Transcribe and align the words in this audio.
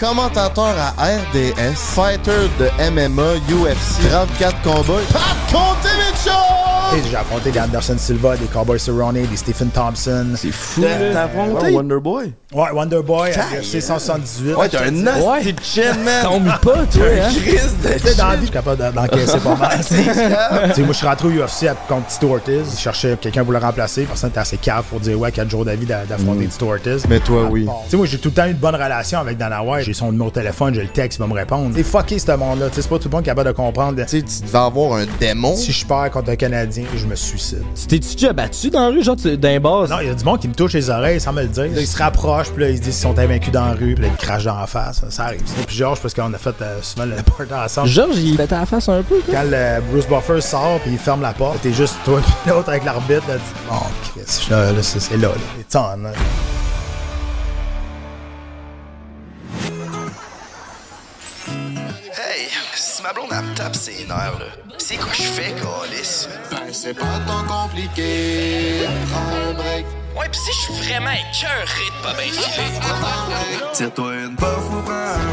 commentateur 0.00 0.74
à 0.78 1.04
RDS, 1.04 1.76
fighter 1.76 2.48
de 2.58 2.68
MMA, 2.90 3.34
UFC, 3.50 4.08
34 4.10 4.62
combats. 4.62 5.00
Pat 5.12 5.22
Conte 5.52 5.90
J'ai 7.08 7.16
affronté 7.16 7.50
des 7.50 7.60
Anderson 7.60 7.94
Silva, 7.98 8.36
des 8.36 8.46
Cowboys 8.46 8.78
Cerrone, 8.80 9.14
des 9.14 9.36
Stephen 9.36 9.68
Thompson. 9.68 10.26
C'est 10.36 10.50
fou, 10.52 10.80
T'as- 10.82 11.24
affronté? 11.24 11.66
Ouais, 12.52 12.70
Wonderboy. 12.72 13.30
Ouais, 13.30 13.60
UFC 13.60 13.80
178. 13.80 14.54
Ouais, 14.56 14.68
t'as 14.68 14.86
un 14.86 14.90
nasty 14.90 15.54
chin, 15.62 15.94
man. 16.04 16.24
Tombe 16.24 16.46
pas, 16.62 16.84
toi, 16.86 17.06
hein? 17.22 17.28
De 17.30 18.16
dans 18.16 18.26
la 18.28 18.34
vie, 18.34 18.40
je 18.40 18.44
suis 18.46 18.50
capable 18.52 18.78
d'en- 18.78 18.90
d'encaisser 19.02 19.38
pas 19.38 19.54
mal. 19.54 19.78
Tu 19.80 19.94
sais, 19.94 20.82
moi, 20.82 20.92
je 20.92 20.96
suis 20.96 21.06
rentré 21.06 21.28
au 21.28 21.30
UFC 21.30 21.68
à- 21.68 21.74
contre 21.74 22.06
Tito 22.08 22.32
Ortiz. 22.32 22.74
Je 22.76 22.80
cherchais 22.80 23.16
quelqu'un 23.20 23.44
pour 23.44 23.52
le 23.52 23.58
remplacer. 23.58 24.02
Personne 24.02 24.30
était 24.30 24.40
assez 24.40 24.56
cave 24.56 24.82
pour 24.90 24.98
dire, 24.98 25.18
ouais, 25.20 25.30
4 25.30 25.48
jours 25.48 25.64
d'avis 25.64 25.86
d'a- 25.86 26.04
d'affronter 26.06 26.46
Tito 26.46 26.68
Ortiz. 26.72 27.04
Mais 27.08 27.20
toi, 27.20 27.44
oui. 27.48 27.66
Tu 27.84 27.90
sais, 27.90 27.96
moi, 27.96 28.06
j'ai 28.06 28.18
tout 28.18 28.30
le 28.30 28.34
temps 28.34 28.46
eu 28.46 28.50
une 28.50 28.56
bonne 28.56 28.74
relation 28.74 29.20
avec 29.20 29.36
Dana 29.38 29.62
White. 29.62 29.84
J'ai 29.90 29.94
son 29.94 30.12
numéro 30.12 30.30
de 30.30 30.34
téléphone, 30.36 30.72
j'ai 30.72 30.82
le 30.82 30.86
texte, 30.88 31.18
il 31.18 31.22
va 31.22 31.26
me 31.26 31.34
répondre. 31.34 31.72
C'est 31.74 31.82
fucké, 31.82 32.16
ce 32.20 32.30
monde-là. 32.30 32.68
Tu 32.68 32.76
sais, 32.76 32.82
c'est 32.82 32.88
pas 32.88 32.98
tout 33.00 33.08
le 33.08 33.16
monde 33.16 33.24
capable 33.24 33.48
de 33.48 33.52
comprendre. 33.52 34.00
Tu 34.04 34.08
sais, 34.08 34.22
tu 34.22 34.46
devais 34.46 34.58
avoir 34.58 35.00
un 35.00 35.04
démon. 35.18 35.56
Si 35.56 35.72
je 35.72 35.84
perds 35.84 36.12
contre 36.12 36.30
un 36.30 36.36
Canadien, 36.36 36.84
je 36.96 37.06
me 37.06 37.16
suicide. 37.16 37.64
Tu 37.74 37.86
t'es-tu 37.88 38.14
déjà 38.14 38.32
battu 38.32 38.70
dans 38.70 38.82
la 38.82 38.86
rue, 38.90 39.02
genre 39.02 39.16
tu- 39.16 39.36
d'un 39.36 39.58
bar? 39.58 39.88
Non, 39.88 39.96
il 40.00 40.06
y 40.06 40.10
a 40.10 40.14
du 40.14 40.22
monde 40.24 40.38
qui 40.38 40.46
me 40.46 40.54
touche 40.54 40.74
les 40.74 40.88
oreilles 40.90 41.18
sans 41.20 41.32
me 41.32 41.42
le 41.42 41.48
dire. 41.48 41.64
Là, 41.64 41.80
ils 41.80 41.86
se 41.88 41.98
rapprochent, 41.98 42.50
puis 42.50 42.62
là, 42.62 42.70
ils 42.70 42.76
se 42.76 42.82
disent 42.82 42.94
qu'ils 42.94 43.02
sont 43.02 43.18
invaincus 43.18 43.50
dans 43.52 43.64
la 43.66 43.72
rue, 43.72 43.96
puis 43.96 44.04
là, 44.04 44.10
ils 44.12 44.16
crachent 44.24 44.44
dans 44.44 44.60
la 44.60 44.68
face. 44.68 45.00
Ça, 45.00 45.10
ça 45.10 45.24
arrive. 45.24 45.40
ça. 45.44 45.54
Puis 45.66 45.74
Georges, 45.76 45.98
parce 46.00 46.14
qu'on 46.14 46.32
a 46.32 46.38
fait 46.38 46.54
euh, 46.62 46.78
souvent 46.82 47.06
le 47.06 47.16
party 47.16 47.52
ensemble. 47.52 47.88
Georges, 47.88 48.18
il 48.18 48.36
pète 48.36 48.52
à 48.52 48.60
la 48.60 48.66
face 48.66 48.88
un 48.88 49.02
peu, 49.02 49.16
quoi. 49.26 49.34
Quand 49.34 49.44
le 49.50 49.80
Bruce 49.90 50.06
Buffer 50.06 50.40
sort 50.40 50.78
puis 50.84 50.92
il 50.92 50.98
ferme 50.98 51.22
la 51.22 51.32
porte, 51.32 51.62
t'es 51.62 51.72
juste 51.72 51.96
toi 52.04 52.20
et 52.46 52.50
l'autre 52.50 52.68
avec 52.68 52.84
l'arbitre, 52.84 53.24
là, 53.26 53.34
tu 53.34 53.40
dis, 53.40 53.68
bon, 53.68 54.22
Chris, 54.22 54.46
là, 54.50 54.70
là, 54.70 54.82
c'est 54.82 55.00
c'est 55.00 55.16
là, 55.16 55.28
là. 55.28 56.10
Ma 63.10 63.14
blonde 63.14 63.30
elle 63.32 63.44
me 63.44 63.54
tape 63.54 63.74
ses 63.74 64.04
nerfs, 64.04 64.38
là, 64.38 64.46
c'est 64.78 64.96
quoi 64.96 65.12
je 65.12 65.22
fais, 65.22 65.52
Calis? 65.52 66.28
Ben, 66.50 66.72
c'est 66.72 66.94
pas 66.94 67.18
tant 67.26 67.44
compliqué. 67.44 68.86
Prends 69.10 69.50
un 69.50 69.54
break. 69.54 69.86
Ouais, 70.16 70.28
pis 70.30 70.38
si 70.38 70.52
je 70.52 70.58
suis 70.58 70.74
vraiment 70.74 71.10
écœuré 71.10 71.86
de 71.86 72.02
pas 72.02 72.12
bien 72.14 72.32
filer. 72.32 72.70
Tire-toi 73.72 74.14
une 74.14 74.36
puff 74.36 74.70
ou 74.70 74.82
prends 74.82 74.92
un 74.92 75.32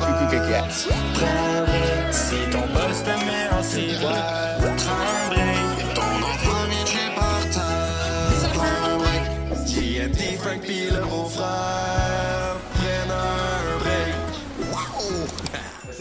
verre. 1.66 2.14
Si 2.14 2.36
ton 2.52 2.66
boss 2.74 3.04
te 3.04 3.26
met 3.26 3.48
en 3.52 3.64
ciboire, 3.64 4.58
prends 4.60 5.08
un 5.14 5.28
break. 5.30 5.94
Ton 5.94 6.02
enfant 6.02 6.64
vient 6.70 6.84
de 6.84 6.88
chez 6.88 7.10
par 7.16 7.42
terre. 7.52 8.52
Prends 8.54 8.78
un 8.90 8.98
break. 8.98 9.24
JMD, 9.68 10.40
Frank 10.40 10.62
pis 10.62 10.90
le 10.90 11.02
beau-frère. 11.02 12.07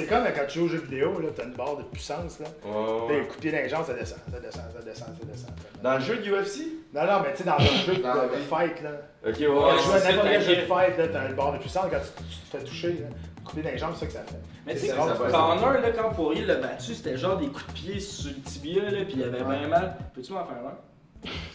C'est 0.09 0.15
comme 0.15 0.25
quand 0.25 0.47
tu 0.49 0.59
joues 0.59 0.65
aux 0.67 0.69
jeux 0.69 0.79
vidéo, 0.89 1.21
là, 1.21 1.29
t'as 1.35 1.45
une 1.45 1.53
barre 1.55 1.77
de 1.77 1.83
puissance, 1.85 2.39
là. 2.41 2.47
Là, 2.65 3.19
le 3.19 3.25
coup 3.25 3.37
de 3.37 3.41
pied 3.41 3.51
dans 3.51 3.59
les 3.59 3.69
jambes, 3.69 3.85
ça 3.87 3.95
descend, 3.95 4.19
ça 4.33 4.39
descend, 4.39 4.62
ça 4.73 4.83
descend, 4.85 5.09
ça 5.09 5.27
descend. 5.27 5.51
Dans 5.83 5.95
le 5.95 6.01
jeu 6.01 6.17
de 6.19 6.31
UFC? 6.31 6.61
Non, 6.95 7.03
non, 7.07 7.21
mais 7.23 7.33
tu 7.33 7.39
sais, 7.39 7.45
dans 7.45 7.55
un 7.55 7.59
jeu 7.59 7.95
de, 7.95 7.99
de 7.99 8.43
fight, 8.49 8.83
là. 8.83 8.91
Ok, 9.27 9.34
ouais. 9.39 9.47
Quand 9.47 9.77
tu 9.77 9.84
joues 9.84 9.93
à 9.93 9.99
c'est 9.99 10.09
n'importe 10.11 10.29
quel 10.29 10.43
ça, 10.43 10.49
jeu 10.49 10.57
de 10.57 10.67
fight, 10.67 10.99
là, 10.99 11.09
t'as 11.09 11.29
une 11.29 11.34
barre 11.34 11.53
de 11.53 11.59
puissance, 11.59 11.84
quand 11.91 11.99
tu, 11.99 12.25
tu 12.25 12.39
te 12.51 12.57
fais 12.57 12.65
toucher, 12.65 12.89
là, 12.89 13.07
coup 13.45 13.57
de 13.57 13.61
pied 13.61 13.62
dans 13.62 13.71
les 13.71 13.79
jambes, 13.79 13.95
c'est 13.95 14.01
ça 14.01 14.07
que 14.07 14.12
ça 14.12 14.21
fait. 14.21 14.41
Mais 14.67 14.75
tu 14.75 14.81
sais, 14.81 14.87
C'est 14.89 14.97
quand 14.97 15.05
rare, 15.05 15.17
Connor, 15.59 15.73
là, 15.73 15.91
quand 15.91 16.11
Poirier 16.11 16.45
l'a 16.45 16.55
battu, 16.57 16.95
c'était 16.95 17.17
genre 17.17 17.37
des 17.37 17.47
coups 17.49 17.67
de 17.67 17.73
pied 17.73 18.01
sur 18.01 18.31
le 18.31 18.41
tibia, 18.43 18.83
là, 18.91 19.05
pis 19.05 19.15
il 19.17 19.23
avait 19.25 19.43
bien 19.43 19.69
mal. 19.69 19.97
Peux-tu 20.15 20.33
m'en 20.33 20.45
faire 20.45 20.57
un? 20.57 20.77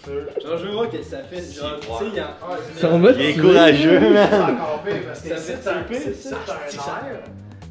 Sûr. 0.04 0.26
Genre, 0.44 0.58
je 0.58 0.66
veux 0.66 0.74
voir 0.74 0.90
que 0.90 1.02
ça 1.02 1.20
fait. 1.24 1.42
Genre, 1.54 1.80
tu 1.80 1.88
sais, 1.88 1.94
il 2.08 2.16
y 2.16 2.20
a. 2.20 2.36
Son 2.78 3.00
mot, 3.00 3.10
Il 3.12 3.22
est 3.22 3.38
courageux, 3.38 4.00
man. 4.10 4.28
C'est 4.30 4.42
encore 4.42 4.82
pire 4.84 4.96
parce 5.06 5.22
que 5.22 5.30
Ça 5.30 5.38
c'est 5.38 5.56
fait 5.58 5.70
un, 5.70 5.86
c'est 5.90 6.34
un 6.34 7.08
nerf. 7.08 7.24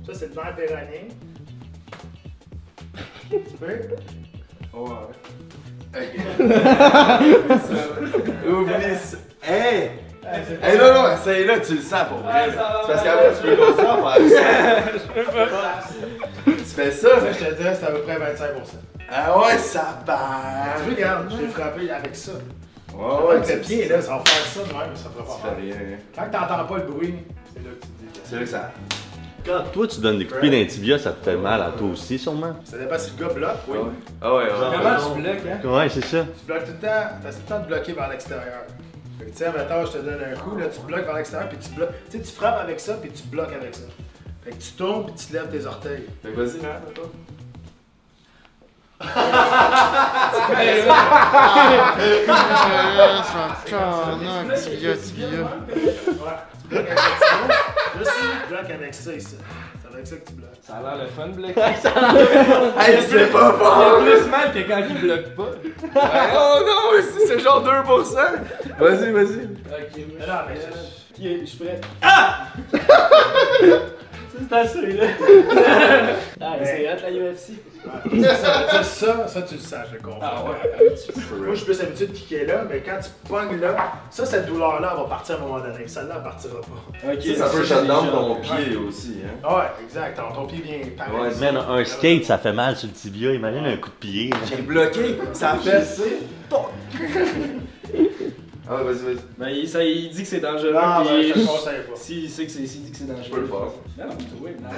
Ça, 0.06 0.12
c'est 0.14 0.28
le 0.28 0.34
nerf 0.34 0.56
péronien. 0.56 1.08
Tu 3.30 3.38
peux? 3.58 3.80
Oublie 8.48 8.96
ça. 8.96 9.16
Hey! 9.42 9.90
Hey, 10.62 10.78
non, 10.78 10.94
non, 10.94 11.12
essaye-là, 11.14 11.58
tu 11.60 11.74
le 11.74 11.80
sens 11.80 12.04
pour 12.08 12.18
vrai. 12.18 12.48
Ouais, 12.48 12.54
ça 12.54 12.62
va, 12.62 12.82
C'est 12.86 12.92
parce 12.92 13.02
ouais. 13.02 13.04
qu'après, 13.04 13.34
tu 13.34 13.42
peux 13.42 13.56
continuer 13.56 13.88
à 13.88 14.12
faire 14.12 15.82
ça. 15.84 15.90
Tu 16.46 16.52
fais 16.76 16.90
ça? 16.92 17.08
Ça, 17.20 17.32
je 17.32 17.38
te 17.46 17.54
dirais, 17.54 17.74
c'est 17.78 17.86
à 17.86 17.90
peu 17.90 18.00
près 18.02 18.16
25%. 18.16 18.20
Ah 19.10 19.38
ouais, 19.40 19.58
ça 19.58 19.98
bat. 20.06 20.76
Tu 20.84 20.90
regardes, 20.94 21.30
je 21.32 21.36
l'ai 21.42 21.48
frappé 21.48 21.90
avec 21.90 22.14
ça. 22.14 22.32
Ouais, 22.94 23.04
ouais, 23.28 23.36
Avec 23.36 23.54
le 23.54 23.60
pied, 23.60 23.88
là, 23.88 24.00
ça 24.00 24.16
va 24.16 24.22
faire 24.24 24.46
ça 24.46 24.60
de 24.60 24.72
même, 24.78 24.94
ça 24.96 25.10
fera 25.10 25.24
pas 25.24 25.40
fais 25.42 25.50
mal. 25.54 25.60
rien. 25.60 25.74
hein. 25.74 25.98
Quand 26.14 26.30
t'entends 26.30 26.64
pas 26.64 26.76
le 26.78 26.84
bruit, 26.84 27.14
c'est 27.52 27.60
là 27.64 27.70
que 27.70 27.86
tu 27.86 27.88
te 27.88 28.02
dis. 28.14 28.20
C'est 28.24 28.36
là 28.36 28.42
que 28.42 28.46
ça. 28.48 28.70
Quand 29.44 29.62
toi 29.72 29.86
tu 29.86 30.00
donnes 30.00 30.18
des 30.18 30.26
coups 30.26 30.36
de 30.36 30.40
pied 30.40 30.50
dans 30.50 30.56
les 30.56 30.66
tibias, 30.66 30.98
ça 30.98 31.12
te 31.12 31.24
fait 31.24 31.36
mal 31.36 31.62
à 31.62 31.70
toi 31.70 31.88
aussi 31.88 32.18
sûrement. 32.18 32.54
Ça 32.64 32.76
dépend 32.78 32.98
si 32.98 33.12
le 33.16 33.26
gars 33.26 33.32
bloque. 33.32 33.56
Oui. 33.68 33.78
Ah 34.20 34.34
ouais, 34.34 34.44
ouais. 34.44 34.50
Comment 34.50 35.14
tu 35.14 35.22
bloques, 35.22 35.46
hein? 35.46 35.68
Ouais, 35.68 35.88
c'est 35.88 36.04
ça. 36.04 36.26
Tu 36.38 36.46
bloques 36.46 36.64
tout 36.64 36.72
le 36.72 36.78
temps, 36.86 37.08
t'as 37.22 37.32
tout 37.32 37.38
le 37.42 37.48
temps 37.48 37.60
de 37.60 37.66
bloquer 37.66 37.92
vers 37.92 38.08
l'extérieur. 38.08 38.62
Fait 39.18 39.26
que, 39.26 39.30
tu 39.30 39.36
sais, 39.36 39.52
mettons, 39.52 39.86
je 39.86 39.92
te 39.92 39.98
donne 39.98 40.20
un 40.32 40.36
coup, 40.36 40.56
là, 40.56 40.66
tu 40.66 40.80
bloques 40.80 41.04
vers 41.04 41.14
l'extérieur, 41.14 41.48
puis 41.48 41.58
tu 41.58 41.70
bloques. 41.70 41.90
Tu 42.10 42.18
sais, 42.18 42.24
tu 42.24 42.32
frappes 42.32 42.60
avec 42.62 42.80
ça, 42.80 42.94
puis 42.94 43.10
tu 43.10 43.22
bloques 43.24 43.52
avec 43.52 43.74
ça. 43.74 43.84
Fait 44.44 44.50
que 44.50 44.56
tu 44.62 44.72
tournes, 44.72 45.06
puis 45.06 45.14
tu 45.14 45.32
lèves 45.32 45.50
tes 45.50 45.66
orteils. 45.66 46.06
Fait 46.22 46.30
que 46.30 46.40
vas-y, 46.40 46.60
man, 46.60 46.80
toi. 46.94 47.04
Ouais, 56.20 56.36
tu 56.70 56.76
bloques 58.04 58.10
avec 58.10 58.24
ça. 58.24 58.32
Juste, 58.32 58.46
tu 58.48 58.54
bloques 58.54 58.70
avec 58.70 58.94
ça 58.94 59.12
ici. 59.14 59.36
C'est 59.82 59.92
avec 59.94 60.06
ça 60.06 60.16
que 60.16 60.26
tu 60.28 60.32
bloques. 60.34 60.50
Ça 60.62 60.74
a 60.76 60.82
l'air 60.82 61.04
le 61.04 61.08
fun, 61.10 61.28
bloquer. 61.28 61.60
Hey, 61.60 61.74
c'est 61.80 61.92
pas 61.92 61.94
Il 63.12 63.16
y 63.18 63.22
a 63.22 63.26
fort! 63.52 63.98
plus 63.98 64.30
mal 64.30 64.52
que 64.52 64.58
quand 64.68 64.82
il 64.88 65.00
bloque 65.00 65.28
pas. 65.34 65.50
Oh 66.36 66.58
non, 66.66 66.98
ici, 66.98 67.18
c'est 67.26 67.38
genre 67.40 67.62
2%! 67.64 68.14
Vas-y, 68.78 69.12
vas-y. 69.12 69.24
Ok, 69.34 69.96
Mais 69.96 70.26
non, 70.26 70.34
mais 70.48 70.56
je- 70.56 70.90
Ok, 71.12 71.40
je 71.40 71.44
suis 71.46 71.58
prêt. 71.58 71.80
Ah! 72.02 72.46
Ça, 74.48 74.64
c'est 74.66 74.78
assez, 74.78 74.92
là. 74.92 75.04
Ah, 76.42 76.54
c'est 76.64 76.88
hot, 76.88 76.96
la 77.02 77.10
UFC. 77.10 77.52
ça, 78.24 78.68
ça, 78.68 78.82
ça, 78.82 79.28
ça, 79.28 79.42
tu 79.42 79.54
le 79.54 79.60
sais, 79.60 79.76
je 79.90 79.94
le 79.96 80.00
comprends. 80.02 80.20
Ah 80.22 80.44
ouais. 80.44 80.58
Moi, 81.38 81.50
je 81.50 81.56
suis 81.56 81.64
plus 81.66 81.80
habitué 81.82 82.06
de 82.06 82.12
kicker 82.12 82.46
là, 82.46 82.64
mais 82.68 82.80
quand 82.80 82.98
tu 83.02 83.10
pognes 83.28 83.60
là, 83.60 83.76
ça, 84.10 84.24
cette 84.24 84.46
douleur-là, 84.46 84.92
elle 84.96 85.02
va 85.02 85.08
partir 85.08 85.34
à 85.34 85.38
un 85.38 85.42
moment 85.42 85.60
donné. 85.60 85.86
Celle-là, 85.86 86.14
elle 86.16 86.22
partira 86.22 86.60
pas. 86.60 87.12
Ok, 87.12 87.22
Ça 87.36 87.44
peut 87.50 87.64
c'est 87.64 87.74
shut 87.74 87.86
down 87.86 88.04
déjà- 88.06 88.16
ton 88.16 88.34
pied 88.36 88.76
aussi, 88.76 89.16
hein. 89.24 89.30
Ah 89.44 89.56
Ouais, 89.58 89.64
exact. 89.84 90.16
Ton, 90.16 90.34
ton 90.34 90.46
pied 90.46 90.62
vient 90.62 90.78
paralysé. 90.96 91.44
Man, 91.52 91.56
un 91.58 91.84
skate 91.84 92.24
ça 92.24 92.38
fait 92.38 92.52
mal 92.52 92.76
sur 92.76 92.88
le 92.88 92.94
tibia, 92.94 93.32
imagine 93.34 93.66
un 93.66 93.76
coup 93.76 93.90
de 93.90 93.94
pied. 93.94 94.30
J'ai 94.48 94.62
bloqué, 94.62 95.18
ça 95.34 95.56
fait. 95.62 95.82
Ah 98.72 98.76
ouais, 98.76 98.84
vas-y, 98.84 99.14
vas-y. 99.14 99.24
Ben, 99.36 99.48
il, 99.48 99.68
ça, 99.68 99.82
il 99.82 100.10
dit 100.10 100.22
que 100.22 100.28
c'est 100.28 100.38
dangereux. 100.38 100.72
Non, 100.72 100.80
ben, 100.80 101.04
puis 101.04 101.28
je 101.28 101.32
te 101.32 101.38
le 101.40 101.44
conseille 101.44 101.80
pas. 101.90 101.96
S'il 101.96 102.30
sait 102.30 102.44
que 102.46 102.52
c'est, 102.52 102.66
s'il 102.68 102.82
dit 102.84 102.90
que 102.92 102.96
c'est 102.98 103.06
dangereux. 103.08 103.24
Je 103.24 103.30
peux 103.30 103.40
le 103.40 103.46
faire. 103.48 103.58
Non, 103.58 104.06
non, 104.06 104.16
oui, 104.40 104.50
non. 104.62 104.68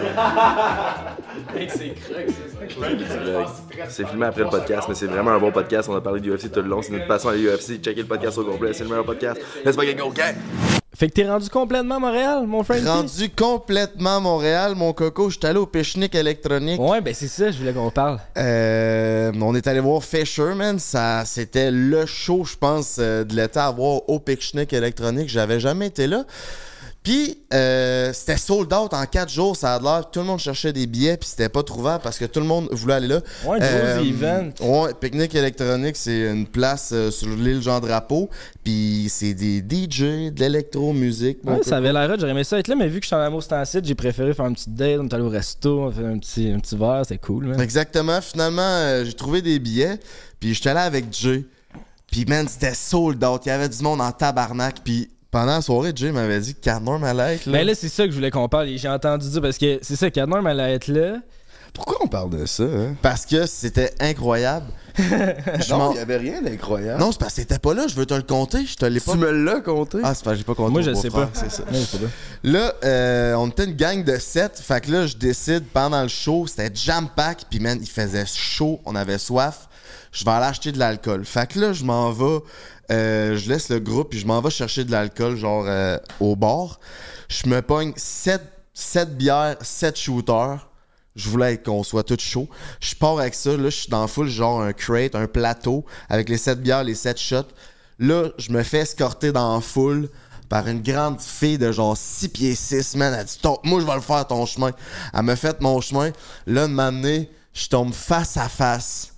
Mec, 1.55 1.71
c'est 1.71 1.95
c'est 2.01 3.09
ça. 3.09 3.89
C'est 3.91 4.09
filmé 4.09 4.27
après 4.27 4.45
le 4.45 4.49
podcast, 4.49 4.89
mais 4.89 4.95
c'est 4.95 5.09
vraiment 5.09 5.33
un 5.33 5.39
bon 5.39 5.53
podcast. 5.53 5.91
On 5.91 5.97
a 5.97 6.01
parlé 6.01 6.21
du 6.23 6.33
UFC 6.33 6.51
tout 6.51 6.63
le 6.63 6.69
long. 6.69 6.81
C'est 6.81 6.93
notre 6.93 7.07
passion 7.07 7.29
à 7.29 7.35
l'UFC. 7.35 7.83
Checkez 7.83 8.01
le 8.01 8.09
podcast 8.09 8.39
au 8.39 8.45
complet. 8.45 8.73
C'est 8.73 8.85
le 8.85 8.89
meilleur 8.89 9.05
podcast. 9.05 9.39
Let's 9.63 9.77
fucking 9.77 9.99
go, 9.99 10.11
gang! 10.11 10.37
Fait 10.95 11.09
que 11.09 11.15
t'es 11.15 11.27
rendu 11.27 11.49
complètement 11.49 11.97
à 11.97 11.99
Montréal, 11.99 12.47
mon 12.47 12.63
friend? 12.63 12.87
Rendu 12.87 13.31
complètement 13.31 14.17
à 14.17 14.21
Montréal, 14.21 14.75
mon 14.75 14.93
coco, 14.93 15.31
je 15.31 15.39
suis 15.39 15.47
allé 15.47 15.59
au 15.59 15.65
pique-nique 15.65 16.15
électronique. 16.15 16.79
Ouais, 16.79 17.01
ben 17.01 17.15
c'est 17.15 17.29
ça, 17.29 17.51
je 17.51 17.59
voulais 17.59 17.73
qu'on 17.73 17.91
parle. 17.91 18.19
Euh, 18.37 19.33
on 19.41 19.55
est 19.55 19.67
allé 19.67 19.81
voir 19.81 20.05
Fisherman, 20.05 20.79
ça 20.79 21.25
c'était 21.25 21.71
le 21.71 22.05
show, 22.05 22.45
je 22.45 22.57
pense, 22.57 22.97
euh, 22.99 23.25
de 23.25 23.35
l'été 23.35 23.59
à 23.59 23.71
voir 23.71 24.07
au 24.09 24.19
pique-nique 24.19 24.75
électronique. 24.75 25.31
J'avais 25.31 25.61
jamais 25.61 25.87
été 25.87 26.07
là. 26.07 26.25
Puis 27.03 27.39
euh, 27.53 28.13
c'était 28.13 28.37
sold 28.37 28.73
out 28.73 28.95
en 28.95 29.05
4 29.05 29.29
jours, 29.29 29.57
ça 29.57 29.75
a 29.75 29.81
l'air. 29.81 30.09
Tout 30.11 30.21
le 30.21 30.27
monde 30.27 30.39
cherchait 30.39 30.73
des 30.73 30.87
billets, 30.87 31.17
puis 31.17 31.29
c'était 31.29 31.49
pas 31.49 31.65
trouvable 31.65 32.01
parce 32.03 32.17
que 32.19 32.27
tout 32.27 32.39
le 32.39 32.47
monde 32.47 32.69
voulait 32.71 32.95
aller 32.95 33.09
là. 33.09 33.21
Ouais, 33.45 33.59
Euh, 33.61 33.99
Joe's 33.99 34.09
Event. 34.09 34.51
Ouais, 34.61 34.95
Pique-Nique 35.01 35.35
électronique, 35.35 35.97
c'est 35.97 36.31
une 36.31 36.47
place 36.47 36.91
euh, 36.93 37.11
sur 37.11 37.29
l'île 37.29 37.61
Jean-Drapeau. 37.61 38.31
Puis 38.63 39.07
c'est 39.09 39.35
des 39.35 39.59
DJ, 39.59 40.31
de 40.33 40.41
l'électro-musique. 40.41 41.39
Ouais, 41.45 41.63
ça 41.65 41.79
avait 41.79 41.93
l'air 41.93 42.09
j'aurais 42.19 42.31
aimé 42.31 42.45
ça 42.45 42.59
être 42.59 42.69
là, 42.69 42.77
mais 42.77 42.87
vu 42.89 43.01
que 43.01 43.05
je 43.05 43.09
suis 43.09 43.17
en 43.17 43.21
amour 43.21 43.43
c'est 43.43 43.65
site, 43.65 43.85
j'ai 43.85 43.95
préféré 43.97 44.33
faire 44.33 44.47
une 44.47 44.55
petite 44.55 44.75
date, 44.75 45.01
on 45.01 45.09
est 45.09 45.15
allé 45.15 45.25
au 45.25 45.29
resto, 45.29 45.81
on 45.81 45.89
a 45.89 45.93
fait 45.93 46.05
un 46.07 46.19
petit, 46.19 46.51
un 46.51 46.61
petit 46.61 46.77
verre, 46.77 47.03
c'est 47.07 47.19
cool, 47.19 47.47
man. 47.47 47.61
Exactement. 47.61 48.21
Finalement, 48.21 48.63
euh, 48.63 49.05
j'ai 49.05 49.15
trouvé 49.15 49.43
des 49.43 49.59
billets. 49.59 49.99
Puis 50.39 50.55
j'étais 50.55 50.71
allé 50.71 50.81
avec 50.81 51.07
Jay. 51.13 51.45
Puis 52.11 52.25
man, 52.27 52.47
c'était 52.47 52.75
sold 52.75 53.23
out. 53.25 53.43
Il 53.47 53.49
y 53.49 53.53
avait 53.53 53.69
du 53.69 53.83
monde 53.83 54.01
en 54.01 54.13
tabarnak. 54.13 54.77
Puis 54.85 55.09
pendant 55.33 55.55
la 55.55 55.63
soirée, 55.63 55.93
Jay 55.97 56.13
m'avait 56.13 56.41
dit 56.41 56.55
allait 56.65 57.35
être 57.35 57.47
là. 57.47 57.53
Ben 57.53 57.67
là, 57.67 57.75
c'est 57.75 57.89
ça 57.89 58.05
que 58.05 58.11
je 58.11 58.15
voulais 58.15 58.31
qu'on 58.31 58.49
parle. 58.49 58.69
J'ai 58.77 58.89
entendu 58.89 59.29
dire 59.29 59.41
parce 59.41 59.59
que 59.59 59.79
c'est 59.83 59.97
ça, 59.97 60.07
allait 60.07 60.75
être 60.75 60.89
là. 60.89 61.17
Pourquoi 61.73 61.97
on 62.03 62.07
parle 62.07 62.29
de 62.29 62.45
ça, 62.45 62.65
hein? 62.65 62.95
Parce 63.01 63.25
que 63.25 63.47
c'était 63.47 63.95
incroyable. 63.99 64.67
Je 64.99 65.71
Non, 65.71 65.93
il 65.93 65.97
y 65.97 66.01
avait 66.01 66.19
rien 66.19 66.43
d'incroyable. 66.43 67.01
Non, 67.01 67.13
c'est 67.13 67.19
parce 67.19 67.33
que 67.33 67.41
t'étais 67.41 67.59
pas 67.59 67.73
là, 67.73 67.87
je 67.89 67.95
veux 67.95 68.05
te 68.05 68.13
le 68.13 68.23
compter, 68.23 68.67
je 68.67 68.77
te 68.77 68.85
l'ai 68.85 69.01
pas. 69.01 69.13
Tu 69.13 69.19
me 69.19 69.31
l'as 69.31 69.61
compté? 69.63 69.97
Ah, 70.05 70.15
c'est 70.15 70.23
parce 70.23 70.35
que 70.35 70.39
j'ai 70.41 70.45
pas 70.45 70.55
compté. 70.55 70.71
Moi, 70.71 70.83
je 70.83 70.91
le 70.91 70.97
sais 70.97 71.09
pas. 71.09 71.31
C'est 71.33 71.51
ça. 71.51 71.63
Pas. 71.63 71.73
Là, 72.45 72.75
euh, 72.85 73.35
on 73.37 73.49
était 73.49 73.65
une 73.65 73.75
gang 73.75 74.05
de 74.05 74.19
7. 74.19 74.59
Fait 74.59 74.83
que 74.83 74.93
là, 74.93 75.07
je 75.07 75.17
décide 75.17 75.65
pendant 75.73 76.03
le 76.03 76.09
show, 76.09 76.47
c'était 76.47 76.71
jam-pack. 76.75 77.45
Puis, 77.49 77.59
man, 77.59 77.79
il 77.81 77.89
faisait 77.89 78.27
chaud, 78.27 78.81
on 78.85 78.95
avait 78.95 79.17
soif. 79.17 79.69
Je 80.13 80.25
vais 80.25 80.31
aller 80.31 80.47
acheter 80.47 80.73
de 80.73 80.79
l'alcool. 80.79 81.25
Fait 81.25 81.51
que 81.51 81.59
là, 81.59 81.73
je 81.73 81.85
m'en 81.85 82.13
vais. 82.13 82.39
euh, 82.91 83.37
je 83.37 83.49
laisse 83.49 83.69
le 83.71 83.81
groupe, 83.81 84.11
puis 84.11 84.19
je 84.19 84.27
m'en 84.27 84.41
vais 84.41 84.51
chercher 84.51 84.85
de 84.85 84.91
l'alcool, 84.93 85.37
genre 85.37 85.65
euh, 85.67 85.99
au 86.21 86.37
bar. 86.37 86.79
Je 87.29 87.49
me 87.49 87.63
pogne 87.63 87.93
7, 87.97 88.43
bières, 89.17 89.57
7 89.63 89.97
shooters. 89.99 90.69
Je 91.17 91.29
voulais 91.29 91.59
qu'on 91.59 91.83
soit 91.83 92.05
tout 92.05 92.17
chaud. 92.19 92.49
Je 92.81 92.95
pars 92.95 93.19
avec 93.19 93.35
ça. 93.35 93.51
Là, 93.51 93.65
je 93.65 93.77
suis 93.77 93.89
dans 93.89 94.07
foule, 94.07 94.29
genre 94.29 94.61
un 94.63 94.73
crate, 94.73 95.15
un 95.15 95.27
plateau, 95.27 95.85
avec 96.09 96.29
les 96.29 96.39
7 96.39 96.61
bières, 96.63 96.85
les 96.85 96.95
7 96.95 97.19
shots. 97.19 97.49
Là, 97.99 98.29
je 98.39 98.51
me 98.53 98.63
fais 98.63 98.79
escorter 98.81 99.33
dans 99.33 99.55
la 99.55 99.61
foule 99.61 100.09
par 100.49 100.69
une 100.69 100.83
grande 100.83 101.21
fille 101.21 101.57
de 101.57 101.73
genre 101.73 101.97
6 101.97 102.29
pieds 102.29 102.55
6, 102.55 102.97
man. 102.97 103.15
Elle 103.19 103.25
dit, 103.25 103.39
moi, 103.65 103.81
je 103.81 103.87
vais 103.87 103.95
le 103.95 104.01
faire 104.01 104.27
ton 104.27 104.45
chemin. 104.45 104.73
Elle 105.15 105.23
me 105.23 105.35
fait 105.35 105.59
mon 105.61 105.81
chemin. 105.81 106.11
Là, 106.47 106.67
de 106.67 106.73
m'amener, 106.73 107.31
je 107.55 107.69
tombe 107.69 107.93
face 107.95 108.37
à 108.37 108.49
face 108.49 109.12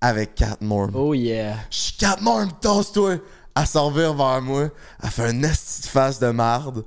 avec 0.00 0.34
Catmore. 0.34 0.90
Oh 0.94 1.14
yeah. 1.14 1.56
Je 1.70 1.76
suis 1.76 1.92
Catmore, 1.94 2.58
tasse-toi. 2.60 3.16
Elle 3.56 3.66
s'en 3.66 3.90
vire 3.90 4.14
vers 4.14 4.40
moi. 4.40 4.68
Elle 5.02 5.10
fait 5.10 5.24
un 5.24 5.42
esti 5.42 5.82
de 5.82 5.86
face 5.86 6.18
de 6.18 6.28
marde. 6.28 6.84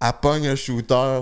Elle 0.00 0.12
pogne 0.22 0.48
un 0.48 0.56
shooter 0.56 1.20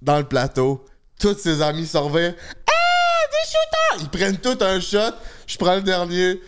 dans 0.00 0.18
le 0.18 0.24
plateau. 0.24 0.84
Tous 1.18 1.36
ses 1.38 1.60
amis 1.60 1.86
s'en 1.86 2.08
revirent. 2.08 2.34
Ah, 2.66 3.28
des 3.30 3.50
shooters! 3.50 4.02
Ils 4.02 4.18
prennent 4.18 4.38
tout 4.38 4.58
un 4.64 4.80
shot. 4.80 5.14
Je 5.46 5.56
prends 5.58 5.76
le 5.76 5.82
dernier. 5.82 6.40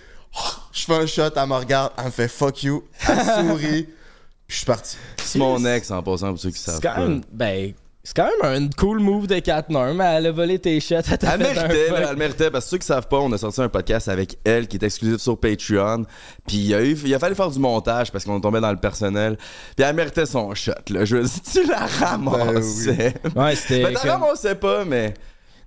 Je 0.72 0.84
fais 0.84 0.94
un 0.94 1.06
shot. 1.06 1.30
Elle 1.36 1.46
me 1.46 1.54
regarde. 1.54 1.92
Elle 1.98 2.06
me 2.06 2.10
fait 2.10 2.28
fuck 2.28 2.62
you. 2.62 2.84
Elle 3.06 3.24
sourit. 3.24 3.82
Puis 4.46 4.54
je 4.54 4.56
suis 4.56 4.66
parti. 4.66 4.96
C'est 5.18 5.38
mon 5.38 5.64
ex 5.64 5.90
en 5.90 6.02
passant 6.02 6.30
pour 6.30 6.38
ceux 6.38 6.50
qui 6.50 6.58
savent. 6.58 6.76
C'est 6.76 6.88
quand 6.88 6.98
même. 6.98 7.22
Ben. 7.32 7.74
C'est 8.06 8.14
quand 8.14 8.28
même 8.42 8.64
un 8.66 8.68
cool 8.76 9.00
move 9.00 9.26
de 9.26 9.38
Cat 9.38 9.64
Norm. 9.70 9.98
Elle 9.98 10.26
a 10.26 10.30
volé 10.30 10.58
tes 10.58 10.78
shots. 10.78 10.96
Elle 11.10 11.16
t'a 11.18 11.34
Elle 11.34 11.40
méritait, 11.40 11.88
là, 11.90 12.08
elle 12.10 12.16
méritait, 12.16 12.50
parce 12.50 12.66
que 12.66 12.70
ceux 12.72 12.78
qui 12.78 12.86
savent 12.86 13.08
pas, 13.08 13.16
on 13.18 13.32
a 13.32 13.38
sorti 13.38 13.62
un 13.62 13.70
podcast 13.70 14.08
avec 14.08 14.36
elle 14.44 14.68
qui 14.68 14.76
est 14.76 14.82
exclusif 14.84 15.16
sur 15.22 15.38
Patreon. 15.40 16.04
Puis 16.46 16.58
il 16.58 16.74
a, 16.74 16.82
eu, 16.84 16.98
il 17.02 17.14
a 17.14 17.18
fallu 17.18 17.34
faire 17.34 17.50
du 17.50 17.58
montage 17.58 18.12
parce 18.12 18.24
qu'on 18.26 18.40
tombait 18.42 18.60
dans 18.60 18.70
le 18.72 18.76
personnel. 18.78 19.38
Puis 19.74 19.86
elle 19.86 19.96
méritait 19.96 20.26
son 20.26 20.54
shot, 20.54 20.72
là. 20.90 21.06
Je 21.06 21.16
veux 21.16 21.22
dire, 21.22 21.32
tu 21.50 21.66
la 21.66 21.86
ramassais. 21.86 23.14
Ouais, 23.34 23.56
c'était. 23.56 23.84
Ben, 23.84 23.94
t'en 23.94 24.00
comme- 24.00 24.10
ramassais 24.10 24.54
pas, 24.54 24.84
mais. 24.84 25.14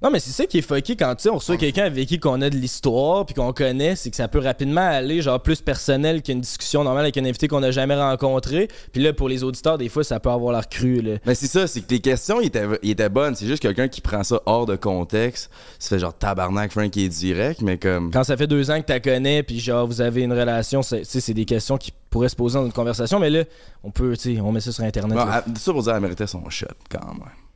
Non, 0.01 0.11
mais 0.11 0.19
c'est 0.19 0.29
ça 0.31 0.45
qui 0.45 0.59
est 0.59 0.61
fucké 0.61 0.95
quand 0.95 1.15
tu 1.15 1.23
sais, 1.23 1.29
on 1.29 1.37
reçoit 1.37 1.57
quelqu'un 1.57 1.85
avec 1.85 2.07
qui 2.07 2.19
qu'on 2.19 2.39
a 2.41 2.49
de 2.51 2.55
l'histoire 2.55 3.25
puis 3.25 3.33
qu'on 3.33 3.51
connaît, 3.51 3.95
c'est 3.95 4.11
que 4.11 4.15
ça 4.15 4.27
peut 4.27 4.37
rapidement 4.39 4.81
aller 4.81 5.21
genre 5.23 5.41
plus 5.41 5.59
personnel 5.61 6.21
qu'une 6.21 6.41
discussion 6.41 6.83
normale 6.83 7.05
avec 7.05 7.17
un 7.17 7.25
invité 7.25 7.47
qu'on 7.47 7.61
n'a 7.61 7.71
jamais 7.71 7.95
rencontré. 7.95 8.67
Puis 8.91 9.01
là, 9.01 9.11
pour 9.13 9.27
les 9.27 9.43
auditeurs, 9.43 9.77
des 9.79 9.89
fois, 9.89 10.03
ça 10.03 10.19
peut 10.19 10.29
avoir 10.29 10.53
l'air 10.53 10.69
cru. 10.69 11.01
Là. 11.01 11.17
Mais 11.25 11.33
c'est 11.33 11.47
ça, 11.47 11.65
c'est 11.65 11.81
que 11.81 11.89
les 11.89 11.99
questions, 11.99 12.39
ils 12.41 12.47
étaient, 12.47 12.65
ils 12.83 12.91
étaient 12.91 13.09
bonnes. 13.09 13.33
C'est 13.35 13.47
juste 13.47 13.61
quelqu'un 13.61 13.87
qui 13.87 14.01
prend 14.01 14.21
ça 14.23 14.39
hors 14.45 14.65
de 14.67 14.75
contexte. 14.75 15.49
Ça 15.79 15.89
fait 15.95 15.99
genre 15.99 16.13
tabarnak, 16.15 16.71
Frank 16.71 16.91
qui 16.91 17.05
est 17.05 17.09
direct, 17.09 17.61
mais 17.61 17.77
comme. 17.79 18.11
Quand 18.11 18.23
ça 18.23 18.37
fait 18.37 18.47
deux 18.47 18.69
ans 18.69 18.79
que 18.81 18.93
tu 18.93 19.01
connais 19.01 19.41
puis 19.41 19.59
genre 19.59 19.87
vous 19.87 20.01
avez 20.01 20.21
une 20.21 20.33
relation, 20.33 20.81
c'est- 20.83 20.99
tu 21.01 21.05
sais, 21.05 21.21
c'est 21.21 21.33
des 21.33 21.45
questions 21.45 21.77
qui 21.77 21.91
pourraient 22.11 22.29
se 22.29 22.35
poser 22.35 22.59
dans 22.59 22.65
une 22.65 22.71
conversation, 22.71 23.19
mais 23.19 23.29
là, 23.31 23.43
on 23.83 23.89
peut, 23.91 24.15
tu 24.15 24.35
sais, 24.35 24.41
on 24.41 24.51
met 24.51 24.59
ça 24.61 24.71
sur 24.71 24.83
Internet. 24.83 25.17
Bon, 25.17 25.25
ça 25.55 25.71
pour 25.73 25.81
dire, 25.81 25.95
elle 25.95 26.01
méritait 26.01 26.27
son 26.27 26.47
shot 26.49 26.67
quand 26.89 27.05
même. 27.13 27.46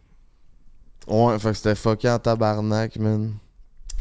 Ouais, 1.12 1.38
fait 1.40 1.50
que 1.50 1.58
c'était 1.58 1.76
fucké 1.76 2.10
en 2.10 2.20
tabarnak, 2.20 2.98
man. 2.98 3.34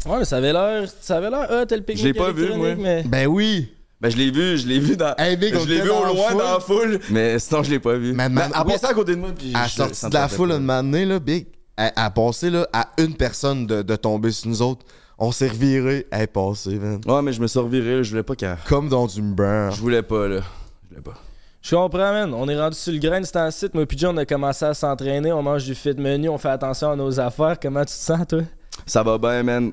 Ouais, 0.06 0.18
mais 0.20 0.24
ça 0.24 0.36
avait 0.36 0.52
l'air, 0.52 0.88
ça 1.00 1.16
avait 1.16 1.28
l'air, 1.28 1.46
ah, 1.50 1.66
tel 1.66 1.84
pique 1.84 1.98
Je 1.98 2.04
l'ai 2.04 2.14
pas 2.14 2.32
vu, 2.32 2.54
moi. 2.54 2.74
Mais... 2.76 3.02
Ben 3.02 3.26
oui! 3.26 3.68
Ben, 4.00 4.10
je 4.10 4.16
l'ai 4.16 4.30
vu, 4.30 4.56
je 4.56 4.66
l'ai 4.66 4.78
vu 4.78 4.96
dans. 4.96 5.14
Hey, 5.18 5.36
Big, 5.36 5.54
je 5.54 5.68
l'ai 5.68 5.82
vu 5.82 5.90
au 5.90 6.04
loin 6.04 6.32
dans 6.32 6.54
la 6.54 6.60
foule. 6.60 7.00
Mais 7.10 7.38
sinon, 7.38 7.62
je 7.62 7.70
l'ai 7.70 7.78
pas 7.78 7.96
vu. 7.96 8.14
Mais 8.14 8.28
oui. 8.28 8.62
passait 8.72 8.86
à 8.86 8.94
côté 8.94 9.14
de 9.14 9.20
moi. 9.20 9.30
Puis 9.36 9.52
À 9.54 9.68
sortie 9.68 10.08
de 10.08 10.14
la 10.14 10.28
foule, 10.28 10.52
une 10.52 10.64
matinée, 10.64 11.04
là, 11.04 11.18
Big, 11.18 11.48
elle 11.76 11.92
a 11.96 12.10
passé 12.10 12.48
là, 12.48 12.66
à 12.72 12.88
une 12.98 13.14
personne 13.14 13.66
de, 13.66 13.82
de 13.82 13.96
tomber 13.96 14.30
sur 14.30 14.48
nous 14.48 14.62
autres. 14.62 14.86
On 15.18 15.32
s'est 15.32 15.48
reviré, 15.48 16.06
elle 16.10 16.22
est 16.22 16.26
passée, 16.28 16.76
man. 16.76 16.98
Ouais, 17.06 17.20
mais 17.20 17.34
je 17.34 17.42
me 17.42 17.46
suis 17.46 17.58
reviré, 17.58 17.96
là, 17.96 18.02
je 18.02 18.10
voulais 18.10 18.22
pas 18.22 18.34
qu'elle. 18.36 18.56
Comme 18.66 18.88
dans 18.88 19.06
du 19.06 19.20
beurre. 19.20 19.72
Je 19.72 19.80
voulais 19.80 20.02
pas, 20.02 20.28
là. 20.28 20.40
Je 20.84 20.88
voulais 20.88 21.02
pas. 21.02 21.20
Je 21.62 21.74
comprends, 21.74 22.12
man. 22.12 22.32
On 22.34 22.48
est 22.48 22.58
rendu 22.58 22.76
sur 22.76 22.92
le 22.92 22.98
grain, 22.98 23.22
c'est 23.22 23.36
en 23.36 23.50
site. 23.50 23.74
Moi, 23.74 23.86
puis 23.86 23.98
on 24.06 24.16
a 24.16 24.24
commencé 24.24 24.64
à 24.64 24.74
s'entraîner. 24.74 25.32
On 25.32 25.42
mange 25.42 25.64
du 25.64 25.74
fit 25.74 25.94
menu, 25.94 26.28
on 26.28 26.38
fait 26.38 26.48
attention 26.48 26.92
à 26.92 26.96
nos 26.96 27.20
affaires. 27.20 27.58
Comment 27.60 27.80
tu 27.80 27.86
te 27.86 27.90
sens, 27.92 28.26
toi? 28.26 28.42
Ça 28.86 29.02
va 29.02 29.18
bien, 29.18 29.42
man. 29.42 29.72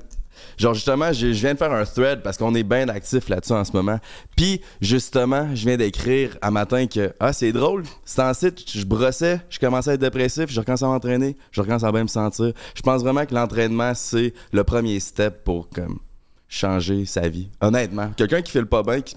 Genre, 0.56 0.74
justement, 0.74 1.12
je, 1.12 1.26
viens 1.26 1.54
de 1.54 1.58
faire 1.58 1.72
un 1.72 1.84
thread 1.84 2.22
parce 2.22 2.36
qu'on 2.36 2.54
est 2.54 2.62
bien 2.62 2.88
actif 2.88 3.28
là-dessus 3.28 3.52
en 3.52 3.64
ce 3.64 3.72
moment. 3.72 3.98
Puis, 4.36 4.60
justement, 4.80 5.48
je 5.54 5.66
viens 5.66 5.76
d'écrire 5.76 6.36
à 6.42 6.50
matin 6.50 6.86
que, 6.86 7.12
ah, 7.20 7.32
c'est 7.32 7.52
drôle, 7.52 7.84
c'est 8.04 8.22
en 8.22 8.34
site, 8.34 8.70
je 8.70 8.84
brossais, 8.84 9.40
je 9.50 9.58
commençais 9.58 9.90
à 9.90 9.94
être 9.94 10.00
dépressif, 10.00 10.50
je 10.50 10.60
recommence 10.60 10.82
à 10.82 10.86
m'entraîner, 10.86 11.36
je 11.50 11.60
recommence 11.60 11.84
à 11.84 11.92
bien 11.92 12.02
me 12.02 12.08
sentir. 12.08 12.52
Je 12.74 12.82
pense 12.82 13.02
vraiment 13.02 13.24
que 13.26 13.34
l'entraînement, 13.34 13.92
c'est 13.94 14.32
le 14.52 14.64
premier 14.64 15.00
step 15.00 15.44
pour, 15.44 15.68
comme, 15.68 15.98
changer 16.48 17.04
sa 17.04 17.28
vie. 17.28 17.50
Honnêtement. 17.60 18.10
Quelqu'un 18.16 18.42
qui 18.42 18.52
fait 18.52 18.60
le 18.60 18.66
pas 18.66 18.82
bien, 18.82 19.00
qui 19.00 19.16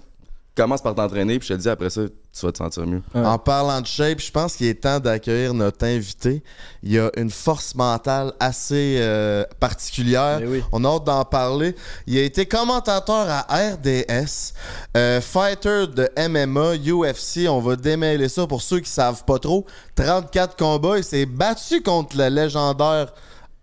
commence 0.56 0.82
par 0.82 0.96
t'entraîner, 0.96 1.40
puis 1.40 1.48
je 1.48 1.54
te 1.54 1.60
dis 1.60 1.70
après 1.70 1.90
ça, 1.90 2.02
tu 2.08 2.46
vas 2.46 2.52
te 2.52 2.58
sentir 2.58 2.86
mieux. 2.86 3.02
En 3.14 3.38
parlant 3.38 3.82
de 3.82 3.88
shape, 3.88 4.20
je 4.20 4.32
pense 4.32 4.56
qu'il 4.56 4.68
est 4.68 4.82
temps 4.82 5.00
d'accueillir 5.00 5.54
notre 5.54 5.86
invité. 5.86 6.44
Il 6.84 6.98
a 7.00 7.10
une 7.18 7.30
force 7.30 7.76
mentale 7.76 8.34
assez 8.40 8.98
euh, 9.00 9.44
particulière. 9.60 10.42
Oui. 10.46 10.64
On 10.72 10.84
a 10.84 10.90
hâte 10.90 11.06
d'en 11.06 11.26
parler. 11.26 11.76
Il 12.08 12.18
a 12.18 12.22
été 12.22 12.46
commentateur 12.46 13.28
à 13.30 13.42
RDS, 13.50 14.54
euh, 14.98 15.22
fighter 15.22 15.88
de 15.88 16.10
MMA, 16.18 16.76
UFC. 16.78 17.48
On 17.50 17.60
va 17.60 17.76
démêler 17.76 18.30
ça 18.30 18.48
pour 18.48 18.62
ceux 18.62 18.80
qui 18.80 18.90
savent 18.90 19.24
pas 19.26 19.40
trop. 19.40 19.66
34 19.96 20.58
combats. 20.58 20.98
Il 20.98 21.04
s'est 21.04 21.26
battu 21.26 21.82
contre 21.82 22.18
le 22.18 22.28
légendaire 22.28 23.14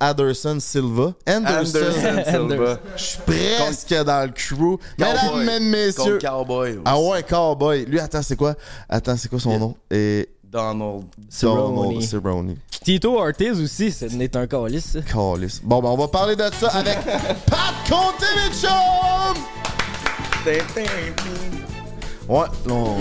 Anderson 0.01 0.59
Silva. 0.61 1.13
Anderson. 1.27 1.79
Anderson 1.79 2.25
Silva. 2.49 2.79
Je 2.97 3.03
suis 3.03 3.19
presque 3.27 3.95
dans 4.05 4.27
le 4.27 4.33
crew. 4.33 4.79
Mesdames, 4.99 5.17
Cowboy. 5.21 5.45
mesdames, 5.45 5.65
messieurs. 5.69 6.03
Contre 6.05 6.19
Cowboy. 6.27 6.79
Ah 6.85 7.01
ouais, 7.01 7.23
cowboy. 7.25 7.85
Lui, 7.87 7.99
attends, 8.01 8.23
c'est 8.23 8.37
quoi? 8.37 8.55
Attends, 8.89 9.17
c'est 9.17 9.29
quoi 9.29 9.41
son 9.41 9.59
nom? 9.59 9.75
Et 9.91 10.29
Donald. 10.45 11.05
Donald 11.43 12.03
Cerrone. 12.03 12.57
Tito 12.85 13.19
Ortiz 13.19 13.61
aussi, 13.61 13.91
c'est 13.91 14.37
un 14.37 14.47
calice. 14.47 14.93
ça. 14.93 15.01
Calisse. 15.03 15.61
Bon, 15.63 15.83
ben, 15.83 15.89
on 15.89 15.97
va 15.97 16.09
parler 16.09 16.37
de 16.37 16.45
ça 16.59 16.69
avec 16.69 16.99
Pat 17.47 17.75
Conte, 17.89 18.25
les 18.37 18.55
chums! 18.57 19.43
Ouais, 22.29 22.47
là, 22.67 22.73
on- 22.75 22.97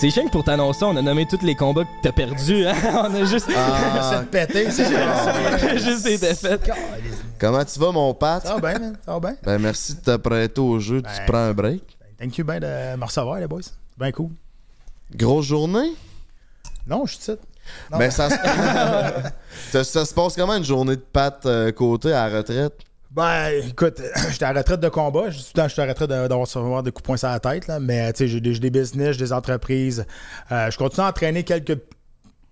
C'est 0.00 0.10
chiant 0.10 0.26
que 0.26 0.30
pour 0.30 0.44
t'annoncer, 0.44 0.84
on 0.84 0.96
a 0.96 1.02
nommé 1.02 1.26
tous 1.26 1.44
les 1.44 1.56
combats 1.56 1.82
que 1.82 1.88
t'as 2.04 2.12
perdus. 2.12 2.64
Hein? 2.68 2.74
On 3.10 3.14
a 3.16 3.24
juste, 3.24 3.50
Ah, 3.56 4.22
Pété, 4.30 4.70
c'est 4.70 5.78
juste 5.78 6.04
des 6.04 6.16
défaites. 6.16 6.70
comment 7.40 7.64
tu 7.64 7.80
vas, 7.80 7.90
mon 7.90 8.14
Pat? 8.14 8.46
Ça 8.46 8.54
va 8.56 8.60
bien, 8.70 8.78
man. 8.78 8.96
Ça 9.04 9.12
va 9.14 9.18
bien. 9.18 9.36
Ben, 9.42 9.58
merci 9.58 9.96
de 9.96 10.00
te 10.00 10.16
prêter 10.16 10.60
au 10.60 10.78
jeu. 10.78 11.02
Tu 11.02 11.08
Ben. 11.08 11.26
prends 11.26 11.38
un 11.38 11.52
break. 11.52 11.82
Thank 12.16 12.38
you 12.38 12.44
bien 12.44 12.60
de 12.60 12.96
me 12.96 13.04
recevoir, 13.04 13.40
les 13.40 13.48
boys. 13.48 13.62
C'est 13.62 13.98
bien 13.98 14.12
cool. 14.12 14.30
Grosse 15.16 15.46
journée? 15.46 15.92
Non, 16.86 17.04
je 17.04 17.14
suis 17.14 17.20
titre. 17.20 17.42
Non. 17.90 17.98
Ben, 17.98 18.10
ça 18.12 18.30
se... 18.30 18.36
ça, 19.72 19.82
ça 19.84 20.04
se 20.04 20.14
passe 20.14 20.36
comment 20.36 20.54
une 20.54 20.64
journée 20.64 20.94
de 20.94 21.04
Pat 21.12 21.44
euh, 21.44 21.72
côté 21.72 22.12
à 22.12 22.28
la 22.28 22.36
retraite? 22.38 22.78
Ben, 23.18 23.50
écoute, 23.68 24.00
j'étais 24.30 24.44
à 24.44 24.52
retraite 24.52 24.78
de 24.78 24.88
combat. 24.88 25.28
Je 25.28 25.38
tout 25.38 25.44
le 25.52 25.62
temps, 25.62 25.66
j'étais 25.66 25.82
à 25.82 25.86
la 25.86 25.92
retraite 25.92 26.08
d'avoir 26.08 26.84
des 26.84 26.92
coups 26.92 27.02
de 27.02 27.06
poing 27.06 27.16
sur 27.16 27.26
la 27.26 27.40
tête. 27.40 27.66
Là. 27.66 27.80
Mais, 27.80 28.12
tu 28.12 28.18
sais, 28.18 28.28
j'ai 28.28 28.40
des, 28.40 28.70
business, 28.70 29.16
j'ai 29.16 29.24
des 29.24 29.32
entreprises. 29.32 30.06
Euh, 30.52 30.70
je 30.70 30.78
continue 30.78 31.04
à 31.04 31.08
entraîner 31.08 31.42
quelques 31.42 31.80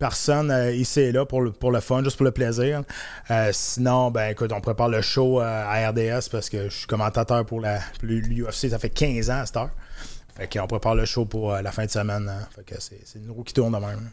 personnes 0.00 0.50
euh, 0.50 0.73
ici 0.73 0.99
et 0.99 1.12
là 1.12 1.25
pour 1.25 1.40
le, 1.40 1.52
pour 1.52 1.70
le 1.70 1.78
fun, 1.78 2.02
juste 2.02 2.16
pour 2.16 2.25
le 2.25 2.32
plaisir. 2.32 2.82
Euh, 3.30 3.50
sinon, 3.52 4.11
ben, 4.11 4.32
écoute, 4.32 4.50
on 4.52 4.61
prépare 4.61 4.88
le 4.88 5.02
show 5.02 5.38
à 5.38 5.88
RDS 5.88 6.28
parce 6.32 6.50
que 6.50 6.68
je 6.68 6.76
suis 6.78 6.87
commentateur 6.88 7.46
pour 7.46 7.61
l'UFC. 8.02 8.68
Ça 8.70 8.80
fait 8.80 8.90
15 8.90 9.30
ans 9.30 9.38
à 9.42 9.46
cette 9.46 9.56
heure. 9.58 9.70
Fait 10.37 10.52
qu'on 10.52 10.66
prépare 10.66 10.96
le 10.96 11.04
show 11.04 11.26
pour 11.26 11.52
la 11.52 11.70
fin 11.70 11.85
de 11.87 11.90
semaine. 11.92 12.28
hein. 12.28 12.44
Fait 12.56 12.64
que 12.64 12.80
c'est 12.80 13.02
c'est 13.04 13.20
une 13.20 13.30
roue 13.30 13.44
qui 13.44 13.54
tourne 13.54 13.73
de 13.73 13.78
même. 13.78 14.11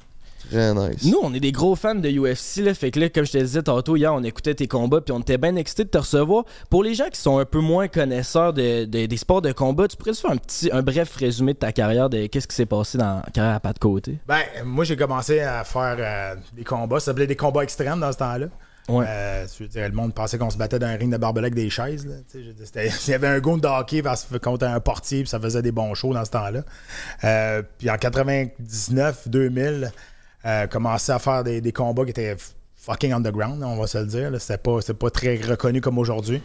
Très 0.52 0.74
nice. 0.74 1.04
Nous, 1.06 1.18
on 1.24 1.34
est 1.34 1.40
des 1.40 1.52
gros 1.52 1.76
fans 1.76 1.96
de 1.96 2.10
UFC, 2.10 2.58
là. 2.64 2.74
Fait 2.74 2.92
que 2.92 3.00
là, 3.00 3.10
comme 3.10 3.26
je 3.26 3.32
te 3.32 3.38
disais 3.38 3.64
tantôt, 3.64 3.96
hier, 3.96 4.14
on 4.14 4.24
écoutait 4.24 4.54
tes 4.56 4.68
combats, 4.68 5.02
puis 5.02 5.12
on 5.14 5.20
était 5.20 5.38
bien 5.38 5.56
excités 5.56 5.84
de 5.84 5.90
te 5.90 5.98
recevoir. 5.98 6.44
Pour 6.70 6.84
les 6.84 6.94
gens 6.94 7.10
qui 7.12 7.20
sont 7.20 7.38
un 7.40 7.46
peu 7.46 7.60
moins 7.60 7.88
connaisseurs 7.88 8.54
de, 8.54 8.86
de- 8.86 9.06
des 9.06 9.18
sports 9.18 9.42
de 9.42 9.52
combat, 9.52 9.88
tu 9.88 9.98
pourrais 9.98 10.12
nous 10.12 10.16
faire 10.18 10.32
un 10.32 10.38
petit, 10.38 10.70
un 10.72 10.82
bref 10.82 11.16
résumé 11.16 11.54
de 11.54 11.60
ta 11.60 11.72
carrière, 11.72 12.10
de 12.10 12.28
qu'est-ce 12.28 12.48
qui 12.48 12.56
s'est 12.56 12.66
passé 12.66 12.98
dans 12.98 13.22
la 13.26 13.32
carrière 13.34 13.56
à 13.56 13.60
pas 13.60 13.74
de 13.74 13.80
côté? 13.80 14.18
Ben, 14.28 14.42
moi, 14.66 14.84
j'ai 14.86 14.96
commencé 14.98 15.40
à 15.40 15.64
faire 15.64 15.96
euh, 16.00 16.36
des 16.56 16.64
combats. 16.64 17.00
Ça 17.00 17.06
s'appelait 17.08 17.28
des 17.28 17.36
combats 17.36 17.64
extrêmes 17.64 18.00
dans 18.00 18.12
ce 18.12 18.18
temps-là. 18.18 18.48
Ouais. 18.90 19.06
Euh, 19.08 19.46
je 19.58 19.64
veux 19.64 19.70
dire, 19.70 19.88
le 19.88 19.96
monde 19.96 20.14
pensait 20.14 20.38
qu'on 20.38 20.50
se 20.50 20.58
battait 20.58 20.78
dans 20.78 20.88
un 20.88 20.98
ring 20.98 21.10
de 21.10 21.16
barbelé 21.16 21.46
avec 21.46 21.56
des 21.56 21.70
chaises. 21.70 22.06
là. 22.06 22.16
Il 23.08 23.12
y 23.12 23.14
avait 23.14 23.28
un 23.28 23.40
goût 23.40 23.58
de 23.58 23.66
hockey 23.66 24.02
parce 24.02 24.26
que 24.26 24.36
contre 24.38 24.66
un 24.66 24.78
portier, 24.82 25.22
puis 25.22 25.30
ça 25.30 25.40
faisait 25.40 25.62
des 25.62 25.72
bons 25.72 25.94
shows 25.96 26.14
dans 26.14 26.26
ce 26.26 26.32
temps-là. 26.32 26.64
Euh, 27.24 27.62
puis 27.78 27.90
en 27.90 27.96
99, 27.98 29.30
2000, 29.30 29.92
euh, 30.46 30.68
commençait 30.68 31.12
à 31.12 31.20
faire 31.20 31.44
des, 31.44 31.72
combats 31.72 32.04
qui 32.04 32.12
étaient 32.12 32.36
fucking 32.76 33.14
underground, 33.14 33.64
on 33.64 33.76
va 33.76 33.88
se 33.88 33.98
le 33.98 34.06
dire. 34.06 34.32
C'était 34.40 34.58
pas, 34.58 34.80
pas 34.82 35.10
très 35.10 35.38
reconnu 35.38 35.82
comme 35.82 35.98
aujourd'hui. 35.98 36.42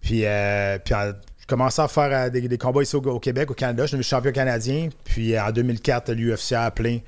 Puis, 0.00 0.24
euh, 0.24 0.78
puis 0.78 0.94
en- 0.94 1.12
je 1.48 1.54
commençais 1.54 1.80
à 1.80 1.88
faire 1.88 2.10
euh, 2.12 2.28
des, 2.28 2.58
combats 2.58 2.82
ici 2.82 2.94
au, 2.94 3.20
Québec, 3.20 3.50
au 3.50 3.54
Canada. 3.54 3.84
Je 3.84 3.86
suis 3.86 3.92
devenu 3.94 4.04
champion 4.04 4.32
canadien. 4.32 4.90
Puis 5.04 5.34
euh, 5.34 5.42
en 5.42 5.50
2004, 5.50 6.12
l'UFC 6.12 6.52
a 6.52 6.64
appelé 6.64 7.02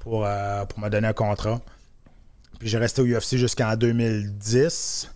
pour, 0.00 0.26
euh, 0.26 0.66
pour 0.66 0.80
me 0.80 0.90
donner 0.90 1.08
un 1.08 1.14
contrat. 1.14 1.62
Puis 2.58 2.68
j'ai 2.68 2.76
resté 2.76 3.00
au 3.00 3.06
UFC 3.06 3.38
jusqu'en 3.38 3.74
2010. 3.74 5.10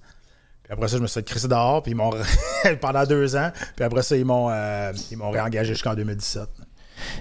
Puis 0.62 0.72
après 0.72 0.88
ça, 0.88 0.96
je 0.96 1.02
me 1.02 1.06
suis 1.08 1.20
fait 1.20 1.26
crisser 1.26 1.48
dehors. 1.48 1.82
Puis 1.82 1.92
ils 1.92 2.76
pendant 2.80 3.04
deux 3.04 3.36
ans. 3.36 3.52
Puis 3.76 3.84
après 3.84 4.02
ça, 4.02 4.14
euh, 4.14 4.92
ils 5.10 5.16
m'ont 5.18 5.30
réengagé 5.30 5.74
jusqu'en 5.74 5.94
2017. 5.94 6.48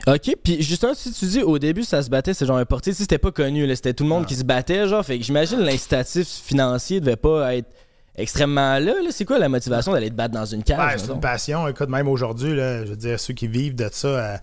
Ok, 0.07 0.35
puis 0.43 0.61
justement, 0.61 0.93
si 0.93 1.11
tu 1.11 1.25
dis 1.25 1.41
au 1.41 1.59
début 1.59 1.83
ça 1.83 2.01
se 2.03 2.09
battait, 2.09 2.33
c'est 2.33 2.45
genre 2.45 2.57
un 2.57 2.65
portier, 2.65 2.93
sais, 2.93 3.03
c'était 3.03 3.17
pas 3.17 3.31
connu, 3.31 3.65
là, 3.65 3.75
c'était 3.75 3.93
tout 3.93 4.03
le 4.03 4.09
monde 4.09 4.25
qui 4.25 4.35
se 4.35 4.43
battait, 4.43 4.87
genre, 4.87 5.05
fait 5.05 5.17
que 5.17 5.23
j'imagine 5.25 5.59
l'incitatif 5.59 6.27
financier 6.27 6.99
devait 6.99 7.15
pas 7.15 7.55
être 7.55 7.67
extrêmement 8.15 8.73
là, 8.79 8.79
là. 8.79 9.09
C'est 9.11 9.25
quoi 9.25 9.39
la 9.39 9.49
motivation 9.49 9.93
d'aller 9.93 10.09
te 10.09 10.15
battre 10.15 10.33
dans 10.33 10.45
une 10.45 10.63
cage? 10.63 10.77
Ouais, 10.77 10.97
c'est 10.97 11.11
une 11.11 11.21
passion. 11.21 11.67
Écoute, 11.67 11.89
même 11.89 12.07
aujourd'hui, 12.07 12.55
là, 12.55 12.83
je 12.85 12.89
veux 12.91 12.97
dire, 12.97 13.19
ceux 13.19 13.33
qui 13.33 13.47
vivent 13.47 13.75
de 13.75 13.89
ça 13.91 14.07
euh, 14.07 14.37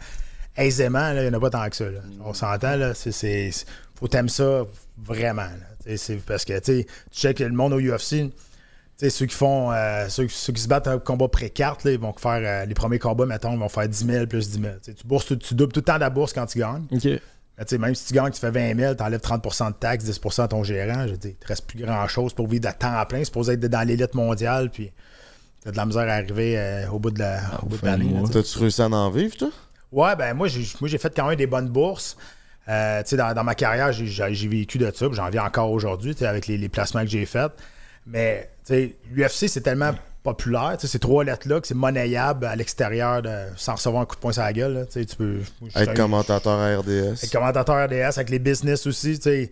aisément, 0.56 1.12
il 1.12 1.22
n'y 1.22 1.28
en 1.28 1.34
a 1.34 1.40
pas 1.40 1.50
tant 1.50 1.68
que 1.68 1.76
ça. 1.76 1.84
là. 1.84 2.00
On 2.24 2.32
s'entend, 2.34 2.76
là. 2.76 2.94
C'est, 2.94 3.12
c'est, 3.12 3.50
faut 3.94 4.08
t'aimer 4.08 4.28
ça 4.28 4.62
vraiment. 5.02 5.48
C'est 5.96 6.16
parce 6.24 6.44
que 6.44 6.58
tu 6.58 6.64
sais, 6.78 6.86
tu 7.12 7.20
sais 7.20 7.34
que 7.34 7.44
le 7.44 7.52
monde 7.52 7.72
au 7.72 7.80
UFC, 7.80 8.30
sais, 8.96 9.10
ceux 9.10 9.26
qui 9.26 9.34
font 9.34 9.72
euh, 9.72 10.08
ceux, 10.08 10.26
ceux 10.28 10.52
qui 10.52 10.62
se 10.62 10.68
battent 10.68 10.88
un 10.88 10.98
combat 10.98 11.28
pré-carte, 11.28 11.84
là, 11.84 11.92
ils 11.92 11.98
vont 11.98 12.12
faire 12.14 12.40
euh, 12.42 12.64
les 12.64 12.74
premiers 12.74 12.98
combats, 12.98 13.26
mettons, 13.26 13.52
ils 13.52 13.58
vont 13.58 13.68
faire 13.68 13.88
10 13.88 14.06
000 14.06 14.26
plus 14.26 14.50
10 14.50 14.60
000. 14.60 14.74
Tu 14.84 14.94
tu, 14.94 15.06
bourses, 15.06 15.26
tu 15.38 15.54
doubles 15.54 15.72
tout 15.72 15.80
le 15.80 15.84
temps 15.84 15.98
la 15.98 16.10
bourse 16.10 16.32
quand 16.32 16.46
tu 16.46 16.58
gagnes. 16.58 16.84
Ok. 16.90 17.04
Mais 17.04 17.64
tu 17.64 17.70
sais, 17.70 17.78
même 17.78 17.94
si 17.94 18.06
tu 18.06 18.14
gagnes, 18.14 18.30
tu 18.30 18.40
fais 18.40 18.50
20 18.50 18.78
000, 18.78 18.94
tu 18.94 19.02
enlèves 19.02 19.20
30 19.20 19.42
de 19.70 19.72
taxes, 19.78 20.04
10% 20.04 20.42
à 20.42 20.48
ton 20.48 20.62
gérant. 20.62 21.06
Je 21.08 21.14
dis, 21.14 21.28
il 21.28 21.34
te 21.36 21.46
reste 21.46 21.66
plus 21.66 21.78
grand-chose 21.82 22.34
pour 22.34 22.46
vivre 22.48 22.66
de 22.68 22.72
temps 22.78 22.92
à 22.96 23.06
plein. 23.06 23.18
C'est 23.20 23.24
supposé 23.26 23.54
être 23.54 23.60
dans 23.66 23.86
l'élite 23.86 24.14
mondiale, 24.14 24.70
puis 24.70 24.92
t'as 25.64 25.70
de 25.72 25.76
la 25.76 25.86
misère 25.86 26.02
à 26.08 26.12
arriver 26.12 26.58
euh, 26.58 26.88
au 26.90 26.98
bout 26.98 27.10
de 27.10 27.18
la- 27.18 27.40
au 27.62 27.66
bout 27.66 27.78
de 27.78 27.86
l'année. 27.86 28.12
tu 28.20 28.26
sais. 28.26 28.32
T'as-tu 28.34 28.58
réussi 28.58 28.82
à 28.82 28.86
en 28.88 29.10
vivre, 29.10 29.36
toi? 29.36 29.48
Ouais, 29.92 30.14
ben 30.16 30.34
moi, 30.34 30.48
j'ai 30.48 30.66
moi, 30.80 30.88
j'ai 30.88 30.98
fait 30.98 31.14
quand 31.16 31.26
même 31.28 31.36
des 31.36 31.46
bonnes 31.46 31.68
bourses. 31.68 32.16
Euh, 32.68 33.02
tu 33.04 33.10
sais, 33.10 33.16
dans, 33.16 33.32
dans 33.32 33.44
ma 33.44 33.54
carrière, 33.54 33.92
j'ai- 33.92 34.48
vécu 34.48 34.76
de 34.76 34.90
ça, 34.94 35.06
j'en 35.12 35.30
vis 35.30 35.38
encore 35.38 35.70
aujourd'hui, 35.70 36.14
tu 36.14 36.20
sais, 36.20 36.26
avec 36.26 36.46
les, 36.48 36.58
les 36.58 36.68
placements 36.68 37.02
que 37.02 37.06
j'ai 37.08 37.24
faits. 37.24 37.52
Mais, 38.06 38.50
tu 38.50 38.55
l'UFC, 38.70 39.48
c'est 39.48 39.60
tellement 39.60 39.92
populaire, 40.22 40.76
ces 40.80 40.98
trois 40.98 41.22
lettres-là, 41.22 41.60
que 41.60 41.68
c'est 41.68 41.74
monnayable 41.74 42.46
à 42.46 42.56
l'extérieur 42.56 43.22
sans 43.56 43.74
recevoir 43.74 44.02
un 44.02 44.06
coup 44.06 44.16
de 44.16 44.20
poing 44.20 44.32
sur 44.32 44.42
la 44.42 44.52
gueule. 44.52 44.74
là. 44.74 44.86
Tu 44.86 45.04
peux. 45.16 45.38
Être 45.74 45.94
commentateur 45.94 46.54
à 46.58 46.76
RDS. 46.78 47.18
avec 47.18 47.30
commentateur 47.30 47.84
RDS, 47.86 48.16
avec 48.16 48.30
les 48.30 48.38
business 48.40 48.86
aussi, 48.86 49.16
tu 49.18 49.22
sais. 49.22 49.50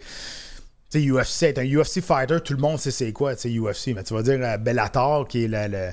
Tu 0.91 1.01
sais, 1.01 1.07
UFC, 1.11 1.43
être 1.45 1.59
un 1.59 1.65
UFC 1.65 2.01
fighter, 2.01 2.39
tout 2.45 2.53
le 2.55 2.61
monde 2.61 2.79
sait 2.79 2.91
c'est 2.93 3.13
quoi, 3.13 3.35
tu 3.35 3.43
sais, 3.43 3.59
UFC. 3.59 3.95
Mais 3.95 4.03
tu 4.05 4.15
vas 4.15 4.23
dire 4.23 4.39
euh, 4.41 4.57
Bellator, 4.59 5.27
qui 5.27 5.45
est 5.45 5.49
le, 5.49 5.67
le- 5.69 5.91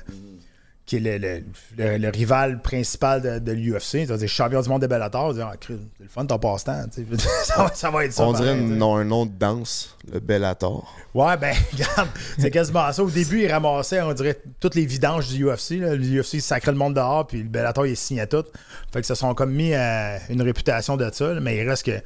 qui 0.92 0.98
est 0.98 1.00
le, 1.00 1.18
le- 1.18 1.44
le- 1.78 1.98
le 1.98 2.10
rival 2.10 2.62
principal 2.62 3.22
de, 3.22 3.40
de 3.40 3.52
l'UFC. 3.54 4.00
Tu 4.02 4.06
vas 4.08 4.18
dire 4.18 4.28
champion 4.28 4.62
du 4.62 4.68
monde 4.68 4.82
de 4.82 4.88
Bellator, 4.88 5.34
dire, 5.34 5.50
ah, 5.54 5.56
c'est 5.66 5.72
le 5.74 6.08
fun 6.10 6.24
de 6.24 6.28
ton 6.28 6.38
passe-temps, 6.38 6.84
ça, 7.44 7.64
va, 7.64 7.72
ça 7.74 7.90
va 7.90 8.04
être 8.06 8.12
ça. 8.12 8.24
On 8.28 8.34
dirait 8.34 8.52
pareil, 8.54 8.68
sais. 8.68 8.76
non, 8.76 8.98
un 8.98 9.06
nom 9.06 9.26
de 9.26 9.32
danse, 9.32 9.98
le 10.12 10.20
Bellator. 10.20 10.94
Ouais, 11.14 11.38
ben, 11.38 11.56
regarde, 11.74 12.10
c'est 12.38 12.52
quasiment 12.52 12.92
ça. 12.92 13.02
Au 13.04 13.10
début, 13.10 13.42
ils 13.42 13.52
ramassaient, 13.52 14.02
on 14.02 14.12
dirait, 14.14 14.38
toutes 14.60 14.76
les 14.76 14.86
vidanges 14.86 15.30
du 15.30 15.46
UFC. 15.46 15.72
Là. 15.80 15.96
Le 15.96 16.22
UFC 16.22 16.34
il 16.36 16.42
sacrait 16.42 16.74
le 16.74 16.78
monde 16.78 16.96
dehors, 16.96 17.26
puis 17.26 17.38
le 17.44 17.48
Bellator, 17.50 17.88
il 17.88 17.96
signait 17.96 18.28
tout. 18.28 18.44
Fait 18.92 19.00
que 19.00 19.08
ça 19.08 19.16
sont 19.16 19.34
comme 19.34 19.54
mis 19.54 19.74
euh, 19.74 20.18
une 20.30 20.42
réputation 20.42 20.98
de 20.98 21.10
ça, 21.14 21.34
là, 21.34 21.40
mais 21.40 21.56
il 21.58 21.68
reste 21.70 21.86
que. 21.86 22.02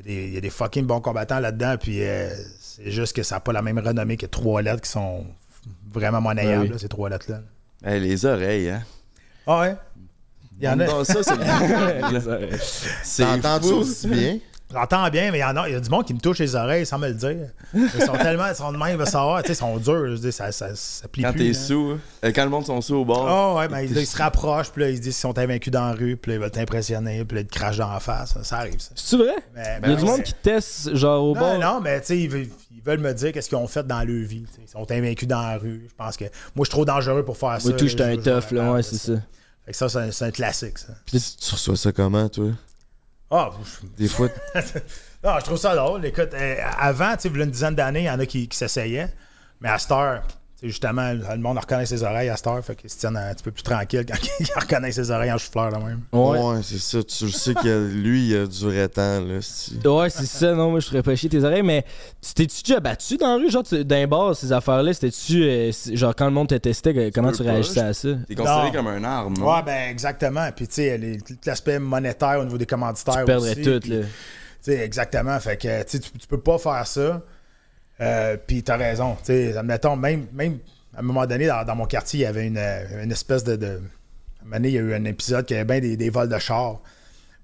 Il 0.00 0.04
y, 0.06 0.14
a 0.14 0.14
des, 0.20 0.26
il 0.28 0.34
y 0.34 0.36
a 0.36 0.40
des 0.40 0.50
fucking 0.50 0.86
bons 0.86 1.00
combattants 1.00 1.40
là-dedans, 1.40 1.74
puis 1.80 2.04
euh, 2.04 2.28
c'est 2.60 2.90
juste 2.92 3.16
que 3.16 3.24
ça 3.24 3.36
n'a 3.36 3.40
pas 3.40 3.52
la 3.52 3.62
même 3.62 3.78
renommée 3.80 4.16
que 4.16 4.26
trois 4.26 4.62
lettres 4.62 4.82
qui 4.82 4.90
sont 4.90 5.26
vraiment 5.92 6.20
monnayables, 6.20 6.62
oui. 6.64 6.68
là, 6.68 6.78
ces 6.78 6.88
trois 6.88 7.08
lettres-là. 7.08 7.40
Hey, 7.84 8.00
les 8.00 8.24
oreilles, 8.26 8.70
hein? 8.70 8.82
Ah 9.46 9.60
ouais? 9.60 9.76
Il 10.60 10.64
y 10.64 10.68
en 10.68 10.80
a. 10.80 10.86
Non, 10.86 11.04
ça, 11.04 11.22
c'est 11.22 11.34
C'est 13.04 13.22
T'entends-tu 13.24 13.72
aussi 13.72 14.08
bien? 14.08 14.38
J'entends 14.70 15.08
bien, 15.08 15.30
mais 15.30 15.38
il 15.38 15.40
y 15.40 15.44
en 15.44 15.56
a, 15.56 15.66
il 15.66 15.72
y 15.72 15.76
a 15.76 15.80
du 15.80 15.88
monde 15.88 16.04
qui 16.04 16.12
me 16.12 16.18
touche 16.20 16.40
les 16.40 16.54
oreilles 16.54 16.84
sans 16.84 16.98
me 16.98 17.08
le 17.08 17.14
dire. 17.14 17.48
Ils 17.72 18.02
sont 18.02 18.12
tellement, 18.18 18.48
ils 18.50 18.54
sont 18.54 18.70
de 18.70 18.76
même, 18.76 18.88
ils 18.90 18.96
veulent 18.98 19.06
savoir, 19.06 19.40
tu 19.42 19.46
sais, 19.46 19.52
ils 19.54 19.56
sont 19.56 19.78
durs, 19.78 20.14
je 20.14 20.30
ça, 20.30 20.52
ça, 20.52 20.74
ça 20.74 21.08
plie 21.08 21.22
Quand 21.22 21.32
plus. 21.32 21.38
t'es 21.40 21.48
là. 21.48 21.54
sous, 21.54 21.98
euh, 22.22 22.32
quand 22.34 22.44
le 22.44 22.50
monde 22.50 22.66
sont 22.66 22.78
sous 22.82 22.96
au 22.96 23.04
bord. 23.06 23.26
Ah 23.26 23.54
ouais, 23.60 23.68
ben, 23.68 23.80
ils, 23.80 23.96
ils 23.96 24.06
se 24.06 24.18
rapprochent, 24.18 24.68
puis 24.70 24.82
là, 24.82 24.90
ils 24.90 24.96
se 24.98 25.00
disent 25.00 25.14
qu'ils 25.14 25.20
sont 25.22 25.38
invaincus 25.38 25.72
dans 25.72 25.86
la 25.86 25.92
rue, 25.94 26.18
puis 26.18 26.32
là, 26.32 26.36
ils 26.36 26.40
veulent 26.42 26.50
t'impressionner, 26.50 27.24
puis 27.24 27.36
là, 27.36 27.40
ils 27.40 27.46
te 27.46 27.58
crachent 27.58 27.78
dans 27.78 27.90
la 27.90 27.98
face. 28.00 28.34
Ça, 28.34 28.44
ça 28.44 28.56
arrive, 28.58 28.78
ça. 28.78 28.90
C'est 28.94 29.16
vrai? 29.16 29.36
Mais- 29.54 29.62
Il 29.84 29.88
y 29.88 29.92
a 29.92 29.94
ben 29.94 29.96
du 29.96 30.04
monde 30.04 30.22
qui 30.22 30.34
teste, 30.34 30.94
genre 30.94 31.24
au 31.24 31.34
Non, 31.34 31.40
bord? 31.40 31.58
non, 31.58 31.80
mais 31.80 32.00
tu 32.02 32.06
sais, 32.08 32.18
ils, 32.18 32.50
veulent- 32.88 33.00
me 33.00 33.12
dire 33.14 33.32
qu'est-ce 33.32 33.48
qu'ils 33.48 33.58
ont 33.58 33.68
fait 33.68 33.86
dans 33.86 34.02
leur 34.02 34.26
vie. 34.26 34.44
Ils 34.60 34.68
sont 34.68 34.90
invaincus 34.90 35.28
dans 35.28 35.42
la 35.42 35.58
rue. 35.58 35.86
Je 35.88 35.94
pense 35.94 36.16
que 36.16 36.24
moi, 36.24 36.30
je 36.58 36.64
suis 36.64 36.70
trop 36.70 36.84
dangereux 36.84 37.24
pour 37.24 37.36
faire 37.36 37.60
ça. 37.60 37.68
Oui, 37.68 37.76
tout, 37.76 37.86
j'étais 37.86 38.04
un 38.04 38.16
tough, 38.16 38.50
là, 38.52 38.72
ouais, 38.72 38.82
c'est 38.82 38.96
ça. 38.96 39.14
Fait 39.64 39.72
que 39.72 39.76
ça, 39.76 40.10
c'est 40.10 40.24
un, 40.24 40.30
classique, 40.30 40.78
ça. 40.78 40.94
Puis 41.06 41.20
tu 41.20 41.52
reçois 41.54 41.76
ça 41.76 41.92
comment, 41.92 42.28
toi? 42.28 42.50
Ah, 43.30 43.50
Des 43.98 44.08
fois, 44.08 44.28
non, 45.22 45.34
je 45.38 45.44
trouve 45.44 45.58
ça 45.58 45.76
drôle. 45.76 46.04
Écoute, 46.06 46.30
euh, 46.32 46.56
avant, 46.78 47.14
tu 47.16 47.22
sais, 47.22 47.28
il 47.28 47.36
y 47.36 47.40
a 47.40 47.44
une 47.44 47.50
dizaine 47.50 47.74
d'années, 47.74 48.00
il 48.00 48.06
y 48.06 48.10
en 48.10 48.18
a 48.18 48.24
qui, 48.24 48.48
qui 48.48 48.56
s'essayaient. 48.56 49.12
Mais 49.60 49.68
à 49.68 49.78
cette 49.78 49.92
heure, 49.92 50.22
justement, 50.62 51.12
le 51.12 51.38
monde 51.38 51.58
reconnaît 51.58 51.86
ses 51.86 52.02
oreilles 52.02 52.28
à 52.28 52.36
cette 52.36 52.46
heure. 52.48 52.64
Fait 52.64 52.74
qu'ils 52.74 52.90
se 52.90 52.98
tiennent 52.98 53.16
un 53.16 53.32
petit 53.32 53.44
peu 53.44 53.52
plus 53.52 53.62
tranquille 53.62 54.04
quand 54.06 54.16
ils 54.40 54.46
reconnaissent 54.60 54.96
ses 54.96 55.10
oreilles 55.10 55.30
en 55.30 55.38
chou-fleur, 55.38 55.70
là 55.70 55.78
même. 55.78 56.00
Ouais. 56.12 56.38
ouais, 56.38 56.60
c'est 56.62 56.78
ça. 56.78 57.02
Tu 57.02 57.26
le 57.26 57.30
sais 57.30 57.54
que 57.54 57.86
lui, 57.94 58.28
il 58.28 58.36
a 58.36 58.46
du 58.46 58.64
vrai 58.64 58.88
temps, 58.88 59.20
là. 59.20 59.38
Ouais, 59.90 60.10
c'est 60.10 60.26
ça. 60.26 60.54
Non, 60.54 60.70
moi, 60.70 60.80
je 60.80 60.86
ferais 60.88 61.02
pas 61.02 61.14
chier 61.14 61.28
tes 61.28 61.44
oreilles, 61.44 61.62
mais 61.62 61.84
tu 62.20 62.34
t'es-tu 62.34 62.62
déjà 62.62 62.80
battu 62.80 63.16
dans 63.16 63.28
la 63.28 63.34
rue, 63.36 63.50
genre, 63.50 63.62
les 63.70 64.06
bars, 64.06 64.34
ces 64.34 64.52
affaires-là? 64.52 64.92
C'était-tu, 64.92 65.44
euh, 65.44 65.70
genre, 65.92 66.14
quand 66.16 66.26
le 66.26 66.32
monde 66.32 66.48
te 66.48 66.56
testait, 66.56 67.10
comment 67.12 67.30
tu 67.30 67.42
réagissais 67.42 67.80
à 67.80 67.94
ça? 67.94 68.08
T'es 68.26 68.34
considéré 68.34 68.66
Non. 68.66 68.72
comme 68.72 68.86
un 68.88 69.04
arme, 69.04 69.34
non? 69.38 69.54
Ouais, 69.54 69.62
ben 69.64 69.90
exactement. 69.90 70.48
Puis, 70.54 70.66
tu 70.66 70.74
sais, 70.74 71.18
l'aspect 71.46 71.78
monétaire 71.78 72.40
au 72.40 72.44
niveau 72.44 72.58
des 72.58 72.66
commanditaires. 72.66 73.18
Tu 73.20 73.24
perdrais 73.24 73.52
aussi, 73.52 73.62
tout, 73.62 73.80
puis, 73.80 73.90
là. 73.90 74.00
Tu 74.00 74.72
sais, 74.72 74.78
exactement. 74.84 75.38
Fait 75.38 75.56
que, 75.56 75.82
tu 75.84 75.90
sais, 75.90 75.98
tu 76.00 76.10
tu 76.10 76.26
peux 76.26 76.40
pas 76.40 76.58
faire 76.58 76.84
ça. 76.84 77.22
Euh, 78.00 78.36
puis 78.44 78.62
t'as 78.62 78.76
raison. 78.76 79.16
Tu 79.24 79.52
sais, 79.52 79.62
même, 79.62 80.26
même 80.32 80.58
à 80.94 81.00
un 81.00 81.02
moment 81.02 81.26
donné, 81.26 81.46
dans, 81.46 81.76
mon 81.76 81.86
quartier, 81.86 82.20
il 82.20 82.22
y 82.22 82.26
avait 82.26 82.46
une, 82.46 82.58
euh, 82.58 83.02
une 83.02 83.12
espèce 83.12 83.44
de. 83.44 83.56
de... 83.56 83.66
À 83.66 83.70
un 83.70 84.44
moment 84.44 84.56
donné, 84.56 84.68
il 84.68 84.74
y 84.74 84.78
a 84.78 84.82
eu 84.82 84.94
un 84.94 85.04
épisode 85.04 85.46
qui 85.46 85.54
avait 85.54 85.64
bien 85.64 85.80
des, 85.80 85.96
des 85.96 86.10
vols 86.10 86.28
de 86.28 86.38
chars. 86.38 86.80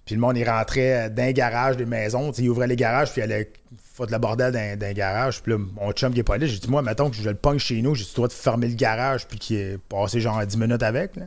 Puis 0.04 0.14
le 0.14 0.20
monde, 0.20 0.36
il 0.36 0.48
rentrait 0.48 1.10
dans 1.10 1.24
les 1.24 1.34
garages 1.34 1.76
des 1.76 1.86
maisons. 1.86 2.30
Il 2.32 2.48
ouvrait 2.50 2.66
les 2.66 2.76
garages, 2.76 3.10
puis 3.12 3.20
il 3.20 3.24
allait 3.24 3.50
foutre 3.94 4.12
le 4.12 4.18
bordel 4.18 4.78
les 4.80 4.94
garages. 4.94 5.40
Puis 5.40 5.52
là, 5.52 5.58
mon 5.58 5.92
chum 5.92 6.12
qui 6.12 6.20
est 6.20 6.24
pas 6.24 6.36
là, 6.36 6.46
j'ai 6.46 6.58
dit, 6.58 6.68
moi, 6.68 6.82
mettons 6.82 7.10
que 7.10 7.16
je 7.16 7.28
le 7.28 7.36
pogne 7.36 7.58
chez 7.58 7.80
nous, 7.80 7.94
j'ai 7.94 8.04
tu 8.04 8.14
dois 8.16 8.28
te 8.28 8.34
fermer 8.34 8.68
le 8.68 8.74
garage, 8.74 9.26
puis 9.26 9.38
qu'il 9.38 9.56
est 9.56 9.78
passé 9.78 10.20
genre 10.20 10.44
10 10.44 10.56
minutes 10.58 10.82
avec. 10.82 11.16
Là. 11.16 11.26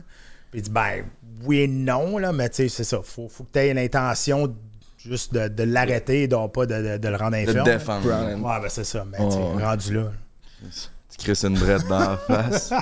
Puis 0.50 0.60
il 0.60 0.62
dit, 0.62 0.70
ben, 0.70 1.04
oui 1.44 1.60
et 1.60 1.68
non, 1.68 2.18
là, 2.18 2.32
mais 2.32 2.50
tu 2.50 2.56
sais, 2.56 2.68
c'est 2.68 2.84
ça. 2.84 3.00
Faut, 3.02 3.28
faut 3.28 3.44
que 3.44 3.52
tu 3.52 3.58
aies 3.58 3.70
une 3.70 3.78
intention 3.78 4.54
juste 5.08 5.32
de, 5.34 5.48
de 5.48 5.62
l'arrêter 5.64 6.22
et 6.24 6.28
non 6.28 6.48
pas 6.48 6.66
de, 6.66 6.74
de- 6.74 6.96
de 6.98 7.08
le 7.08 7.16
rendre 7.16 7.32
De 7.32 7.36
infirme. 7.42 7.56
là. 7.58 7.62
défendre. 7.64 8.06
Ouais, 8.08 8.60
ben 8.62 8.68
c'est 8.68 8.84
ça. 8.84 9.04
Mais 9.10 9.18
Ouais. 9.18 9.64
rendu 9.64 9.94
là. 9.94 10.12
Tu 11.10 11.16
crisses 11.18 11.44
une 11.44 11.58
brette 11.58 11.86
dans 11.88 11.98
la 11.98 12.16
face 12.26 12.72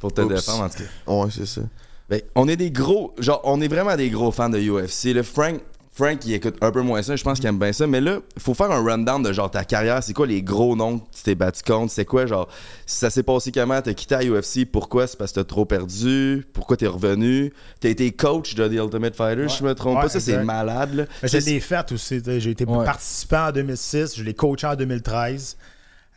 pour 0.00 0.12
te 0.12 0.20
Oups. 0.20 0.34
défendre, 0.34 0.64
en 0.64 0.68
tout 0.68 0.82
cas. 0.82 1.12
Ouais, 1.12 1.28
c'est 1.30 1.46
ça. 1.46 1.60
Ben, 2.08 2.20
on 2.34 2.46
est 2.48 2.56
des 2.56 2.70
gros, 2.70 3.14
genre, 3.18 3.40
on 3.44 3.60
est 3.60 3.68
vraiment 3.68 3.96
des 3.96 4.10
gros 4.10 4.30
fans 4.30 4.48
de 4.48 4.58
UFC. 4.60 5.12
Là, 5.14 5.22
Frank, 5.22 5.60
Frank, 5.96 6.22
il 6.26 6.34
écoute 6.34 6.56
un 6.60 6.70
peu 6.70 6.82
moins 6.82 7.00
ça, 7.00 7.16
je 7.16 7.24
pense 7.24 7.38
qu'il 7.38 7.48
aime 7.48 7.58
bien 7.58 7.72
ça. 7.72 7.86
Mais 7.86 8.02
là, 8.02 8.18
faut 8.38 8.52
faire 8.52 8.70
un 8.70 8.84
rundown 8.84 9.22
de 9.22 9.32
genre 9.32 9.50
ta 9.50 9.64
carrière. 9.64 10.02
C'est 10.02 10.12
quoi 10.12 10.26
les 10.26 10.42
gros 10.42 10.76
noms 10.76 10.98
que 10.98 11.04
tu 11.16 11.22
t'es 11.22 11.34
battu 11.34 11.62
contre? 11.62 11.90
C'est 11.90 12.04
quoi, 12.04 12.26
genre, 12.26 12.48
ça 12.84 13.08
s'est 13.08 13.22
passé 13.22 13.50
comment? 13.50 13.80
T'as 13.80 13.94
quitté 13.94 14.14
la 14.14 14.24
UFC? 14.26 14.66
Pourquoi? 14.70 15.06
C'est 15.06 15.16
parce 15.16 15.32
que 15.32 15.40
t'as 15.40 15.44
trop 15.44 15.64
perdu? 15.64 16.44
Pourquoi 16.52 16.76
t'es 16.76 16.86
revenu? 16.86 17.50
T'as 17.80 17.88
été 17.88 18.12
coach 18.12 18.54
de 18.56 18.68
The 18.68 18.72
Ultimate 18.72 19.16
Fighter, 19.16 19.48
si 19.48 19.58
je 19.60 19.64
me 19.64 19.74
trompe 19.74 19.96
Ouais, 19.96 20.02
pas. 20.02 20.08
Ça, 20.10 20.20
c'est 20.20 20.44
malade, 20.44 20.92
là. 20.92 21.04
Mais 21.22 21.28
C'est- 21.28 21.40
l'ai 21.46 21.60
fait 21.60 21.90
aussi. 21.90 22.20
J'ai 22.26 22.50
été 22.50 22.66
Ouais. 22.66 22.84
participant 22.84 23.46
en 23.48 23.52
2006, 23.52 24.18
je 24.18 24.22
l'ai 24.22 24.34
coaché 24.34 24.66
en 24.66 24.76
2013. 24.76 25.56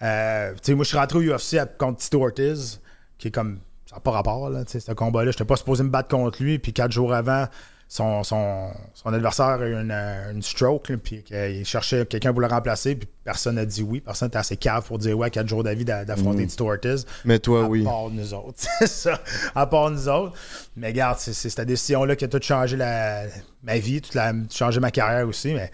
Euh, 0.02 0.52
tu 0.56 0.58
sais, 0.64 0.76
moi, 0.76 0.84
je 0.84 0.90
suis 0.90 0.98
rentré 0.98 1.20
au 1.20 1.22
UFC 1.22 1.58
à- 1.58 1.66
contre 1.66 2.00
Tito 2.00 2.22
Ortiz, 2.22 2.82
qui 3.18 3.30
est 3.30 3.32
comme. 3.32 3.60
Ça 3.90 3.96
n'a 3.96 4.02
pas 4.02 4.12
rapport, 4.12 4.50
là, 4.50 4.66
tu 4.66 4.74
sais, 4.74 4.80
ce 4.82 4.92
combat-là. 4.92 5.32
Je 5.32 5.38
n'étais 5.38 5.46
pas 5.46 5.56
supposé 5.56 5.84
me 5.84 5.90
battre 5.90 6.10
contre 6.10 6.44
lui. 6.44 6.60
Puis 6.60 6.74
quatre 6.74 6.92
jours 6.92 7.14
avant, 7.14 7.46
son, 7.92 8.24
son, 8.24 8.70
son 8.94 9.12
adversaire 9.14 9.46
a 9.48 9.66
eu 9.68 9.74
une, 9.74 9.90
euh, 9.92 10.32
une 10.32 10.44
stroke. 10.44 10.90
là, 10.90 10.98
puis 10.98 11.24
qu'il 11.24 11.66
cherchait 11.66 12.06
quelqu'un 12.06 12.32
pour 12.32 12.42
le 12.42 12.48
remplacer. 12.48 12.96
Puis 12.96 13.10
personne 13.24 13.56
n'a 13.56 13.66
dit 13.66 13.82
oui. 13.82 14.00
Personne 14.00 14.28
n'était 14.28 14.38
assez 14.38 14.58
cave 14.58 14.86
pour 14.86 15.00
dire 15.00 15.18
ouais, 15.18 15.26
à 15.28 15.30
quatre 15.32 15.48
jours 15.48 15.64
d'avis 15.64 15.86
d'a- 15.86 16.06
d'affronter 16.06 16.46
Tito 16.46 16.70
Ortiz. 16.70 17.06
Mais 17.26 17.40
toi, 17.40 17.66
à 17.66 17.68
oui. 17.68 17.84
part 17.84 18.10
nous 18.12 18.34
autres. 18.36 18.54
c'est 18.80 18.88
ça. 18.88 19.20
À 19.56 19.66
part 19.66 19.90
nous 19.90 20.08
autres. 20.08 20.34
Mais 20.78 20.88
regarde, 20.90 21.18
c'est 21.20 21.34
c'est 21.34 21.50
cette 21.50 21.68
décision-là 21.68 22.16
qui 22.16 22.26
a 22.26 22.28
tout 22.28 22.40
changé 22.42 22.78
la, 22.78 23.24
ma 23.64 23.80
vie, 23.80 24.02
tout 24.02 24.12
la, 24.14 24.34
changé 24.52 24.80
ma 24.80 24.92
carrière 24.92 25.28
aussi. 25.28 25.54
Mais 25.56 25.72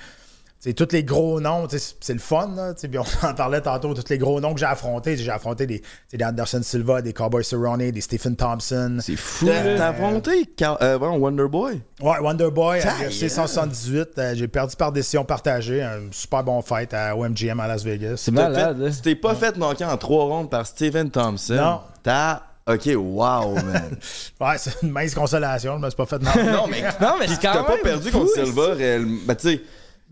sais, 0.70 0.74
tous 0.74 0.92
les 0.92 1.04
gros 1.04 1.40
noms, 1.40 1.68
tu 1.68 1.80
sais, 1.80 1.96
c'est 2.00 2.14
le 2.14 2.20
fun, 2.20 2.52
là, 2.56 2.74
puis 2.74 2.98
on 2.98 3.04
en 3.28 3.34
parlait 3.34 3.62
tantôt, 3.62 3.94
tous 3.94 4.10
les 4.10 4.18
gros 4.18 4.40
noms 4.40 4.54
que 4.54 4.60
j'ai 4.60 4.66
affrontés. 4.66 5.16
J'ai 5.18 5.32
affronté 5.32 5.66
des, 5.66 5.82
Anderson 6.24 6.62
Silva, 6.64 7.02
des 7.02 7.14
Cowboy 7.14 7.44
Cerrone, 7.44 7.92
des 7.92 8.02
Stephen 8.02 8.36
Thompson. 8.36 8.98
C'est 9.02 9.16
fou. 9.16 9.48
T'as 9.48 9.78
t'as 9.78 9.88
affronté 9.90 10.50
euh, 10.82 10.98
bon, 10.98 11.18
Wonder 11.18 11.48
Boy. 11.48 11.82
Ouais, 12.02 12.20
Wonderboy, 12.20 12.80
à 12.80 12.84
Ta 12.84 12.90
UFC 13.08 13.22
gueule. 13.22 13.30
178. 13.30 14.10
euh, 14.18 14.36
j'ai 14.36 14.48
perdu 14.48 14.76
par 14.76 14.92
décision 14.92 15.24
partagée. 15.24 15.82
Un 15.82 16.02
super 16.12 16.44
bon 16.44 16.62
fight 16.62 16.94
à 16.94 17.16
OMGM 17.16 17.60
à 17.60 17.68
Las 17.68 17.84
Vegas. 17.84 18.16
C'est 18.18 18.32
malade. 18.32 18.78
fait- 18.78 18.86
hein. 18.86 18.92
Tu 18.96 19.02
t'es 19.02 19.16
pas 19.16 19.36
fait 19.36 19.58
knocker 19.58 19.88
en 19.90 19.98
trois 19.98 20.26
rondes 20.26 20.50
par 20.50 20.66
Steven 20.66 21.10
Thompson. 21.10 21.56
Non. 21.56 21.80
T'as. 22.04 22.42
Ok, 22.68 22.90
wow, 22.96 23.54
man. 23.64 23.96
Ouais, 24.42 24.58
c'est 24.58 24.82
une 24.82 24.90
mince 24.90 25.14
consolation. 25.14 25.78
Je 25.78 25.82
me 25.86 25.90
suis 25.90 25.96
pas 25.96 26.08
fait 26.08 26.18
non. 26.20 26.32
non, 26.52 26.68
mais. 26.68 26.82
Non, 27.00 27.16
mais 27.20 27.28
c'est 27.28 27.40
T'as 27.40 27.54
quand 27.54 27.64
pas 27.66 27.74
même 27.76 27.84
perdu 27.84 28.10
fou, 28.10 28.20
contre. 28.22 28.34
Silva 28.34 28.74
réellement. 28.74 29.20
Ben, 29.28 29.36
tu 29.36 29.50
sais, 29.50 29.62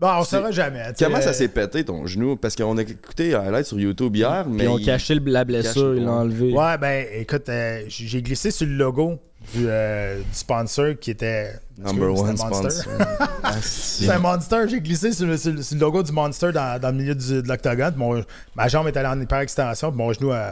Bon, 0.00 0.08
on 0.18 0.24
saura 0.24 0.50
jamais. 0.50 0.82
tu 0.88 0.98
sais, 0.98 1.04
comment 1.04 1.20
ça 1.20 1.32
s'est 1.32 1.48
pété 1.48 1.84
ton 1.84 2.04
genou? 2.06 2.36
Parce 2.36 2.56
qu'on 2.56 2.76
a 2.76 2.82
écouté 2.82 3.34
un 3.34 3.40
highlight 3.42 3.66
sur 3.66 3.78
YouTube 3.78 4.16
hier, 4.16 4.44
mais. 4.48 4.64
Ils 4.64 4.68
ont 4.68 4.78
il- 4.78 4.84
caché 4.84 5.14
le- 5.14 5.30
la 5.30 5.44
blessure, 5.44 5.94
ils 5.96 6.04
l'ont 6.04 6.12
enlevé. 6.12 6.52
Ouais, 6.52 6.76
ben, 6.78 7.06
écoute, 7.14 7.48
euh, 7.48 7.82
j'ai 7.88 8.06
j'ai 8.06 8.20
glissé 8.22 8.50
sur 8.50 8.66
le 8.66 8.74
logo 8.74 9.18
du, 9.54 9.66
euh, 9.68 10.18
du 10.18 10.24
sponsor 10.32 10.94
qui 11.00 11.12
était. 11.12 11.52
Number 11.78 12.10
Excuse, 12.10 12.28
one 12.30 12.36
c'était 12.36 12.48
Monster. 12.50 12.70
sponsor. 12.70 12.92
Ah, 13.46 13.52
C'est 13.60 14.10
un 14.10 14.18
Monster. 14.18 14.56
J'ai 14.68 14.80
glissé 14.80 15.12
sur 15.12 15.26
le, 15.26 15.36
sur 15.36 15.52
le- 15.52 15.62
sur 15.62 15.74
le 15.76 15.80
logo 15.80 16.02
du 16.02 16.12
Monster 16.12 16.50
dans, 16.52 16.80
dans 16.80 16.88
le 16.90 16.94
milieu 16.96 17.14
du- 17.14 17.42
de 17.42 17.48
l'octogone. 17.48 17.90
puis 17.92 17.98
mon- 18.00 18.24
Ma 18.56 18.68
jambe 18.68 18.88
est 18.88 18.96
allée 18.96 19.08
en 19.08 19.20
hyper-extension. 19.20 19.90
puis 19.90 19.98
Mon 19.98 20.12
genou, 20.12 20.32
euh, 20.32 20.50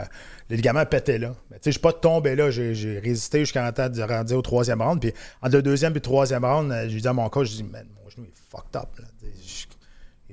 le 0.49 0.55
ligament 0.55 0.79
a 0.79 0.85
pété 0.85 1.17
là. 1.17 1.33
Mais 1.51 1.57
Tu 1.57 1.63
sais, 1.63 1.71
je 1.71 1.71
suis 1.71 1.81
pas 1.81 1.91
tombé 1.93 2.35
là. 2.35 2.49
J'ai 2.51 2.75
j'ai 2.75 2.99
résisté 2.99 3.39
jusqu'à 3.39 3.69
temps 3.73 3.89
de 3.89 4.01
rendre 4.01 4.33
au 4.35 4.41
troisième 4.41 4.81
round. 4.81 5.01
Puis 5.01 5.11
entre 5.41 5.55
le 5.57 5.61
deuxième 5.63 5.91
et 5.91 5.95
le 5.95 6.01
troisième 6.01 6.45
round, 6.45 6.71
euh, 6.71 6.87
j'ai 6.87 6.99
dit 7.01 7.07
à 7.07 7.13
mon 7.13 7.27
coach, 7.29 7.49
j'ai 7.49 7.57
dit, 7.63 7.69
man, 7.69 7.85
mon 8.03 8.09
genou 8.09 8.25
est 8.25 8.51
fucked 8.51 8.75
up. 8.75 8.89
Là. 8.99 9.05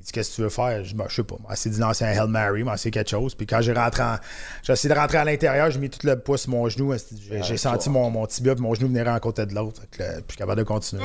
Il 0.02 0.04
dit, 0.04 0.12
qu'est-ce 0.12 0.30
que 0.30 0.34
tu 0.36 0.40
veux 0.42 0.48
faire? 0.48 0.82
Je 0.82 0.88
dis, 0.88 0.94
Ben, 0.94 1.04
je 1.10 1.14
sais 1.16 1.22
pas. 1.22 1.36
Moi, 1.42 1.54
c'est 1.56 1.68
dit 1.68 1.78
lancer 1.78 2.04
un 2.06 2.08
Hail 2.08 2.26
Mary, 2.28 2.62
moi, 2.64 2.78
c'est 2.78 2.90
quelque 2.90 3.10
chose. 3.10 3.34
Puis 3.34 3.46
quand 3.46 3.60
j'ai 3.60 3.74
rentré 3.74 4.02
en- 4.02 4.16
j'ai 4.62 4.72
essayé 4.72 4.94
de 4.94 4.98
rentrer 4.98 5.18
à 5.18 5.24
l'intérieur, 5.26 5.70
j'ai 5.70 5.78
mis 5.78 5.90
tout 5.90 6.06
le 6.06 6.18
poids 6.18 6.38
sur 6.38 6.48
mon 6.50 6.66
genou. 6.70 6.94
J'ai 7.28 7.42
j'ai 7.42 7.56
senti 7.58 7.90
mon, 7.90 8.08
mon 8.10 8.26
tibia 8.26 8.54
puis 8.54 8.62
mon 8.62 8.72
genou 8.74 8.88
venir 8.88 9.06
en 9.08 9.18
côté 9.18 9.44
de 9.44 9.54
l'autre. 9.54 9.82
Fait 9.82 9.88
que, 9.98 10.02
là, 10.02 10.12
Puis 10.14 10.24
je 10.28 10.32
suis 10.32 10.38
capable 10.38 10.58
de 10.58 10.64
continuer. 10.64 11.02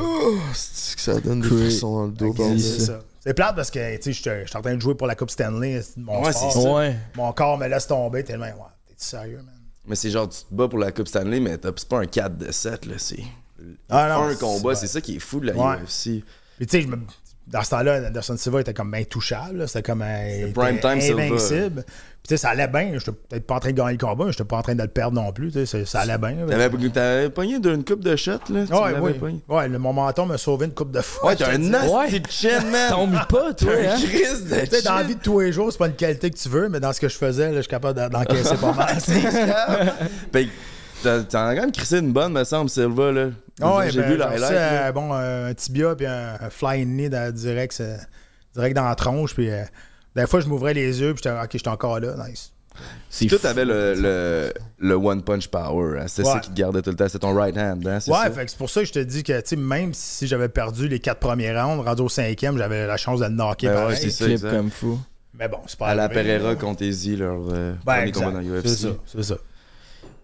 C'est 0.53 0.95
que 0.95 1.01
ça 1.01 1.19
donne 1.19 1.41
des 1.41 1.47
frissons 1.49 1.93
dans 1.93 2.05
le 2.05 2.11
dos. 2.13 2.31
C'est 2.31 2.37
bordel. 2.43 2.61
ça. 2.61 2.99
C'est 3.19 3.33
plate 3.33 3.55
parce 3.55 3.71
que 3.71 3.97
tu 3.97 4.13
sais, 4.13 4.41
je 4.43 4.47
suis 4.47 4.57
en 4.57 4.61
train 4.61 4.75
de 4.75 4.79
jouer 4.81 4.95
pour 4.95 5.07
la 5.07 5.15
Coupe 5.15 5.31
Stanley. 5.31 5.81
c'est 5.81 5.97
Mon, 5.97 6.23
Ouais, 6.23 6.31
sport. 6.31 6.51
c'est 6.53 6.61
ça. 6.61 6.71
Ouais. 6.73 6.95
mon 7.17 7.33
corps 7.33 7.57
me 7.57 7.67
laisse 7.67 7.87
tomber 7.87 8.23
tellement. 8.23 8.45
Ouais, 8.45 8.51
t'es 8.87 8.93
sérieux, 8.97 9.37
man? 9.37 9.55
Mais 9.87 9.95
c'est 9.95 10.09
genre, 10.11 10.29
tu 10.29 10.39
te 10.39 10.53
bats 10.53 10.67
pour 10.67 10.79
la 10.79 10.91
Coupe 10.91 11.07
Stanley, 11.07 11.39
mais 11.41 11.57
t'as- 11.57 11.71
c'est 11.75 11.89
pas 11.89 11.99
un 11.99 12.05
4 12.05 12.37
de 12.37 12.51
7, 12.51 12.85
là. 12.85 12.93
C'est. 12.97 13.19
Ah, 13.89 14.07
non, 14.09 14.23
un 14.25 14.31
c'est- 14.31 14.39
combat, 14.39 14.75
c'est 14.75 14.87
ça 14.87 15.01
qui 15.01 15.15
est 15.17 15.19
fou 15.19 15.39
de 15.39 15.47
la 15.47 15.53
Ouais. 15.53 15.75
UFC. 15.83 16.23
Puis 16.57 16.67
tu 16.67 16.77
sais, 16.77 16.81
je 16.83 16.87
me- 16.87 16.97
dans 17.47 17.61
ce 17.63 17.69
temps-là, 17.69 18.07
Anderson 18.07 18.37
Silva 18.37 18.61
était 18.61 18.73
comme 18.73 18.93
intouchable. 18.93 19.67
C'était 19.67 19.83
comme 19.83 20.01
un. 20.01 20.51
prime 20.53 20.79
time 20.79 20.99
Silva. 20.99 21.23
invincible. 21.23 21.83
Puis 21.85 22.29
tu 22.29 22.37
sais, 22.37 22.37
ça 22.37 22.49
allait 22.49 22.67
bien. 22.67 22.93
J'étais 22.93 23.11
peut-être 23.11 23.45
pas 23.45 23.55
en 23.55 23.59
train 23.59 23.69
de 23.71 23.75
gagner 23.77 23.91
le 23.91 23.97
combat, 23.99 24.25
mais 24.25 24.31
j'étais 24.31 24.43
pas 24.45 24.57
en 24.57 24.61
train 24.63 24.73
de 24.73 24.81
le 24.81 24.87
perdre 24.87 25.21
non 25.21 25.31
plus. 25.31 25.51
tu 25.51 25.63
sais, 25.63 25.85
Ça, 25.85 25.85
ça 25.85 25.99
allait 25.99 26.17
bien. 26.17 26.35
T'avais, 26.47 26.69
t'avais 26.89 27.29
pogné 27.29 27.59
d'une 27.59 27.83
coupe 27.85 27.99
de 28.03 28.15
shot, 28.15 28.31
là. 28.49 28.65
Tu 28.65 28.73
Ouais, 28.73 29.13
pogné. 29.13 29.41
Ouais, 29.47 29.67
le- 29.67 29.77
mon 29.77 29.93
menton 29.93 30.25
m'a 30.25 30.39
sauvé 30.39 30.65
une 30.65 30.73
coupe 30.73 30.89
de 30.91 31.01
fois. 31.01 31.29
Ouais, 31.29 31.35
t'as 31.35 31.51
un 31.53 31.59
nasty 31.59 32.19
de 32.19 32.27
chin, 32.27 32.61
man. 32.71 32.89
Tombe 32.89 33.13
pas, 33.29 33.53
toi, 33.53 33.53
T'as 33.55 33.71
un 33.91 33.93
hein? 33.93 33.97
crise 34.01 34.45
de 34.45 34.55
Tu 34.61 34.65
sais, 34.77 34.81
dans 34.81 34.95
la 34.95 35.03
vie 35.03 35.15
de 35.15 35.21
tous 35.21 35.39
les 35.41 35.51
jours, 35.51 35.71
c'est 35.71 35.77
pas 35.77 35.85
une 35.87 35.93
qualité 35.95 36.31
que 36.31 36.37
tu 36.37 36.49
veux, 36.49 36.67
mais 36.67 36.79
dans 36.79 36.93
ce 36.93 36.99
que 36.99 37.09
je 37.09 37.15
faisais, 37.15 37.49
là, 37.49 37.57
je 37.57 37.61
suis 37.61 37.69
capable 37.69 37.99
d'en- 37.99 38.09
d'encaisser 38.09 38.55
pas 38.55 38.73
mal. 38.73 38.97
T'en 41.03 41.19
as 41.47 41.55
quand 41.55 41.61
même 41.61 41.71
crissé 41.71 41.99
une 41.99 42.11
bonne, 42.13 42.33
me 42.33 42.43
semble, 42.43 42.69
Silva, 42.69 43.11
là. 43.11 43.25
Ouais, 43.61 43.89
J'ai 43.91 44.01
ben, 44.01 44.07
vu 44.09 44.13
le 44.17 44.23
genre, 44.23 44.31
highlight. 44.31 44.51
euh, 44.51 44.91
bon, 44.91 45.09
euh, 45.13 45.49
un 45.49 45.53
tibia 45.53 45.95
puis 45.95 46.05
un, 46.05 46.35
un 46.41 46.49
flying 46.49 46.87
knee 46.95 47.09
dans- 47.09 47.33
direct, 47.33 47.81
direct 48.53 48.75
dans 48.75 48.83
la 48.85 48.95
tronche. 48.95 49.33
Puis 49.33 49.49
euh, 49.49 49.63
des 50.15 50.27
fois, 50.27 50.39
je 50.41 50.47
m'ouvrais 50.47 50.73
les 50.73 50.99
yeux, 51.01 51.13
puis 51.13 51.21
j'étais, 51.23 51.35
ok, 51.39 51.49
j'étais 51.53 51.67
encore 51.69 51.99
là, 51.99 52.15
nice. 52.27 52.51
C'est 53.09 53.27
Toi, 53.27 53.37
fou. 53.37 53.43
t'avais 53.43 53.63
le, 53.63 53.93
le, 53.95 54.53
le 54.79 54.95
one 54.95 55.21
punch 55.23 55.47
power. 55.47 55.99
hein. 56.01 56.05
C'est 56.07 56.23
Ouais. 56.25 56.31
ça 56.33 56.39
qui 56.39 56.49
te 56.49 56.55
gardait 56.55 56.81
tout 56.81 56.89
le 56.89 56.97
temps. 56.97 57.07
C'est 57.07 57.19
ton 57.19 57.33
right 57.33 57.55
hand, 57.57 57.87
hein? 57.87 58.01
c'est 58.01 58.11
Ouais, 58.11 58.17
ça? 58.25 58.31
fait 58.31 58.43
que 58.45 58.51
c'est 58.51 58.57
pour 58.57 58.69
ça 58.69 58.81
que 58.81 58.87
je 58.87 58.91
te 58.93 58.99
dis 58.99 59.23
que, 59.23 59.55
même 59.55 59.93
si 59.93 60.27
j'avais 60.27 60.49
perdu 60.49 60.89
les 60.89 60.99
quatre 60.99 61.19
premiers 61.21 61.57
rounds, 61.57 61.85
rendu 61.85 62.01
au 62.01 62.09
cinquième, 62.09 62.57
j'avais 62.57 62.85
la 62.85 62.97
chance 62.97 63.21
de 63.21 63.25
le 63.25 63.31
knocker 63.31 63.67
Ben 63.69 63.87
ouais, 63.87 63.95
c'est 63.95 64.09
ça, 64.09 64.49
comme 64.49 64.69
fou. 64.71 64.99
Mais 65.39 65.47
bon, 65.47 65.59
c'est 65.67 65.79
pas 65.79 65.87
À 65.87 65.95
la 65.95 66.09
Pereira 66.09 66.55
contre 66.55 66.81
Izzy, 66.83 67.15
leur 67.15 67.37
euh, 67.51 67.73
Ben, 67.85 67.93
premier 67.93 68.07
exact. 68.09 68.25
combat 68.25 68.31
dans 68.33 68.39
l'UFC. 68.41 68.67
C'est 68.67 68.75
ça, 68.75 68.89
c'est 69.05 69.23
ça. 69.23 69.35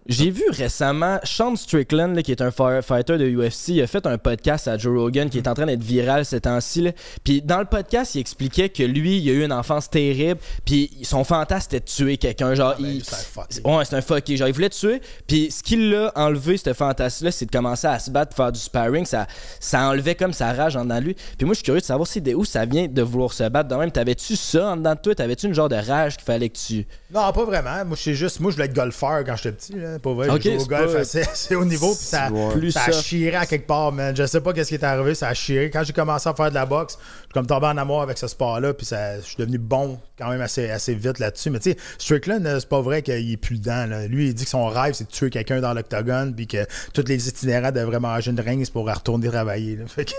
J'ai 0.06 0.30
vu 0.30 0.42
récemment 0.50 1.20
Sean 1.22 1.54
Strickland, 1.54 2.16
là, 2.16 2.22
qui 2.22 2.32
est 2.32 2.42
un 2.42 2.50
firefighter 2.50 3.18
de 3.18 3.28
UFC, 3.28 3.68
il 3.68 3.82
a 3.82 3.86
fait 3.86 4.04
un 4.04 4.18
podcast 4.18 4.66
à 4.66 4.76
Joe 4.76 4.98
Rogan 4.98 5.30
qui 5.30 5.38
est 5.38 5.46
en 5.46 5.54
train 5.54 5.66
d'être 5.66 5.82
viral 5.82 6.24
ces 6.24 6.40
temps-ci. 6.40 6.82
là. 6.82 6.90
Puis 7.22 7.40
dans 7.40 7.60
le 7.60 7.66
podcast, 7.66 8.16
il 8.16 8.20
expliquait 8.20 8.68
que 8.68 8.82
lui, 8.82 9.18
il 9.18 9.30
a 9.30 9.32
eu 9.32 9.44
une 9.44 9.52
enfance 9.52 9.88
terrible, 9.88 10.40
puis 10.64 10.90
son 11.02 11.22
fantasme 11.22 11.68
c'était 11.70 11.80
de 11.80 11.84
tuer 11.84 12.16
quelqu'un. 12.16 12.54
Genre, 12.54 12.74
ben, 12.80 12.86
il... 12.86 13.04
c'est 13.04 13.64
un. 13.64 13.76
Ouais, 13.76 13.84
c'est 13.84 13.94
un 13.94 14.00
fucké. 14.00 14.36
Genre, 14.36 14.48
il 14.48 14.54
voulait 14.54 14.70
tuer. 14.70 15.00
Puis 15.28 15.52
ce 15.52 15.62
qui 15.62 15.76
l'a 15.76 16.10
enlevé, 16.16 16.56
ce 16.56 16.72
fantasme-là, 16.72 17.30
c'est 17.30 17.46
de 17.46 17.52
commencer 17.52 17.86
à 17.86 18.00
se 18.00 18.10
battre, 18.10 18.34
faire 18.34 18.50
du 18.50 18.58
sparring. 18.58 19.06
Ça, 19.06 19.28
ça 19.60 19.88
enlevait 19.88 20.16
comme 20.16 20.32
sa 20.32 20.52
rage 20.52 20.74
en 20.74 20.82
dedans 20.84 20.98
de 20.98 21.04
lui. 21.04 21.14
Puis 21.14 21.44
moi, 21.44 21.52
je 21.52 21.58
suis 21.58 21.64
curieux 21.64 21.80
de 21.80 21.86
savoir 21.86 22.08
si 22.08 22.20
de 22.20 22.34
où 22.34 22.44
ça 22.44 22.64
vient 22.64 22.88
de 22.88 23.02
vouloir 23.02 23.32
se 23.32 23.48
battre 23.48 23.68
de 23.68 23.76
même. 23.76 23.92
T'avais-tu 23.92 24.34
ça 24.34 24.70
en 24.72 24.76
dedans 24.76 24.94
de 24.94 25.00
toi? 25.00 25.14
T'avais-tu 25.14 25.46
une 25.46 25.54
genre 25.54 25.68
de 25.68 25.76
rage 25.76 26.16
qu'il 26.16 26.24
fallait 26.24 26.48
que 26.48 26.58
tu. 26.58 26.86
Non, 27.14 27.32
pas 27.32 27.44
vraiment. 27.44 27.84
Moi, 27.84 27.96
je 27.96 28.02
sais 28.02 28.14
juste, 28.14 28.40
moi, 28.40 28.50
je 28.50 28.56
voulais 28.56 28.66
être 28.66 28.74
golfeur 28.74 29.22
quand 29.24 29.36
j'étais 29.36 29.52
petit. 29.52 29.74
Là. 29.74 29.91
Vrai, 30.04 30.28
j'ai 30.40 30.50
joué 30.50 30.56
au 30.56 30.60
c'est 30.60 30.68
golf 30.68 30.92
pas- 30.92 30.98
assez, 31.00 31.20
assez 31.22 31.54
haut 31.54 31.64
niveau. 31.64 31.94
Puis 31.94 32.04
ça, 32.04 32.28
ça 32.70 32.84
a 32.86 32.92
chiré 32.92 33.36
à 33.36 33.46
quelque 33.46 33.66
part, 33.66 33.92
man. 33.92 34.14
Je 34.16 34.24
sais 34.26 34.40
pas 34.40 34.52
qu'est-ce 34.52 34.68
qui 34.68 34.74
est 34.76 34.84
arrivé, 34.84 35.14
ça 35.14 35.28
a 35.28 35.34
chiré. 35.34 35.70
Quand 35.70 35.82
j'ai 35.84 35.92
commencé 35.92 36.28
à 36.28 36.34
faire 36.34 36.50
de 36.50 36.54
la 36.54 36.66
boxe, 36.66 36.98
comme 37.32 37.46
tombé 37.46 37.66
en 37.66 37.76
amour 37.76 38.02
avec 38.02 38.18
ce 38.18 38.26
sport-là. 38.26 38.74
Puis 38.74 38.86
ça, 38.86 39.16
je 39.20 39.24
suis 39.26 39.36
devenu 39.38 39.58
bon 39.58 39.98
quand 40.18 40.28
même 40.30 40.40
assez, 40.40 40.70
assez 40.70 40.94
vite 40.94 41.18
là-dessus. 41.18 41.50
Mais 41.50 41.58
tu 41.58 41.70
sais, 41.72 41.76
Strickland, 41.98 42.44
euh, 42.46 42.60
c'est 42.60 42.68
pas 42.68 42.80
vrai 42.80 43.02
qu'il 43.02 43.30
est 43.32 43.36
plus 43.36 43.58
dedans. 43.58 43.86
là. 43.86 44.06
Lui, 44.06 44.28
il 44.28 44.34
dit 44.34 44.44
que 44.44 44.50
son 44.50 44.66
rêve, 44.68 44.94
c'est 44.94 45.04
de 45.04 45.10
tuer 45.10 45.30
quelqu'un 45.30 45.60
dans 45.60 45.74
l'octogone. 45.74 46.34
Puis 46.34 46.46
que 46.46 46.64
tous 46.94 47.04
les 47.08 47.28
itinérants 47.28 47.72
devraient 47.72 48.00
manger 48.00 48.30
une 48.30 48.40
ringue 48.40 48.66
pour 48.70 48.86
retourner 48.88 49.28
travailler. 49.28 49.76
là. 49.76 49.84
Fait 49.88 50.04
que, 50.04 50.12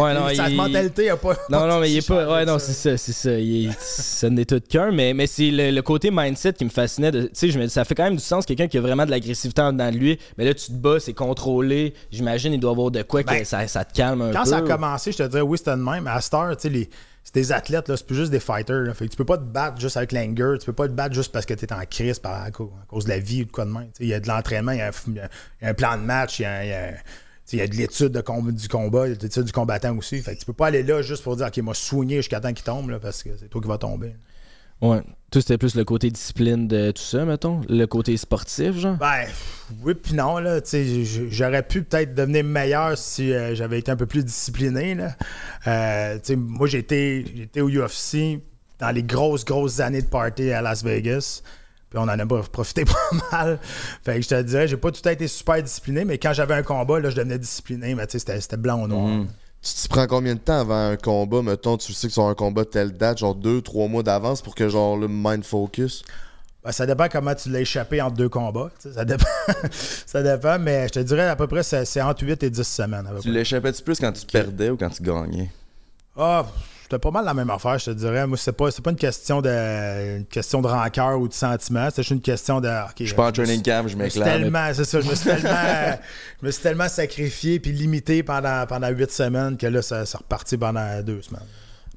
Ouais, 0.00 0.14
non, 0.14 0.28
sa 0.34 0.48
il- 0.48 0.56
mentalité 0.56 1.10
a 1.10 1.16
pas. 1.16 1.34
Non, 1.50 1.66
non, 1.66 1.80
mais 1.80 1.90
il 1.90 1.98
est 1.98 2.06
pas. 2.08 2.32
Ouais, 2.32 2.44
non, 2.44 2.58
c'est 2.58 2.72
ça, 2.72 2.96
c'est 2.96 3.12
ça. 3.12 3.32
Il 3.32 3.66
est, 3.68 3.78
ça 3.80 4.30
n'est 4.30 4.44
tout 4.44 4.60
qu'un, 4.68 4.90
mais, 4.92 5.12
mais 5.14 5.26
c'est 5.26 5.50
le, 5.50 5.70
le 5.70 5.82
côté 5.82 6.10
mindset 6.10 6.54
qui 6.54 6.64
me 6.64 6.70
fascinait. 6.70 7.12
Tu 7.12 7.28
sais, 7.32 7.50
je 7.50 7.58
me 7.58 7.64
dis, 7.64 7.70
ça 7.70 7.84
fait 7.84 7.94
quand 7.94 8.04
même 8.04 8.16
du 8.16 8.22
sens, 8.22 8.46
quelqu'un 8.46 8.68
qui 8.68 8.78
a 8.78 8.80
vraiment 8.80 9.04
de 9.04 9.10
l'agressivité 9.10 9.60
en 9.62 9.72
dedans 9.72 9.90
de 9.90 9.96
lui. 9.96 10.18
Mais 10.38 10.44
là, 10.44 10.54
tu 10.54 10.66
te 10.66 10.72
bats, 10.72 10.98
c'est 11.00 11.12
contrôlé. 11.12 11.94
J'imagine, 12.10 12.52
il 12.52 12.60
doit 12.60 12.70
avoir 12.70 12.90
de 12.90 13.02
quoi 13.02 13.22
que 13.22 13.28
Ben, 13.28 13.44
ça, 13.44 13.66
ça 13.66 13.84
te 13.84 13.92
calme 13.94 14.22
un 14.22 14.32
Quand 14.32 14.44
peu. 14.44 14.50
ça 14.50 14.56
a 14.58 14.62
commencé, 14.62 15.12
je 15.12 15.18
te 15.18 15.22
dirais, 15.24 15.42
oui, 15.42 15.58
c'était 15.58 15.72
de 15.72 15.76
même. 15.82 16.06
À 16.06 16.20
Star, 16.20 16.43
c'est 16.58 17.34
des 17.34 17.52
athlètes, 17.52 17.88
là, 17.88 17.96
c'est 17.96 18.06
plus 18.06 18.16
juste 18.16 18.30
des 18.30 18.40
fighters. 18.40 18.82
là. 18.82 18.94
Fait 18.94 19.08
tu 19.08 19.16
peux 19.16 19.24
pas 19.24 19.38
te 19.38 19.44
battre 19.44 19.80
juste 19.80 19.96
avec 19.96 20.12
l'anger. 20.12 20.58
Tu 20.58 20.66
peux 20.66 20.72
pas 20.72 20.88
te 20.88 20.92
battre 20.92 21.14
juste 21.14 21.32
parce 21.32 21.46
que 21.46 21.54
tu 21.54 21.64
es 21.64 21.72
en 21.72 21.82
crise 21.88 22.18
par, 22.18 22.42
à, 22.42 22.50
cause, 22.50 23.04
de 23.04 23.08
la 23.08 23.18
vie 23.18 23.42
ou 23.42 23.44
de 23.46 23.50
quoi 23.50 23.64
de 23.64 23.70
même. 23.70 23.88
Il 24.00 24.08
y 24.08 24.14
a 24.14 24.20
de 24.20 24.28
l'entraînement, 24.28 24.72
il 24.72 24.78
y, 24.78 24.82
a 24.82 25.28
un 25.62 25.74
plan 25.74 25.96
de 25.96 26.02
match, 26.02 26.38
il 26.40 26.42
y 26.42 26.46
a, 26.46 26.64
y 26.64 26.72
a- 26.72 26.94
il 27.52 27.58
y 27.58 27.62
a 27.62 27.66
de 27.66 27.74
l'étude 27.74 28.12
du 28.12 28.68
combat, 28.68 29.08
de 29.08 29.14
l'étude 29.14 29.44
du 29.44 29.52
combattant 29.52 29.96
aussi. 29.96 30.20
Fait 30.22 30.34
que 30.34 30.40
tu 30.40 30.46
peux 30.46 30.52
pas 30.54 30.68
aller 30.68 30.82
là 30.82 31.02
juste 31.02 31.22
pour 31.22 31.36
dire, 31.36 31.46
OK, 31.46 31.56
moi, 31.58 31.74
soigner 31.74 32.16
jusqu'à 32.16 32.40
temps 32.40 32.52
qu'il 32.52 32.64
tombe, 32.64 32.88
là, 32.90 32.98
parce 32.98 33.22
que 33.22 33.30
c'est 33.38 33.48
toi 33.48 33.60
qui 33.60 33.68
vas 33.68 33.78
tomber. 33.78 34.16
Ouais. 34.80 35.02
C'était 35.40 35.58
plus 35.58 35.74
le 35.74 35.84
côté 35.84 36.10
discipline 36.10 36.66
de 36.68 36.90
tout 36.90 37.02
ça, 37.02 37.24
mettons? 37.24 37.60
Le 37.68 37.86
côté 37.86 38.16
sportif, 38.16 38.76
genre? 38.78 38.96
Ben, 38.96 39.24
oui, 39.82 39.94
puis 39.94 40.14
non, 40.14 40.38
là, 40.38 40.60
tu 40.60 40.70
sais, 40.70 40.84
j- 41.04 41.26
j'aurais 41.30 41.62
pu 41.62 41.82
peut-être 41.82 42.14
devenir 42.14 42.44
meilleur 42.44 42.96
si 42.98 43.32
euh, 43.32 43.54
j'avais 43.54 43.78
été 43.78 43.90
un 43.90 43.96
peu 43.96 44.06
plus 44.06 44.24
discipliné, 44.24 44.94
là. 44.94 45.14
Euh, 45.66 46.14
tu 46.16 46.20
sais, 46.24 46.36
moi, 46.36 46.66
j'ai 46.66 46.78
été, 46.78 47.24
j'ai 47.34 47.42
été 47.44 47.60
au 47.60 47.68
UFC 47.68 48.40
dans 48.78 48.90
les 48.90 49.02
grosses, 49.02 49.44
grosses 49.44 49.80
années 49.80 50.02
de 50.02 50.08
party 50.08 50.50
à 50.52 50.60
Las 50.62 50.82
Vegas. 50.84 51.42
Puis 51.90 51.98
on 51.98 52.08
en 52.08 52.08
a 52.18 52.26
profité 52.26 52.84
pas 52.84 53.10
mal. 53.30 53.58
Fait 54.02 54.16
que 54.16 54.22
je 54.22 54.28
te 54.28 54.42
dirais, 54.42 54.66
j'ai 54.66 54.76
pas 54.76 54.90
tout 54.90 55.08
été 55.08 55.28
super 55.28 55.62
discipliné, 55.62 56.04
mais 56.04 56.18
quand 56.18 56.32
j'avais 56.32 56.54
un 56.54 56.62
combat, 56.64 56.98
là, 56.98 57.08
je 57.10 57.16
devenais 57.16 57.38
discipliné, 57.38 57.94
mais 57.94 58.04
tu 58.06 58.12
sais, 58.12 58.18
c'était, 58.18 58.40
c'était 58.40 58.56
blanc 58.56 58.82
ou 58.82 58.88
noir. 58.88 59.24
Tu 59.64 59.72
t'y 59.72 59.88
prends 59.88 60.06
combien 60.06 60.34
de 60.34 60.40
temps 60.40 60.60
avant 60.60 60.90
un 60.90 60.96
combat, 60.96 61.40
mettons, 61.40 61.78
tu 61.78 61.94
sais 61.94 62.06
que 62.06 62.12
c'est 62.12 62.20
un 62.20 62.34
combat 62.34 62.64
de 62.64 62.68
telle 62.68 62.92
date, 62.92 63.18
genre 63.18 63.34
deux, 63.34 63.62
trois 63.62 63.88
mois 63.88 64.02
d'avance 64.02 64.42
pour 64.42 64.54
que 64.54 64.68
genre 64.68 64.98
le 64.98 65.08
mind 65.08 65.42
focus? 65.42 66.02
Ben, 66.62 66.70
ça 66.70 66.84
dépend 66.84 67.08
comment 67.10 67.34
tu 67.34 67.48
l'as 67.48 67.60
échappé 67.60 68.02
entre 68.02 68.16
deux 68.16 68.28
combats. 68.28 68.70
tu 68.80 68.92
Ça 68.92 69.06
dépend. 69.06 69.24
ça 69.70 70.22
dépend, 70.22 70.58
mais 70.58 70.88
je 70.88 70.92
te 70.92 70.98
dirais 71.00 71.28
à 71.28 71.36
peu 71.36 71.46
près, 71.46 71.62
c'est, 71.62 72.02
entre 72.02 72.24
8 72.24 72.42
et 72.42 72.50
10 72.50 72.62
semaines. 72.62 73.06
à 73.06 73.10
peu 73.10 73.20
Tu 73.20 73.30
l'échappais-tu 73.30 73.82
plus 73.82 73.98
quand 73.98 74.12
tu 74.12 74.26
perdais 74.26 74.68
ou 74.68 74.76
quand 74.76 74.90
tu 74.90 75.02
gagnais? 75.02 75.50
Ah, 76.14 76.44
c'était 76.84 76.98
pas 76.98 77.10
mal 77.10 77.24
la 77.24 77.32
même 77.32 77.48
affaire, 77.48 77.78
je 77.78 77.86
te 77.86 77.90
dirais. 77.92 78.26
Moi, 78.26 78.36
c'est 78.36 78.52
pas, 78.52 78.68
pas 78.70 78.90
une 78.90 78.96
question 78.96 79.40
de 79.40 80.16
une 80.18 80.26
question 80.26 80.60
de 80.60 80.68
rancœur 80.68 81.18
ou 81.18 81.26
de 81.26 81.32
sentiment. 81.32 81.88
C'est 81.90 82.02
juste 82.02 82.10
une 82.10 82.20
question 82.20 82.60
de. 82.60 82.68
ok, 82.68 82.92
Je 83.00 83.04
suis 83.06 83.14
pas 83.14 83.28
en 83.28 83.32
training 83.32 83.62
camp, 83.62 83.88
je 83.88 83.96
m'éclate. 83.96 84.28
tellement, 84.28 84.68
c'est 84.74 84.84
ça, 84.84 85.00
je 85.00 85.08
me 85.08 85.14
suis 85.14 85.24
tellement, 85.30 85.96
je 86.42 86.46
me 86.46 86.50
suis 86.50 86.62
tellement 86.62 86.88
sacrifié 86.88 87.58
puis 87.58 87.72
limité 87.72 88.22
pendant 88.22 88.66
pendant 88.66 88.88
huit 88.88 89.10
semaines 89.10 89.56
que 89.56 89.66
là, 89.66 89.80
ça, 89.82 90.04
ça 90.04 90.18
reparti 90.18 90.58
pendant 90.58 91.02
deux 91.02 91.22
semaines. 91.22 91.46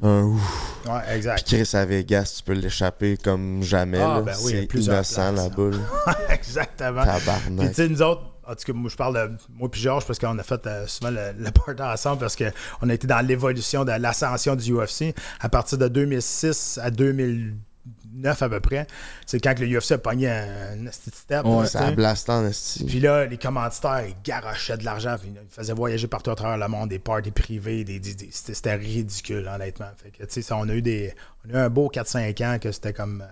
Un 0.01 0.21
ouf. 0.23 0.85
Ouais, 0.85 0.91
Puis 1.07 1.15
exact. 1.15 1.47
Chris 1.47 1.69
à 1.73 1.83
Vegas, 1.85 2.35
tu 2.37 2.43
peux 2.43 2.53
l'échapper 2.53 3.17
comme 3.17 3.63
jamais. 3.63 3.97
Ah, 3.99 4.17
là. 4.17 4.21
ben 4.21 4.35
oui, 4.43 4.67
c'est 4.71 4.79
innocent 4.79 5.31
là-bas. 5.31 5.71
là. 5.71 6.15
Exactement. 6.29 7.01
Puis 7.01 7.11
tu 7.19 7.25
Tabarnak. 7.25 7.73
sais, 7.75 7.89
nous 7.89 8.01
autres, 8.03 8.21
en 8.47 8.55
tout 8.55 8.63
cas, 8.65 8.73
moi, 8.73 8.89
je 8.89 8.95
parle 8.95 9.15
de 9.29 9.35
moi 9.53 9.69
puis 9.69 9.81
Georges 9.81 10.05
parce 10.05 10.19
qu'on 10.19 10.37
a 10.37 10.43
fait 10.43 10.65
euh, 10.67 10.87
souvent 10.87 11.11
le, 11.11 11.33
le 11.37 11.51
party 11.51 11.81
ensemble 11.81 12.19
parce 12.19 12.35
qu'on 12.35 12.89
a 12.89 12.93
été 12.93 13.07
dans 13.07 13.25
l'évolution 13.25 13.83
de 13.85 13.91
l'ascension 13.91 14.55
du 14.55 14.73
UFC 14.73 15.13
à 15.39 15.49
partir 15.49 15.77
de 15.77 15.87
2006 15.87 16.79
à 16.81 16.89
2009 16.91 18.41
à 18.41 18.49
peu 18.49 18.59
près. 18.59 18.87
C'est 19.25 19.39
quand 19.39 19.53
que 19.55 19.63
le 19.63 19.77
UFC 19.77 19.91
a 19.93 19.97
pogné 19.97 20.29
un, 20.29 20.87
un 20.87 20.91
step. 20.91 21.43
tu 21.63 21.67
Ça 21.67 21.79
a 21.87 21.91
blasté 21.91 22.31
en. 22.31 22.49
Puis 22.87 22.99
là, 22.99 23.25
les 23.25 23.37
commanditaires, 23.37 24.03
ils 24.07 24.15
garochaient 24.23 24.77
de 24.77 24.85
l'argent. 24.85 25.15
Ils 25.25 25.33
faisaient 25.49 25.73
voyager 25.73 26.07
partout 26.07 26.31
à 26.31 26.35
travers 26.35 26.57
le 26.57 26.67
monde, 26.67 26.89
des 26.89 26.99
parties 26.99 27.31
privées. 27.31 27.83
Des, 27.83 27.99
des- 27.99 28.13
des- 28.15 28.29
c'était, 28.31 28.75
ridicule, 28.75 29.49
honnêtement. 29.53 29.87
Fait 30.01 30.09
que, 30.11 30.23
tu 30.23 30.29
sais, 30.29 30.41
ça, 30.41 30.57
on 30.57 30.67
a 30.69 30.73
eu 30.73 30.81
des. 30.81 31.13
On 31.45 31.53
a 31.53 31.53
eu 31.53 31.61
un 31.65 31.69
beau 31.69 31.89
4-5 31.93 32.43
ans 32.45 32.59
que 32.59 32.71
c'était 32.71 32.93
comme 32.93 33.21
euh, 33.21 33.25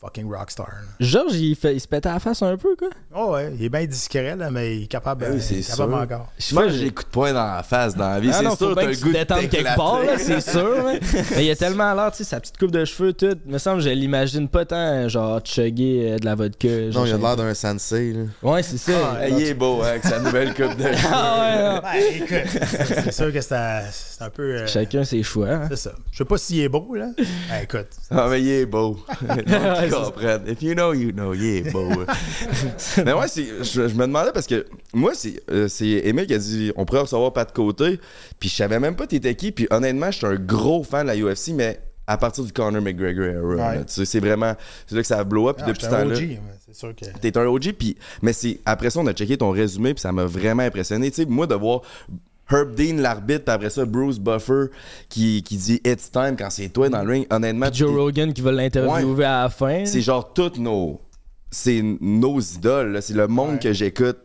fucking 0.00 0.30
rockstar. 0.32 0.68
Georges, 0.98 1.34
il, 1.36 1.54
fait, 1.56 1.74
il 1.74 1.80
se 1.80 1.86
pétait 1.86 2.08
à 2.08 2.14
la 2.14 2.20
face 2.20 2.40
un 2.42 2.56
peu, 2.56 2.74
quoi. 2.74 2.88
Oh 3.14 3.32
ouais, 3.34 3.52
il 3.58 3.64
est 3.64 3.68
bien 3.68 3.84
discret, 3.84 4.34
là, 4.34 4.50
mais 4.50 4.76
il 4.78 4.82
est 4.84 4.86
capable, 4.86 5.20
Ben 5.26 5.32
oui, 5.32 5.36
euh, 5.38 5.40
c'est 5.42 5.54
il 5.56 5.60
est 5.60 5.70
capable 5.70 5.92
sûr. 5.92 6.00
encore. 6.02 6.32
Moi, 6.52 6.68
j'ai 6.68 6.84
des 6.84 6.90
coups 6.90 7.06
de 7.06 7.10
poing 7.10 7.32
dans 7.34 7.46
la 7.56 7.62
face 7.62 7.94
dans 7.94 8.08
la 8.08 8.18
vie. 8.20 8.30
Ah 8.32 8.36
c'est 8.38 8.44
non, 8.44 8.56
sûr, 8.56 8.74
t'as 8.74 8.86
tu 8.94 9.00
goût 9.02 9.12
de 9.12 9.46
quelque 9.46 9.76
part, 9.76 10.02
là, 10.02 10.16
c'est 10.16 10.40
sûr. 10.50 10.84
là. 10.84 10.94
Mais 11.36 11.44
il 11.44 11.44
y 11.44 11.50
a 11.50 11.56
tellement 11.56 11.92
l'air, 11.94 12.10
tu 12.12 12.18
sais, 12.18 12.24
sa 12.24 12.40
petite 12.40 12.56
coupe 12.56 12.70
de 12.70 12.84
cheveux, 12.86 13.12
tout. 13.12 13.36
me 13.44 13.58
semble, 13.58 13.82
je 13.82 13.90
l'imagine 13.90 14.48
pas 14.48 14.64
tant, 14.64 15.06
genre, 15.08 15.40
chugger 15.44 16.12
euh, 16.12 16.18
de 16.18 16.24
la 16.24 16.34
vodka. 16.34 16.68
Non, 16.68 16.92
genre, 16.92 17.06
il 17.06 17.12
a 17.12 17.18
l'air 17.18 17.36
d'un 17.36 17.52
sensei. 17.54 18.12
Là. 18.14 18.22
Ouais, 18.42 18.62
c'est 18.62 18.78
ça. 18.78 18.92
Ah, 19.20 19.28
il 19.28 19.42
est 19.42 19.54
beau, 19.54 19.82
hein, 19.82 19.88
avec 19.88 20.04
sa 20.04 20.18
nouvelle 20.20 20.54
coupe 20.54 20.76
de 20.78 20.84
cheveux. 20.94 21.08
Ah 21.12 21.40
ouais, 21.40 21.62
non. 21.62 21.88
Ouais, 21.90 22.16
écoute, 22.16 22.50
c'est, 23.04 23.12
sûr 23.12 23.32
que 23.32 23.40
c'est, 23.42 23.82
c'est 23.92 24.22
un 24.24 24.30
peu. 24.30 24.42
euh, 24.60 24.66
Chacun 24.66 25.04
ses 25.04 25.22
choix. 25.22 25.48
hein. 25.50 25.66
c'est 25.68 25.76
ça. 25.76 25.92
Je 26.10 26.16
sais 26.18 26.24
pas 26.24 26.38
s'il 26.38 26.60
est 26.60 26.68
beau, 26.70 26.94
là. 26.94 27.08
Ouais, 27.18 27.64
écoute. 27.64 27.88
Ah, 28.10 28.28
mais 28.30 28.40
il 28.40 28.48
est 28.48 28.66
beau. 28.66 28.98
Comprennent. 29.90 30.48
If 30.48 30.62
you 30.62 30.74
know, 30.74 30.92
you 30.92 31.12
know, 31.12 31.34
est 31.34 31.70
beau. 31.72 31.88
mais 33.04 33.12
ouais, 33.12 33.26
je, 33.34 33.62
je 33.62 33.80
me 33.94 34.06
demandais 34.06 34.32
parce 34.32 34.46
que 34.46 34.66
moi, 34.92 35.12
c'est, 35.14 35.42
euh, 35.50 35.68
qui 35.68 36.34
a 36.34 36.38
dit 36.38 36.72
on 36.76 36.84
pourrait 36.84 37.00
recevoir 37.00 37.32
pas 37.32 37.44
de 37.44 37.52
côté. 37.52 38.00
Puis 38.38 38.48
je 38.48 38.56
savais 38.56 38.80
même 38.80 38.96
pas 38.96 39.06
t'étais 39.06 39.34
qui. 39.34 39.52
Puis 39.52 39.66
honnêtement, 39.70 40.10
je 40.10 40.18
suis 40.18 40.26
un 40.26 40.36
gros 40.36 40.82
fan 40.82 41.06
de 41.06 41.12
la 41.12 41.16
UFC, 41.16 41.48
mais 41.54 41.80
à 42.06 42.16
partir 42.16 42.42
du 42.44 42.52
Conor 42.52 42.82
McGregor 42.82 43.24
era. 43.24 43.46
Ouais. 43.46 43.56
là. 43.56 43.84
Tu 43.84 43.92
sais, 43.92 44.04
c'est 44.04 44.20
vraiment. 44.20 44.54
C'est 44.86 44.96
là 44.96 45.02
que 45.02 45.06
ça 45.06 45.18
a 45.18 45.24
blow 45.24 45.48
up. 45.48 45.56
Puis 45.56 45.64
Ah, 45.66 45.70
depuis 45.70 45.84
ce 45.84 45.90
temps-là. 45.90 46.16
C'est 46.66 46.74
sûr 46.74 46.94
que. 46.94 47.04
T'es 47.20 47.36
un 47.38 47.46
OG, 47.46 47.72
puis 47.78 47.96
mais 48.22 48.32
après 48.64 48.90
ça 48.90 49.00
on 49.00 49.06
a 49.06 49.12
checké 49.12 49.36
ton 49.36 49.50
résumé 49.50 49.94
puis 49.94 50.00
ça 50.00 50.12
m'a 50.12 50.24
vraiment 50.24 50.62
impressionné. 50.62 51.10
Tu 51.10 51.22
sais, 51.22 51.26
moi 51.26 51.46
de 51.46 51.54
voir 51.54 51.82
Herb 52.50 52.74
Dean 52.74 52.96
l'arbitre, 52.96 53.44
puis 53.44 53.54
après 53.54 53.70
ça 53.70 53.84
Bruce 53.84 54.18
Buffer 54.18 54.66
qui, 55.08 55.42
qui 55.42 55.56
dit 55.56 55.80
it's 55.84 56.10
time 56.10 56.36
quand 56.38 56.50
c'est 56.50 56.68
toi 56.68 56.88
dans 56.88 57.02
le 57.02 57.10
ring. 57.12 57.26
Honnêtement, 57.30 57.68
Puis 57.70 57.78
Joe 57.78 57.94
Rogan 57.96 58.32
qui 58.32 58.40
va 58.40 58.52
l'interviewer 58.52 59.24
à 59.24 59.42
la 59.42 59.48
fin. 59.48 59.84
c'est 59.86 60.00
genre 60.02 60.32
toutes 60.32 60.58
nos 60.58 61.00
c'est 61.50 61.82
nos 62.00 62.40
idoles, 62.40 62.98
c'est 63.02 63.14
le 63.14 63.26
monde 63.28 63.52
Ouais. 63.54 63.58
que 63.58 63.72
j'écoute. 63.72 64.18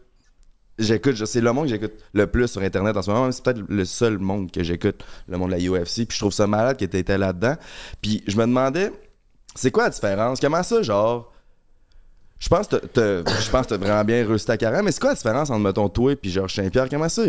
J'écoute, 0.77 1.23
c'est 1.25 1.39
le 1.39 1.53
monde 1.53 1.63
que 1.65 1.69
j'écoute 1.69 1.93
le 2.13 2.27
plus 2.27 2.47
sur 2.49 2.61
internet 2.61 2.97
en 2.97 3.01
ce 3.01 3.09
moment. 3.09 3.31
C'est 3.31 3.41
peut-être 3.43 3.61
le 3.69 3.85
seul 3.85 4.17
monde 4.17 4.51
que 4.51 4.61
j'écoute, 4.61 5.03
le 5.27 5.37
monde 5.37 5.51
de 5.51 5.55
la 5.55 5.61
UFC. 5.81 6.05
Puis 6.05 6.15
je 6.15 6.19
trouve 6.19 6.33
ça 6.33 6.47
malade 6.47 6.77
que 6.77 6.83
t'étais 6.83 7.17
là-dedans. 7.17 7.55
Puis 8.01 8.23
je 8.27 8.35
me 8.35 8.41
demandais, 8.41 8.91
c'est 9.55 9.71
quoi 9.71 9.85
la 9.85 9.89
différence? 9.91 10.39
Comment 10.41 10.63
ça, 10.63 10.81
genre. 10.81 11.31
Je 12.39 12.49
pense 12.49 12.67
que 12.67 12.75
je 12.85 13.49
pense 13.49 13.65
que 13.65 13.69
t'as 13.69 13.77
vraiment 13.77 14.03
bien 14.03 14.27
réussi 14.27 14.45
ta 14.45 14.57
carrière, 14.57 14.83
mais 14.83 14.91
c'est 14.91 14.99
quoi 14.99 15.11
la 15.11 15.15
différence 15.15 15.49
entre, 15.49 15.61
mettons, 15.61 15.87
toi 15.87 16.11
et 16.11 16.29
Georges 16.29 16.53
Saint-Pierre? 16.55 16.89
Comment 16.89 17.07
ça, 17.07 17.23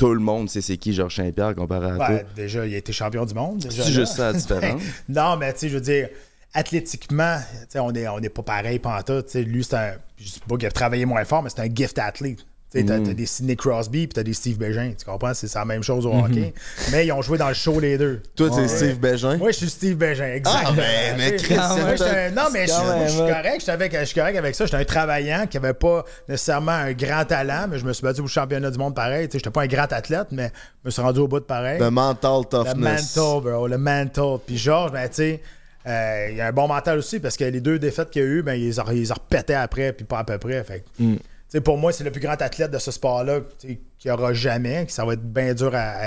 tout 0.00 0.14
le 0.14 0.20
monde 0.20 0.48
sait 0.48 0.62
c'est 0.62 0.78
qui 0.78 0.94
Georges 0.94 1.16
Saint-Pierre 1.16 1.54
comparé 1.54 1.90
à 1.90 1.96
Ben, 1.96 2.06
toi? 2.06 2.18
déjà, 2.34 2.66
il 2.66 2.74
a 2.74 2.78
été 2.78 2.90
champion 2.92 3.26
du 3.26 3.34
monde. 3.34 3.66
C'est 3.68 3.92
juste 3.92 4.14
ça 4.14 4.32
la 4.32 4.38
différence? 4.38 4.82
non, 5.08 5.36
mais 5.36 5.52
tu 5.52 5.58
sais, 5.60 5.68
je 5.68 5.74
veux 5.74 5.80
dire, 5.82 6.08
athlétiquement, 6.54 7.38
sais, 7.68 7.78
on 7.78 7.92
n'est 7.92 8.08
on 8.08 8.18
est 8.18 8.28
pas 8.28 8.42
pareil 8.42 8.78
pantoute. 8.78 9.28
Sais, 9.28 9.42
lui, 9.42 9.62
c'est 9.62 9.76
un. 9.76 9.92
Je 10.18 10.24
dis 10.24 10.40
pas 10.48 10.56
qu'il 10.56 10.66
a 10.66 10.70
travaillé 10.70 11.04
moins 11.04 11.24
fort, 11.24 11.42
mais 11.42 11.50
c'est 11.50 11.60
un 11.60 11.74
gift 11.74 11.98
athlete. 11.98 12.44
Tu 12.72 12.84
t'as, 12.84 12.98
Mm. 12.98 13.14
des 13.14 13.26
Sidney 13.26 13.56
Crosby 13.56 14.06
puis 14.06 14.14
t'as 14.14 14.22
des 14.22 14.32
Steve 14.32 14.56
Bégin. 14.56 14.92
Tu 14.96 15.04
comprends? 15.04 15.34
C'est 15.34 15.52
la 15.54 15.64
même 15.64 15.82
chose 15.82 16.06
au 16.06 16.12
Mm-hmm. 16.12 16.24
hockey. 16.24 16.54
Mais 16.92 17.04
ils 17.06 17.10
ont 17.12 17.20
joué 17.20 17.36
dans 17.36 17.48
le 17.48 17.54
show 17.54 17.80
les 17.80 17.98
deux. 17.98 18.22
Toi, 18.36 18.48
Ouais. 18.48 18.68
Steve 18.68 19.00
Bégin? 19.00 19.36
Moi, 19.38 19.50
je 19.50 19.56
suis 19.56 19.70
Steve 19.70 19.96
Bégin, 19.96 20.26
exactement. 20.34 20.70
Ah, 20.70 20.72
ben, 20.76 21.16
mais 21.16 22.30
Non, 22.30 22.44
mais 22.52 22.66
je, 22.68 22.72
suis 22.72 22.82
même, 23.22 23.32
correct. 23.34 23.64
Je 24.00 24.04
suis 24.04 24.14
correct 24.14 24.36
avec 24.36 24.54
ça. 24.54 24.66
J'étais 24.66 24.76
un 24.76 24.84
travaillant 24.84 25.46
qui 25.48 25.56
avait 25.56 25.74
pas 25.74 26.04
nécessairement 26.28 26.70
un 26.72 26.92
grand 26.92 27.24
talent, 27.24 27.66
mais 27.68 27.78
je 27.80 27.84
me 27.84 27.92
suis 27.92 28.04
battu 28.04 28.20
au 28.20 28.26
championnat 28.28 28.70
du 28.70 28.78
monde 28.78 28.94
pareil. 28.94 29.28
Tu 29.28 29.38
j'étais 29.38 29.50
pas 29.50 29.62
un 29.62 29.66
grand 29.66 29.92
athlète, 29.92 30.28
mais 30.30 30.52
je 30.84 30.88
me 30.88 30.90
suis 30.92 31.02
rendu 31.02 31.18
au 31.18 31.26
bout 31.28 31.40
de 31.40 31.44
pareil. 31.44 31.80
The 31.80 31.90
mental 31.90 32.40
Le 32.42 32.44
toughness. 32.44 33.16
mental, 33.16 33.40
bro, 33.42 33.66
le 33.66 33.78
mental. 33.78 34.38
Puis 34.46 34.56
Georges, 34.58 34.92
ben, 34.92 35.08
tu 35.08 35.14
sais, 35.16 35.40
euh, 35.88 36.28
il 36.32 36.40
a 36.40 36.46
un 36.48 36.52
bon 36.52 36.68
mental 36.68 36.98
aussi 36.98 37.18
parce 37.18 37.36
que 37.36 37.44
les 37.44 37.60
deux 37.60 37.78
défaites 37.80 38.10
qu'il 38.10 38.22
y 38.22 38.24
a 38.24 38.28
eu, 38.28 38.42
ben, 38.42 38.54
ils 38.54 38.66
les 38.66 38.78
ont- 38.78 38.84
ils 38.92 39.10
ont 39.10 39.14
repétés 39.14 39.54
après, 39.54 39.92
puis 39.92 40.04
pas 40.04 40.20
à 40.20 40.24
peu 40.24 40.38
près. 40.38 40.62
Fait 40.62 40.84
Mm. 41.00 41.16
Pour 41.58 41.76
moi, 41.78 41.92
c'est 41.92 42.04
le 42.04 42.12
plus 42.12 42.20
grand 42.20 42.40
athlète 42.40 42.70
de 42.70 42.78
ce 42.78 42.90
sport-là 42.92 43.40
qu'il 43.58 43.78
n'y 44.04 44.10
aura 44.10 44.32
jamais, 44.32 44.86
que 44.86 44.92
ça 44.92 45.04
va 45.04 45.14
être 45.14 45.22
bien 45.22 45.52
dur 45.54 45.74
à, 45.74 45.78
à- 45.80 46.04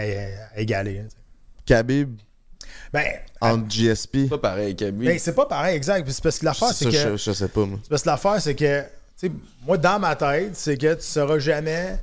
à 0.56 0.58
égaler. 0.60 1.00
hein, 1.00 1.08
tu 1.10 1.16
sais. 1.16 1.18
Khabib 1.66 2.18
Ben, 2.94 3.06
entre 3.42 3.70
GSP. 3.70 4.30
Pas 4.30 4.38
pareil, 4.38 4.76
Kaby. 4.76 5.06
ben, 5.06 5.20
c'est 5.20 5.34
pas 5.36 5.46
pareil, 5.46 5.76
exact. 5.76 6.10
C'est 6.10 6.24
parce 6.24 6.40
que 6.40 6.46
l'affaire, 6.46 6.70
c'est 6.74 6.86
Ça, 6.86 6.92
que. 6.92 7.18
je, 7.18 7.18
je 7.18 7.32
sais 7.34 7.48
pas, 7.48 7.66
moi. 7.66 7.80
C'est 7.84 7.90
parce 7.90 8.04
que 8.04 8.10
l'affaire, 8.10 8.42
c'est 8.42 8.56
que, 8.56 8.84
moi, 9.66 9.78
dans 9.78 10.00
ma 10.00 10.16
tête, 10.16 10.56
c'est 10.56 10.78
que 10.78 10.94
tu 10.94 11.02
sauras 11.04 11.40
jamais 11.40 11.98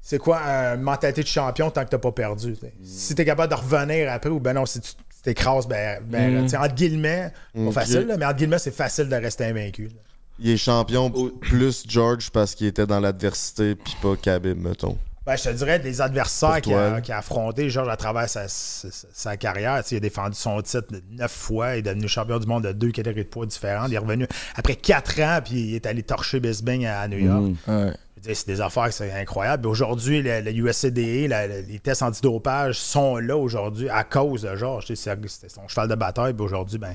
c'est 0.00 0.18
quoi 0.18 0.38
une 0.40 0.82
mentalité 0.82 1.22
de 1.22 1.26
champion 1.26 1.68
tant 1.70 1.84
que 1.84 1.90
t'as 1.90 1.98
pas 1.98 2.12
perdu. 2.12 2.54
tu 2.54 2.60
sais. 2.60 2.72
Si 2.84 3.14
t'es 3.16 3.24
capable 3.24 3.50
de 3.52 3.58
revenir 3.58 4.10
après, 4.12 4.30
ou 4.30 4.38
ben 4.38 4.52
non, 4.52 4.64
si 4.64 4.80
tu 4.80 4.92
t'écrases, 5.24 5.66
ben, 5.66 6.00
ben 6.04 6.48
sais, 6.48 6.56
entre 6.56 6.74
guillemets, 6.76 7.32
pas 7.52 7.72
facile, 7.72 8.06
là, 8.06 8.16
mais 8.16 8.24
entre 8.24 8.36
guillemets, 8.36 8.60
c'est 8.60 8.70
facile 8.74 9.08
de 9.08 9.16
rester 9.16 9.44
invaincu. 9.46 9.88
là. 9.88 10.00
Il 10.38 10.50
est 10.50 10.56
champion 10.56 11.10
plus 11.40 11.84
George 11.88 12.30
parce 12.30 12.54
qu'il 12.54 12.66
était 12.66 12.86
dans 12.86 13.00
l'adversité, 13.00 13.74
puis 13.74 13.96
pas 14.02 14.16
Khabib, 14.16 14.58
mettons. 14.58 14.98
Ben, 15.24 15.34
je 15.34 15.42
te 15.42 15.48
dirais, 15.48 15.80
des 15.80 16.00
adversaires 16.00 16.60
qu'il 16.60 16.72
a, 16.74 16.90
là. 16.90 17.00
qu'il 17.00 17.12
a 17.12 17.18
affrontés, 17.18 17.68
Georges, 17.68 17.88
à 17.88 17.96
travers 17.96 18.28
sa, 18.28 18.46
sa- 18.46 18.88
sa 19.12 19.36
carrière, 19.36 19.82
tu 19.82 19.88
sais, 19.88 19.94
il 19.96 19.98
a 19.98 20.00
défendu 20.00 20.36
son 20.36 20.62
titre 20.62 20.86
neuf 21.10 21.32
fois, 21.32 21.74
il 21.74 21.78
est 21.78 21.82
devenu 21.82 22.06
champion 22.06 22.38
du 22.38 22.46
monde 22.46 22.62
de 22.62 22.70
deux 22.70 22.92
catégories 22.92 23.24
de 23.24 23.28
poids 23.30 23.44
différentes. 23.46 23.88
Il 23.90 23.94
est 23.94 23.98
revenu 23.98 24.28
après 24.54 24.76
quatre 24.76 25.18
ans, 25.20 25.40
puis 25.44 25.54
il 25.70 25.74
est 25.74 25.84
allé 25.86 26.04
torcher 26.04 26.38
Bisbing 26.38 26.86
à, 26.86 27.00
à 27.00 27.08
New 27.08 27.18
York. 27.18 27.42
Ouais. 27.42 27.54
Je 27.66 27.74
veux 27.74 28.22
dire, 28.22 28.36
C'est 28.36 28.46
des 28.46 28.60
affaires, 28.60 28.92
c'est 28.92 29.10
incroyable. 29.10 29.66
Aujourd'hui, 29.66 30.22
le, 30.22 30.42
le 30.42 31.26
la- 31.26 31.46
la- 31.48 31.60
les 31.60 31.78
tests 31.80 32.02
antidopage 32.02 32.78
sont 32.78 33.16
là 33.16 33.36
aujourd'hui 33.36 33.88
à 33.88 34.04
cause 34.04 34.42
de 34.42 34.54
Georges. 34.54 34.86
C'était 34.94 35.48
son 35.48 35.66
cheval 35.66 35.88
de 35.88 35.96
bataille. 35.96 36.34
Puis 36.34 36.44
aujourd'hui, 36.44 36.78
ben, 36.78 36.94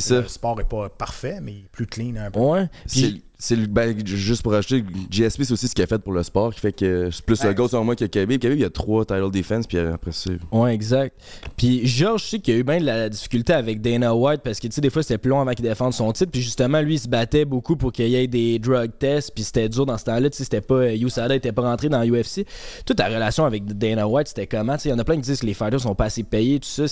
C'est 0.00 0.08
ça. 0.14 0.20
le 0.20 0.28
sport 0.28 0.56
n'est 0.56 0.64
pas 0.64 0.88
parfait, 0.88 1.38
mais 1.42 1.52
il 1.52 1.58
est 1.60 1.68
plus 1.70 1.86
clean 1.86 2.14
un 2.16 2.30
peu. 2.30 2.40
Ouais. 2.40 2.68
C'est, 2.86 3.00
Puis, 3.02 3.22
c'est 3.38 3.56
le- 3.56 3.66
ben, 3.66 3.94
juste 4.06 4.42
pour 4.42 4.54
ajouter, 4.54 4.84
GSP, 5.10 5.42
c'est 5.44 5.52
aussi 5.52 5.68
ce 5.68 5.74
qu'il 5.74 5.82
a 5.84 5.86
fait 5.86 5.98
pour 5.98 6.12
le 6.12 6.22
sport, 6.22 6.54
qui 6.54 6.60
fait 6.60 6.72
que 6.72 7.10
c'est 7.10 7.24
plus 7.24 7.42
le 7.42 7.48
Ouais. 7.48 7.54
goal 7.54 7.68
sur 7.68 7.84
moi 7.84 7.96
que 7.96 8.04
Khabib. 8.04 8.40
Khabib, 8.40 8.58
il 8.58 8.62
y 8.62 8.64
a 8.64 8.70
trois 8.70 9.04
title 9.04 9.30
defense, 9.30 9.66
puis 9.66 9.78
après 9.78 10.12
ça. 10.12 10.30
ouais, 10.52 10.74
exact. 10.74 11.20
Puis 11.56 11.86
Georges, 11.86 12.22
je 12.24 12.28
sais 12.28 12.38
qu'il 12.38 12.54
y 12.54 12.56
a 12.56 12.60
eu 12.60 12.64
bien 12.64 12.78
de 12.80 12.84
la 12.86 13.08
difficulté 13.08 13.52
avec 13.52 13.80
Dana 13.80 14.14
White 14.14 14.42
parce 14.42 14.60
que, 14.60 14.66
tu 14.68 14.72
sais, 14.74 14.80
des 14.80 14.90
fois, 14.90 15.02
c'était 15.02 15.18
plus 15.18 15.28
long 15.30 15.40
avant 15.40 15.52
qu'il 15.52 15.64
défende 15.64 15.92
son 15.92 16.10
titre. 16.12 16.30
Puis 16.30 16.40
justement, 16.42 16.80
lui, 16.80 16.94
il 16.94 16.98
se 17.00 17.08
battait 17.08 17.44
beaucoup 17.44 17.76
pour 17.76 17.92
qu'il 17.92 18.08
y 18.08 18.14
ait 18.16 18.26
des 18.26 18.58
drug 18.58 18.90
tests. 18.98 19.32
Puis 19.34 19.44
c'était 19.44 19.68
dur 19.68 19.84
dans 19.86 19.98
ce 19.98 20.04
temps-là. 20.04 20.30
Tu 20.30 20.38
sais, 20.38 20.44
c'était 20.44 20.60
pas. 20.60 20.94
USADA 20.94 21.34
était 21.36 21.52
pas 21.52 21.62
rentré 21.62 21.88
dans 21.88 22.02
UFC. 22.04 22.46
Toute 22.86 22.96
ta 22.96 23.08
relation 23.08 23.44
avec 23.44 23.66
Dana 23.76 24.06
White, 24.08 24.28
c'était 24.28 24.46
comment? 24.46 24.74
Tu 24.76 24.82
sais, 24.84 24.88
il 24.88 24.92
y 24.92 24.94
en 24.94 24.98
a 24.98 25.04
plein 25.04 25.16
qui 25.16 25.22
disent 25.22 25.40
que 25.40 25.46
les 25.46 25.54
fighters 25.54 25.80
sont 25.80 25.94
pas 25.94 26.04
assez 26.06 26.22
payés, 26.22 26.60
tout 26.60 26.68
ça. 26.68 26.84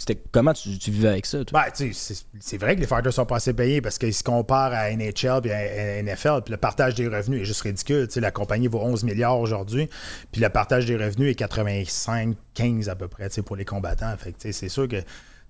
C'était 0.00 0.18
comment 0.32 0.54
tu, 0.54 0.78
tu 0.78 0.90
vivais 0.90 1.08
avec 1.08 1.26
ça? 1.26 1.40
Ben, 1.52 1.64
c'est- 1.74 2.56
vrai 2.56 2.74
que 2.74 2.80
les 2.80 2.86
fighters 2.86 3.12
sont 3.12 3.26
pas 3.26 3.36
assez 3.36 3.52
payés 3.52 3.82
parce 3.82 3.98
qu'ils 3.98 4.14
se 4.14 4.22
comparent 4.24 4.72
à 4.72 4.90
NHL 4.90 5.46
et 5.46 5.52
à 5.52 6.02
NFL, 6.02 6.40
puis 6.42 6.52
le 6.52 6.56
partage 6.56 6.94
des 6.94 7.06
revenus 7.06 7.42
est 7.42 7.44
juste 7.44 7.60
ridicule. 7.60 8.08
La 8.16 8.30
compagnie 8.30 8.66
vaut 8.66 8.80
11 8.80 9.04
milliards 9.04 9.38
aujourd'hui, 9.38 9.90
puis 10.32 10.40
le 10.40 10.48
partage 10.48 10.86
des 10.86 10.96
revenus 10.96 11.30
est 11.30 11.34
85-15 11.38 12.88
à 12.88 12.94
peu 12.96 13.08
près 13.08 13.28
pour 13.44 13.56
les 13.56 13.66
combattants. 13.66 14.14
Fait 14.16 14.34
c'est 14.52 14.68
sûr 14.70 14.88
que 14.88 15.02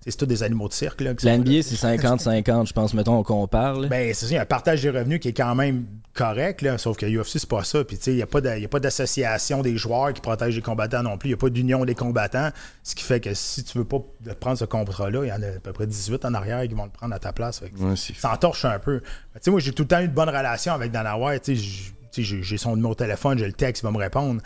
c'est 0.05 0.17
tous 0.17 0.25
des 0.25 0.41
animaux 0.43 0.67
de 0.67 0.73
cirque. 0.73 1.01
Là. 1.01 1.11
L'NBA, 1.23 1.61
c'est 1.63 1.75
50-50, 1.75 2.67
je 2.67 2.73
pense, 2.73 2.93
mettons, 2.93 3.21
qu'on 3.23 3.47
parle. 3.47 3.87
Ben, 3.87 4.13
c'est 4.13 4.25
ça, 4.25 4.31
il 4.31 4.35
y 4.35 4.37
a 4.37 4.41
un 4.41 4.45
partage 4.45 4.81
des 4.81 4.89
revenus 4.89 5.19
qui 5.19 5.27
est 5.29 5.33
quand 5.33 5.53
même 5.55 5.85
correct, 6.13 6.61
là, 6.63 6.77
sauf 6.77 6.97
que 6.97 7.05
UFC, 7.05 7.37
c'est 7.39 7.47
pas 7.47 7.63
ça. 7.63 7.83
Puis, 7.83 7.97
tu 7.97 8.03
sais, 8.05 8.11
il 8.11 8.15
n'y 8.17 8.21
a 8.21 8.25
pas 8.27 8.41
de- 8.41 8.49
il 8.57 8.61
y 8.61 8.65
a 8.65 8.67
pas 8.67 8.79
d'association 8.79 9.61
des 9.61 9.77
joueurs 9.77 10.11
qui 10.11 10.19
protègent 10.21 10.55
les 10.55 10.61
combattants 10.61 11.03
non 11.03 11.17
plus. 11.17 11.29
Il 11.29 11.31
n'y 11.31 11.35
a 11.35 11.37
pas 11.37 11.49
d'union 11.49 11.85
des 11.85 11.95
combattants. 11.95 12.49
Ce 12.83 12.95
qui 12.95 13.03
fait 13.03 13.19
que 13.19 13.33
si 13.33 13.63
tu 13.63 13.77
veux 13.77 13.85
pas 13.85 13.99
de 14.21 14.33
prendre 14.33 14.57
ce 14.57 14.65
contrat-là, 14.65 15.23
il 15.23 15.29
y 15.29 15.31
en 15.31 15.41
a 15.41 15.47
à 15.47 15.59
peu 15.63 15.71
près 15.71 15.87
18 15.87 16.25
en 16.25 16.33
arrière 16.33 16.67
qui 16.67 16.73
vont 16.73 16.85
le 16.85 16.89
prendre 16.91 17.13
à 17.15 17.19
ta 17.19 17.31
place. 17.31 17.61
Ouais, 17.61 17.95
ça 17.95 18.33
entorche 18.33 18.65
un 18.65 18.79
peu. 18.79 19.01
Mais 19.33 19.39
Tu 19.39 19.45
sais, 19.45 19.51
moi, 19.51 19.59
j'ai 19.59 19.71
tout 19.71 19.83
le 19.83 19.87
temps 19.87 20.01
eu 20.01 20.07
de 20.07 20.13
bonnes 20.13 20.29
relations 20.29 20.73
avec 20.73 20.91
Dana 20.91 21.17
White. 21.17 21.43
Tu 21.43 21.55
sais, 21.55 22.23
j'ai 22.23 22.57
son 22.57 22.75
numéro 22.75 22.93
de 22.93 22.97
téléphone, 22.99 23.37
j'ai 23.37 23.47
le 23.47 23.53
texte, 23.53 23.83
il 23.83 23.85
va 23.85 23.91
me 23.91 23.97
répondre. 23.97 24.41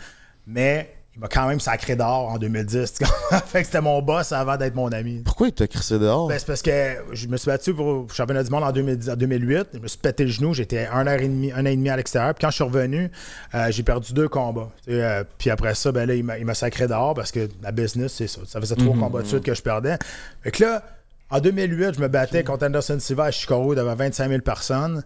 Mais 0.46 0.95
il 1.16 1.20
m'a 1.20 1.28
quand 1.28 1.48
même 1.48 1.60
sacré 1.60 1.96
dehors 1.96 2.28
en 2.28 2.36
2010. 2.36 2.92
tu 2.92 3.04
comprends? 3.04 3.38
fait 3.46 3.60
que 3.60 3.66
c'était 3.66 3.80
mon 3.80 4.02
boss 4.02 4.32
avant 4.32 4.58
d'être 4.58 4.74
mon 4.74 4.88
ami. 4.88 5.22
Pourquoi 5.24 5.48
il 5.48 5.52
t'a 5.54 5.66
crissé 5.66 5.98
dehors? 5.98 6.28
Ben, 6.28 6.38
c'est 6.38 6.46
parce 6.46 6.60
que 6.60 6.70
je 7.12 7.26
me 7.28 7.38
suis 7.38 7.46
battu 7.46 7.72
pour 7.72 8.02
le 8.02 8.06
championnat 8.12 8.44
du 8.44 8.50
monde 8.50 8.64
en 8.64 8.72
2010 8.72 9.10
en 9.10 9.16
2008. 9.16 9.68
Je 9.72 9.78
me 9.78 9.88
suis 9.88 9.98
pété 9.98 10.24
le 10.24 10.30
genou. 10.30 10.52
J'étais 10.52 10.86
un 10.86 11.06
heure 11.06 11.20
et 11.20 11.28
demie, 11.28 11.52
un 11.52 11.62
an 11.62 11.66
et 11.66 11.76
demi 11.76 11.88
à 11.88 11.96
l'extérieur. 11.96 12.34
Puis 12.34 12.42
quand 12.42 12.50
je 12.50 12.56
suis 12.56 12.64
revenu, 12.64 13.10
euh, 13.54 13.70
j'ai 13.70 13.82
perdu 13.82 14.12
deux 14.12 14.28
combats. 14.28 14.68
Euh, 14.90 15.24
puis 15.38 15.48
après 15.48 15.74
ça, 15.74 15.90
ben 15.90 16.06
là, 16.06 16.14
il 16.14 16.24
m'a, 16.24 16.54
sacré 16.54 16.86
dehors 16.86 17.14
parce 17.14 17.32
que 17.32 17.48
la 17.62 17.72
business, 17.72 18.12
c'est 18.12 18.26
ça. 18.26 18.42
Ça 18.46 18.60
faisait 18.60 18.76
trois 18.76 18.94
combats 18.94 19.22
de 19.22 19.26
suite 19.26 19.42
que 19.42 19.54
je 19.54 19.62
perdais. 19.62 19.96
Fait 20.42 20.50
que 20.50 20.64
là, 20.64 20.82
en 21.30 21.40
2008, 21.40 21.94
je 21.94 22.00
me 22.00 22.08
battais 22.08 22.44
contre 22.44 22.66
Anderson 22.66 22.98
Silva 23.00 23.24
à 23.24 23.30
Chicago 23.30 23.74
devant 23.74 23.94
25 23.94 24.28
000 24.28 24.42
personnes. 24.42 25.02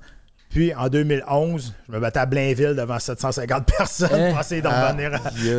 Puis 0.51 0.75
en 0.75 0.89
2011, 0.89 1.73
je 1.89 1.93
me 1.93 2.01
battais 2.01 2.19
à 2.19 2.27
Blainville 2.27 2.75
devant 2.77 2.99
750 2.99 3.65
personnes 3.67 4.09
Hein? 4.13 4.31
pour 4.33 4.41
essayer 4.41 4.61
de 4.63 4.69
Ah, 4.69 4.91
revenir, 4.93 5.11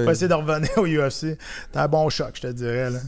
pour 0.03 0.11
essayer 0.11 0.27
de 0.27 0.33
revenir 0.33 0.69
au 0.77 0.85
UFC. 0.85 1.11
C'était 1.65 1.79
un 1.79 1.87
bon 1.87 2.09
choc, 2.09 2.31
je 2.35 2.41
te 2.41 2.47
dirais. 2.47 2.89
Là. 2.91 2.99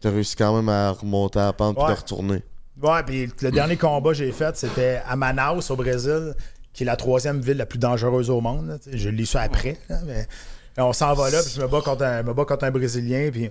T'as 0.00 0.10
réussi 0.10 0.36
quand 0.36 0.54
même 0.54 0.68
à 0.68 0.90
remonter 0.90 1.38
à 1.40 1.46
la 1.46 1.52
pente 1.52 1.76
et 1.78 1.80
Ouais. 1.80 1.88
de 1.88 1.94
retourner. 1.94 2.42
Ouais, 2.82 3.02
puis 3.04 3.30
le 3.42 3.50
dernier 3.50 3.76
combat 3.76 4.10
que 4.10 4.16
j'ai 4.16 4.32
fait, 4.32 4.56
c'était 4.56 5.00
à 5.08 5.16
Manaus, 5.16 5.70
au 5.70 5.76
Brésil, 5.76 6.34
qui 6.72 6.82
est 6.82 6.86
la 6.86 6.96
troisième 6.96 7.40
ville 7.40 7.56
la 7.56 7.66
plus 7.66 7.78
dangereuse 7.78 8.28
au 8.30 8.40
monde. 8.40 8.68
là. 8.68 8.76
Je 8.92 9.08
l'ai 9.08 9.24
su 9.24 9.36
après. 9.36 9.78
là, 9.88 9.98
mais 10.06 10.26
on 10.78 10.92
s'en 10.92 11.14
va 11.14 11.30
là, 11.30 11.40
puis 11.42 11.52
je 11.56 11.60
me 11.62 11.68
bats 11.68 11.80
contre 11.82 12.02
un, 12.04 12.22
me 12.22 12.32
bats 12.34 12.44
contre 12.44 12.64
un 12.64 12.70
Brésilien, 12.70 13.30
puis, 13.30 13.50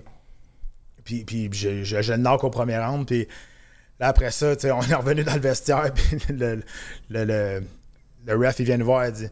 puis, 1.04 1.24
puis 1.24 1.48
je, 1.52 1.82
je, 1.84 2.02
je 2.02 2.12
le 2.12 2.18
knock 2.18 2.44
au 2.44 2.50
premier 2.50 2.78
round, 2.78 3.06
puis 3.06 3.26
là, 4.00 4.08
après 4.08 4.30
ça, 4.30 4.54
tu 4.56 4.62
sais, 4.62 4.70
on 4.70 4.82
est 4.82 4.94
revenu 4.94 5.24
dans 5.24 5.34
le 5.34 5.40
vestiaire, 5.40 5.92
puis 5.94 6.18
le, 6.28 6.60
le, 7.10 7.24
le, 7.24 7.62
le 8.26 8.36
ref, 8.46 8.56
il 8.60 8.64
vient 8.66 8.76
nous 8.78 8.86
voir, 8.86 9.06
il 9.06 9.12
dit 9.12 9.28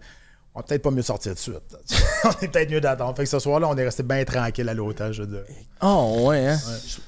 on 0.53 0.59
va 0.59 0.65
peut-être 0.65 0.83
pas 0.83 0.91
mieux 0.91 1.03
sortir 1.03 1.33
de 1.33 1.39
suite. 1.39 1.77
on 2.25 2.31
est 2.45 2.49
peut-être 2.49 2.71
mieux 2.73 2.81
d'attendre. 2.81 3.15
Fait 3.17 3.23
que 3.23 3.29
ce 3.29 3.39
soir-là, 3.39 3.69
on 3.69 3.77
est 3.77 3.85
resté 3.85 4.03
bien 4.03 4.25
tranquille 4.25 4.69
à 4.69 4.75
l'hôtel, 4.75 5.13
je 5.13 5.23
veux 5.23 5.29
dire. 5.29 5.45
Oh, 5.81 6.25
ouais, 6.27 6.45
hein? 6.49 6.59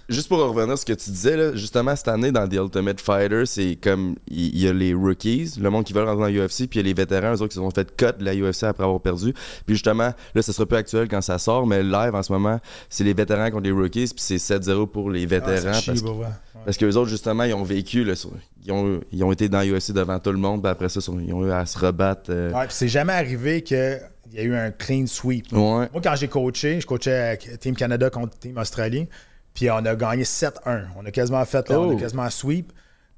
Juste 0.09 0.29
pour 0.29 0.38
revenir 0.38 0.75
à 0.75 0.77
ce 0.77 0.85
que 0.87 0.93
tu 0.93 1.11
disais, 1.11 1.37
là, 1.37 1.53
justement, 1.57 1.97
cette 1.97 2.07
année, 2.07 2.31
dans 2.31 2.49
The 2.49 2.53
Ultimate 2.55 3.01
Fighter, 3.01 3.45
c'est 3.47 3.77
comme 3.83 4.15
il 4.29 4.57
y, 4.57 4.69
a 4.69 4.73
les 4.73 4.95
rookies, 4.95 5.55
le 5.61 5.71
monde 5.71 5.85
qui 5.85 5.93
veut 5.93 6.05
rentrer 6.05 6.23
dans 6.23 6.29
l'UFC, 6.29 6.69
puis 6.69 6.75
il 6.75 6.77
y 6.77 6.81
a 6.81 6.83
les 6.85 6.95
vétérans, 6.95 7.33
eux 7.35 7.43
autres 7.43 7.49
qui 7.49 7.55
se 7.57 7.61
sont 7.61 7.71
fait 7.73 7.97
cut 7.97 8.17
de 8.17 8.25
la 8.25 8.33
UFC 8.33 8.62
après 8.62 8.85
avoir 8.85 9.01
perdu. 9.01 9.33
Puis 9.67 9.75
justement, 9.75 10.12
là, 10.37 10.43
ça 10.43 10.53
sera 10.53 10.65
peu 10.65 10.77
actuel 10.77 11.09
quand 11.09 11.21
ça 11.21 11.37
sort, 11.38 11.67
mais 11.67 11.83
live 11.83 12.15
en 12.15 12.23
ce 12.23 12.33
moment, 12.33 12.61
c'est 12.88 13.03
les 13.03 13.12
vétérans 13.12 13.51
contre 13.51 13.65
les 13.65 13.73
rookies, 13.73 14.07
puis 14.15 14.23
c'est 14.25 14.37
7-0 14.37 14.87
pour 14.87 15.11
les 15.11 15.25
Ah, 15.25 15.27
vétérans. 15.27 15.81
bah, 16.03 16.11
ouais. 16.12 16.52
Parce 16.64 16.77
que 16.77 16.85
les 16.87 16.96
autres, 16.96 17.11
justement, 17.11 17.44
ils 17.44 17.55
ont 17.55 17.62
vécu, 17.64 18.05
là, 18.05 18.14
sur- 18.14 18.31
ils, 18.64 18.72
ont, 18.72 19.01
ils 19.12 19.22
ont 19.25 19.33
été 19.33 19.48
dans 19.48 19.61
l'UFC 19.62 19.92
devant 19.92 20.18
tout 20.18 20.33
le 20.33 20.38
monde, 20.38 20.62
puis 20.62 20.70
après 20.70 20.88
ça, 20.88 21.01
ils 21.07 21.33
ont 21.35 21.46
eu 21.46 21.51
à 21.53 21.66
se 21.66 21.79
rebattre. 21.79 22.31
euh, 22.31 22.53
Ouais, 22.53 22.66
c'est 22.68 22.88
jamais 22.88 23.12
arrivé 23.12 23.62
qu'il 23.62 24.01
y 24.33 24.38
a 24.38 24.42
eu 24.42 24.55
un 24.55 24.70
clean 24.70 25.07
sweep. 25.07 25.53
Ouais. 25.53 25.59
Moi, 25.92 26.01
quand 26.03 26.14
j'ai 26.16 26.29
coaché, 26.29 26.81
je 26.81 26.87
coachais 26.87 27.38
Team 27.61 27.75
Canada 27.77 28.11
contre 28.11 28.38
Team 28.38 28.57
Australie, 28.59 29.09
puis 29.55 29.70
on 29.70 29.77
a 29.85 29.94
gagné 29.94 30.25
7-1. 30.25 30.85
On 30.96 31.05
a 31.07 31.11
quasiment 31.11 31.44
fait, 31.44 31.68
là, 31.68 31.79
on 31.81 31.90
Oh. 31.92 31.96
a 31.96 32.01
quasiment 32.01 32.29
sweep. 32.31 32.72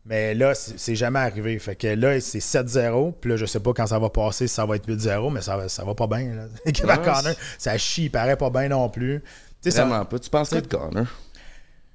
Mais 0.07 0.35
là, 0.35 0.53
c'est 0.55 0.95
jamais 0.97 1.19
arrivé. 1.21 1.59
Fait 1.59 1.77
que 1.77 1.87
là, 1.87 2.21
c'est 2.21 2.39
7-0. 2.41 3.13
Puis 3.23 3.31
là, 3.31 3.37
je 3.37 3.47
sais 3.47 3.61
pas 3.61 3.73
quand 3.73 3.87
ça 3.87 3.99
va 3.99 4.11
passer, 4.11 4.47
si 4.47 4.53
ça 4.55 4.67
va 4.67 4.77
être 4.77 4.87
8-0, 4.87 5.31
mais 5.31 5.41
ça, 5.41 5.57
va- 5.57 5.71
ça 5.71 5.83
va 5.83 5.95
pas 5.95 6.07
bien. 6.07 6.35
là. 6.35 6.45
Connor, 6.99 7.35
ça 7.57 7.79
chie, 7.79 8.05
il 8.05 8.11
paraît 8.11 8.37
pas 8.37 8.51
bien 8.51 8.69
non 8.69 8.91
plus. 8.91 9.23
Tu 9.63 9.71
sais, 9.71 9.71
ça- 9.71 9.87
Vraiment 9.87 10.05
pas. 10.05 10.19
Tu 10.19 10.29
penserais 10.29 10.61
de 10.61 10.67
Connor? 10.67 11.07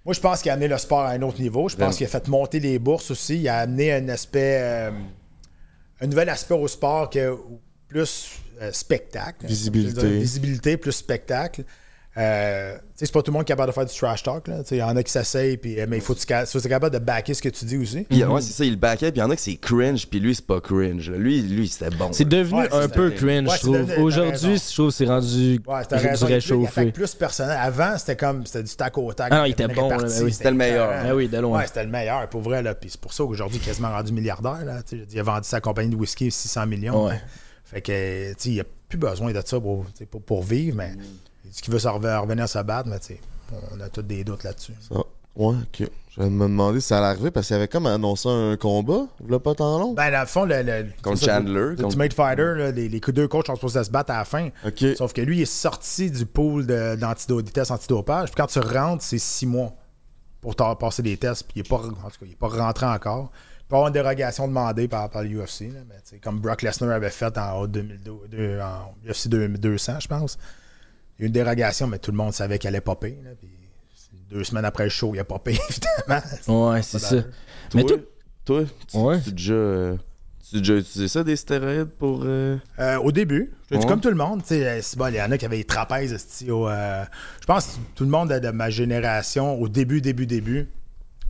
Moi, 0.05 0.13
je 0.13 0.19
pense 0.19 0.41
qu'il 0.41 0.49
a 0.49 0.53
amené 0.53 0.67
le 0.67 0.77
sport 0.77 1.01
à 1.01 1.09
un 1.12 1.21
autre 1.21 1.41
niveau. 1.41 1.67
Je 1.69 1.75
pense 1.75 1.79
Vraiment. 1.79 1.95
qu'il 1.97 2.05
a 2.05 2.09
fait 2.09 2.27
monter 2.27 2.59
les 2.59 2.79
bourses 2.79 3.12
aussi. 3.12 3.39
Il 3.39 3.47
a 3.49 3.59
amené 3.59 3.91
un 3.93 4.07
aspect, 4.09 4.57
euh, 4.62 4.91
un 6.01 6.07
nouvel 6.07 6.29
aspect 6.29 6.55
au 6.55 6.67
sport 6.67 7.09
que 7.09 7.38
plus 7.88 8.31
euh, 8.62 8.71
spectacle. 8.71 9.45
Visibilité. 9.45 10.01
Dire, 10.01 10.19
Visibilité 10.19 10.77
plus 10.77 10.91
spectacle. 10.93 11.63
Euh, 12.17 12.73
tu 12.73 12.79
sais, 12.95 13.05
c'est 13.05 13.13
pas 13.13 13.21
tout 13.21 13.31
le 13.31 13.37
monde 13.37 13.45
qui 13.45 13.51
est 13.51 13.55
capable 13.55 13.69
de 13.69 13.73
faire 13.73 13.85
du 13.85 13.93
trash 13.95 14.23
talk. 14.23 14.47
là. 14.47 14.59
Tu 14.63 14.69
sais, 14.69 14.75
Il 14.77 14.79
y 14.79 14.83
en 14.83 14.95
a 14.95 15.03
qui 15.03 15.11
s'essayent, 15.11 15.57
puis, 15.57 15.79
euh, 15.79 15.85
mais 15.87 15.97
il 15.97 16.01
faut 16.01 16.15
que 16.15 16.19
tu 16.19 16.47
sois 16.47 16.61
capable 16.61 16.93
de 16.93 16.99
backer 16.99 17.33
ce 17.35 17.41
que 17.41 17.49
tu 17.49 17.65
dis 17.65 17.77
aussi. 17.77 18.03
Puis, 18.09 18.23
ouais, 18.23 18.41
c'est 18.41 18.51
ça, 18.51 18.65
il 18.65 18.71
le 18.71 18.77
backait, 18.77 19.11
puis 19.11 19.19
il 19.19 19.23
y 19.23 19.25
en 19.25 19.29
a 19.29 19.35
que 19.35 19.41
c'est 19.41 19.55
cringe, 19.55 20.07
puis 20.07 20.19
lui, 20.19 20.33
c'est 20.33 20.45
pas 20.45 20.59
cringe. 20.59 21.09
là. 21.11 21.17
Lui, 21.17 21.41
lui 21.41 21.67
c'était 21.67 21.95
bon. 21.95 22.11
C'est 22.11 22.27
devenu 22.27 22.61
Ouais, 22.61 22.73
un 22.73 22.89
peu 22.89 23.11
cringe, 23.11 23.47
c'est 23.49 23.57
je 23.57 23.61
trouve. 23.61 23.93
Aujourd'hui, 23.99 24.57
je 24.57 24.73
trouve 24.73 24.87
que 24.89 24.95
c'est 24.95 25.05
rendu 25.05 25.59
du 25.59 26.23
réchauffé. 26.25 26.91
plus 26.91 27.13
personnel. 27.13 27.57
Avant, 27.61 27.97
c'était 27.97 28.17
comme 28.17 28.45
c'était 28.45 28.63
du 28.63 28.75
tac 28.75 28.97
au 28.97 29.13
tac. 29.13 29.29
Ah 29.31 29.39
non, 29.39 29.45
il 29.45 29.51
était 29.51 29.67
bon, 29.67 29.87
ben 29.89 30.05
oui. 30.23 30.33
C'était 30.33 30.51
le 30.51 30.57
meilleur. 30.57 30.91
Ah 30.91 31.15
oui, 31.15 31.27
de 31.27 31.37
loin. 31.37 31.59
Ouais, 31.59 31.67
c'était 31.67 31.83
le 31.83 31.89
meilleur, 31.91 32.27
pour 32.27 32.41
vrai. 32.41 32.61
Là. 32.63 32.73
Puis 32.75 32.89
c'est 32.89 32.99
pour 33.01 33.13
ça 33.13 33.23
qu'aujourd'hui, 33.23 33.59
il 33.59 33.63
est 33.63 33.65
quasiment 33.65 33.91
rendu 33.91 34.11
milliardaire. 34.11 34.65
Là. 34.65 34.81
Il 34.91 35.19
a 35.19 35.23
vendu 35.23 35.47
sa 35.47 35.61
compagnie 35.61 35.91
de 35.91 35.95
whisky 35.95 36.31
600 36.31 36.65
millions. 36.65 37.05
Ouais. 37.07 37.21
Fait 37.63 37.81
que, 37.81 38.33
il 38.45 38.51
n'y 38.53 38.59
a 38.59 38.63
plus 38.89 38.97
besoin 38.97 39.31
de 39.31 39.41
ça 39.45 39.59
pour, 39.59 39.85
pour, 40.09 40.21
pour 40.21 40.43
vivre, 40.43 40.75
mais 40.75 40.93
est-ce 41.49 41.62
qu'il 41.62 41.73
veut 41.73 41.79
se 41.79 41.88
revenir, 41.88 42.47
se 42.47 42.59
battre? 42.59 42.89
Mais 42.89 42.97
on 43.75 43.79
a 43.81 43.89
tous 43.89 44.01
des 44.03 44.23
doutes 44.23 44.43
là-dessus. 44.43 44.73
Ouais, 45.35 45.55
ok. 45.55 45.89
Je 46.12 46.23
vais 46.23 46.29
me 46.29 46.43
demander 46.47 46.81
si 46.81 46.88
ça 46.88 46.97
allait 46.97 47.07
arriver 47.07 47.31
parce 47.31 47.47
qu'il 47.47 47.55
avait 47.55 47.67
comme 47.67 47.85
annoncé 47.85 48.27
un 48.27 48.57
combat, 48.57 49.05
il 49.21 49.27
pas 49.39 49.55
tant 49.55 49.79
long. 49.79 49.93
Ben, 49.93 50.12
dans 50.12 50.19
le 50.21 50.25
fond, 50.25 50.43
le, 50.43 50.62
le- 50.63 50.88
Contre 51.01 51.23
Chandler, 51.23 51.69
contre- 51.75 51.83
Ultimate 51.83 52.13
Fighter, 52.13 52.53
là, 52.57 52.71
les, 52.71 52.89
les 52.89 52.99
deux 52.99 53.27
coachs 53.27 53.45
sont 53.47 53.55
supposés 53.55 53.83
se 53.83 53.91
battre 53.91 54.12
à 54.12 54.17
la 54.17 54.25
fin. 54.25 54.49
Ok. 54.65 54.83
Sauf 54.97 55.13
que 55.13 55.21
lui, 55.21 55.38
il 55.38 55.41
est 55.43 55.45
sorti 55.45 56.12
du 56.12 56.25
pool 56.25 56.65
de, 56.65 56.95
des 57.41 57.51
tests 57.51 57.71
antidopage. 57.71 58.29
Puis 58.31 58.35
quand 58.35 58.47
tu 58.47 58.59
rentres, 58.59 59.03
c'est 59.03 59.17
six 59.19 59.45
mois 59.45 59.71
pour 60.41 60.55
passer 60.77 61.03
des 61.03 61.15
tests. 61.15 61.43
Puis 61.43 61.53
il 61.57 61.63
n'est 61.63 61.69
pas, 61.69 61.77
en 61.77 61.89
tout 61.89 62.19
cas, 62.19 62.25
il 62.25 62.31
est 62.31 62.35
pas 62.39 62.47
rentré 62.49 62.85
encore. 62.88 63.31
Il 63.31 63.65
peut 63.69 63.75
y 63.75 63.77
avoir 63.77 63.88
une 63.88 63.93
dérogation 63.93 64.47
demandée 64.47 64.88
par, 64.88 65.09
par 65.09 65.21
l'UFC. 65.23 65.71
là, 65.71 65.79
comme 66.21 66.39
Brock 66.39 66.63
Lesnar 66.63 66.91
avait 66.91 67.12
fait 67.12 67.38
en, 67.38 67.65
2012, 67.67 68.29
deux- 68.29 68.59
en 68.59 68.93
UFC 69.07 69.27
200, 69.29 69.99
je 70.01 70.07
pense. 70.07 70.38
Il 71.19 71.23
y 71.23 71.23
a 71.23 71.25
eu 71.25 71.27
une 71.27 71.34
dérogation, 71.34 71.88
mais 71.88 71.99
tout 71.99 72.12
le 72.12 72.17
monde 72.17 72.34
savait 72.34 72.58
qu'elle 72.60 72.69
allait 72.75 72.82
popper. 72.82 73.19
Là, 73.23 73.32
puis 73.39 73.49
deux 74.29 74.43
semaines 74.43 74.65
après 74.65 74.86
le 74.86 74.89
show, 74.89 75.12
il 75.13 75.19
a 75.19 75.23
popé, 75.25 75.51
évidemment. 76.08 76.69
Ouais, 76.71 76.82
c'est 76.82 76.99
Pas 77.01 77.08
ça. 77.08 77.15
Mais 77.75 77.84
toi, 77.84 77.97
tout. 77.97 78.03
toi, 78.45 78.63
tu, 78.88 78.97
Ouais. 78.97 79.19
tu 79.21 79.29
as 79.29 79.32
déjà, 79.32 79.53
euh, 79.53 79.97
tu 80.49 80.58
déjà 80.60 80.75
utilisé 80.75 81.08
ça, 81.08 81.23
des 81.23 81.36
stéroïdes 81.36 81.89
pour. 81.89 82.21
euh, 82.23 82.58
Euh, 82.79 82.97
au 82.97 83.12
début, 83.12 83.51
je 83.69 83.75
dis 83.75 83.82
Ouais. 83.84 83.89
comme 83.89 83.99
tout 84.01 84.10
le 84.10 84.15
monde, 84.15 84.41
tu 84.41 84.49
sais, 84.49 84.82
c'est 84.82 84.97
bon, 84.97 85.08
il 85.08 85.15
y 85.15 85.21
en 85.21 85.32
a 85.32 85.38
qui 85.38 85.45
avaient 85.45 85.58
les 85.58 85.63
trapèzes, 85.65 86.13
euh, 86.47 87.05
je 87.41 87.45
pense 87.45 87.65
que 87.67 87.71
tout 87.95 88.03
le 88.05 88.10
monde 88.10 88.29
de, 88.29 88.39
de 88.39 88.49
ma 88.51 88.69
génération, 88.69 89.60
au 89.60 89.67
début, 89.67 90.01
début, 90.01 90.25
début, 90.25 90.69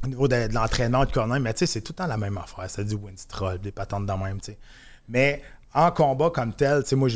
au 0.04 0.08
niveau 0.08 0.28
de, 0.28 0.47
de 0.47 0.54
l'entraînement 0.54 1.04
de 1.06 1.12
Conan, 1.12 1.39
mais 1.39 1.54
tu 1.54 1.60
sais, 1.60 1.65
c'est 1.65 1.82
tout 1.82 1.91
le 1.93 1.97
temps 1.97 2.08
la 2.08 2.17
même 2.17 2.38
affaire. 2.38 2.65
C'est 2.69 2.86
du 2.86 2.95
Winstrol, 2.95 3.60
des 3.60 3.71
patentes 3.71 4.06
de 4.06 4.13
même, 4.13 4.39
tu 4.39 4.52
sais. 4.52 4.58
Mais 5.10 5.41
en 5.73 5.91
combat 5.91 6.30
comme 6.30 6.54
tel, 6.54 6.84
tu 6.84 6.89
sais, 6.89 6.95
moi, 6.95 7.10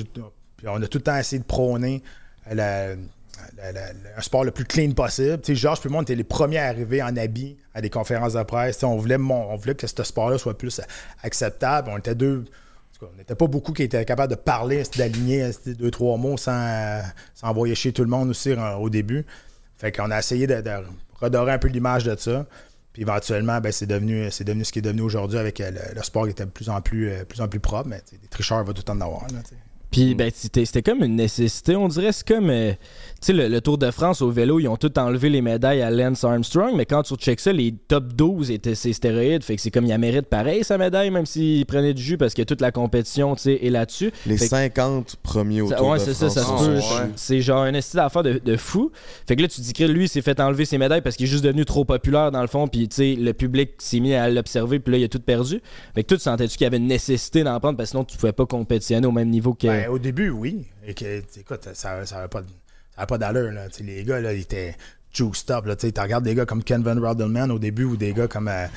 on 0.65 0.81
a 0.81 0.87
tout 0.87 0.97
le 0.97 1.03
temps 1.03 1.17
essayé 1.17 1.39
de 1.39 1.45
prôner 1.45 2.01
euh, 2.05 2.07
un 2.47 4.21
sport 4.21 4.43
le 4.43 4.51
plus 4.51 4.65
clean 4.65 4.91
possible. 4.91 5.41
Tu 5.41 5.53
sais, 5.53 5.55
Georges 5.55 5.79
on 5.89 6.01
était 6.01 6.15
les 6.15 6.23
premiers 6.23 6.59
à 6.59 6.67
arriver 6.67 7.01
en 7.01 7.15
habit 7.15 7.57
à 7.73 7.81
des 7.81 7.89
conférences 7.89 8.33
de 8.33 8.43
presse. 8.43 8.83
On 8.83 8.97
voulait, 8.97 9.17
que 9.75 9.87
ce 9.87 10.03
sport-là 10.03 10.37
soit 10.37 10.57
plus 10.57 10.81
acceptable. 11.23 11.89
On 11.93 11.97
était 11.97 12.15
deux. 12.15 12.45
On 13.01 13.17
n'était 13.17 13.35
pas 13.35 13.47
beaucoup 13.47 13.73
qui 13.73 13.83
étaient 13.83 14.05
capables 14.05 14.31
de 14.31 14.37
parler, 14.37 14.83
d'aligner 14.95 15.51
deux, 15.65 15.91
trois 15.91 16.15
mots 16.17 16.37
sans, 16.37 17.01
envoyer 17.41 17.75
chez 17.75 17.91
tout 17.91 18.03
le 18.03 18.09
monde 18.09 18.29
aussi 18.29 18.51
euh, 18.51 18.75
au 18.75 18.89
début. 18.89 19.25
Fait 19.77 19.91
qu'on 19.91 20.09
a 20.09 20.19
essayé 20.19 20.47
de, 20.47 20.63
redorer 21.19 21.51
un 21.51 21.57
peu 21.57 21.67
l'image 21.67 22.05
de 22.05 22.15
ça. 22.15 22.45
Puis 22.93 23.01
éventuellement, 23.01 23.59
ben, 23.59 23.71
c'est 23.71 23.87
devenu, 23.87 24.29
devenu 24.29 24.63
ce 24.63 24.71
qui 24.71 24.79
est 24.79 24.83
devenu 24.83 25.01
aujourd'hui 25.01 25.37
avec 25.37 25.59
euh, 25.59 25.71
le, 25.93 26.03
sport 26.03 26.25
qui 26.25 26.31
était 26.31 26.45
de 26.45 26.51
plus 26.51 26.69
en 26.69 26.79
plus, 26.79 27.09
euh, 27.09 27.25
plus, 27.25 27.41
en 27.41 27.49
plus 27.49 27.59
propre. 27.59 27.89
Mais 27.89 28.01
des 28.21 28.27
tricheurs, 28.29 28.63
va 28.63 28.71
tout 28.71 28.79
le 28.79 28.83
temps 28.83 28.93
en 28.93 29.01
avoir. 29.01 29.27
Puis 29.93 30.15
ben, 30.15 30.29
c'était 30.33 30.65
c'était 30.65 30.81
comme 30.81 31.03
une 31.03 31.15
nécessité. 31.15 31.75
On 31.75 31.87
dirait 31.87 32.11
c'est 32.11 32.27
comme 32.27 32.49
euh, 32.49 32.71
tu 32.71 32.77
sais 33.27 33.33
le, 33.33 33.47
le 33.47 33.61
Tour 33.61 33.77
de 33.77 33.89
France 33.91 34.21
au 34.21 34.29
vélo, 34.31 34.59
ils 34.59 34.67
ont 34.67 34.75
tout 34.75 34.97
enlevé 34.99 35.29
les 35.29 35.41
médailles 35.41 35.81
à 35.81 35.89
Lance 35.91 36.23
Armstrong, 36.23 36.73
mais 36.75 36.85
quand 36.85 37.03
tu 37.03 37.15
checkes 37.15 37.39
ça, 37.39 37.53
les 37.53 37.73
top 37.87 38.07
12 38.13 38.51
étaient 38.51 38.75
ces 38.75 38.91
stéroïdes, 38.93 39.43
fait 39.43 39.55
que 39.55 39.61
c'est 39.61 39.71
comme 39.71 39.85
il 39.85 39.91
a 39.93 39.97
mérite 39.97 40.25
pareil 40.25 40.63
sa 40.63 40.77
médaille 40.77 41.11
même 41.11 41.25
s'il 41.25 41.65
prenait 41.65 41.93
du 41.93 42.01
jus 42.01 42.17
parce 42.17 42.33
que 42.33 42.41
toute 42.41 42.59
la 42.59 42.71
compétition, 42.71 43.35
tu 43.35 43.43
sais, 43.43 43.59
est 43.65 43.69
là-dessus. 43.69 44.11
Les 44.25 44.37
Fait 44.37 44.45
que- 44.45 44.49
50 44.49 45.15
premiers 45.21 45.61
au 45.61 45.69
ça- 45.69 45.75
Tour 45.75 45.87
ouais, 45.89 45.99
de 45.99 46.03
c'est 46.03 46.13
ça, 46.13 46.29
ça 46.29 46.43
se 46.43 46.65
peut. 46.65 46.75
ouais. 46.75 47.09
C'est 47.15 47.41
genre 47.41 47.61
un 47.63 47.79
style 47.81 47.97
d'affaire 47.97 48.23
de, 48.23 48.41
de 48.43 48.57
fou. 48.57 48.91
Fait 49.27 49.35
que 49.35 49.41
là, 49.43 49.47
tu 49.47 49.61
dis 49.61 49.73
que 49.73 49.83
lui, 49.83 50.05
il 50.05 50.09
s'est 50.09 50.21
fait 50.23 50.39
enlever 50.39 50.65
ses 50.65 50.77
médailles 50.79 51.01
parce 51.01 51.15
qu'il 51.15 51.27
est 51.27 51.29
juste 51.29 51.43
devenu 51.43 51.65
trop 51.65 51.85
populaire 51.85 52.31
dans 52.31 52.41
le 52.41 52.47
fond, 52.47 52.67
puis 52.67 52.87
tu 52.89 52.95
sais, 52.95 53.15
le 53.15 53.33
public 53.33 53.71
s'est 53.77 53.99
mis 53.99 54.15
à 54.15 54.27
l'observer, 54.29 54.79
puis 54.79 54.91
là, 54.93 54.97
il 54.97 55.03
a 55.03 55.07
tout 55.07 55.19
perdu. 55.19 55.61
Fait 55.93 56.01
que 56.03 56.07
toi, 56.07 56.17
tu 56.17 56.23
sentais-tu 56.23 56.57
qu'il 56.57 56.65
y 56.65 56.67
avait 56.67 56.77
une 56.77 56.87
nécessité 56.87 57.43
d'en 57.43 57.59
prendre 57.59 57.77
parce 57.77 57.89
que 57.89 57.91
sinon, 57.91 58.03
tu 58.03 58.17
pouvais 58.17 58.31
pas 58.33 58.45
compétitionner 58.47 59.05
au 59.05 59.11
même 59.11 59.29
niveau 59.29 59.53
que. 59.53 59.67
Ben, 59.67 59.82
au 59.87 59.99
début, 59.99 60.29
oui. 60.29 60.67
Et 60.85 60.93
que, 60.93 61.21
écoute, 61.39 61.69
ça 61.73 61.95
n'avait 61.95 62.27
pas, 62.27 62.41
ça 62.41 62.97
avait 62.97 63.07
pas 63.07 63.17
d'allure. 63.17 63.51
Les 63.79 64.03
gars, 64.03 64.19
là, 64.19 64.33
ils 64.33 64.41
étaient 64.41 64.75
up. 65.21 65.65
là. 65.65 65.75
Tu 65.75 65.91
regardes 65.95 66.23
des 66.23 66.35
gars 66.35 66.45
comme 66.45 66.63
Ken 66.63 66.81
Van 66.81 66.99
Rodelman 66.99 67.51
au 67.51 67.59
début 67.59 67.83
ou 67.83 67.97
des 67.97 68.13
gars 68.13 68.27
comme 68.27 68.47
euh, 68.47 68.67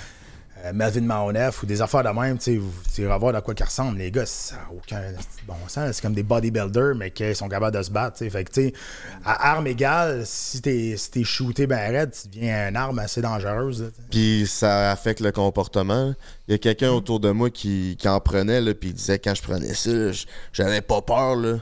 Melvin 0.72 1.00
Mahonef 1.02 1.62
ou 1.62 1.66
des 1.66 1.82
affaires 1.82 2.02
de 2.02 2.08
même. 2.08 2.38
Tu 2.38 2.44
sais, 2.44 2.56
vous- 2.56 2.72
tu 2.94 3.04
vas 3.04 3.18
voir 3.18 3.32
de 3.32 3.40
quoi 3.40 3.54
qu'ils 3.54 3.66
ressemblent. 3.66 3.98
Les 3.98 4.10
gars, 4.10 4.26
ça 4.26 4.56
n'a 4.56 4.68
aucun 4.76 5.02
bon 5.46 5.54
sens. 5.68 5.96
C'est 5.96 6.02
comme 6.02 6.14
des 6.14 6.22
bodybuilders, 6.22 6.94
mais 6.94 7.10
qui 7.10 7.34
sont 7.34 7.48
capables 7.48 7.76
de 7.76 7.82
se 7.82 7.90
battre. 7.90 8.18
Fait 8.28 8.44
que, 8.44 8.72
à 9.24 9.52
armes 9.52 9.66
égales, 9.66 10.22
si 10.24 10.60
t'es 10.60 10.94
si 10.96 11.24
shooté 11.24 11.66
ben 11.66 11.90
raide, 11.92 12.12
tu 12.12 12.28
deviens 12.28 12.68
une 12.68 12.76
arme 12.76 12.98
assez 12.98 13.20
dangereuse. 13.20 13.92
Puis 14.10 14.46
ça 14.46 14.90
affecte 14.90 15.20
le 15.20 15.32
comportement. 15.32 16.14
Il 16.48 16.52
y 16.52 16.54
a 16.54 16.58
quelqu'un 16.58 16.90
autour 16.90 17.20
de 17.20 17.30
moi 17.30 17.50
qui, 17.50 17.96
qui 17.98 18.08
en 18.08 18.20
prenait, 18.20 18.60
là, 18.60 18.74
puis 18.74 18.90
il 18.90 18.94
disait 18.94 19.18
quand 19.18 19.34
je 19.34 19.42
prenais 19.42 19.74
ça, 19.74 19.90
j'avais 20.52 20.80
pas 20.80 21.02
peur. 21.02 21.36
Là. 21.36 21.58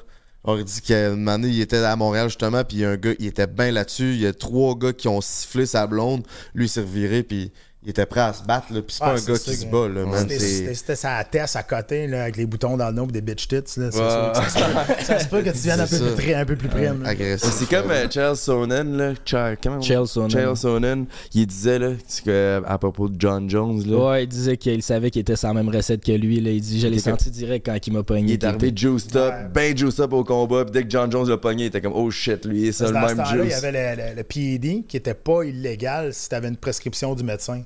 On 0.47 0.57
dit 0.57 0.81
moment 0.93 1.39
donné, 1.39 1.49
il 1.49 1.61
était 1.63 1.79
à 1.79 1.97
Montréal 1.97 2.29
justement, 2.29 2.65
puis 2.65 2.77
il 2.77 2.81
y 2.81 2.85
a 2.85 2.91
un 2.91 2.97
gars, 2.97 3.15
il 3.19 3.27
était 3.27 3.47
bien 3.47 3.71
là-dessus. 3.71 4.13
Il 4.13 4.21
y 4.21 4.27
a 4.27 4.35
trois 4.35 4.77
gars 4.77 4.93
qui 4.93 5.09
ont 5.09 5.23
sifflé 5.23 5.65
sa 5.65 5.87
blonde. 5.87 6.27
Lui, 6.55 6.67
il 6.67 6.69
s'est 6.69 6.83
reviré, 6.83 7.23
puis 7.23 7.51
il 7.85 7.91
était 7.91 8.07
prêt 8.07 8.21
à 8.21 8.33
se 8.33 8.43
battre, 8.43 8.73
là. 8.73 8.81
Puis 8.83 8.97
c'est 8.97 9.05
Ah, 9.05 9.11
pas 9.11 9.13
un 9.21 9.25
gars 9.25 9.37
ça, 9.39 9.51
qui 9.53 9.57
se 9.59 9.67
bat, 9.67 9.89
là, 9.89 10.07
man. 10.07 10.27
C'était- 10.29 10.95
sa 10.97 11.23
tête 11.25 11.51
à 11.55 11.63
côté, 11.63 12.07
là, 12.07 12.23
avec 12.23 12.37
les 12.37 12.47
boutons 12.47 12.77
dans 12.77 12.89
le 12.89 12.95
nez 12.95 13.03
et 13.09 13.13
des 13.13 13.21
bitch 13.21 13.47
tits. 13.49 13.57
Là, 13.79 13.91
ça, 13.91 14.33
se 14.35 14.59
peut- 14.59 15.05
ça 15.05 15.19
se 15.19 15.27
peut 15.29 15.43
que 15.43 15.51
tu 15.51 15.59
viennes 15.59 15.81
un 15.81 15.87
peu, 15.87 15.99
plus, 15.99 16.15
près- 16.15 16.35
un 16.35 16.45
peu 16.45 16.57
plus 16.57 16.69
près. 16.69 16.85
là. 16.85 16.95
Agressif. 17.05 17.51
C'est 17.53 17.69
comme 17.69 17.91
euh, 17.91 18.07
Charles 18.11 18.37
Sonnen, 18.37 18.97
là. 18.97 19.13
Charles, 19.25 19.57
comment 19.63 19.81
Charles 19.83 20.09
Sonnen. 20.09 20.31
Charles 20.31 20.57
Sonnen, 20.57 21.07
il 21.35 21.47
disait, 21.47 21.79
là, 21.79 21.91
que, 22.25 22.63
à 22.67 22.79
propos 22.79 23.09
de 23.09 23.21
John 23.21 23.49
Jones, 23.51 23.83
là. 23.87 23.97
Ouais, 24.11 24.25
il 24.25 24.29
disait 24.29 24.57
qu'il 24.57 24.83
savait 24.83 25.11
qu'il 25.11 25.21
était 25.21 25.37
sur 25.37 25.49
la 25.49 25.55
même 25.55 25.69
recette 25.69 26.03
que 26.03 26.13
lui. 26.13 26.41
Là. 26.41 26.51
Il 26.51 26.61
dit 26.61 26.81
Je 26.81 26.87
l'ai 26.89 26.99
senti 26.99 27.31
direct 27.31 27.67
quand 27.67 27.87
il 27.87 27.93
m'a 27.93 28.03
pogné. 28.03 28.23
Il 28.23 28.33
est 28.33 28.45
arrivé 28.45 28.69
était- 28.69 28.77
juiced 28.81 29.17
up, 29.17 29.33
Ouais. 29.33 29.49
ben 29.53 29.77
juiced 29.77 30.01
up 30.01 30.13
au 30.13 30.25
combat, 30.25 30.65
puis 30.65 30.73
dès 30.73 30.85
que 30.85 30.91
John 30.91 31.11
Jones 31.13 31.29
l'a 31.29 31.37
pogné, 31.37 31.65
il 31.65 31.67
était 31.67 31.81
comme 31.81 31.93
oh 31.95 32.11
shit, 32.11 32.45
lui, 32.47 32.73
c'est 32.73 32.87
le 32.87 32.93
même 32.93 33.09
ce 33.11 33.15
temps-là, 33.17 33.31
il 33.35 33.41
y 33.41 33.43
juice. 33.51 33.55
avait 33.65 33.97
le, 33.97 34.03
le- 34.11 34.17
le 34.17 34.23
PED 34.23 34.87
qui 34.87 34.97
était 34.97 35.15
pas 35.15 35.43
illégal 35.45 36.13
si 36.15 36.29
tu 36.29 36.35
avais 36.35 36.49
une 36.49 36.57
prescription 36.57 37.15
du 37.15 37.25
médecin. 37.25 37.63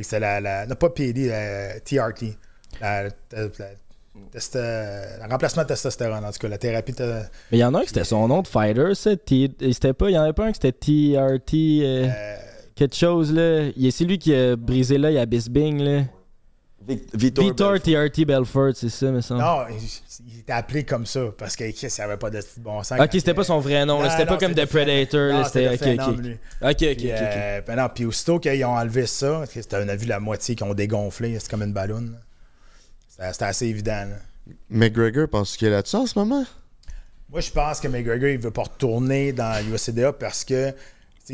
Fait 0.00 0.02
que 0.02 0.06
c'était 0.06 0.20
la, 0.20 0.40
la- 0.40 0.66
non, 0.66 0.74
pas 0.74 0.90
PED, 0.90 1.18
la 1.28 1.80
TRT. 1.80 2.36
La, 2.80 3.04
la- 3.04 3.10
la- 3.32 5.26
remplacement 5.28 5.62
de 5.62 5.68
testostérone, 5.68 6.24
en 6.24 6.30
tout 6.30 6.38
cas, 6.38 6.48
la 6.48 6.58
thérapie. 6.58 6.92
de- 6.92 7.04
Mais 7.52 7.58
il 7.58 7.60
y 7.60 7.64
en 7.64 7.74
a 7.74 7.78
un 7.78 7.82
qui 7.82 7.88
c'était 7.88 8.04
son 8.04 8.26
nom 8.28 8.42
de 8.42 8.48
fighter, 8.48 8.94
ça. 8.94 9.16
T- 9.16 9.50
et 9.60 9.72
C'était 9.72 9.92
pas, 9.92 10.08
il 10.10 10.14
y 10.14 10.18
en 10.18 10.22
avait 10.22 10.32
pas 10.32 10.44
un 10.46 10.52
qui 10.52 10.58
c'était 10.62 10.72
TRT. 10.72 11.54
euh, 11.84 12.06
euh, 12.08 12.36
quelque 12.74 12.96
chose, 12.96 13.32
là. 13.32 13.70
C'est 13.90 14.04
lui 14.04 14.18
qui 14.18 14.34
a 14.34 14.56
brisé 14.56 14.98
l'œil 14.98 15.18
à 15.18 15.26
Bisbing, 15.26 15.80
là. 15.82 16.02
Vitor, 17.14 17.44
Vitor 17.44 17.72
Belfort. 17.72 18.10
TRT 18.10 18.24
Belfort, 18.26 18.70
c'est 18.74 18.88
ça, 18.88 19.10
me 19.10 19.20
semble. 19.20 19.40
non, 19.42 19.64
il, 19.70 19.76
il 20.32 20.40
était 20.40 20.52
appelé 20.52 20.84
comme 20.84 21.06
ça 21.06 21.20
parce 21.36 21.56
qu'il 21.56 21.66
n'y 21.66 22.00
avait 22.04 22.16
pas 22.16 22.30
de 22.30 22.40
bon 22.58 22.82
sens. 22.82 23.00
Ok, 23.00 23.10
c'était 23.12 23.34
pas 23.34 23.44
son 23.44 23.58
vrai 23.60 23.84
nom, 23.86 24.02
C'était 24.10 24.26
pas 24.26 24.38
comme 24.38 24.54
The 24.54 24.66
Predator, 24.66 25.46
C'était. 25.46 25.68
Ok, 25.74 26.08
ok. 26.08 26.26
Ok, 26.62 26.82
ok, 26.82 27.04
euh, 27.04 27.60
ben 27.66 27.76
non, 27.76 27.88
puis 27.94 28.04
aussitôt 28.04 28.38
qu'ils 28.38 28.64
ont 28.64 28.76
enlevé 28.76 29.06
ça, 29.06 29.44
que 29.52 29.60
on 29.84 29.88
a 29.88 29.96
vu 29.96 30.06
la 30.06 30.20
moitié 30.20 30.54
qui 30.54 30.62
ont 30.62 30.74
dégonflé, 30.74 31.38
c'était 31.38 31.50
comme 31.50 31.62
une 31.62 31.72
ballonne. 31.72 32.18
C'était 33.08 33.44
assez 33.44 33.66
évident. 33.66 34.08
là. 34.10 34.54
McGregor, 34.68 35.28
penses-tu 35.28 35.58
qu'il 35.58 35.68
est 35.68 35.72
là-dessus 35.72 35.96
en 35.96 36.06
ce 36.06 36.18
moment? 36.18 36.44
Moi, 37.28 37.40
je 37.40 37.50
pense 37.50 37.78
que 37.80 37.86
McGregor, 37.88 38.28
il 38.30 38.38
veut 38.38 38.50
pas 38.50 38.62
retourner 38.64 39.32
dans 39.32 39.64
l'UFCDA 39.64 40.12
parce 40.12 40.44
que 40.44 40.72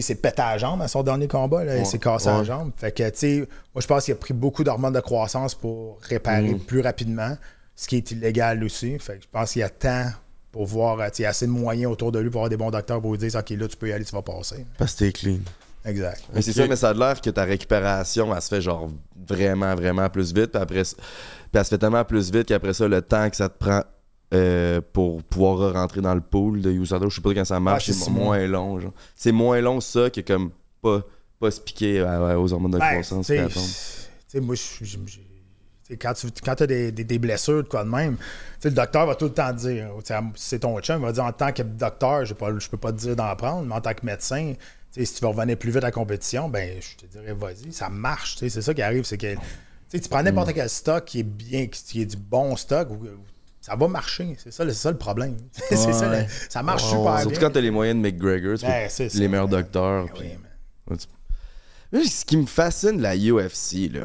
s'est 0.02 0.14
pété 0.16 0.42
à 0.42 0.52
la 0.52 0.59
jambe 0.59 0.82
à 0.82 0.88
son 0.88 1.02
dernier 1.02 1.28
combat. 1.28 1.64
Là, 1.64 1.76
il 1.78 1.87
s'est 1.87 1.98
cassé 1.98 2.28
la 2.28 2.38
ouais. 2.38 2.44
jambe. 2.44 2.72
Fait 2.76 2.92
que, 2.92 3.09
tu 3.11 3.18
sais, 3.18 3.37
moi, 3.74 3.80
je 3.80 3.87
pense 3.87 4.04
qu'il 4.04 4.12
a 4.12 4.16
pris 4.16 4.35
beaucoup 4.35 4.64
d'hormones 4.64 4.92
de 4.94 5.00
croissance 5.00 5.54
pour 5.54 5.98
réparer 6.02 6.54
Mm. 6.54 6.61
plus 6.61 6.80
rapidement, 6.80 7.37
ce 7.74 7.88
qui 7.88 7.96
est 7.96 8.11
illégal 8.11 8.62
aussi. 8.64 8.98
Fait 8.98 9.16
que 9.16 9.22
je 9.22 9.28
pense 9.30 9.52
qu'il 9.52 9.61
y 9.61 9.62
a 9.62 9.68
temps 9.68 10.06
pour 10.52 10.66
voir, 10.66 10.96
tu 10.96 11.02
sais, 11.04 11.12
il 11.18 11.22
y 11.22 11.26
a 11.26 11.30
assez 11.30 11.46
de 11.46 11.50
moyens 11.50 11.92
autour 11.92 12.12
de 12.12 12.18
lui 12.18 12.30
pour 12.30 12.40
avoir 12.40 12.50
des 12.50 12.56
bons 12.56 12.70
docteurs 12.70 13.00
pour 13.00 13.12
lui 13.12 13.18
dire 13.18 13.35
OK, 13.38 13.50
là, 13.50 13.68
tu 13.68 13.76
peux 13.76 13.88
y 13.88 13.92
aller, 13.92 14.04
tu 14.04 14.14
vas 14.14 14.22
passer. 14.22 14.64
Parce 14.78 14.94
que 14.94 15.00
t'es 15.00 15.12
clean. 15.12 15.38
Exact. 15.85 16.22
Mais 16.35 16.42
c'est 16.42 16.52
ça, 16.52 16.66
mais 16.66 16.74
ça 16.76 16.88
a 16.88 16.94
l'air 16.94 17.20
que 17.20 17.30
ta 17.30 17.44
récupération, 17.44 18.35
elle 18.35 18.42
se 18.42 18.48
fait 18.48 18.61
genre 18.61 18.88
vraiment, 19.28 19.74
vraiment 19.76 20.09
plus 20.11 20.35
vite. 20.35 20.50
Puis 20.52 20.61
après, 20.62 20.82
puis 20.82 20.94
elle 21.52 21.64
se 21.64 21.68
fait 21.70 21.78
tellement 21.78 22.04
plus 22.04 22.32
vite 22.32 22.48
qu'après 22.48 22.72
ça, 22.74 22.88
le 22.88 23.02
temps 23.02 23.30
que 23.30 23.37
ça 23.37 23.48
te 23.48 23.56
prend 23.56 23.82
euh, 24.34 24.80
pour 24.92 25.22
pouvoir 25.22 25.72
rentrer 25.74 26.00
dans 26.00 26.14
le 26.14 26.20
pool 26.20 26.60
de 26.60 26.70
USADA, 26.70 27.06
je 27.08 27.14
sais 27.16 27.20
pas 27.20 27.32
quand 27.34 27.44
ça 27.44 27.60
marche, 27.60 27.88
Ouais, 27.88 27.94
c'est 27.94 28.10
moins 28.10 28.46
long. 28.46 28.80
C'est 29.14 29.32
moins 29.32 29.60
long 29.60 29.80
ça 29.80 30.10
que 30.10 30.20
comme 30.20 30.50
pas, 30.82 31.02
pas 31.38 31.50
se 31.50 31.60
piquer 31.60 32.00
euh, 32.00 32.38
aux 32.38 32.52
hormones 32.52 32.72
de 32.72 32.78
Ben, 32.78 32.90
croissance. 32.90 33.26
moi, 34.40 34.54
je- 34.54 35.94
quand 36.00 36.14
tu 36.14 36.26
quand 36.44 36.60
as 36.60 36.66
des, 36.66 36.90
des, 36.90 37.04
des 37.04 37.18
blessures, 37.20 37.62
de 37.62 37.68
quoi 37.68 37.84
de 37.84 37.88
même, 37.88 38.16
le 38.64 38.70
docteur 38.72 39.06
va 39.06 39.14
tout 39.14 39.26
le 39.26 39.32
temps 39.32 39.52
te 39.52 39.58
dire, 39.60 39.88
c'est 40.34 40.58
ton 40.58 40.80
chum, 40.80 40.96
il 41.00 41.02
va 41.04 41.12
dire 41.12 41.24
en 41.24 41.32
tant 41.32 41.52
que 41.52 41.62
docteur, 41.62 42.24
je 42.24 42.34
ne 42.34 42.68
peux 42.70 42.76
pas 42.76 42.90
te 42.92 42.98
dire 42.98 43.14
d'en 43.14 43.34
prendre, 43.36 43.64
mais 43.66 43.74
en 43.76 43.80
tant 43.80 43.94
que 43.94 44.04
médecin, 44.04 44.54
si 44.90 45.04
tu 45.14 45.20
veux 45.20 45.28
revenir 45.28 45.56
plus 45.56 45.70
vite 45.70 45.84
à 45.84 45.86
la 45.86 45.90
compétition, 45.92 46.48
ben 46.48 46.76
je 46.80 46.96
te 46.96 47.06
dirais, 47.12 47.32
vas-y, 47.34 47.72
ça 47.72 47.88
marche. 47.88 48.36
C'est 48.38 48.48
ça 48.50 48.74
qui 48.74 48.82
arrive, 48.82 49.04
c'est 49.04 49.16
que 49.18 49.34
tu 49.92 50.00
prends 50.10 50.22
n'importe 50.24 50.52
quel 50.54 50.68
stock 50.68 51.04
qui 51.04 51.20
est 51.20 51.22
bien, 51.22 51.68
qui 51.68 52.02
est 52.02 52.06
du 52.06 52.16
bon 52.16 52.56
stock, 52.56 52.90
ou- 52.90 53.06
ça 53.66 53.74
va 53.74 53.88
marcher. 53.88 54.37
C'est 54.38 54.52
ça, 54.52 54.70
ça 54.72 54.90
le 54.92 54.96
problème. 54.96 55.37
C'est 55.52 55.76
ça, 55.76 56.09
le- 56.09 56.24
ça 56.48 56.62
marche 56.62 56.85
super 56.85 57.18
Surtout 57.20 57.31
bien. 57.31 57.40
quand 57.40 57.50
t'as 57.50 57.61
les 57.61 57.70
moyens 57.72 57.96
de 58.00 58.02
McGregor, 58.02 58.57
Ben, 58.62 58.88
ça, 58.88 59.05
les 59.14 59.26
meilleurs 59.29 59.48
docteurs. 59.48 60.07
ben 60.16 60.98
oui, 61.92 62.07
ce 62.07 62.24
qui 62.24 62.37
me 62.37 62.46
fascine 62.46 62.96
de 62.98 63.02
la 63.02 63.16
UFC, 63.16 63.88
là, 63.92 64.05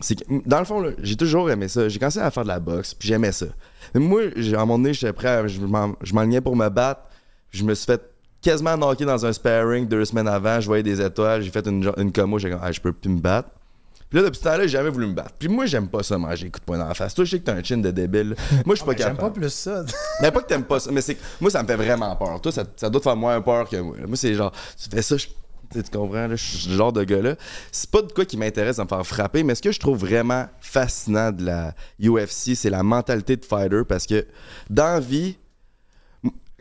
c'est 0.00 0.16
que, 0.16 0.24
dans 0.48 0.58
le 0.58 0.64
fond, 0.64 0.84
j'ai 0.98 1.16
toujours 1.16 1.50
aimé 1.50 1.68
ça. 1.68 1.88
J'ai 1.88 1.98
commencé 1.98 2.18
à 2.18 2.30
faire 2.30 2.42
de 2.42 2.48
la 2.48 2.60
boxe, 2.60 2.94
puis 2.94 3.08
j'aimais 3.08 3.32
ça. 3.32 3.46
Mais 3.94 4.00
moi, 4.00 4.22
à 4.22 4.40
un 4.40 4.50
moment 4.60 4.78
donné, 4.78 4.92
j'étais 4.94 5.12
prêt, 5.12 5.28
à- 5.28 5.46
je 5.48 5.60
m'en- 5.60 5.94
je 6.02 6.12
m'enlignais 6.14 6.40
pour 6.40 6.56
me 6.56 6.68
battre. 6.68 7.02
Je 7.50 7.64
me 7.64 7.74
suis 7.74 7.86
fait 7.86 8.00
quasiment 8.40 8.76
knocker 8.76 9.04
dans 9.06 9.24
un 9.26 9.32
sparring 9.32 9.86
deux 9.86 10.04
semaines 10.04 10.26
avant. 10.28 10.60
Je 10.60 10.66
voyais 10.66 10.82
des 10.82 11.00
étoiles, 11.00 11.42
j'ai 11.42 11.50
fait 11.50 11.66
une, 11.66 11.92
une 11.96 12.12
commo, 12.12 12.38
j'ai 12.38 12.50
dit, 12.50 12.56
ah, 12.60 12.72
je 12.72 12.80
peux 12.80 12.92
plus 12.92 13.10
me 13.10 13.20
battre. 13.20 13.50
Puis 14.12 14.18
là, 14.20 14.24
depuis 14.26 14.38
ce 14.38 14.44
temps-là, 14.44 14.62
j'ai 14.64 14.68
jamais 14.68 14.90
voulu 14.90 15.06
me 15.06 15.14
battre. 15.14 15.32
Puis 15.38 15.48
moi, 15.48 15.64
j'aime 15.64 15.88
pas 15.88 16.02
ça, 16.02 16.18
manger 16.18 16.44
des 16.44 16.50
coups 16.50 16.60
de 16.60 16.66
poing 16.66 16.76
dans 16.78 16.86
la 16.86 16.92
face. 16.92 17.14
Toi, 17.14 17.24
je 17.24 17.30
sais 17.30 17.38
que 17.40 17.44
t'as 17.44 17.54
un 17.54 17.62
chin 17.62 17.78
de 17.78 17.90
débile. 17.90 18.36
Moi, 18.66 18.74
je 18.74 18.82
suis 18.82 18.84
pas 18.84 18.92
Ah, 18.92 18.96
J'aime 18.98 19.16
capable. 19.16 19.32
pas 19.34 19.40
plus 19.40 19.50
ça. 19.50 19.84
Mais 20.20 20.30
pas 20.32 20.40
que 20.42 20.46
t'aimes 20.48 20.64
pas 20.64 20.80
ça, 20.80 20.90
mais 20.92 21.00
c'est 21.00 21.16
moi, 21.40 21.50
ça 21.50 21.62
me 21.62 21.66
fait 21.66 21.76
vraiment 21.76 22.14
peur. 22.16 22.38
Toi, 22.42 22.52
ça, 22.52 22.64
ça 22.76 22.90
doit 22.90 23.00
te 23.00 23.04
faire 23.04 23.16
moins 23.16 23.40
peur 23.40 23.66
que 23.68 23.76
moi. 23.78 23.96
Moi, 24.06 24.16
c'est 24.16 24.34
genre, 24.34 24.52
tu 24.82 24.90
fais 24.94 25.00
ça, 25.02 25.16
je- 25.16 25.28
tu 25.72 25.82
comprends, 25.90 26.26
là, 26.26 26.36
je 26.36 26.44
suis 26.44 26.58
ce 26.58 26.68
genre 26.68 26.92
de 26.92 27.02
gars-là. 27.02 27.36
C'est 27.70 27.90
pas 27.90 28.02
de 28.02 28.12
quoi 28.12 28.26
qui 28.26 28.36
m'intéresse 28.36 28.76
de 28.76 28.82
me 28.82 28.88
faire 28.88 29.06
frapper, 29.06 29.42
mais 29.42 29.54
ce 29.54 29.62
que 29.62 29.72
je 29.72 29.80
trouve 29.80 29.96
vraiment 29.98 30.46
fascinant 30.60 31.32
de 31.32 31.46
la 31.46 31.74
UFC, 31.98 32.54
c'est 32.54 32.68
la 32.68 32.82
mentalité 32.82 33.36
de 33.38 33.44
fighter 33.46 33.80
parce 33.88 34.06
que 34.06 34.26
dans 34.68 34.84
la 34.84 35.00
vie, 35.00 35.38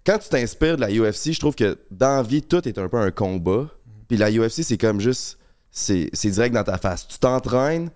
quand 0.06 0.18
tu 0.18 0.30
t'inspires 0.30 0.78
de 0.78 0.82
la 0.82 0.90
UFC, 0.90 1.34
je 1.34 1.40
trouve 1.40 1.56
que 1.56 1.78
dans 1.92 2.16
la 2.18 2.24
vie, 2.24 2.42
tout 2.42 2.66
est 2.68 2.78
un 2.78 2.88
peu 2.88 2.98
un 2.98 3.12
combat. 3.12 3.68
Puis 4.08 4.18
la 4.18 4.32
UFC, 4.32 4.64
c'est 4.64 4.78
comme 4.78 5.00
juste, 5.02 5.38
c'est 5.72 6.10
direct 6.30 6.54
dans 6.54 6.64
ta 6.64 6.78
face. 6.78 7.08
Tu 7.08 7.18
t'entraînes 7.20 7.90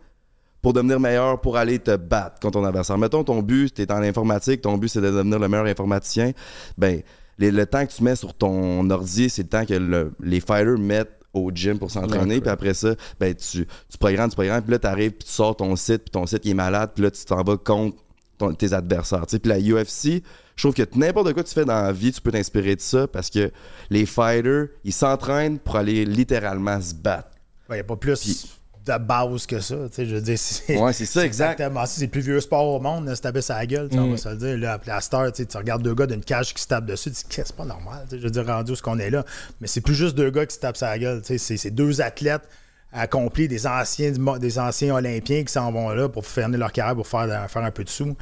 pour 0.61 0.73
devenir 0.73 0.99
meilleur, 0.99 1.39
pour 1.41 1.57
aller 1.57 1.77
te 1.77 1.95
battre 1.95 2.39
contre 2.39 2.59
ton 2.59 2.65
adversaire. 2.65 2.97
Mettons, 2.97 3.23
ton 3.23 3.41
but, 3.41 3.73
tu 3.73 3.81
es 3.83 3.91
en 3.91 4.01
informatique, 4.01 4.61
ton 4.61 4.77
but, 4.77 4.87
c'est 4.87 5.01
de 5.01 5.11
devenir 5.11 5.37
le 5.37 5.47
meilleur 5.47 5.65
informaticien. 5.67 6.31
Ben, 6.77 7.01
les- 7.37 7.51
le 7.51 7.65
temps 7.65 7.85
que 7.85 7.91
tu 7.91 8.01
mets 8.03 8.15
sur 8.15 8.33
ton 8.33 8.89
ordi, 8.89 9.29
c'est 9.29 9.43
le 9.43 9.49
temps 9.49 9.65
que 9.65 9.73
le- 9.75 10.13
les 10.23 10.39
fighters 10.39 10.79
mettent 10.79 11.19
au 11.33 11.51
gym 11.53 11.77
pour 11.77 11.91
s'entraîner. 11.91 12.35
Puis 12.41 12.49
après 12.49 12.73
ça, 12.73 12.95
ben, 13.19 13.35
tu, 13.35 13.67
tu 13.89 13.97
programmes, 13.99 14.29
tu 14.29 14.35
programmes. 14.35 14.61
Puis 14.63 14.71
là, 14.71 14.79
tu 14.79 14.87
arrives, 14.87 15.11
puis 15.11 15.27
tu 15.27 15.33
sors 15.33 15.55
ton 15.55 15.75
site, 15.75 16.03
puis 16.05 16.11
ton 16.11 16.25
site, 16.25 16.41
il 16.45 16.51
est 16.51 16.55
malade. 16.55 16.91
Puis 16.95 17.03
là, 17.03 17.11
tu 17.11 17.23
t'en 17.25 17.43
vas 17.43 17.57
contre 17.57 17.97
ton- 18.37 18.53
tes 18.53 18.71
adversaires. 18.73 19.25
Puis 19.27 19.39
la 19.43 19.59
UFC, 19.59 20.23
je 20.55 20.63
trouve 20.63 20.73
que 20.73 20.83
n'importe 20.97 21.33
quoi 21.33 21.43
que 21.43 21.47
tu 21.49 21.53
fais 21.53 21.65
dans 21.65 21.81
la 21.81 21.91
vie, 21.91 22.11
tu 22.13 22.21
peux 22.21 22.31
t'inspirer 22.31 22.75
de 22.77 22.81
ça 22.81 23.05
parce 23.07 23.29
que 23.29 23.51
les 23.89 24.05
fighters, 24.05 24.67
ils 24.85 24.93
s'entraînent 24.93 25.59
pour 25.59 25.75
aller 25.75 26.05
littéralement 26.05 26.79
se 26.81 26.95
battre. 26.95 27.29
Il 27.69 27.73
n'y 27.73 27.79
a 27.79 27.83
pas 27.83 27.95
plus 27.95 28.47
de 28.85 28.97
base 28.99 29.47
que 29.47 29.59
ça. 29.59 29.75
tu 29.87 29.95
sais, 29.95 30.05
Je 30.05 30.15
veux 30.15 30.21
dire, 30.21 30.37
c'est 30.37 30.77
Ouais, 30.77 30.93
c'est 30.93 31.05
ça, 31.05 31.25
exact. 31.25 31.53
exactement 31.53 31.85
ça. 31.87 31.93
C'est 31.97 32.05
le 32.05 32.11
plus 32.11 32.21
vieux 32.21 32.39
sport 32.39 32.65
au 32.75 32.79
monde, 32.79 33.13
se 33.15 33.21
taper 33.21 33.41
sa 33.41 33.65
gueule, 33.65 33.89
on 33.93 34.11
va 34.11 34.17
se 34.17 34.29
le 34.29 34.35
dire. 34.35 34.57
Là, 34.57 34.79
la 34.85 35.01
star, 35.01 35.31
tu 35.31 35.41
sais, 35.41 35.45
tu 35.47 35.57
regardes 35.57 35.81
deux 35.81 35.95
gars 35.95 36.05
d'une 36.05 36.23
cage 36.23 36.53
qui 36.53 36.61
se 36.61 36.67
tapent 36.67 36.85
dessus, 36.85 37.09
tu 37.11 37.15
dis, 37.23 37.25
c'est 37.29 37.55
pas 37.55 37.65
normal. 37.65 38.05
tu 38.07 38.15
sais, 38.15 38.19
Je 38.19 38.23
veux 38.25 38.31
dire, 38.31 38.45
rendu 38.45 38.73
où 38.73 38.75
ce 38.75 38.83
qu'on 38.83 38.99
est 38.99 39.09
là. 39.09 39.25
Mais 39.59 39.67
c'est 39.67 39.81
plus 39.81 39.95
juste 39.95 40.15
deux 40.15 40.29
gars 40.29 40.45
qui 40.45 40.53
se 40.55 40.59
tapent 40.59 40.77
sa 40.77 40.97
gueule. 40.99 41.21
C'est 41.23 41.37
c'est 41.39 41.71
deux 41.71 42.01
athlètes 42.01 42.47
accomplis, 42.93 43.47
des 43.47 43.65
anciens, 43.67 44.11
des 44.39 44.59
anciens 44.59 44.95
Olympiens 44.95 45.43
qui 45.43 45.51
s'en 45.51 45.71
vont 45.71 45.89
là 45.89 46.07
pour 46.07 46.25
faire 46.25 46.47
leur 46.49 46.71
carrière, 46.71 46.95
pour 46.95 47.07
faire, 47.07 47.49
faire 47.49 47.63
un 47.63 47.71
peu 47.71 47.83
de 47.83 47.89
sous. 47.89 48.15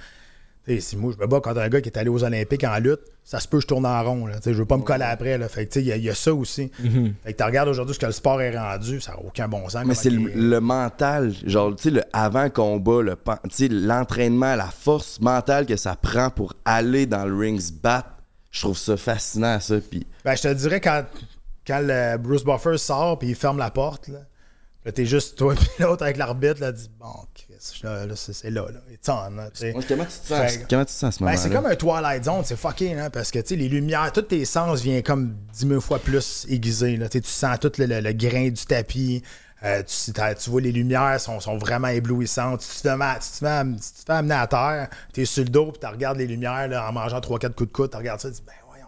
Tu 0.66 0.76
sais, 0.76 0.80
si 0.82 0.96
moi, 0.98 1.12
je 1.14 1.22
me 1.22 1.28
bats 1.28 1.42
contre 1.42 1.60
un 1.60 1.68
gars 1.68 1.82
qui 1.82 1.90
est 1.90 1.98
allé 1.98 2.10
aux 2.10 2.24
Olympiques 2.24 2.64
en 2.64 2.78
lutte, 2.80 3.02
ça 3.26 3.42
se 3.42 3.48
peut 3.50 3.58
que 3.58 3.64
je 3.64 3.68
tourne 3.68 3.86
en 3.86 4.02
rond. 4.02 4.28
Là. 4.28 4.38
Tu 4.38 4.44
sais, 4.44 4.54
Je 4.54 4.60
veux 4.60 4.66
pas 4.66 4.78
me 4.78 4.84
coller 4.84 5.04
après. 5.04 5.38
Là. 5.38 5.50
Fait 5.50 5.66
que, 5.68 5.74
tu 5.74 5.80
sais, 5.80 5.86
il 5.86 5.88
y, 5.88 5.92
a- 5.92 5.98
il 5.98 6.04
y 6.04 6.10
a 6.10 6.16
ça 6.16 6.34
aussi. 6.34 6.72
Fait 7.24 7.34
que 7.34 7.38
tu 7.38 7.44
regardes 7.44 7.68
aujourd'hui 7.68 7.94
ce 7.94 8.00
que 8.00 8.06
le 8.06 8.12
sport 8.14 8.42
est 8.42 8.58
rendu, 8.58 9.02
ça 9.02 9.12
n'a 9.12 9.20
aucun 9.20 9.48
bon 9.50 9.68
sens. 9.68 9.84
Mais 9.86 9.94
c'est 9.94 10.10
le, 10.10 10.60
mental, 10.62 11.34
genre, 11.46 11.72
le 11.84 12.02
avant-combat, 12.14 13.02
le, 13.02 13.18
l'entraînement, 13.86 14.56
la 14.56 14.68
force 14.68 15.20
mentale 15.20 15.66
que 15.66 15.76
ça 15.76 15.96
prend 15.96 16.30
pour 16.30 16.54
aller 16.66 17.06
dans 17.06 17.26
le 17.26 17.36
ring 17.36 17.60
se 17.60 17.72
battre. 17.74 18.10
Je 18.52 18.62
trouve 18.62 18.78
ça 18.78 18.96
fascinant, 18.96 19.60
ça. 19.60 19.76
Ben, 20.24 20.36
je 20.36 20.42
te 20.44 20.54
dirais 20.54 20.80
quand, 20.80 21.04
quand 21.66 21.80
le 21.82 22.18
Bruce 22.18 22.44
Buffer 22.44 22.78
sort 22.78 23.20
puis 23.20 23.30
il 23.30 23.36
ferme 23.36 23.58
la 23.58 23.72
porte, 23.72 24.08
là, 24.08 24.20
là 24.86 24.92
t'es 24.92 25.06
juste 25.06 25.38
toi 25.38 25.56
et 25.80 25.82
l'autre 25.82 26.04
avec 26.04 26.18
l'arbitre, 26.18 26.62
là, 26.62 26.72
dit 26.72 26.90
Bon, 27.00 27.08
là, 27.84 28.06
là, 28.06 28.16
c'est 28.16 28.50
là, 28.50 28.66
là. 28.72 28.80
It's 28.92 29.08
on, 29.10 29.30
là, 29.36 29.50
tu 29.52 29.72
comment 29.74 29.84
tu 30.06 30.10
te 30.20 30.28
sens, 30.28 30.52
Fait- 30.52 30.66
comment 30.70 30.82
tu 30.86 30.88
te 30.88 30.92
sens 30.92 31.04
à 31.04 31.12
ce 31.12 31.20
Ben, 31.20 31.26
moment-là? 31.26 31.42
c'est 31.42 31.50
comme 31.50 31.66
un 31.66 31.76
Twilight 31.76 32.24
Zone, 32.26 32.42
c'est 32.44 32.56
fucké, 32.58 32.94
hein, 32.94 33.10
parce 33.10 33.32
que 33.32 33.40
tu 33.40 33.56
les 33.56 33.70
lumières, 33.70 34.12
tous 34.12 34.22
tes 34.24 34.46
sens 34.46 34.82
viennent 34.82 35.04
comme 35.04 35.36
10 35.54 35.68
000 35.68 35.82
fois 35.82 36.00
plus 36.00 36.46
aiguisés. 36.50 36.98
Là, 36.98 37.10
Tu 37.10 37.22
tu 37.22 37.30
sens 37.30 37.60
tout 37.60 37.72
le, 37.78 37.86
le- 37.86 38.00
le 38.02 38.14
grain 38.14 38.50
du 38.50 38.66
tapis, 38.66 39.22
euh, 39.64 39.82
tu, 39.84 40.12
tu 40.14 40.50
vois 40.50 40.62
les 40.62 40.72
lumières 40.74 41.20
sont, 41.22 41.40
sont 41.40 41.58
vraiment 41.58 41.88
éblouissantes. 41.88 42.60
Tu 42.62 42.68
te 42.68 42.90
fais, 42.90 42.96
ma- 42.98 43.16
tu 43.16 43.22
te 43.30 43.36
tu 43.74 43.80
te 43.80 44.06
fais 44.06 44.12
amener 44.14 44.36
à 44.36 44.48
terre, 44.48 44.90
tu 45.14 45.22
es 45.22 45.26
sur 45.26 45.44
le 45.44 45.50
dos, 45.50 45.72
puis 45.72 45.80
tu 45.80 45.88
regardes 45.88 46.18
les 46.18 46.28
lumières 46.28 46.68
là, 46.68 46.90
en 46.90 46.92
mangeant 46.92 47.20
3-4 47.22 47.54
coups 47.54 47.70
de 47.70 47.74
coude, 47.74 47.92
tu 47.92 47.98
regardes 47.98 48.20
ça, 48.20 48.28
tu 48.30 48.36
dis 48.36 48.44
Ben 48.46 48.52
voyons, 48.68 48.88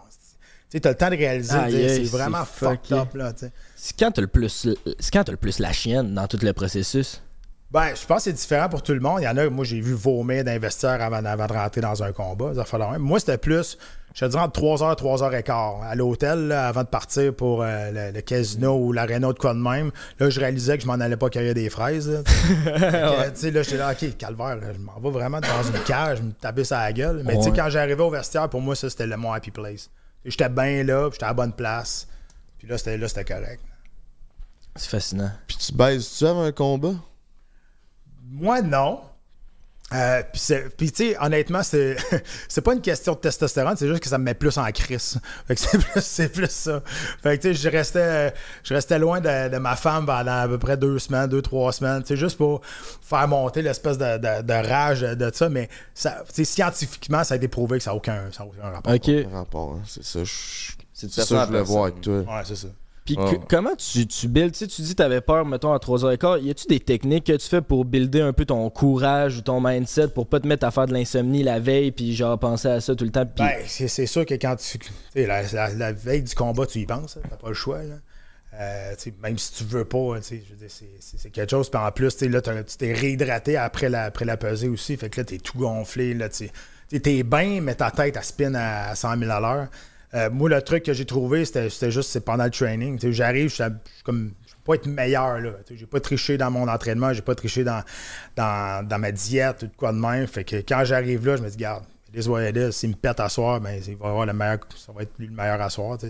c'est- 0.68 0.80
tu 0.80 0.86
as 0.86 0.90
le 0.90 0.96
temps 0.98 1.08
de 1.10 1.16
réaliser, 1.16 2.04
c'est 2.04 2.10
vraiment 2.10 2.44
fucked 2.44 2.92
up. 2.92 3.14
Là, 3.14 3.32
tu. 3.32 3.46
C'est 3.74 3.96
quand 3.98 4.10
t'as 4.10 4.20
le 4.20 4.26
plus 4.26 4.68
c'est 4.98 5.10
quand 5.12 5.24
t'as 5.24 5.32
le 5.32 5.38
plus 5.38 5.60
la 5.60 5.72
chienne 5.72 6.12
dans 6.14 6.26
tout 6.26 6.38
le 6.42 6.52
processus? 6.52 7.22
Ben, 7.70 7.88
je 8.00 8.06
pense 8.06 8.18
que 8.18 8.22
c'est 8.24 8.32
différent 8.32 8.68
pour 8.68 8.82
tout 8.82 8.92
le 8.92 9.00
monde. 9.00 9.20
Il 9.20 9.24
y 9.24 9.28
en 9.28 9.36
a, 9.36 9.50
moi, 9.50 9.64
j'ai 9.64 9.80
vu 9.80 9.92
vomir 9.92 10.44
d'investisseurs 10.44 11.00
avant, 11.02 11.24
avant 11.24 11.46
de 11.46 11.52
rentrer 11.52 11.80
dans 11.80 12.02
un 12.02 12.12
combat. 12.12 12.54
Ça 12.54 12.64
fait 12.64 12.78
même. 12.78 12.98
Moi, 12.98 13.18
c'était 13.18 13.38
plus, 13.38 13.76
je 14.14 14.24
te 14.24 14.30
dirais, 14.30 14.42
entre 14.44 14.60
3h 14.60 14.92
et 14.92 15.40
3h15 15.42 15.84
à 15.84 15.94
l'hôtel, 15.96 16.52
avant 16.52 16.84
de 16.84 16.88
partir 16.88 17.34
pour 17.34 17.62
euh, 17.62 17.90
le, 17.90 18.12
le 18.12 18.20
casino 18.20 18.76
ou 18.76 18.92
l'aréna 18.92 19.32
de 19.32 19.38
quoi 19.38 19.52
de 19.52 19.58
même. 19.58 19.90
Là, 20.20 20.30
je 20.30 20.38
réalisais 20.38 20.76
que 20.76 20.84
je 20.84 20.86
m'en 20.86 20.94
allais 20.94 21.16
pas 21.16 21.28
cueillir 21.28 21.54
des 21.54 21.68
fraises. 21.68 22.08
là. 22.08 22.22
Sais, 23.34 23.50
là, 23.50 23.62
j'étais 23.64 23.78
là, 23.78 23.90
OK, 23.92 24.16
calvaire, 24.16 24.56
là, 24.56 24.72
je 24.72 24.78
m'en 24.78 25.00
vais 25.00 25.10
vraiment 25.10 25.40
dans 25.40 25.62
une 25.64 25.82
cage, 25.84 26.18
je 26.18 26.22
me 26.22 26.32
tapais 26.32 26.72
à 26.72 26.84
la 26.84 26.92
gueule. 26.92 27.22
Mais 27.24 27.36
tu 27.36 27.42
sais, 27.42 27.50
quand 27.50 27.68
j'arrivais 27.68 28.02
au 28.02 28.10
vestiaire, 28.10 28.48
pour 28.48 28.60
moi, 28.60 28.76
ça, 28.76 28.88
c'était 28.88 29.06
le 29.06 29.16
mon 29.16 29.32
happy 29.32 29.50
place. 29.50 29.90
J'étais 30.24 30.48
bien 30.48 30.84
là, 30.84 31.08
puis 31.08 31.14
j'étais 31.14 31.24
à 31.24 31.28
la 31.28 31.34
bonne 31.34 31.52
place. 31.52 32.06
Puis 32.58 32.68
là, 32.68 32.78
c'était 32.78 32.96
là, 32.96 33.08
c'était 33.08 33.24
correct. 33.24 33.60
C'est 34.76 34.88
fascinant. 34.90 35.30
Puis 35.48 35.56
tu 35.56 35.72
baises-tu 35.72 36.26
avant 36.26 36.42
un 36.44 36.52
combat? 36.52 36.94
Moi, 38.28 38.62
non. 38.62 39.00
Euh, 39.94 40.20
puis, 40.76 40.90
tu 40.90 40.96
sais, 41.12 41.16
honnêtement, 41.20 41.62
c'est, 41.62 41.96
c'est 42.48 42.60
pas 42.60 42.74
une 42.74 42.80
question 42.80 43.12
de 43.12 43.18
testostérone, 43.18 43.76
c'est 43.76 43.86
juste 43.86 44.00
que 44.02 44.08
ça 44.08 44.18
me 44.18 44.24
met 44.24 44.34
plus 44.34 44.58
en 44.58 44.64
crise. 44.72 45.20
Fait 45.46 45.54
que 45.54 45.60
c'est 45.60 45.78
plus, 45.92 46.00
c'est 46.02 46.28
plus 46.28 46.50
ça. 46.50 46.82
Fait 47.22 47.38
que, 47.38 47.42
tu 47.42 47.54
sais, 47.54 47.62
je 47.62 47.68
restais, 47.68 48.34
je 48.64 48.74
restais 48.74 48.98
loin 48.98 49.20
de, 49.20 49.48
de 49.48 49.58
ma 49.58 49.76
femme 49.76 50.04
pendant 50.06 50.38
à 50.42 50.48
peu 50.48 50.58
près 50.58 50.76
deux 50.76 50.98
semaines, 50.98 51.28
deux, 51.28 51.40
trois 51.40 51.72
semaines, 51.72 52.02
tu 52.02 52.08
sais, 52.08 52.16
juste 52.16 52.36
pour 52.36 52.62
faire 53.00 53.28
monter 53.28 53.62
l'espèce 53.62 53.96
de, 53.96 54.18
de- 54.18 54.42
de 54.42 54.68
rage 54.68 55.02
de 55.02 55.30
ça. 55.32 55.48
Mais, 55.48 55.68
ça, 55.94 56.24
tu 56.26 56.34
sais, 56.34 56.44
scientifiquement, 56.44 57.22
ça 57.22 57.34
a 57.34 57.36
été 57.36 57.46
prouvé 57.46 57.78
que 57.78 57.84
ça 57.84 57.90
n'a 57.92 57.96
aucun, 57.96 58.24
ça 58.32 58.42
a 58.42 58.46
aucun 58.46 58.68
rapport. 58.68 58.92
Ok. 58.92 59.08
Rapport, 59.32 59.74
hein, 59.74 59.82
c'est 59.86 60.02
ça. 60.04 60.24
je- 60.24 60.72
C'est 60.92 61.06
de 61.06 61.12
C'est 61.12 61.22
ça 61.26 61.34
que 61.36 61.40
je 61.42 61.46
voulais 61.46 61.62
voir 61.62 61.84
avec 61.84 62.00
toi. 62.00 62.14
Ouais, 62.22 62.42
c'est 62.44 62.56
ça. 62.56 62.68
Puis 63.06 63.16
Ah. 63.18 63.30
comment 63.48 63.74
tu, 63.76 64.06
tu 64.06 64.28
builds? 64.28 64.52
Tu 64.52 64.58
sais, 64.58 64.66
tu 64.66 64.82
dis 64.82 64.90
que 64.90 64.96
t'avais 64.96 65.20
peur, 65.20 65.46
mettons, 65.46 65.72
à 65.72 65.78
3h15. 65.78 66.42
Y 66.42 66.50
a-tu 66.50 66.66
des 66.66 66.80
techniques 66.80 67.24
que 67.24 67.32
tu 67.36 67.48
fais 67.48 67.62
pour 67.62 67.84
builder 67.84 68.20
un 68.20 68.32
peu 68.32 68.44
ton 68.44 68.68
courage 68.68 69.38
ou 69.38 69.42
ton 69.42 69.60
mindset 69.60 70.08
pour 70.08 70.26
pas 70.26 70.40
te 70.40 70.46
mettre 70.46 70.66
à 70.66 70.70
faire 70.70 70.86
de 70.86 70.92
l'insomnie 70.92 71.42
la 71.42 71.60
veille 71.60 71.92
puis 71.92 72.14
genre 72.14 72.38
penser 72.38 72.68
à 72.68 72.80
ça 72.80 72.94
tout 72.94 73.04
le 73.04 73.10
temps? 73.10 73.24
Puis 73.24 73.44
Ben, 73.44 73.62
c'est, 73.66 74.06
sûr 74.06 74.26
que 74.26 74.34
quand 74.34 74.56
tu. 74.56 74.78
tu 74.78 74.90
La, 75.26 75.42
la- 75.42 75.72
la 75.72 75.92
veille 75.92 76.22
du 76.22 76.34
combat, 76.34 76.66
tu 76.66 76.80
y 76.80 76.86
penses, 76.86 77.16
hein, 77.16 77.26
t'as 77.30 77.36
pas 77.36 77.48
le 77.48 77.54
choix. 77.54 77.82
Là. 77.82 77.94
Euh, 78.58 78.94
tu 78.98 79.12
même 79.22 79.36
si 79.38 79.52
tu 79.52 79.64
veux 79.64 79.84
pas, 79.84 80.18
tu 80.26 80.38
dire, 80.38 80.70
c'est, 81.00 81.30
quelque 81.30 81.50
chose. 81.50 81.68
Puis 81.68 81.78
en 81.80 81.90
plus, 81.92 82.16
tu 82.16 82.28
là, 82.28 82.40
tu 82.40 82.50
t'es 82.78 82.92
réhydraté 82.92 83.56
après 83.56 83.88
la, 83.90 84.04
après 84.04 84.24
la 84.24 84.36
pesée 84.36 84.68
aussi. 84.68 84.96
Fait 84.96 85.10
que 85.10 85.20
là, 85.20 85.24
t'es 85.24 85.38
tout 85.38 85.58
gonflé. 85.58 86.14
Là, 86.14 86.28
tu. 86.28 86.48
Tu 86.88 87.00
t'es 87.00 87.22
bien, 87.24 87.60
mais 87.60 87.74
ta 87.74 87.90
tête, 87.90 88.16
elle 88.16 88.22
spin 88.24 88.54
à 88.54 88.94
100 88.94 89.18
000 89.18 89.30
à 89.30 89.40
l'heure. 89.40 89.66
Euh, 90.14 90.30
moi, 90.30 90.48
le 90.48 90.62
truc 90.62 90.84
que 90.84 90.92
j'ai 90.92 91.04
trouvé, 91.04 91.44
c'était, 91.44 91.68
c'était 91.70 91.90
juste 91.90 92.10
c'est 92.10 92.20
pendant 92.24 92.44
le 92.44 92.50
training. 92.50 92.98
J'arrive, 93.12 93.54
je 93.54 93.64
comme. 94.04 94.32
Pas 94.64 94.74
être 94.74 94.86
meilleur. 94.86 95.38
Là. 95.40 95.50
J'ai 95.70 95.86
pas 95.86 96.00
triché 96.00 96.36
dans 96.36 96.50
mon 96.50 96.66
entraînement, 96.66 97.12
j'ai 97.12 97.22
pas 97.22 97.36
triché 97.36 97.62
dans, 97.62 97.84
dans, 98.34 98.84
dans 98.84 98.98
ma 98.98 99.12
diète 99.12 99.62
ou 99.62 99.66
de 99.66 99.72
quoi 99.76 99.92
de 99.92 99.98
même. 99.98 100.26
Fait 100.26 100.42
que 100.42 100.56
quand 100.56 100.82
j'arrive 100.84 101.24
là, 101.24 101.36
je 101.36 101.42
me 101.42 101.48
dis, 101.48 101.56
garde, 101.56 101.84
les 102.12 102.26
what 102.26 102.48
it 102.48 102.56
is. 102.56 102.72
S'il 102.72 102.88
me 102.90 102.94
pète 102.96 103.20
à 103.20 103.28
soir, 103.28 103.60
ben, 103.60 103.80
il 103.86 103.94
va 103.96 104.08
avoir 104.08 104.26
le 104.26 104.32
meilleur, 104.32 104.58
ça 104.76 104.90
va 104.90 105.02
être 105.02 105.12
lui 105.20 105.28
le 105.28 105.32
meilleur 105.34 105.60
à 105.60 105.70
soir. 105.70 105.96
Je 106.02 106.08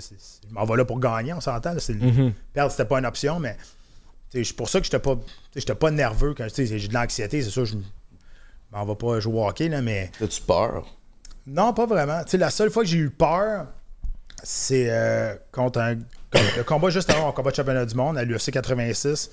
m'en 0.54 0.64
vais 0.64 0.76
là 0.78 0.86
pour 0.86 0.98
gagner, 0.98 1.34
on 1.34 1.40
s'entend. 1.42 1.74
C'est 1.78 1.92
le- 1.92 2.32
Perdre, 2.54 2.70
c'était 2.70 2.86
pas 2.86 2.98
une 2.98 3.04
option, 3.04 3.38
mais 3.38 3.58
c'est 4.32 4.56
pour 4.56 4.70
ça 4.70 4.78
que 4.80 4.84
j'étais 4.84 5.00
pas, 5.00 5.18
j'étais 5.54 5.74
pas 5.74 5.90
nerveux 5.90 6.32
quand 6.34 6.46
j'ai 6.54 6.88
de 6.88 6.94
l'anxiété. 6.94 7.42
C'est 7.42 7.50
sûr, 7.50 7.66
je 7.66 7.76
m'en 8.72 8.86
vais 8.86 8.94
pas 8.94 9.20
jouer 9.20 9.34
au 9.38 9.46
hockey, 9.46 9.68
là, 9.68 9.82
mais. 9.82 10.10
As-tu 10.22 10.40
peur? 10.40 10.86
Non, 11.46 11.74
pas 11.74 11.84
vraiment. 11.84 12.24
Tu 12.24 12.30
sais, 12.30 12.38
la 12.38 12.48
seule 12.50 12.70
fois 12.70 12.84
que 12.84 12.88
j'ai 12.88 12.98
eu 12.98 13.10
peur, 13.10 13.66
c'est 14.42 14.86
euh, 14.90 15.34
contre 15.52 15.80
un. 15.80 15.96
Le 16.56 16.62
combat 16.64 16.90
juste 16.90 17.10
avant 17.10 17.26
mon 17.26 17.32
combat 17.32 17.50
de 17.50 17.56
championnat 17.56 17.86
du 17.86 17.94
monde 17.94 18.18
à 18.18 18.24
l'UFC 18.24 18.50
86 18.50 19.30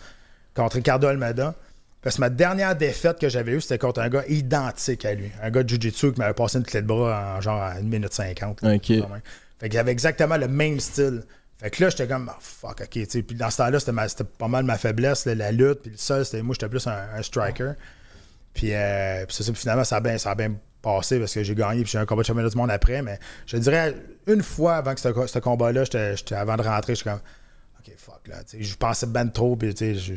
contre 0.55 0.75
Ricardo 0.75 1.07
Almeida. 1.07 1.55
Parce 2.01 2.15
que 2.17 2.21
ma 2.21 2.29
dernière 2.29 2.75
défaite 2.75 3.19
que 3.19 3.29
j'avais 3.29 3.53
eue, 3.53 3.61
c'était 3.61 3.77
contre 3.77 4.01
un 4.01 4.09
gars 4.09 4.23
identique 4.27 5.05
à 5.05 5.13
lui. 5.13 5.31
Un 5.41 5.49
gars 5.51 5.63
de 5.63 5.69
Jiu-Jitsu 5.69 6.13
qui 6.13 6.19
m'avait 6.19 6.33
passé 6.33 6.57
une 6.57 6.65
clé 6.65 6.81
de 6.81 6.87
bras 6.87 7.37
en 7.37 7.41
genre 7.41 7.61
à 7.61 7.71
1 7.75 7.81
minute 7.83 8.13
50. 8.13 8.61
là. 8.61 8.69
Fait 9.59 9.69
qu'il 9.69 9.79
avait 9.79 9.91
exactement 9.91 10.35
le 10.37 10.49
même 10.49 10.79
style. 10.81 11.23
Fait 11.57 11.69
que 11.69 11.81
là, 11.81 11.89
j'étais 11.89 12.07
comme, 12.07 12.29
Ah, 12.29 12.37
fuck, 12.41 12.81
ok. 12.81 12.89
tu 12.89 13.05
sais. 13.07 13.23
Puis 13.23 13.37
dans 13.37 13.49
ce 13.49 13.57
temps-là, 13.57 13.79
c'était, 13.79 14.23
pas 14.25 14.49
mal 14.49 14.65
ma 14.65 14.77
faiblesse, 14.77 15.25
là, 15.25 15.35
la 15.35 15.51
lutte. 15.53 15.83
Puis 15.83 15.91
le 15.91 15.97
seul, 15.97 16.25
c'était 16.25 16.41
moi, 16.41 16.53
j'étais 16.55 16.67
plus 16.67 16.85
un, 16.87 17.05
un 17.15 17.21
striker. 17.21 17.71
Puis, 18.53 18.73
euh, 18.73 19.25
puis 19.25 19.35
ça, 19.41 19.53
finalement, 19.53 19.85
ça 19.85 19.97
a, 19.97 19.99
bien, 20.01 20.17
ça 20.17 20.31
a 20.31 20.35
bien 20.35 20.55
passé 20.83 21.17
parce 21.17 21.33
que 21.33 21.41
j'ai 21.43 21.55
gagné. 21.55 21.81
Puis 21.81 21.91
j'ai 21.93 21.97
eu 21.97 22.01
un 22.01 22.05
combat 22.05 22.21
de 22.21 22.27
championnat 22.27 22.49
du 22.49 22.57
monde 22.57 22.69
après. 22.69 23.01
Mais 23.01 23.17
je 23.47 23.57
dirais, 23.57 23.95
une 24.27 24.43
fois 24.43 24.75
avant 24.75 24.93
que 24.93 24.99
ce, 24.99 25.09
ce 25.27 25.39
combat-là, 25.39 25.85
j'étais, 25.85 26.15
j'étais- 26.15 26.35
avant 26.35 26.55
de 26.57 26.61
rentrer, 26.61 26.93
j'étais 26.93 27.09
comme, 27.09 27.19
ok, 27.79 27.93
fuck, 27.97 28.27
là. 28.27 28.43
tu 28.43 28.57
sais, 28.57 28.63
Je 28.63 28.77
pensais 28.77 29.07
ben 29.07 29.27
trop. 29.29 29.55
Puis, 29.55 29.73
tu 29.73 29.77
sais, 29.79 29.95
je- 29.95 30.13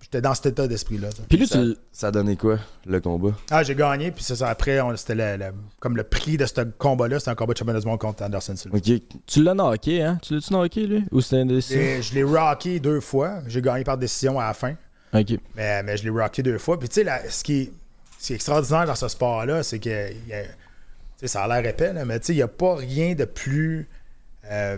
j'étais 0.00 0.22
dans 0.22 0.32
cet 0.34 0.46
état 0.46 0.66
d'esprit-là. 0.66 1.08
Puis 1.28 1.36
là, 1.36 1.46
Ça, 1.46 1.58
tu, 1.62 1.76
ça 1.92 2.06
a 2.06 2.10
donné 2.10 2.36
quoi, 2.36 2.58
le 2.86 3.00
combat? 3.00 3.32
Ah, 3.50 3.62
j'ai 3.62 3.74
gagné. 3.74 4.10
Puis 4.12 4.24
c'est 4.24 4.36
ça, 4.36 4.48
après, 4.48 4.80
on- 4.80 4.96
c'était 4.96 5.14
le, 5.14 5.36
le- 5.36 5.52
comme 5.80 5.96
le 5.96 6.04
prix 6.04 6.36
de 6.38 6.46
ce 6.46 6.62
combat-là, 6.78 7.18
c'était 7.18 7.32
un 7.32 7.34
combat 7.34 7.52
de 7.52 7.58
championnat 7.58 7.80
du 7.80 7.86
monde 7.86 7.98
contre 8.00 8.22
Anderson 8.22 8.56
Silva. 8.56 8.78
Ok. 8.78 9.02
tu 9.26 9.42
l'as 9.42 9.52
knocké, 9.54 10.02
hein? 10.02 10.18
Tu 10.22 10.34
l'as-tu 10.34 10.52
knocké, 10.54 10.86
lui? 10.86 11.04
Ou 11.12 11.20
c'était 11.20 11.42
une 11.42 11.48
décision? 11.48 11.80
Et 11.82 12.00
je 12.00 12.14
l'ai 12.14 12.22
rocké 12.22 12.80
deux 12.80 13.00
fois. 13.00 13.40
J'ai 13.46 13.60
gagné 13.60 13.84
par 13.84 13.98
décision 13.98 14.40
à 14.40 14.46
la 14.46 14.54
fin. 14.54 14.74
Ok. 15.12 15.38
Mais, 15.54 15.82
mais 15.82 15.96
je 15.98 16.04
l'ai 16.04 16.10
rocké 16.10 16.42
deux 16.42 16.58
fois. 16.58 16.78
Puis 16.78 16.88
tu 16.88 17.02
sais, 17.04 17.30
ce, 17.30 17.44
qui 17.44 17.70
est, 18.24 18.26
ce 18.26 18.26
qui 18.28 18.32
est 18.32 18.36
extraordinaire 18.36 18.86
dans 18.86 18.94
ce 18.94 19.08
sport-là, 19.08 19.62
c'est 19.62 19.78
que 19.78 20.08
a- 20.32 21.26
ça 21.26 21.44
a 21.44 21.48
l'air 21.60 21.70
épais, 21.70 21.92
là, 21.92 22.04
mais 22.04 22.18
tu 22.20 22.26
sais, 22.26 22.32
il 22.32 22.36
n'y 22.36 22.42
a 22.42 22.48
pas 22.48 22.74
rien 22.76 23.14
de 23.14 23.24
plus 23.24 23.88
euh, 24.50 24.76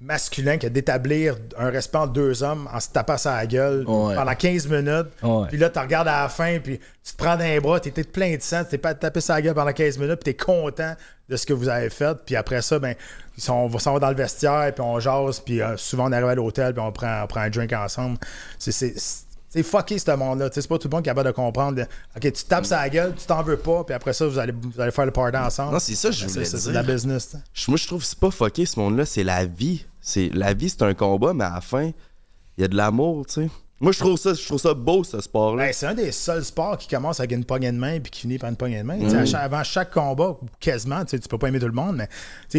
masculin 0.00 0.58
que 0.58 0.66
d'établir 0.68 1.36
un 1.58 1.70
respect 1.70 1.98
entre 1.98 2.12
deux 2.12 2.42
hommes 2.44 2.68
en 2.72 2.78
se 2.78 2.88
tapant 2.90 3.18
sur 3.18 3.32
la 3.32 3.46
gueule 3.46 3.84
Ouais. 3.86 4.14
pendant 4.14 4.34
15 4.34 4.68
minutes. 4.68 5.08
Ouais. 5.22 5.46
Puis 5.48 5.58
là, 5.58 5.68
tu 5.70 5.78
regardes 5.80 6.06
à 6.08 6.22
la 6.22 6.28
fin, 6.28 6.58
puis 6.60 6.78
tu 6.78 7.12
te 7.12 7.16
prends 7.16 7.36
dans 7.36 7.44
les 7.44 7.58
bras, 7.60 7.80
tu 7.80 7.88
étais 7.88 8.04
plein 8.04 8.34
de 8.36 8.40
sang, 8.40 8.62
tu 8.62 8.70
t'es 8.70 8.78
pas 8.78 8.94
tapé 8.94 9.20
la 9.28 9.42
gueule 9.42 9.54
pendant 9.54 9.72
15 9.72 9.98
minutes, 9.98 10.20
puis 10.24 10.32
tu 10.34 10.40
es 10.40 10.44
content 10.44 10.94
de 11.28 11.36
ce 11.36 11.44
que 11.44 11.52
vous 11.52 11.68
avez 11.68 11.90
fait. 11.90 12.16
Puis 12.24 12.36
après 12.36 12.62
ça, 12.62 12.78
ben, 12.78 12.94
ils 13.36 13.42
sont, 13.42 13.68
on 13.72 13.78
s'en 13.78 13.92
va 13.94 13.98
dans 13.98 14.10
le 14.10 14.14
vestiaire, 14.16 14.72
puis 14.72 14.82
on 14.82 15.00
jase, 15.00 15.40
puis 15.40 15.60
euh, 15.60 15.76
souvent 15.76 16.08
on 16.08 16.12
arrive 16.12 16.28
à 16.28 16.34
l'hôtel, 16.36 16.72
puis 16.74 16.82
on 16.82 16.92
prend, 16.92 17.22
on 17.24 17.26
prend 17.26 17.40
un 17.40 17.50
drink 17.50 17.72
ensemble. 17.72 18.18
C'est- 18.58 19.26
C'est 19.50 19.58
c'est 19.58 19.62
fucké 19.62 19.98
ce 19.98 20.10
monde-là. 20.10 20.50
C'est 20.52 20.66
pas 20.68 20.78
tout 20.78 20.88
le 20.88 20.92
monde 20.94 21.02
qui 21.02 21.08
est 21.08 21.12
capable 21.12 21.28
de 21.28 21.32
comprendre. 21.34 21.82
OK, 22.16 22.20
tu 22.32 22.44
tapes 22.44 22.66
la 22.70 22.88
gueule, 22.90 23.14
tu 23.16 23.24
t'en 23.26 23.42
veux 23.42 23.56
pas, 23.56 23.82
puis 23.84 23.94
après 23.94 24.12
ça, 24.12 24.26
vous 24.26 24.38
allez, 24.38 24.52
vous 24.52 24.80
allez 24.80 24.90
faire 24.92 25.06
le 25.06 25.10
party 25.10 25.36
ensemble. 25.38 25.72
Non, 25.72 25.78
c'est 25.78 25.94
ça 25.94 26.10
je 26.10 26.26
voulais 26.26 26.44
c'est- 26.44 26.56
C'est 26.58 26.70
dire. 26.70 26.82
de 26.82 26.86
la 26.86 26.94
business. 26.94 27.30
tu 27.30 27.36
sais. 27.38 27.42
Je- 27.54 27.70
Moi, 27.70 27.78
je 27.78 27.86
trouve 27.86 28.00
que 28.00 28.06
c'est 28.06 28.18
pas 28.18 28.30
fucké, 28.30 28.66
ce 28.66 28.78
monde-là. 28.78 29.06
C'est 29.06 29.24
la 29.24 29.44
vie. 29.46 29.84
C'est 30.00 30.28
La 30.34 30.52
vie, 30.54 30.68
c'est 30.68 30.82
un 30.82 30.94
combat, 30.94 31.32
mais 31.34 31.44
à 31.44 31.54
la 31.54 31.60
fin, 31.60 31.84
il 31.84 32.60
y 32.60 32.64
a 32.64 32.68
de 32.68 32.76
l'amour, 32.76 33.26
tu 33.26 33.34
sais. 33.44 33.50
Moi, 33.80 33.92
je 33.92 33.98
trouve 34.00 34.18
ça, 34.18 34.34
je 34.34 34.44
trouve 34.44 34.58
ça 34.58 34.74
beau, 34.74 35.04
ce 35.04 35.20
sport-là. 35.20 35.66
Ben, 35.66 35.72
c'est 35.72 35.86
un 35.86 35.94
des 35.94 36.10
seuls 36.10 36.44
sports 36.44 36.76
qui 36.78 36.88
commence 36.88 37.20
avec 37.20 37.30
une 37.30 37.44
poignée 37.44 37.70
de 37.70 37.76
main 37.76 38.00
puis 38.00 38.10
qui 38.10 38.22
finit 38.22 38.36
par 38.36 38.50
une 38.50 38.56
poignée 38.56 38.78
de 38.78 38.82
main. 38.82 38.98
Chaque- 39.24 39.40
avant 39.40 39.62
chaque 39.62 39.92
combat, 39.92 40.36
quasiment, 40.58 41.04
tu 41.04 41.16
peux 41.20 41.38
pas 41.38 41.46
aimer 41.46 41.60
tout 41.60 41.66
le 41.66 41.72
monde, 41.72 41.96
mais 41.96 42.08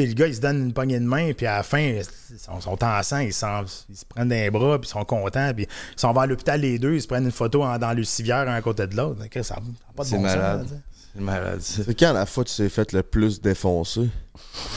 le 0.05 0.13
gars, 0.13 0.27
il 0.27 0.35
se 0.35 0.39
donne 0.39 0.63
une 0.67 0.73
poignée 0.73 0.97
de 0.97 1.03
main, 1.05 1.33
puis 1.33 1.45
à 1.45 1.57
la 1.57 1.63
fin, 1.63 1.79
ils 1.79 2.03
sont, 2.39 2.61
sont 2.61 2.81
ensemble, 2.83 3.23
ils, 3.25 3.33
se 3.33 4.05
prennent 4.07 4.29
des 4.29 4.49
bras, 4.49 4.79
puis 4.79 4.87
ils 4.87 4.93
sont 4.93 5.03
contents, 5.03 5.51
puis 5.53 5.65
ils 5.65 5.99
s'en 5.99 6.13
vont 6.13 6.21
à 6.21 6.25
l'hôpital 6.25 6.61
les 6.61 6.79
deux, 6.79 6.93
ils 6.93 7.01
se 7.01 7.07
prennent 7.07 7.25
une 7.25 7.31
photo 7.31 7.63
en- 7.63 7.77
dans 7.77 7.91
le 7.93 8.03
civière 8.05 8.47
un 8.47 8.53
à 8.53 8.61
côté 8.61 8.87
de 8.87 8.95
l'autre. 8.95 9.19
Ça 9.43 9.55
n'a 9.55 9.61
pas 9.95 10.03
de 10.03 10.07
c'est 10.09 10.15
bon 10.15 10.23
sens, 10.25 10.35
malade. 10.37 10.67
c'est 11.15 11.21
malade, 11.21 11.61
ça. 11.61 11.83
C'est 11.85 11.99
quand 11.99 12.13
la 12.13 12.25
fois 12.25 12.45
tu 12.45 12.55
t'es 12.55 12.69
fait 12.69 12.93
le 12.93 13.03
plus 13.03 13.41
défoncer? 13.41 14.09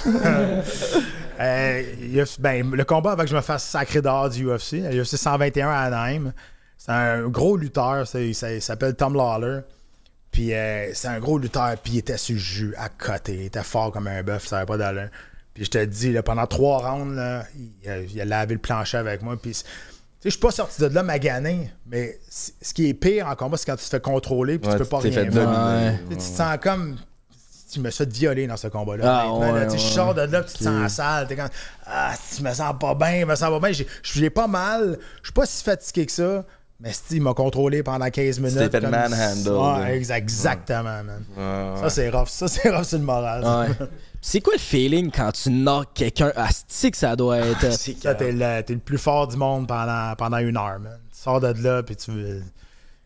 Euh, 1.43 1.83
il 2.01 2.15
y 2.15 2.21
a- 2.21 2.37
ben, 2.39 2.71
le 2.71 2.85
combat 2.85 3.13
avant 3.13 3.23
que 3.25 3.29
je 3.29 3.35
me 3.37 3.41
fasse 3.41 3.65
sacrer 3.65 4.01
dehors 4.01 4.31
du 4.31 4.45
UFC, 4.47 4.75
le 4.81 5.03
UFC 5.03 5.17
121 5.17 5.69
à 5.71 5.79
Anaheim, 5.81 6.33
c'est 6.79 6.93
un 6.93 7.29
gros 7.29 7.57
lutteur, 7.57 8.05
il 8.15 8.35
s'a- 8.35 8.53
il 8.53 8.63
s'appelle 8.63 8.95
Tom 8.95 9.15
Lawler. 9.15 9.61
Puis 10.31 10.55
euh, 10.55 10.93
c'est 10.95 11.09
un 11.09 11.19
gros 11.21 11.39
lutteur, 11.39 11.77
puis 11.83 11.95
il 11.95 11.99
était 11.99 12.17
sur 12.17 12.35
le 12.35 12.41
jus, 12.41 12.75
à 12.79 12.89
côté, 12.89 13.35
il 13.35 13.45
était 13.47 13.63
fort 13.63 13.93
comme 13.93 14.07
un 14.07 14.23
bœuf, 14.23 14.47
ça 14.47 14.57
n'avait 14.57 14.67
pas 14.67 14.77
d'allure. 14.79 15.09
Puis 15.53 15.65
je 15.67 15.71
te 15.71 15.85
dis, 15.85 16.13
là, 16.13 16.23
pendant 16.23 16.47
trois 16.47 16.79
rounds, 16.79 17.15
là, 17.15 17.45
il, 17.85 17.91
a, 17.91 17.99
il 17.99 18.21
a 18.21 18.25
lavé 18.25 18.55
le 18.55 18.61
plancher 18.61 18.97
avec 18.97 19.21
moi. 19.21 19.37
Puis, 19.37 19.51
tu 19.53 19.59
sais, 19.59 19.65
je 20.25 20.31
suis 20.31 20.41
pas 20.41 20.51
sorti 20.51 20.81
de 20.81 20.87
là 20.87 21.03
magané, 21.03 21.71
mais 21.87 22.19
ce 22.31 22.73
qui 22.73 22.89
est 22.89 22.95
pire 22.95 23.27
en 23.27 23.35
combat, 23.37 23.59
c'est 23.59 23.67
quand 23.67 23.77
tu 23.77 23.85
te 23.85 23.91
fais 23.91 24.01
contrôler, 24.01 24.59
puis 24.59 24.69
Ouais, 24.71 24.77
tu 24.77 24.83
peux 24.85 24.89
pas 24.89 25.01
rien 25.11 25.31
faire. 25.33 25.99
tu 26.09 26.17
te 26.17 26.23
sens 26.23 26.57
comme. 26.63 26.97
Tu 27.73 27.81
me 27.81 27.91
fait 27.91 28.13
violer 28.13 28.47
dans 28.47 28.57
ce 28.59 28.69
combat-là. 28.69 29.23
Ah, 29.25 29.33
ouais, 29.33 29.67
Tu 29.69 29.79
sors 29.79 30.15
de 30.15 30.21
là, 30.23 30.43
tu 30.43 30.53
te 30.59 30.65
sens 30.65 30.93
sale. 30.93 31.27
T'es 31.27 31.37
comme, 31.37 31.49
ah, 31.87 32.13
je 32.37 32.43
me 32.43 32.53
sens 32.53 32.75
pas 32.79 32.95
bien, 32.95 33.21
je 33.21 33.25
me 33.25 33.35
sens 33.35 33.49
pas 33.61 33.69
bien. 33.71 33.85
J'ai- 34.03 34.31
pas 34.31 34.47
mal. 34.47 34.99
Je 35.23 35.27
suis 35.29 35.33
pas 35.33 35.47
si 35.47 35.65
fatigué 35.65 36.05
que 36.07 36.13
ça. 36.13 36.45
Mais 36.81 36.93
si, 36.93 37.03
il 37.17 37.23
m'a 37.23 37.33
contrôlé 37.33 37.83
pendant 37.85 38.11
15 38.11 38.41
minutes. 38.41 38.59
t'es 38.59 38.69
fait 38.69 38.81
comme- 38.81 38.91
manhandle, 38.91 39.83
Ouais, 39.85 40.01
exa- 40.01 40.17
exactement, 40.17 41.03
man. 41.05 41.25
Ouais, 41.37 41.81
Ça, 41.81 41.91
c'est 41.91 42.11
rough. 42.11 42.27
Ça, 42.29 42.49
c'est 42.49 42.69
rough 42.71 42.85
sur 42.85 42.99
le 42.99 43.05
moral. 43.05 43.69
C'est 44.21 44.41
quoi 44.41 44.53
le 44.55 44.59
feeling 44.61 45.11
quand 45.11 45.33
tu 45.33 45.49
knocks 45.51 45.95
quelqu'un? 45.95 46.33
Asti 46.37 46.91
que 46.91 46.97
ça 46.97 47.17
doit 47.17 47.39
être. 47.39 47.61
T'es 48.19 48.33
le, 48.33 48.61
t'es 48.63 48.75
le 48.75 48.81
plus 48.81 48.99
fort 48.99 49.29
du 49.29 49.37
monde 49.37 49.67
pendant, 49.67 50.15
pendant 50.17 50.39
une 50.39 50.57
heure, 50.57 50.79
man. 50.81 50.99
Tu 51.13 51.19
sors 51.23 51.41
de 51.41 51.53
là, 51.63 51.83
puis 51.83 51.97
tu. 51.97 52.11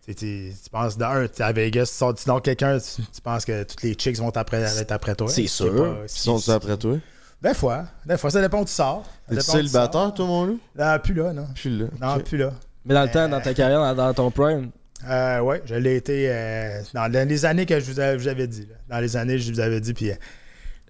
Tu- 0.07 0.15
tu- 0.15 0.53
tu 0.63 0.71
penses 0.71 0.97
d'un, 0.97 1.27
tu 1.29 1.41
es 1.41 1.45
à 1.45 1.53
Vegas, 1.53 1.87
tu 2.17 2.23
sors 2.23 2.43
quelqu'un, 2.43 2.79
tu, 2.79 3.03
tu 3.03 3.21
penses 3.23 3.45
que 3.45 3.63
toutes 3.65 3.83
les 3.83 3.95
chicks 3.95 4.17
vont 4.19 4.31
après, 4.31 4.63
être 4.81 4.93
après 4.93 5.15
toi? 5.15 5.29
C'est 5.29 5.47
sûr. 5.47 5.75
pas- 5.75 6.03
Ils 6.05 6.09
sont 6.09 6.49
après 6.51 6.77
toi? 6.77 6.97
Des 7.43 7.55
fois. 7.55 7.85
Des 8.05 8.17
fois, 8.17 8.31
ça 8.31 8.41
dépend 8.41 8.61
où 8.63 8.65
tu 8.65 8.73
sors. 8.73 9.05
T'es 9.29 9.35
célibataire, 9.41 10.15
toi, 10.15 10.27
mon 10.27 10.45
loup? 10.47 10.61
Non, 10.77 10.99
plus 11.03 11.15
là, 11.15 11.33
non. 11.33 11.47
Puis 11.55 11.79
là. 11.79 11.87
Non, 12.01 12.19
plus 12.21 12.39
là. 12.39 12.53
Mais 12.85 12.95
dans 12.95 13.03
le 13.03 13.11
temps, 13.11 13.29
dans 13.29 13.41
ta 13.41 13.53
carrière, 13.53 13.81
dans, 13.81 13.95
dans 13.95 14.15
ton 14.15 14.31
prime, 14.31 14.71
Euh, 15.07 15.41
oui, 15.41 15.57
je 15.67 15.75
l'ai 15.75 15.97
été 15.97 16.31
euh, 16.31 16.81
dans, 16.95 17.11
dans 17.13 17.29
les 17.29 17.45
années 17.45 17.67
que 17.67 17.79
je 17.79 17.85
vous, 17.93 18.01
avais, 18.01 18.19
je 18.19 18.23
vous 18.25 18.29
avais 18.29 18.47
dit. 18.47 18.63
là. 18.67 18.77
Dans 18.89 19.01
les 19.01 19.15
années, 19.17 19.39
je 19.39 19.53
vous 19.53 19.61
avais 19.61 19.79
dit. 19.81 19.93
Puis 19.93 20.11
euh, 20.11 20.15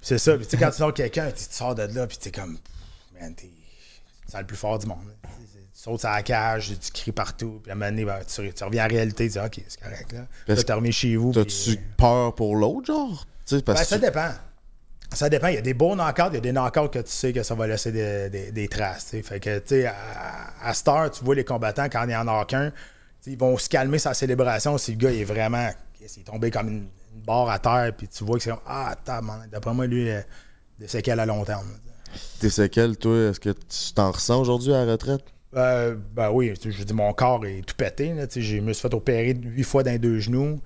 c'est 0.01 0.19
ça. 0.19 0.37
Puis 0.37 0.45
tu 0.47 0.51
sais, 0.53 0.57
quand 0.57 0.71
tu 0.71 0.77
sors 0.77 0.95
quelqu'un, 0.95 1.27
tu 1.33 1.45
tu 1.45 1.55
sors 1.55 1.75
de 1.75 1.83
là, 1.83 2.07
puis 2.07 2.17
t'es 2.17 2.31
comme. 2.31 2.57
Man, 3.21 3.35
t'es. 3.35 3.51
Le 4.39 4.45
plus 4.45 4.57
fort 4.57 4.79
du 4.79 4.87
monde. 4.87 4.99
là. 5.25 5.29
Sautes 5.87 6.05
à 6.05 6.17
la 6.17 6.23
cage, 6.25 6.73
tu 6.81 6.91
cries 6.91 7.13
partout. 7.13 7.61
Puis 7.63 7.71
à 7.71 7.75
un 7.75 7.79
moment 7.79 7.91
donné, 7.91 8.05
ben, 8.05 8.19
tu, 8.27 8.53
tu 8.53 8.65
reviens 8.65 8.83
à 8.85 8.89
la 8.89 8.95
réalité. 8.95 9.27
Tu 9.27 9.39
dis, 9.39 9.39
OK, 9.39 9.61
c'est 9.69 9.81
correct. 9.81 10.13
Là, 10.13 10.27
Est-ce 10.49 10.67
là 10.67 10.79
tu 10.83 10.93
chez 10.93 11.15
vous. 11.15 11.31
T'as-tu 11.33 11.77
puis- 11.77 11.81
peur 11.97 12.35
pour 12.35 12.57
l'autre, 12.57 12.87
genre? 12.87 13.25
Parce 13.49 13.63
Ben, 13.63 13.75
que 13.75 13.85
ça 13.85 13.97
tu- 13.97 14.05
dépend. 14.05 14.31
Ça 15.13 15.29
dépend. 15.29 15.47
Il 15.47 15.55
y 15.55 15.59
a 15.59 15.63
des 15.63 15.75
beaux 15.75 15.95
knockouts, 15.95 16.31
il 16.31 16.35
y 16.35 16.39
a 16.39 16.41
des 16.41 16.51
knockouts 16.51 16.89
que 16.89 16.99
tu 16.99 17.11
sais 17.13 17.33
que 17.33 17.45
ça 17.45 17.55
va 17.55 17.69
laisser 17.69 17.93
des, 17.93 18.29
des- 18.31 18.51
des 18.51 18.67
traces. 18.67 19.05
tu 19.05 19.11
sais. 19.19 19.23
Fait 19.23 19.39
que, 19.39 19.59
tu 19.61 19.69
sais, 19.69 19.87
à, 19.87 19.95
à 20.61 20.75
Star, 20.75 21.09
tu 21.13 21.23
vois 21.25 21.37
les 21.37 21.45
combattants, 21.45 21.85
quand 21.89 22.03
il 22.05 22.11
y 22.11 22.17
en 22.17 22.27
a 22.27 22.45
qu'un, 22.45 22.73
ils 23.29 23.39
vont 23.39 23.57
se 23.57 23.69
calmer 23.69 24.01
sa 24.01 24.13
célébration 24.13 24.77
si 24.79 24.91
le 24.93 24.99
gars 24.99 25.13
il 25.13 25.21
est 25.21 25.25
vraiment. 25.25 25.71
Il 26.01 26.05
est 26.07 26.25
tombé 26.25 26.51
comme 26.51 26.67
une, 26.69 26.89
une 27.15 27.21
barre 27.25 27.49
à 27.49 27.61
terre, 27.61 27.93
puis 27.97 28.09
tu 28.09 28.25
vois 28.25 28.39
que 28.39 28.43
c'est 28.43 28.51
comme 28.51 28.59
Ah, 28.67 28.97
d'après 29.53 29.73
moi, 29.73 29.87
lui, 29.87 30.11
euh, 30.11 30.21
des 30.81 30.89
séquelles 30.89 31.21
à 31.21 31.27
long 31.27 31.45
terme. 31.45 31.69
Tes 32.41 32.51
séquelles, 32.51 32.97
toi, 32.97 33.31
est-ce 33.31 33.39
que 33.41 33.51
tu 33.51 33.93
t'en 33.95 34.11
ressens 34.11 34.41
aujourd'hui 34.41 34.75
à 34.75 34.85
la 34.85 34.93
retraite? 34.93 35.23
Euh, 35.57 35.97
ben 36.15 36.31
oui, 36.31 36.53
je 36.63 36.83
dire, 36.83 36.97
mon 36.97 37.13
corps 37.13 37.45
est 37.47 37.63
tout 37.67 37.75
pété. 37.77 38.13
Là, 38.13 38.27
je 38.35 38.57
me 38.59 38.73
suis 38.73 38.83
fait 38.83 38.95
opérer 38.95 39.35
huit 39.35 39.65
fois 39.65 39.83
dans 39.83 39.91
les 39.91 39.99
deux 39.99 40.19
genoux. 40.19 40.61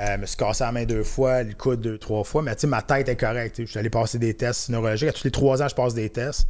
Euh, 0.00 0.14
je 0.14 0.20
me 0.20 0.26
suis 0.26 0.36
cassé 0.36 0.64
la 0.64 0.72
main 0.72 0.84
deux 0.84 1.04
fois, 1.04 1.42
le 1.42 1.52
coude 1.52 1.80
deux, 1.82 1.98
trois 1.98 2.24
fois. 2.24 2.40
Mais 2.42 2.54
tu 2.54 2.62
sais, 2.62 2.66
ma 2.66 2.80
tête 2.80 3.08
est 3.08 3.16
correcte. 3.16 3.60
Je 3.60 3.66
suis 3.66 3.78
allé 3.78 3.90
passer 3.90 4.18
des 4.18 4.34
tests 4.34 4.70
neurologiques. 4.70 5.10
À 5.10 5.12
tous 5.12 5.24
les 5.24 5.30
trois 5.30 5.62
ans, 5.62 5.68
je 5.68 5.74
passe 5.74 5.92
des 5.92 6.08
tests 6.08 6.46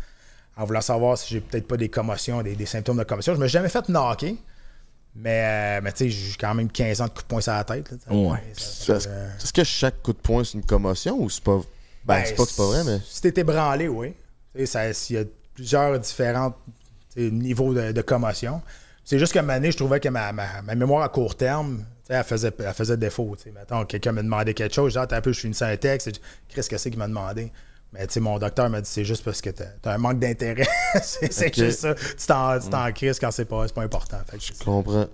en 0.56 0.64
voulant 0.64 0.80
savoir 0.80 1.18
si 1.18 1.34
j'ai 1.34 1.40
peut-être 1.40 1.66
pas 1.66 1.76
des 1.76 1.88
commotions, 1.88 2.42
des, 2.42 2.54
des 2.54 2.66
symptômes 2.66 2.98
de 2.98 3.04
commotion. 3.04 3.34
Je 3.34 3.40
me 3.40 3.46
suis 3.46 3.52
jamais 3.52 3.68
fait 3.68 3.88
knocker. 3.88 4.36
Mais, 5.16 5.78
euh, 5.78 5.80
mais 5.82 5.90
tu 5.90 6.04
sais, 6.04 6.10
j'ai 6.10 6.36
quand 6.38 6.54
même 6.54 6.70
15 6.70 7.00
ans 7.00 7.04
de 7.06 7.10
coups 7.10 7.24
de 7.24 7.28
poing 7.28 7.40
sur 7.40 7.52
la 7.52 7.64
tête. 7.64 7.90
Ouais. 8.08 8.38
Est-ce 8.52 8.92
euh, 8.92 9.28
est-ce 9.36 9.52
que 9.52 9.64
chaque 9.64 10.00
coup 10.02 10.12
de 10.12 10.18
poing, 10.18 10.44
c'est 10.44 10.54
une 10.54 10.64
commotion 10.64 11.20
ou 11.20 11.28
c'est 11.28 11.42
pas. 11.42 11.56
Ben, 11.56 11.64
Ben, 12.04 12.22
c'est 12.24 12.34
pas 12.34 12.44
que 12.44 12.50
c'est 12.50 12.56
pas 12.56 12.66
vrai, 12.66 12.84
mais. 12.84 13.00
Si 13.04 13.20
t'es 13.20 13.40
ébranlé, 13.40 13.88
oui. 13.88 14.14
Il 14.54 14.64
y 14.64 15.16
a 15.16 15.24
plusieurs 15.54 15.98
différents 15.98 16.54
niveaux 17.16 17.74
de, 17.74 17.92
de 17.92 18.02
commotion. 18.02 18.60
C'est 19.04 19.18
juste 19.18 19.32
qu'à 19.32 19.40
un 19.40 19.42
moment 19.42 19.54
donné, 19.54 19.72
je 19.72 19.76
trouvais 19.76 19.98
que 20.00 20.08
ma, 20.08 20.32
ma- 20.32 20.62
ma 20.62 20.74
mémoire 20.74 21.02
à 21.02 21.08
court 21.08 21.34
terme, 21.36 21.84
elle 22.08 22.22
faisait, 22.24 22.52
elle 22.58 22.74
faisait 22.74 22.96
défaut. 22.96 23.36
Mettons, 23.54 23.84
quelqu'un 23.84 24.12
me 24.12 24.22
demandait 24.22 24.54
quelque 24.54 24.74
chose, 24.74 24.92
genre, 24.92 25.06
un 25.10 25.20
peu, 25.20 25.32
je 25.32 25.40
finissais 25.40 25.64
un 25.64 25.76
texte, 25.76 26.14
je- 26.14 26.20
Qu'est-ce 26.54 26.68
que 26.70 26.76
c'est 26.78 26.90
qu'il 26.90 26.98
m'a 26.98 27.08
demandé? 27.08 27.50
Mais 27.92 28.06
tu 28.06 28.12
sais, 28.14 28.20
mon 28.20 28.38
docteur 28.38 28.70
m'a 28.70 28.80
dit 28.80 28.88
c'est 28.88 29.04
juste 29.04 29.24
parce 29.24 29.40
que 29.40 29.50
t'as 29.50 29.64
as 29.84 29.94
un 29.94 29.98
manque 29.98 30.20
d'intérêt. 30.20 30.68
c'est 31.02 31.52
juste 31.54 31.80
ça. 31.80 31.94
Tu 31.94 32.26
t'en 32.26 32.58
t'en 32.60 32.92
crises 32.92 33.18
quand 33.18 33.32
c'est 33.32 33.44
pas, 33.46 33.66
pas 33.68 33.82
important. 33.82 34.18
Fait 34.28 34.38
que 34.38 34.44
Je 34.44 34.64
comprends. 34.64 35.06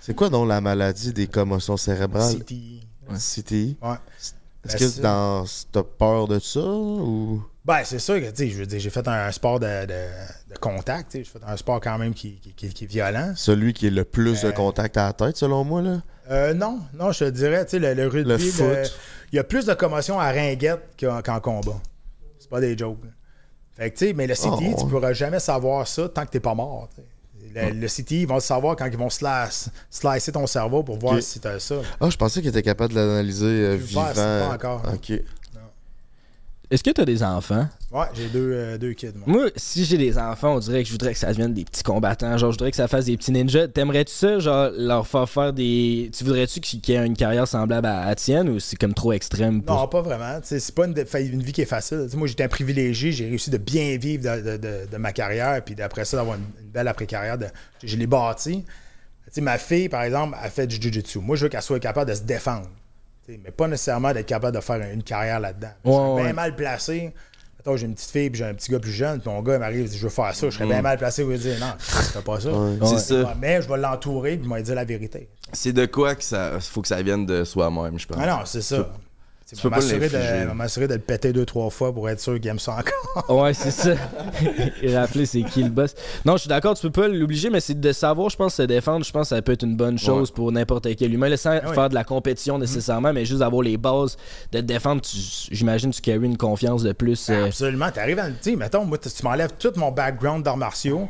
C'est 0.00 0.14
quoi 0.14 0.28
donc 0.28 0.46
la 0.48 0.60
maladie 0.60 1.12
des 1.12 1.26
commotions 1.26 1.76
cérébrales? 1.76 2.38
CTI. 2.38 2.86
CTI? 3.16 3.76
Ouais. 3.82 3.94
Est-ce 4.68 4.78
Ben, 4.78 4.96
que 4.96 5.00
dans... 5.02 5.44
t'as 5.72 5.82
peur 5.82 6.28
de 6.28 6.38
ça 6.38 6.60
ou? 6.60 7.42
Ben, 7.64 7.82
c'est 7.84 8.00
sûr 8.00 8.16
que, 8.20 8.26
tu 8.30 8.36
sais, 8.36 8.48
je 8.48 8.56
veux 8.58 8.66
dire, 8.66 8.80
j'ai 8.80 8.90
fait 8.90 9.06
un 9.06 9.30
sport 9.30 9.60
de, 9.60 9.86
de, 9.86 9.94
de 10.52 10.58
contact, 10.60 11.12
tu 11.12 11.18
sais, 11.18 11.24
j'ai 11.24 11.30
fait 11.30 11.44
un 11.46 11.56
sport 11.56 11.80
quand 11.80 11.96
même 11.96 12.12
qui, 12.12 12.32
qui- 12.40 12.52
qui- 12.54 12.74
qui 12.74 12.84
est 12.84 12.86
violent. 12.88 13.34
Celui 13.36 13.72
qui 13.72 13.86
est 13.86 13.90
le 13.90 14.04
plus 14.04 14.42
de 14.42 14.48
Euh, 14.48 14.52
contact 14.52 14.96
à 14.96 15.06
la 15.06 15.12
tête, 15.12 15.36
selon 15.36 15.62
moi, 15.62 15.80
là? 15.80 16.02
Euh, 16.30 16.54
non, 16.54 16.80
non, 16.94 17.12
je 17.12 17.20
te 17.20 17.30
dirais, 17.30 17.64
tu 17.64 17.72
sais, 17.72 17.78
le, 17.78 17.94
le 17.94 18.08
rugby, 18.08 18.28
Le 18.30 18.38
foot. 18.38 18.98
il 19.32 19.36
y 19.36 19.38
a 19.38 19.44
plus 19.44 19.64
de 19.66 19.74
commotion 19.74 20.18
à 20.18 20.32
ringuette 20.32 20.80
qu'en 20.98 21.40
combat. 21.40 21.80
C'est 22.40 22.50
pas 22.50 22.60
des 22.60 22.76
jokes. 22.76 22.98
là. 23.04 23.10
Fait 23.76 23.90
que, 23.92 23.96
tu 23.98 24.06
sais, 24.08 24.12
mais 24.12 24.26
le 24.26 24.34
CTI, 24.34 24.74
Oh, 24.76 24.80
tu 24.82 24.86
pourras 24.88 25.12
jamais 25.12 25.38
savoir 25.40 25.86
ça 25.86 26.08
tant 26.08 26.26
que 26.26 26.30
t'es 26.30 26.40
pas 26.40 26.54
mort. 26.54 26.88
Le, 27.54 27.70
le 27.70 27.86
CTI, 27.86 28.22
ils 28.22 28.26
vont 28.26 28.36
le 28.36 28.40
savoir 28.40 28.74
quand 28.76 28.86
ils 28.86 28.96
vont 28.96 29.10
slice, 29.10 29.68
slicer 29.90 30.32
ton 30.32 30.46
cerveau 30.48 30.82
pour 30.82 30.98
voir 30.98 31.22
si 31.22 31.38
t'as 31.38 31.58
ça. 31.60 31.76
Ah, 32.00 32.08
je 32.10 32.16
pensais 32.16 32.40
qu'il 32.40 32.48
était 32.48 32.62
capable 32.62 32.92
de 32.94 32.98
l'analyser 32.98 33.44
euh, 33.46 33.72
Je 33.72 33.76
le 33.76 33.82
vivant. 33.84 34.04
pas 34.14 34.48
encore. 34.54 34.82
Ok. 34.94 35.12
Est-ce 36.72 36.82
que 36.82 36.90
t'as 36.90 37.04
des 37.04 37.22
enfants? 37.22 37.68
Ouais, 37.90 38.06
j'ai 38.14 38.28
deux, 38.28 38.50
euh, 38.54 38.78
deux 38.78 38.94
kids, 38.94 39.12
moi. 39.14 39.24
Moi, 39.42 39.50
si 39.56 39.84
j'ai 39.84 39.98
des 39.98 40.16
enfants, 40.16 40.54
on 40.54 40.58
dirait 40.58 40.80
que 40.82 40.86
je 40.88 40.92
voudrais 40.92 41.12
que 41.12 41.18
ça 41.18 41.28
devienne 41.28 41.52
des 41.52 41.64
petits 41.66 41.82
combattants. 41.82 42.38
Genre, 42.38 42.50
je 42.50 42.56
voudrais 42.56 42.70
que 42.70 42.76
ça 42.78 42.88
fasse 42.88 43.04
des 43.04 43.16
petits 43.18 43.30
ninjas. 43.30 43.68
T'aimerais-tu 43.68 44.12
ça, 44.14 44.38
genre, 44.38 44.70
leur 44.74 45.06
faire 45.06 45.28
faire 45.28 45.52
des. 45.52 46.10
Tu 46.16 46.24
voudrais-tu 46.24 46.60
qu'ils 46.60 46.80
qu'ils 46.80 46.94
aient 46.94 47.06
une 47.06 47.14
carrière 47.16 47.46
semblable 47.46 47.86
à 47.86 48.06
la 48.06 48.14
tienne 48.14 48.48
ou 48.48 48.58
c'est 48.58 48.76
comme 48.76 48.94
trop 48.94 49.12
extrême 49.12 49.60
pour. 49.62 49.76
Non, 49.76 49.86
pas 49.86 50.00
vraiment. 50.00 50.40
Tu 50.40 50.58
C'est 50.58 50.74
pas 50.74 50.86
une, 50.86 50.94
de- 50.94 51.04
une 51.20 51.42
vie 51.42 51.52
qui 51.52 51.60
est 51.60 51.66
facile. 51.66 52.08
Tu 52.10 52.16
moi, 52.16 52.26
j'étais 52.26 52.44
un 52.44 52.48
privilégié. 52.48 53.12
J'ai 53.12 53.26
réussi 53.28 53.50
de 53.50 53.58
bien 53.58 53.98
vivre 53.98 54.24
de, 54.24 54.40
de- 54.52 54.56
de- 54.56 54.90
de 54.90 54.96
ma 54.96 55.12
carrière. 55.12 55.62
Puis 55.62 55.74
d'après 55.74 56.06
ça, 56.06 56.16
d'avoir 56.16 56.36
une, 56.38 56.44
une 56.64 56.70
belle 56.70 56.88
après-carrière. 56.88 57.36
de- 57.36 57.46
Je 57.84 57.96
l'ai 57.98 58.06
bâti. 58.06 58.64
Tu 59.26 59.30
sais, 59.30 59.40
ma 59.42 59.58
fille, 59.58 59.90
par 59.90 60.02
exemple, 60.04 60.36
a 60.40 60.48
fait 60.48 60.66
du 60.66 60.76
jiu-jitsu. 60.80 61.18
Moi, 61.18 61.36
je 61.36 61.42
veux 61.44 61.48
qu'elle 61.50 61.60
soit 61.60 61.78
capable 61.80 62.10
de 62.10 62.14
se 62.16 62.22
défendre. 62.22 62.66
Mais 63.28 63.50
pas 63.50 63.68
nécessairement 63.68 64.12
d'être 64.12 64.26
capable 64.26 64.56
de 64.56 64.62
faire 64.62 64.80
une 64.92 65.02
carrière 65.02 65.40
là-dedans. 65.40 65.70
Je 65.84 65.90
serais 65.90 66.12
ouais. 66.14 66.22
bien 66.24 66.32
mal 66.32 66.56
placé. 66.56 67.14
Attends, 67.60 67.76
j'ai 67.76 67.86
une 67.86 67.94
petite 67.94 68.10
fille 68.10 68.30
puis 68.30 68.38
j'ai 68.38 68.44
un 68.44 68.54
petit 68.54 68.72
gars 68.72 68.80
plus 68.80 68.90
jeune. 68.90 69.20
Puis 69.20 69.30
mon 69.30 69.40
gars 69.42 69.54
il 69.54 69.60
m'arrive 69.60 69.84
et 69.84 69.88
dit 69.88 69.96
Je 69.96 70.02
veux 70.02 70.10
faire 70.10 70.34
ça. 70.34 70.50
Je 70.50 70.56
serais 70.56 70.66
bien 70.66 70.82
mal 70.82 70.98
placé 70.98 71.22
pour 71.22 71.30
lui 71.30 71.38
dire 71.38 71.58
Non, 71.60 71.72
tu 71.78 71.84
fais 71.84 72.22
pas 72.22 72.40
ça. 72.40 72.50
C'est 72.86 72.98
ça. 72.98 73.34
Mais 73.40 73.62
je 73.62 73.68
vais 73.68 73.78
l'entourer 73.78 74.36
puis 74.36 74.46
il 74.46 74.48
m'a 74.48 74.60
dit 74.60 74.74
la 74.74 74.84
vérité. 74.84 75.28
C'est 75.52 75.72
de 75.72 75.86
quoi 75.86 76.14
que 76.16 76.24
ça. 76.24 76.58
Faut 76.60 76.82
que 76.82 76.88
ça 76.88 77.00
vienne 77.02 77.24
de 77.24 77.44
soi-même, 77.44 77.98
je 77.98 78.06
pense. 78.06 78.18
Ah 78.20 78.26
non, 78.26 78.44
c'est 78.44 78.62
ça. 78.62 78.90
Tu 79.54 79.68
m'assurer 79.68 80.08
de, 80.08 80.52
m'assurer 80.52 80.88
de 80.88 80.94
le 80.94 81.00
péter 81.00 81.32
deux, 81.32 81.44
trois 81.44 81.68
fois 81.68 81.92
pour 81.92 82.08
être 82.08 82.20
sûr 82.20 82.34
qu'il 82.40 82.48
aime 82.48 82.58
ça 82.58 82.78
encore. 82.78 83.42
Ouais, 83.42 83.52
c'est 83.52 83.70
ça. 83.70 83.94
Et 84.82 84.96
rappeler 84.96 85.26
c'est 85.26 85.42
qui 85.42 85.62
le 85.62 85.68
boss? 85.68 85.94
Non, 86.24 86.34
je 86.34 86.40
suis 86.42 86.48
d'accord, 86.48 86.74
tu 86.74 86.82
peux 86.88 87.02
pas 87.02 87.08
l'obliger, 87.08 87.50
mais 87.50 87.60
c'est 87.60 87.78
de 87.78 87.92
savoir, 87.92 88.30
je 88.30 88.36
pense, 88.36 88.54
se 88.54 88.62
défendre. 88.62 89.04
Je 89.04 89.12
pense 89.12 89.28
que 89.28 89.36
ça 89.36 89.42
peut 89.42 89.52
être 89.52 89.64
une 89.64 89.76
bonne 89.76 89.98
chose 89.98 90.30
pour 90.30 90.50
n'importe 90.52 90.88
quel 90.96 91.12
humain. 91.12 91.28
Là, 91.28 91.36
sans 91.36 91.52
oui. 91.54 91.74
faire 91.74 91.88
de 91.90 91.94
la 91.94 92.04
compétition 92.04 92.58
nécessairement, 92.58 93.12
mais 93.12 93.24
juste 93.24 93.42
avoir 93.42 93.62
les 93.62 93.76
bases 93.76 94.16
de 94.52 94.60
te 94.60 94.64
défendre. 94.64 95.02
J'imagine 95.50 95.90
tu 95.90 96.00
carry 96.00 96.24
une 96.24 96.38
confiance 96.38 96.82
de 96.82 96.92
plus. 96.92 97.28
euh, 97.28 97.46
Absolument. 97.46 97.90
Tu 97.92 98.00
arrives 98.00 98.16
dans 98.16 98.26
le. 98.28 98.32
Tu 98.42 98.50
sais, 98.50 98.56
mettons, 98.56 98.84
moi, 98.84 98.96
tu 98.98 99.10
tu 99.10 99.22
m'enlèves 99.24 99.52
tout 99.58 99.72
mon 99.76 99.90
background 99.92 100.44
d'arts 100.44 100.56
martiaux. 100.56 101.08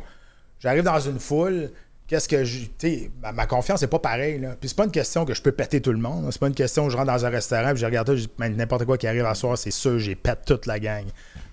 J'arrive 0.59 0.83
dans 0.83 0.99
une 0.99 1.19
foule. 1.19 1.69
Qu'est-ce 2.05 2.27
que 2.27 2.43
je. 2.43 2.59
Tu 2.59 2.69
sais, 2.79 3.11
ma, 3.21 3.31
ma 3.31 3.45
confiance 3.47 3.81
n'est 3.81 3.87
pas 3.87 3.97
pareille. 3.99 4.37
Là. 4.39 4.55
Puis 4.59 4.69
c'est 4.69 4.75
pas 4.75 4.83
une 4.83 4.91
question 4.91 5.23
que 5.25 5.33
je 5.33 5.41
peux 5.41 5.53
péter 5.53 5.81
tout 5.81 5.93
le 5.93 5.97
monde. 5.99 6.27
C'est 6.31 6.39
pas 6.39 6.47
une 6.47 6.53
question 6.53 6.85
où 6.85 6.89
je 6.89 6.97
rentre 6.97 7.11
dans 7.11 7.25
un 7.25 7.29
restaurant 7.29 7.69
puis 7.71 7.77
je 7.79 7.85
regarde 7.85 8.13
je 8.15 8.23
dis, 8.25 8.29
n'importe 8.57 8.85
quoi 8.85 8.97
qui 8.97 9.07
arrive 9.07 9.25
à 9.25 9.33
soir, 9.35 9.57
c'est 9.57 9.71
sûr, 9.71 9.97
j'ai 9.99 10.15
pète 10.15 10.39
toute 10.45 10.65
la 10.65 10.79
gang. 10.79 11.05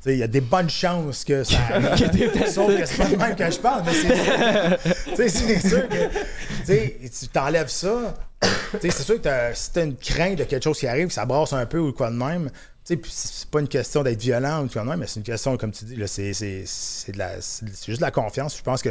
Il 0.07 0.17
y 0.17 0.23
a 0.23 0.27
des 0.27 0.41
bonnes 0.41 0.69
chances 0.71 1.25
que 1.25 1.45
ça 1.45 1.57
arrive. 1.73 2.47
Sauf 2.51 2.67
que 2.77 2.85
c'est 2.85 2.97
pas 2.97 3.09
le 3.09 3.17
même 3.17 3.37
que 3.37 3.51
je 3.51 3.59
parle, 3.59 3.85
mais 3.87 3.93
c'est. 3.95 4.79
tu 5.11 5.17
sais, 5.17 5.29
c'est 5.29 5.69
sûr 5.69 5.89
que. 5.89 7.09
Tu 7.09 7.29
t'enlèves 7.29 7.69
ça. 7.69 8.15
C'est 8.81 8.91
sûr 8.93 9.17
que 9.17 9.21
t'as- 9.21 9.55
si 9.55 9.73
t'as 9.73 9.85
une 9.85 9.97
crainte 9.97 10.39
de 10.39 10.45
quelque 10.45 10.65
chose 10.65 10.79
qui 10.79 10.87
arrive, 10.87 11.09
que 11.09 11.13
ça 11.13 11.27
brasse 11.27 11.53
un 11.53 11.67
peu 11.67 11.79
ou 11.79 11.93
quoi 11.93 12.11
de 12.11 12.17
même. 12.17 12.51
C'est 12.83 12.97
pas 13.51 13.61
une 13.61 13.69
question 13.69 14.03
d'être 14.03 14.21
violent 14.21 14.65
ou 14.65 14.69
quoi 14.69 14.83
de 14.83 14.89
même, 14.89 14.99
mais 15.01 15.07
c'est 15.07 15.21
une 15.21 15.27
question, 15.27 15.57
comme 15.57 15.71
tu 15.71 15.85
dis, 15.85 15.97
c'est 16.07 16.33
juste 16.33 17.13
de 17.13 18.01
la 18.01 18.11
confiance. 18.11 18.57
Je 18.57 18.63
pense 18.63 18.83
que 18.83 18.91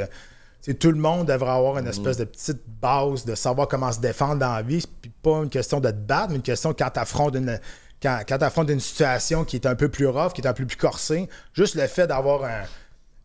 tout 0.80 0.92
le 0.92 0.98
monde 0.98 1.28
devrait 1.28 1.52
avoir 1.52 1.78
une 1.78 1.88
espèce 1.88 2.18
de 2.18 2.26
petite 2.26 2.62
base 2.82 3.26
de 3.26 3.36
savoir 3.36 3.68
comment 3.68 3.92
se 3.92 4.00
défendre 4.00 4.40
dans 4.40 4.54
la 4.54 4.62
vie. 4.62 4.84
Puis 5.02 5.12
pas 5.22 5.38
une 5.44 5.50
question 5.50 5.80
de 5.80 5.90
te 5.90 5.96
battre, 5.96 6.30
mais 6.30 6.36
une 6.36 6.42
question 6.42 6.74
quand 6.78 6.90
tu 6.94 7.00
affrontes 7.00 7.36
une. 7.36 7.60
Quand, 8.02 8.22
une 8.70 8.80
situation 8.80 9.44
qui 9.44 9.58
est 9.58 9.66
un 9.66 9.76
peu 9.76 9.90
plus 9.90 10.08
rough, 10.08 10.32
qui 10.34 10.40
est 10.40 10.48
un 10.48 10.54
peu 10.54 10.66
plus 10.66 10.78
corsée, 10.78 11.28
juste 11.54 11.76
le 11.76 11.86
fait 11.86 12.08
d'avoir 12.08 12.46
un- 12.46 12.64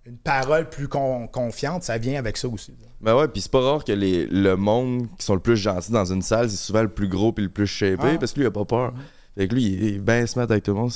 une 0.04 0.16
parole 0.16 0.68
plus 0.68 0.88
con- 0.88 1.28
confiante, 1.28 1.84
ça 1.84 1.96
vient 1.96 2.18
avec 2.18 2.36
ça 2.36 2.48
aussi. 2.48 2.72
là. 2.72 2.88
Ben 3.00 3.16
ouais, 3.16 3.28
puis 3.28 3.40
c'est 3.40 3.52
pas 3.52 3.60
rare 3.60 3.84
que 3.84 3.92
les, 3.92 4.26
le 4.26 4.56
monde 4.56 5.06
qui 5.16 5.24
sont 5.24 5.34
le 5.34 5.40
plus 5.40 5.56
gentils 5.56 5.92
dans 5.92 6.04
une 6.04 6.22
salle, 6.22 6.50
c'est 6.50 6.56
souvent 6.56 6.82
le 6.82 6.88
plus 6.88 7.06
gros 7.08 7.32
puis 7.32 7.44
le 7.44 7.50
plus 7.50 7.68
shapé 7.68 7.98
Ah. 8.02 8.16
parce 8.18 8.32
que 8.32 8.40
lui, 8.40 8.44
il 8.46 8.48
a 8.48 8.50
pas 8.50 8.64
peur. 8.64 8.92
Fait 9.38 9.46
que 9.46 9.54
lui, 9.54 9.64
il 9.64 9.86
est 9.94 9.98
bien 9.98 10.26
smart 10.26 10.44
avec 10.50 10.64
tout 10.64 10.72
le 10.72 10.80
monde. 10.80 10.92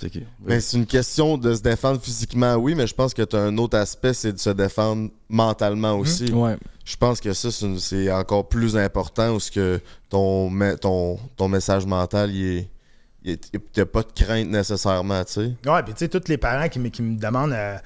Que, 0.00 0.18
Mais 0.46 0.60
c'est 0.60 0.76
une 0.76 0.86
question 0.86 1.36
de 1.36 1.54
se 1.54 1.60
défendre 1.60 2.00
physiquement, 2.00 2.54
oui, 2.54 2.74
mais 2.76 2.86
je 2.86 2.94
pense 2.94 3.12
que 3.14 3.22
tu 3.22 3.34
as 3.34 3.40
un 3.40 3.58
autre 3.58 3.76
aspect, 3.76 4.14
c'est 4.14 4.32
de 4.32 4.38
se 4.38 4.50
défendre 4.50 5.10
mentalement 5.28 5.94
aussi. 5.94 6.30
Ouais. 6.32 6.56
Je 6.84 6.96
pense 6.96 7.20
que 7.20 7.32
ça, 7.32 7.50
c'est 7.50 7.78
c'est 7.78 8.12
encore 8.12 8.48
plus 8.48 8.76
important 8.76 9.32
parce 9.32 9.50
que 9.50 9.80
ton, 10.08 10.50
ton, 10.80 11.18
ton 11.36 11.48
message 11.48 11.84
mental, 11.86 12.30
il 12.34 12.58
est. 12.58 12.68
T'as 13.72 13.84
pas 13.84 14.02
de 14.02 14.12
crainte 14.14 14.48
nécessairement, 14.48 15.22
tu 15.24 15.32
sais. 15.32 15.52
Ouais, 15.66 15.82
puis 15.82 15.92
tu 15.92 15.98
sais, 15.98 16.08
tous 16.08 16.28
les 16.28 16.38
parents 16.38 16.68
qui, 16.68 16.78
me- 16.78 16.88
qui 16.88 17.02
me 17.02 17.18
demandent 17.18 17.52
euh, 17.52 17.76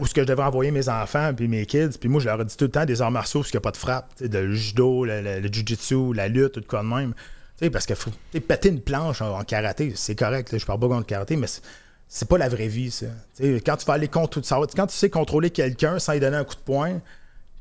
où 0.00 0.04
est-ce 0.04 0.14
que 0.14 0.22
je 0.22 0.26
devrais 0.26 0.46
envoyer 0.46 0.70
mes 0.72 0.88
enfants 0.88 1.32
puis 1.36 1.46
mes 1.46 1.66
kids, 1.66 1.90
puis 2.00 2.08
moi, 2.08 2.20
je 2.20 2.26
leur 2.26 2.42
dis 2.44 2.56
tout 2.56 2.64
le 2.64 2.70
temps 2.70 2.86
des 2.86 3.00
arts 3.02 3.10
martiaux 3.10 3.40
parce 3.40 3.50
qu'il 3.50 3.58
n'y 3.58 3.62
a 3.62 3.68
pas 3.68 3.70
de 3.70 3.76
frappe, 3.76 4.08
tu 4.16 4.24
sais, 4.24 4.30
le 4.32 4.52
judo, 4.54 5.04
le, 5.04 5.20
le, 5.20 5.40
le 5.40 5.52
jujitsu, 5.52 6.12
la 6.14 6.26
lutte, 6.28 6.52
tout 6.52 6.62
quoi 6.66 6.82
de 6.82 6.88
même. 6.88 7.12
Sais, 7.60 7.68
parce 7.68 7.84
que 7.84 7.94
faut, 7.94 8.10
péter 8.32 8.70
une 8.70 8.80
planche 8.80 9.20
en, 9.20 9.44
karaté, 9.44 9.92
c'est 9.94 10.14
correct, 10.14 10.56
je 10.56 10.64
parle 10.64 10.80
pas 10.80 10.88
contre 10.88 11.06
karaté, 11.06 11.36
mais 11.36 11.46
c'est- 11.46 12.24
pas 12.26 12.38
la 12.38 12.48
vraie 12.48 12.68
vie, 12.68 12.90
ça. 12.90 13.06
Tu 13.36 13.42
sais, 13.44 13.60
quand 13.60 13.76
tu 13.76 13.84
vas 13.84 13.92
aller 13.92 14.08
contre 14.08 14.42
ça, 14.42 14.58
quand 14.74 14.86
tu 14.86 14.96
sais 14.96 15.10
contrôler 15.10 15.50
quelqu'un 15.50 15.98
sans 15.98 16.14
lui 16.14 16.20
donner 16.20 16.38
un 16.38 16.44
coup 16.44 16.54
de 16.54 16.60
poing, 16.60 17.00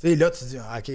là, 0.03 0.31
tu 0.31 0.45
dis, 0.45 0.57
ah, 0.57 0.79
OK, 0.79 0.89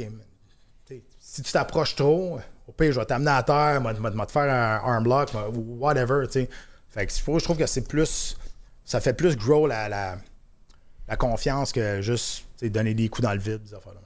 si 1.19 1.43
tu 1.43 1.53
t'approches 1.53 1.97
trop, 1.97 2.39
au 2.67 2.73
pire, 2.73 2.93
je 2.93 2.99
vais 3.01 3.05
t'amener 3.05 3.31
à 3.31 3.43
terre, 3.43 3.81
moi, 3.83 3.93
moi, 3.93 4.25
te 4.25 4.33
faire 4.33 4.43
un 4.45 4.81
arm 4.91 5.05
lock, 5.05 5.31
ou 5.53 5.77
whatever, 5.79 6.27
tu 6.27 6.33
sais. 6.33 6.49
Fait 6.89 7.07
que 7.07 7.13
je 7.13 7.21
trouve, 7.21 7.41
je 7.41 7.53
que 7.59 7.67
c'est 7.67 7.87
plus. 7.87 8.39
Ça 8.85 9.01
fait 9.01 9.15
plus 9.15 9.37
grow 9.37 9.67
la, 9.67 9.89
la, 9.89 11.17
confiance 11.17 11.73
que 11.73 12.01
juste 12.01 12.45
donner 12.63 12.95
des 12.95 13.09
coups 13.09 13.27
dans 13.27 13.33
le 13.33 13.41
vide, 13.41 13.63
des. 13.67 14.04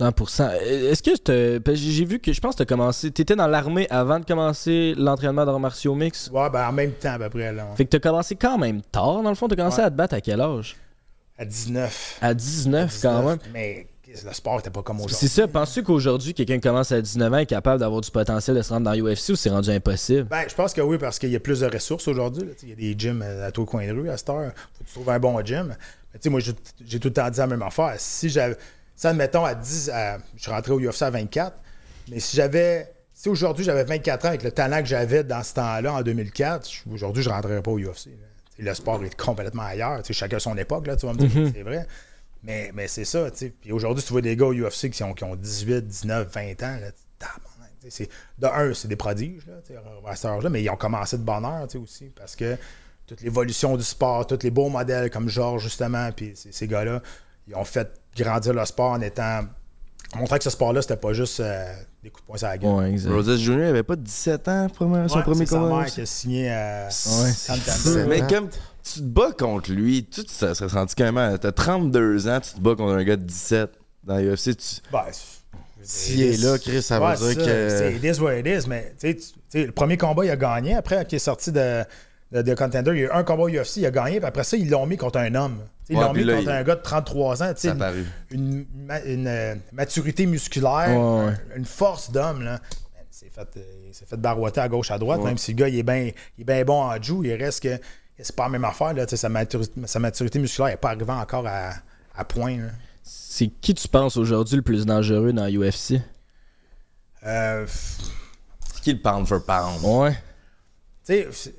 100%. 0.00 0.50
Est-ce 0.60 1.02
que 1.02 1.74
j'ai 1.74 2.04
vu 2.04 2.18
que 2.20 2.32
je 2.32 2.40
pense 2.40 2.54
que 2.54 2.58
t'as 2.58 2.64
commencé. 2.64 3.10
T'étais 3.10 3.34
dans 3.36 3.46
l'armée 3.48 3.86
avant 3.90 4.20
de 4.20 4.24
commencer 4.24 4.94
l'entraînement 4.96 5.44
d'arts 5.44 5.60
martiaux 5.60 5.94
mix. 5.94 6.30
Ouais, 6.32 6.48
ben 6.50 6.68
en 6.68 6.72
même 6.72 6.92
temps 6.92 7.12
à 7.14 7.18
peu 7.18 7.28
près, 7.30 7.52
là. 7.52 7.66
Fait 7.76 7.84
que 7.84 7.90
t'as 7.90 7.98
commencé 7.98 8.36
quand 8.36 8.58
même 8.58 8.80
tard, 8.82 9.22
dans 9.22 9.30
le 9.30 9.34
fond? 9.34 9.48
T'as 9.48 9.56
commencé 9.56 9.78
Ouais. 9.78 9.84
à 9.84 9.90
te 9.90 9.96
battre 9.96 10.14
à 10.14 10.20
quel 10.20 10.40
âge? 10.40 10.76
À 11.36 11.44
19. 11.44 12.18
À 12.20 12.34
19, 12.34 12.98
quand 13.02 13.08
19, 13.20 13.24
même. 13.26 13.38
Mais 13.52 13.86
le 14.24 14.32
sport 14.32 14.58
était 14.60 14.70
pas 14.70 14.82
comme 14.82 14.96
aujourd'hui. 14.96 15.16
C'est 15.16 15.28
ça, 15.28 15.46
penses-tu 15.46 15.82
qu'aujourd'hui, 15.82 16.32
quelqu'un 16.34 16.54
qui 16.56 16.62
commence 16.62 16.90
à 16.92 17.00
19 17.00 17.32
ans 17.32 17.36
est 17.38 17.46
capable 17.46 17.78
d'avoir 17.80 18.00
du 18.00 18.10
potentiel 18.10 18.56
de 18.56 18.62
se 18.62 18.70
rendre 18.72 18.84
dans 18.90 18.92
l'UFC 18.92 19.30
ou 19.30 19.36
c'est 19.36 19.50
rendu 19.50 19.70
impossible? 19.70 20.24
Ben, 20.24 20.44
je 20.48 20.54
pense 20.54 20.72
que 20.74 20.80
oui, 20.80 20.98
parce 20.98 21.18
qu'il 21.18 21.30
y 21.30 21.36
a 21.36 21.40
plus 21.40 21.60
de 21.60 21.66
ressources 21.66 22.08
aujourd'hui. 22.08 22.42
Tu 22.58 22.66
Il 22.66 22.68
y 22.70 22.72
a 22.72 22.76
des 22.76 22.98
gyms 22.98 23.22
euh, 23.22 23.46
à 23.46 23.52
tout 23.52 23.64
coin 23.66 23.86
de 23.86 23.92
rue 23.92 24.08
à 24.10 24.16
cette 24.16 24.30
heure. 24.30 24.52
Faut 24.74 24.84
que 24.84 24.88
tu 24.88 24.94
trouves 24.94 25.10
un 25.10 25.18
bon 25.18 25.44
gym. 25.44 25.68
Mais 26.12 26.18
tu 26.18 26.24
sais, 26.24 26.30
moi, 26.30 26.40
j'ai 26.40 26.52
j'ai 26.86 26.98
tout 26.98 27.08
le 27.08 27.14
temps 27.14 27.28
dit 27.30 27.38
la 27.38 27.46
même 27.46 27.62
affaire. 27.62 27.94
Si 27.98 28.28
j'avais. 28.30 28.56
Si, 28.98 29.06
admettons, 29.06 29.44
à 29.44 29.54
10. 29.54 29.90
à- 29.90 30.18
je 30.36 30.42
suis 30.42 30.50
rentré 30.50 30.72
au 30.72 30.80
UFC 30.80 31.02
à 31.02 31.10
24. 31.10 31.56
Mais 32.10 32.20
si 32.20 32.36
j'avais. 32.36 32.92
Si 33.14 33.28
aujourd'hui 33.28 33.64
j'avais 33.64 33.82
24 33.84 34.26
ans 34.26 34.28
avec 34.28 34.42
le 34.44 34.52
talent 34.52 34.78
que 34.80 34.86
j'avais 34.86 35.24
dans 35.24 35.42
ce 35.42 35.54
temps-là, 35.54 35.92
en 35.94 36.02
2004, 36.02 36.68
je- 36.70 36.88
aujourd'hui, 36.92 37.22
je 37.22 37.28
ne 37.28 37.34
rentrerais 37.34 37.62
pas 37.62 37.70
au 37.72 37.78
UFC. 37.78 38.10
Le 38.58 38.74
sport 38.74 39.02
est 39.04 39.14
complètement 39.16 39.62
ailleurs. 39.62 40.02
Chacun 40.10 40.38
son 40.40 40.56
époque, 40.56 40.86
là, 40.88 40.96
tu 40.96 41.06
vas 41.06 41.12
me 41.14 41.18
dire, 41.18 41.50
c'est 41.54 41.62
vrai. 41.62 41.86
Mais, 42.42 42.70
mais 42.74 42.86
c'est 42.88 43.04
ça. 43.04 43.28
Puis 43.60 43.72
aujourd'hui, 43.72 44.04
tu 44.04 44.12
vois 44.12 44.20
des 44.20 44.36
gars 44.36 44.46
au 44.46 44.52
UFC 44.54 44.90
qui 44.90 45.02
ont, 45.04 45.14
qui 45.14 45.24
ont 45.24 45.34
18, 45.36 45.86
19, 45.86 46.28
20 46.32 46.62
ans, 46.64 46.76
là, 46.80 46.90
de 48.38 48.46
un, 48.46 48.74
c'est 48.74 48.88
des 48.88 48.96
prodiges, 48.96 49.46
là, 49.46 49.54
à 50.06 50.16
cette 50.16 50.26
âge-là, 50.26 50.50
mais 50.50 50.62
ils 50.62 50.70
ont 50.70 50.76
commencé 50.76 51.16
de 51.16 51.22
bonne 51.22 51.44
heure, 51.44 51.66
aussi, 51.82 52.06
parce 52.14 52.36
que 52.36 52.56
toute 53.06 53.20
l'évolution 53.22 53.76
du 53.76 53.84
sport, 53.84 54.26
tous 54.26 54.42
les 54.42 54.50
beaux 54.50 54.68
modèles 54.68 55.10
comme 55.10 55.28
Georges, 55.28 55.62
justement, 55.64 56.10
puis 56.12 56.32
ces, 56.34 56.52
ces 56.52 56.66
gars-là, 56.66 57.00
ils 57.46 57.54
ont 57.54 57.64
fait 57.64 57.88
grandir 58.16 58.52
le 58.54 58.64
sport 58.64 58.92
en 58.92 59.00
étant. 59.00 59.40
en 60.14 60.18
montrant 60.18 60.38
que 60.38 60.44
ce 60.44 60.50
sport-là, 60.50 60.80
c'était 60.82 60.96
pas 60.96 61.12
juste 61.12 61.40
euh, 61.40 61.72
des 62.02 62.10
coups 62.10 62.22
de 62.22 62.26
poing 62.28 62.38
sur 62.38 62.48
la 62.48 62.58
gueule. 62.58 62.70
Ouais, 62.70 62.90
exact. 62.90 63.10
Roses 63.12 63.38
Jr. 63.38 63.64
avait 63.68 63.82
pas 63.82 63.96
17 63.96 64.48
ans, 64.48 64.66
premier- 64.74 65.08
son 65.08 65.16
Ouais, 65.18 65.22
premier 65.22 65.46
c'est 65.46 65.52
sa 65.52 65.58
combat. 65.58 65.76
mère 65.82 65.86
qui 65.86 66.00
a 66.00 66.06
signé 66.06 66.50
à 66.50 66.88
Ouais. 67.22 68.06
Mais 68.08 68.20
comme 68.26 68.48
tu 68.82 69.00
te 69.00 69.04
bats 69.04 69.32
contre 69.38 69.70
lui, 69.70 70.04
tu 70.04 70.24
te 70.24 70.30
serais 70.30 70.54
senti 70.68 70.94
quand 70.94 71.12
même. 71.12 71.38
T'as 71.38 71.52
32 71.52 72.26
ans, 72.28 72.40
tu 72.40 72.52
te 72.54 72.60
bats 72.60 72.74
contre 72.74 72.94
un 72.94 73.04
gars 73.04 73.16
de 73.16 73.22
17 73.24 73.70
dans 74.04 74.16
l'UFC. 74.16 74.56
Tu... 74.56 74.80
Ben, 74.92 75.04
S'il 75.82 76.22
est 76.22 76.36
là, 76.42 76.58
Chris, 76.58 76.82
ça 76.82 76.98
veut 76.98 77.16
dire 77.16 77.26
c'est 77.28 77.34
que. 77.36 77.68
C'est 77.68 77.94
it 77.94 78.16
is 78.16 78.20
what 78.20 78.34
it 78.36 78.46
is, 78.46 78.68
mais 78.68 78.94
tu 78.98 79.08
sais, 79.08 79.14
tu- 79.14 79.22
tu 79.22 79.32
sais, 79.48 79.66
le 79.66 79.72
premier 79.72 79.96
combat, 79.96 80.24
il 80.24 80.30
a 80.30 80.36
gagné. 80.36 80.74
Après, 80.74 81.04
qu'il 81.06 81.16
est 81.16 81.20
sorti 81.20 81.52
de, 81.52 81.82
de, 82.32 82.42
de 82.42 82.54
Contender, 82.54 82.90
il 82.92 82.98
y 82.98 83.02
a 83.02 83.04
eu 83.06 83.10
un 83.10 83.24
combat 83.24 83.44
UFC, 83.44 83.78
il 83.78 83.86
a 83.86 83.90
gagné. 83.90 84.18
Puis 84.20 84.26
après 84.26 84.44
ça, 84.44 84.56
ils 84.56 84.68
l'ont 84.68 84.86
mis 84.86 84.96
contre 84.96 85.18
un 85.18 85.34
homme. 85.34 85.58
Ils 85.88 85.96
Ouais, 85.96 86.04
l'ont 86.04 86.12
mis 86.12 86.24
là, 86.24 86.34
contre 86.36 86.48
il- 86.48 86.52
un 86.52 86.62
gars 86.62 86.74
de 86.76 86.82
33 86.82 87.42
ans. 87.42 87.54
tu 87.54 87.60
sais, 87.62 87.68
Ça 87.68 87.70
a 87.70 87.74
Une, 87.74 87.78
paru. 87.78 88.66
une, 89.06 89.26
euh, 89.26 89.54
maturité 89.72 90.26
musculaire, 90.26 90.88
Ouais, 90.90 91.24
ouais. 91.26 91.32
un- 91.54 91.56
une 91.56 91.64
force 91.64 92.10
d'homme. 92.10 92.42
là. 92.42 92.60
S'est 93.10 93.30
fait, 93.34 93.48
euh, 93.56 93.62
il 93.88 93.94
s'est 93.94 94.04
fait 94.06 94.16
barouetter 94.16 94.60
à 94.60 94.68
gauche, 94.68 94.90
à 94.92 94.98
droite. 94.98 95.22
Même 95.24 95.38
si 95.38 95.52
le 95.52 95.56
gars 95.56 95.68
il 95.68 95.76
est 95.78 95.82
bien 95.82 96.10
il 96.36 96.42
est 96.42 96.44
bien 96.44 96.64
bon 96.64 96.82
en 96.82 97.02
jiu, 97.02 97.24
il 97.24 97.34
reste 97.34 97.62
que 97.64 97.80
c'est 98.20 98.36
pas 98.36 98.44
la 98.44 98.50
même 98.50 98.64
affaire. 98.64 98.92
Là, 98.94 99.06
tu 99.06 99.10
sais, 99.10 99.16
sa, 99.16 99.28
maturité, 99.28 99.72
sa 99.86 99.98
maturité 99.98 100.38
musculaire 100.38 100.70
n'est 100.70 100.76
pas 100.76 100.90
arrivée 100.90 101.10
encore 101.10 101.46
à, 101.46 101.72
à 102.16 102.24
point. 102.24 102.58
là. 102.58 102.68
C'est 103.02 103.48
qui 103.48 103.74
tu 103.74 103.88
penses 103.88 104.16
aujourd'hui 104.16 104.56
le 104.56 104.62
plus 104.62 104.86
dangereux 104.86 105.32
dans 105.32 105.46
l'UFC? 105.46 106.00
Euh, 107.26 107.66
C'est 108.72 108.82
qui 108.82 108.92
le 108.92 109.00
pound 109.00 109.26
for 109.26 109.42
pound? 109.44 109.80
Ouais. 109.82 110.16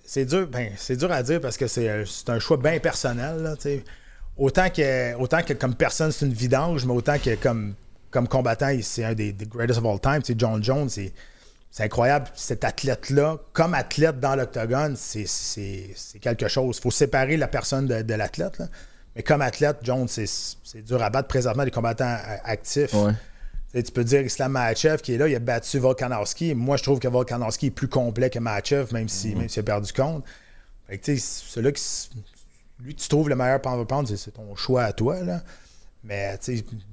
C'est- 0.05 0.25
dur, 0.25 0.47
ben, 0.47 0.71
c'est 0.77 0.95
dur 0.95 1.11
à 1.11 1.23
dire 1.23 1.41
parce 1.41 1.57
que 1.57 1.65
c'est 1.65 1.89
euh, 1.89 2.05
un 2.27 2.39
choix 2.39 2.57
bien 2.57 2.79
personnel. 2.79 3.55
autant, 4.37 4.69
que, 4.69 5.15
autant 5.15 5.41
que 5.41 5.53
comme 5.53 5.73
personne, 5.73 6.11
c'est 6.11 6.25
une 6.25 6.33
vidange, 6.33 6.85
mais 6.85 6.93
autant 6.93 7.17
que 7.17 7.33
comme, 7.35 7.73
comme 8.11 8.27
combattant, 8.27 8.71
c'est 8.83 9.03
un 9.03 9.13
des, 9.13 9.33
greatest 9.33 9.79
of 9.79 9.85
all 9.85 9.99
time. 9.99 10.21
Tu 10.21 10.33
sais, 10.33 10.35
John 10.37 10.63
Jones, 10.63 10.89
c'est 10.89 11.13
incroyable. 11.79 12.27
Cet 12.35 12.63
athlète-là, 12.63 13.37
comme 13.53 13.73
athlète 13.73 14.19
dans 14.19 14.35
l'octogone, 14.35 14.95
c'est- 14.95 15.25
quelque 16.21 16.47
chose. 16.47 16.77
Il 16.77 16.81
faut 16.81 16.91
séparer 16.91 17.35
la 17.35 17.47
personne 17.47 17.87
de, 17.87 18.13
l'athlète. 18.13 18.61
Mais 19.15 19.23
comme 19.23 19.41
athlète, 19.41 19.77
Jones, 19.81 20.07
c'est 20.07 20.81
dur 20.85 21.01
à 21.01 21.09
battre 21.09 21.27
présentement 21.27 21.63
des 21.65 21.71
combattants 21.71 22.05
euh, 22.05 22.37
actifs. 22.43 22.93
Tu 23.73 23.83
peux 23.91 24.03
dire 24.03 24.21
Islam 24.21 24.53
Makhachev 24.53 24.97
qui 25.01 25.13
est 25.13 25.17
là, 25.17 25.27
il 25.27 25.35
a 25.35 25.39
battu 25.39 25.77
Volkanovski. 25.77 26.55
Moi, 26.55 26.77
je 26.77 26.83
trouve 26.83 26.99
que 26.99 27.07
Volkanovski 27.07 27.67
est 27.67 27.71
plus 27.71 27.87
complet 27.87 28.29
que 28.29 28.39
Makhachev, 28.39 28.91
même 28.93 29.07
si- 29.09 29.35
même 29.35 29.47
s'il 29.49 29.59
a 29.59 29.63
perdu 29.63 29.93
compte. 29.93 30.23
Fait 30.87 30.97
que, 30.97 31.15
celui 31.17 31.73
qui 31.73 31.83
lui, 32.83 32.95
tu 32.95 33.07
trouves 33.07 33.29
le 33.29 33.35
meilleur 33.35 33.61
for 33.61 33.85
pound, 33.85 34.07
c'est- 34.07 34.31
ton 34.31 34.55
choix 34.55 34.83
à 34.85 34.93
toi. 34.93 35.21
Là. 35.21 35.43
Mais 36.03 36.37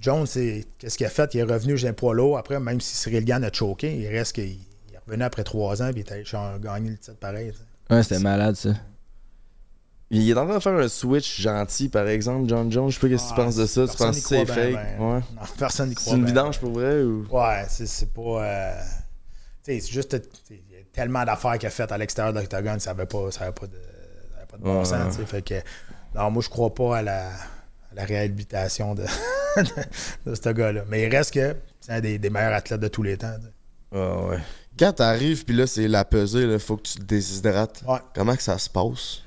Jones, 0.01 0.27
qu'est-ce 0.27 0.99
qu'il 0.99 1.07
a 1.07 1.11
fait? 1.11 1.33
Il 1.35 1.41
est 1.41 1.43
revenu 1.45 1.79
chez 1.79 1.89
un 1.89 1.93
poids 1.95 2.13
lourd. 2.13 2.37
Après, 2.37 2.59
même 2.61 2.81
si 2.81 2.95
Cyril 2.97 3.25
Gann 3.25 3.43
a 3.45 3.53
choqué, 3.53 3.97
il 3.97 4.09
reste 4.09 4.35
qu'il 4.35 4.45
il 4.89 4.95
est 4.95 4.99
revenu 5.07 5.23
après 5.23 5.45
trois 5.45 5.81
ans 5.83 5.89
et 5.89 5.95
il 5.99 6.05
ch- 6.07 6.61
gagner 6.61 6.91
le 6.91 6.99
titre 6.99 7.17
pareil. 7.17 7.53
Ouais, 7.89 8.03
c'était 8.03 8.19
malade 8.19 8.57
ça. 8.57 8.71
Il 10.11 10.31
est 10.31 10.35
en 10.35 10.47
train 10.47 10.55
de 10.57 10.61
faire 10.61 10.73
un 10.75 10.89
switch 10.89 11.41
gentil, 11.41 11.89
par 11.89 12.07
exemple, 12.07 12.49
John 12.49 12.71
Jones. 12.71 12.91
Je 12.91 12.99
sais 13.01 13.09
pas 13.09 13.19
ce 13.19 13.25
que 13.25 13.29
tu 13.29 13.35
penses 13.35 13.57
de 13.57 13.67
ça. 13.67 13.89
Tu 13.89 13.97
penses 13.97 14.21
que 14.21 14.29
c'est 14.29 14.47
fake? 14.47 14.57
ben, 14.57 14.97
ben. 14.99 15.15
Ouais. 15.15 15.21
Non, 15.35 15.41
personne 15.59 15.89
n'y 15.89 15.95
croit. 15.97 16.13
C'est 16.13 16.17
une 16.17 16.23
ben. 16.23 16.29
vidange 16.29 16.61
pour 16.61 16.71
vrai 16.73 17.03
ou? 17.03 17.27
Ouais, 17.31 17.65
c'est 17.69 17.87
c'est 17.87 18.13
pas. 18.13 18.45
euh, 18.45 18.81
tu 19.65 19.73
sais, 19.73 19.81
c'est 19.81 19.93
juste. 19.93 20.17
Il 20.51 20.57
y 20.57 20.77
a 20.77 20.85
tellement 20.93 21.25
d'affaires 21.25 21.59
qu'il 21.59 21.67
a 21.67 21.71
faites 21.71 21.91
à 21.91 21.99
l'extérieur 21.99 22.33
de 22.33 22.39
l'octogone, 22.39 22.79
ça 22.79 22.93
n'avait 22.95 23.07
pas, 23.07 23.31
ça 23.33 23.43
avait 23.45 23.53
pas 23.53 23.67
de, 23.67 23.73
ça 23.73 24.37
avait 24.39 24.47
pas 24.47 24.57
de 24.59 24.63
bon 24.63 24.79
Ouais, 24.79 24.85
sens. 24.85 25.19
ouais. 25.19 25.27
Fait 25.27 25.43
que. 25.43 25.55
Non, 26.15 26.31
moi, 26.31 26.41
je 26.43 26.49
crois 26.51 26.73
pas 26.73 26.99
à 26.99 27.03
la, 27.03 27.27
à 27.31 27.95
la 27.95 28.05
réhabilitation 28.05 28.95
de, 28.95 29.05
de, 30.25 30.35
ce 30.37 30.49
gars-là. 30.51 30.83
Mais 30.89 31.03
il 31.03 31.15
reste 31.15 31.35
que 31.35 31.57
c'est 31.81 31.93
un 31.93 32.01
des, 32.01 32.19
des 32.19 32.31
meilleurs 32.31 32.53
athlètes 32.55 32.81
de 32.81 32.89
tous 32.89 33.03
les 33.03 33.17
temps. 33.19 33.35
Ah 33.93 34.19
ouais. 34.27 34.39
Quand 34.79 34.93
t'arrives, 34.93 35.45
puis 35.45 35.57
là, 35.57 35.67
c'est 35.67 35.89
la 35.89 36.05
pesée, 36.05 36.47
là, 36.47 36.59
faut 36.61 36.77
que 36.77 36.83
tu 36.83 36.95
te 36.99 37.03
déshydrates. 37.03 37.83
Ouais. 37.89 37.99
Comment 38.15 38.37
que 38.37 38.43
ça 38.43 38.57
se 38.59 38.71
passe? 38.71 39.23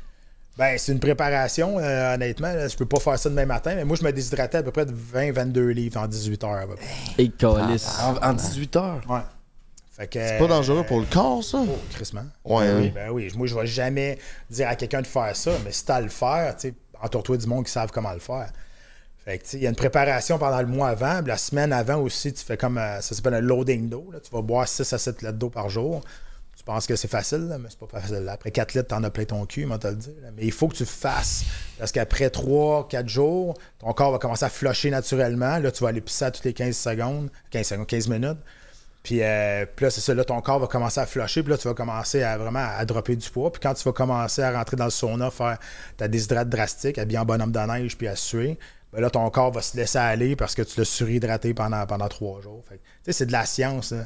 Ben, 0.59 0.77
c'est 0.77 0.91
une 0.91 0.99
préparation, 0.99 1.79
euh, 1.79 2.15
honnêtement. 2.15 2.53
là. 2.53 2.67
Je 2.67 2.75
peux 2.75 2.85
pas 2.85 2.99
faire 2.99 3.17
ça 3.17 3.29
demain 3.29 3.45
matin, 3.45 3.73
mais 3.75 3.85
moi, 3.85 3.95
je 3.95 4.03
me 4.03 4.11
déshydratais 4.11 4.57
à 4.57 4.63
peu 4.63 4.71
près 4.71 4.85
de 4.85 4.91
20-22 4.93 5.69
livres 5.69 5.99
en 6.01 6.05
18 6.07 6.43
heures. 6.43 6.51
à 6.51 6.67
peu 6.67 6.75
près. 6.75 6.85
Et 7.17 7.29
calice. 7.29 7.87
En, 8.01 8.17
en 8.29 8.33
18 8.33 8.75
heures? 8.75 9.01
Ouais. 9.09 9.21
Fait 9.95 10.07
que, 10.07 10.19
C'est 10.19 10.37
pas 10.37 10.47
dangereux 10.47 10.83
pour 10.85 10.99
le 10.99 11.05
corps, 11.05 11.41
ça? 11.43 11.59
Oh, 11.61 11.77
crissement. 11.93 12.25
Ouais, 12.43 12.65
Ben 12.67 12.75
hein. 12.75 12.79
oui, 12.81 12.91
ben 12.93 13.09
oui. 13.11 13.31
Moi, 13.35 13.47
je 13.47 13.55
vais 13.55 13.65
jamais 13.67 14.17
dire 14.49 14.67
à 14.67 14.75
quelqu'un 14.75 15.01
de 15.01 15.07
faire 15.07 15.33
ça, 15.35 15.51
mais 15.63 15.71
si 15.71 15.85
t'as 15.85 15.95
à 15.95 16.01
le 16.01 16.09
faire, 16.09 16.55
tu 16.57 16.67
sais, 16.69 16.73
entoure-toi 17.01 17.37
du 17.37 17.47
monde 17.47 17.65
qui 17.65 17.71
savent 17.71 17.91
comment 17.93 18.11
le 18.13 18.19
faire. 18.19 18.49
Fait 19.25 19.37
que, 19.37 19.45
il 19.53 19.63
y 19.63 19.65
a 19.65 19.69
une 19.69 19.75
préparation 19.77 20.37
pendant 20.37 20.59
le 20.59 20.67
mois 20.67 20.89
avant, 20.89 21.19
puis 21.19 21.27
la 21.29 21.37
semaine 21.37 21.71
avant 21.71 21.97
aussi, 22.01 22.33
tu 22.33 22.43
fais 22.43 22.57
comme, 22.57 22.77
euh, 22.77 22.99
ça 23.01 23.15
s'appelle 23.15 23.33
un 23.35 23.41
loading 23.41 23.87
d'eau. 23.89 24.09
là. 24.11 24.19
Tu 24.19 24.29
vas 24.31 24.41
boire 24.41 24.67
6 24.67 24.91
à 24.91 24.97
7 24.97 25.21
litres 25.21 25.33
d'eau 25.33 25.49
par 25.49 25.69
jour. 25.69 26.01
Tu 26.69 26.75
penses 26.75 26.85
que 26.85 26.95
c'est 26.95 27.07
facile, 27.07 27.47
là, 27.47 27.57
mais 27.57 27.67
c'est 27.71 27.79
pas 27.79 27.99
facile. 27.99 28.29
Après 28.29 28.51
4 28.51 28.75
litres, 28.75 28.89
t'en 28.89 29.03
as 29.03 29.09
plein 29.09 29.25
ton 29.25 29.43
cul, 29.47 29.65
moi, 29.65 29.79
te 29.79 29.87
le 29.87 29.95
dire. 29.95 30.13
Mais 30.37 30.43
il 30.43 30.51
faut 30.51 30.67
que 30.67 30.75
tu 30.75 30.85
fasses. 30.85 31.43
Parce 31.79 31.91
qu'après 31.91 32.29
3, 32.29 32.87
4 32.87 33.09
jours, 33.09 33.57
ton 33.79 33.91
corps 33.91 34.11
va 34.11 34.19
commencer 34.19 34.45
à 34.45 34.49
flusher 34.49 34.91
naturellement. 34.91 35.57
Là, 35.57 35.71
tu 35.71 35.81
vas 35.81 35.89
aller 35.89 35.99
pisser 35.99 36.25
à 36.25 36.31
toutes 36.31 36.45
les 36.45 36.53
15 36.53 36.77
secondes, 36.77 37.31
15 37.49 37.65
secondes, 37.69 37.87
15 37.87 38.07
minutes. 38.09 38.37
Puis, 39.01 39.23
euh, 39.23 39.65
puis 39.75 39.85
là, 39.85 39.89
c'est 39.89 40.01
ça, 40.01 40.13
là, 40.13 40.23
ton 40.23 40.39
corps 40.41 40.59
va 40.59 40.67
commencer 40.67 40.99
à 40.99 41.07
flusher, 41.07 41.41
puis 41.41 41.49
là, 41.49 41.57
tu 41.57 41.67
vas 41.67 41.73
commencer 41.73 42.21
à 42.21 42.37
vraiment 42.37 42.67
à 42.77 42.85
dropper 42.85 43.15
du 43.15 43.27
poids. 43.31 43.51
Puis 43.51 43.61
quand 43.61 43.73
tu 43.73 43.83
vas 43.83 43.93
commencer 43.93 44.43
à 44.43 44.51
rentrer 44.51 44.77
dans 44.77 44.85
le 44.85 44.91
sauna, 44.91 45.31
faire 45.31 45.57
ta 45.97 46.07
déshydrate 46.07 46.49
drastique, 46.49 46.99
bien 46.99 47.23
en 47.23 47.25
bonhomme 47.25 47.51
de 47.51 47.59
neige, 47.61 47.97
puis 47.97 48.07
à 48.07 48.15
suer, 48.15 48.59
ben 48.93 49.01
là, 49.01 49.09
ton 49.09 49.27
corps 49.31 49.51
va 49.51 49.63
se 49.63 49.75
laisser 49.75 49.97
aller 49.97 50.35
parce 50.35 50.53
que 50.53 50.61
tu 50.61 50.79
l'as 50.79 50.85
surhydraté 50.85 51.55
pendant, 51.55 51.83
pendant 51.87 52.07
trois 52.09 52.41
jours. 52.41 52.63
Tu 52.69 52.77
sais, 53.05 53.13
c'est 53.13 53.25
de 53.25 53.31
la 53.31 53.47
science, 53.47 53.91
là. 53.91 54.05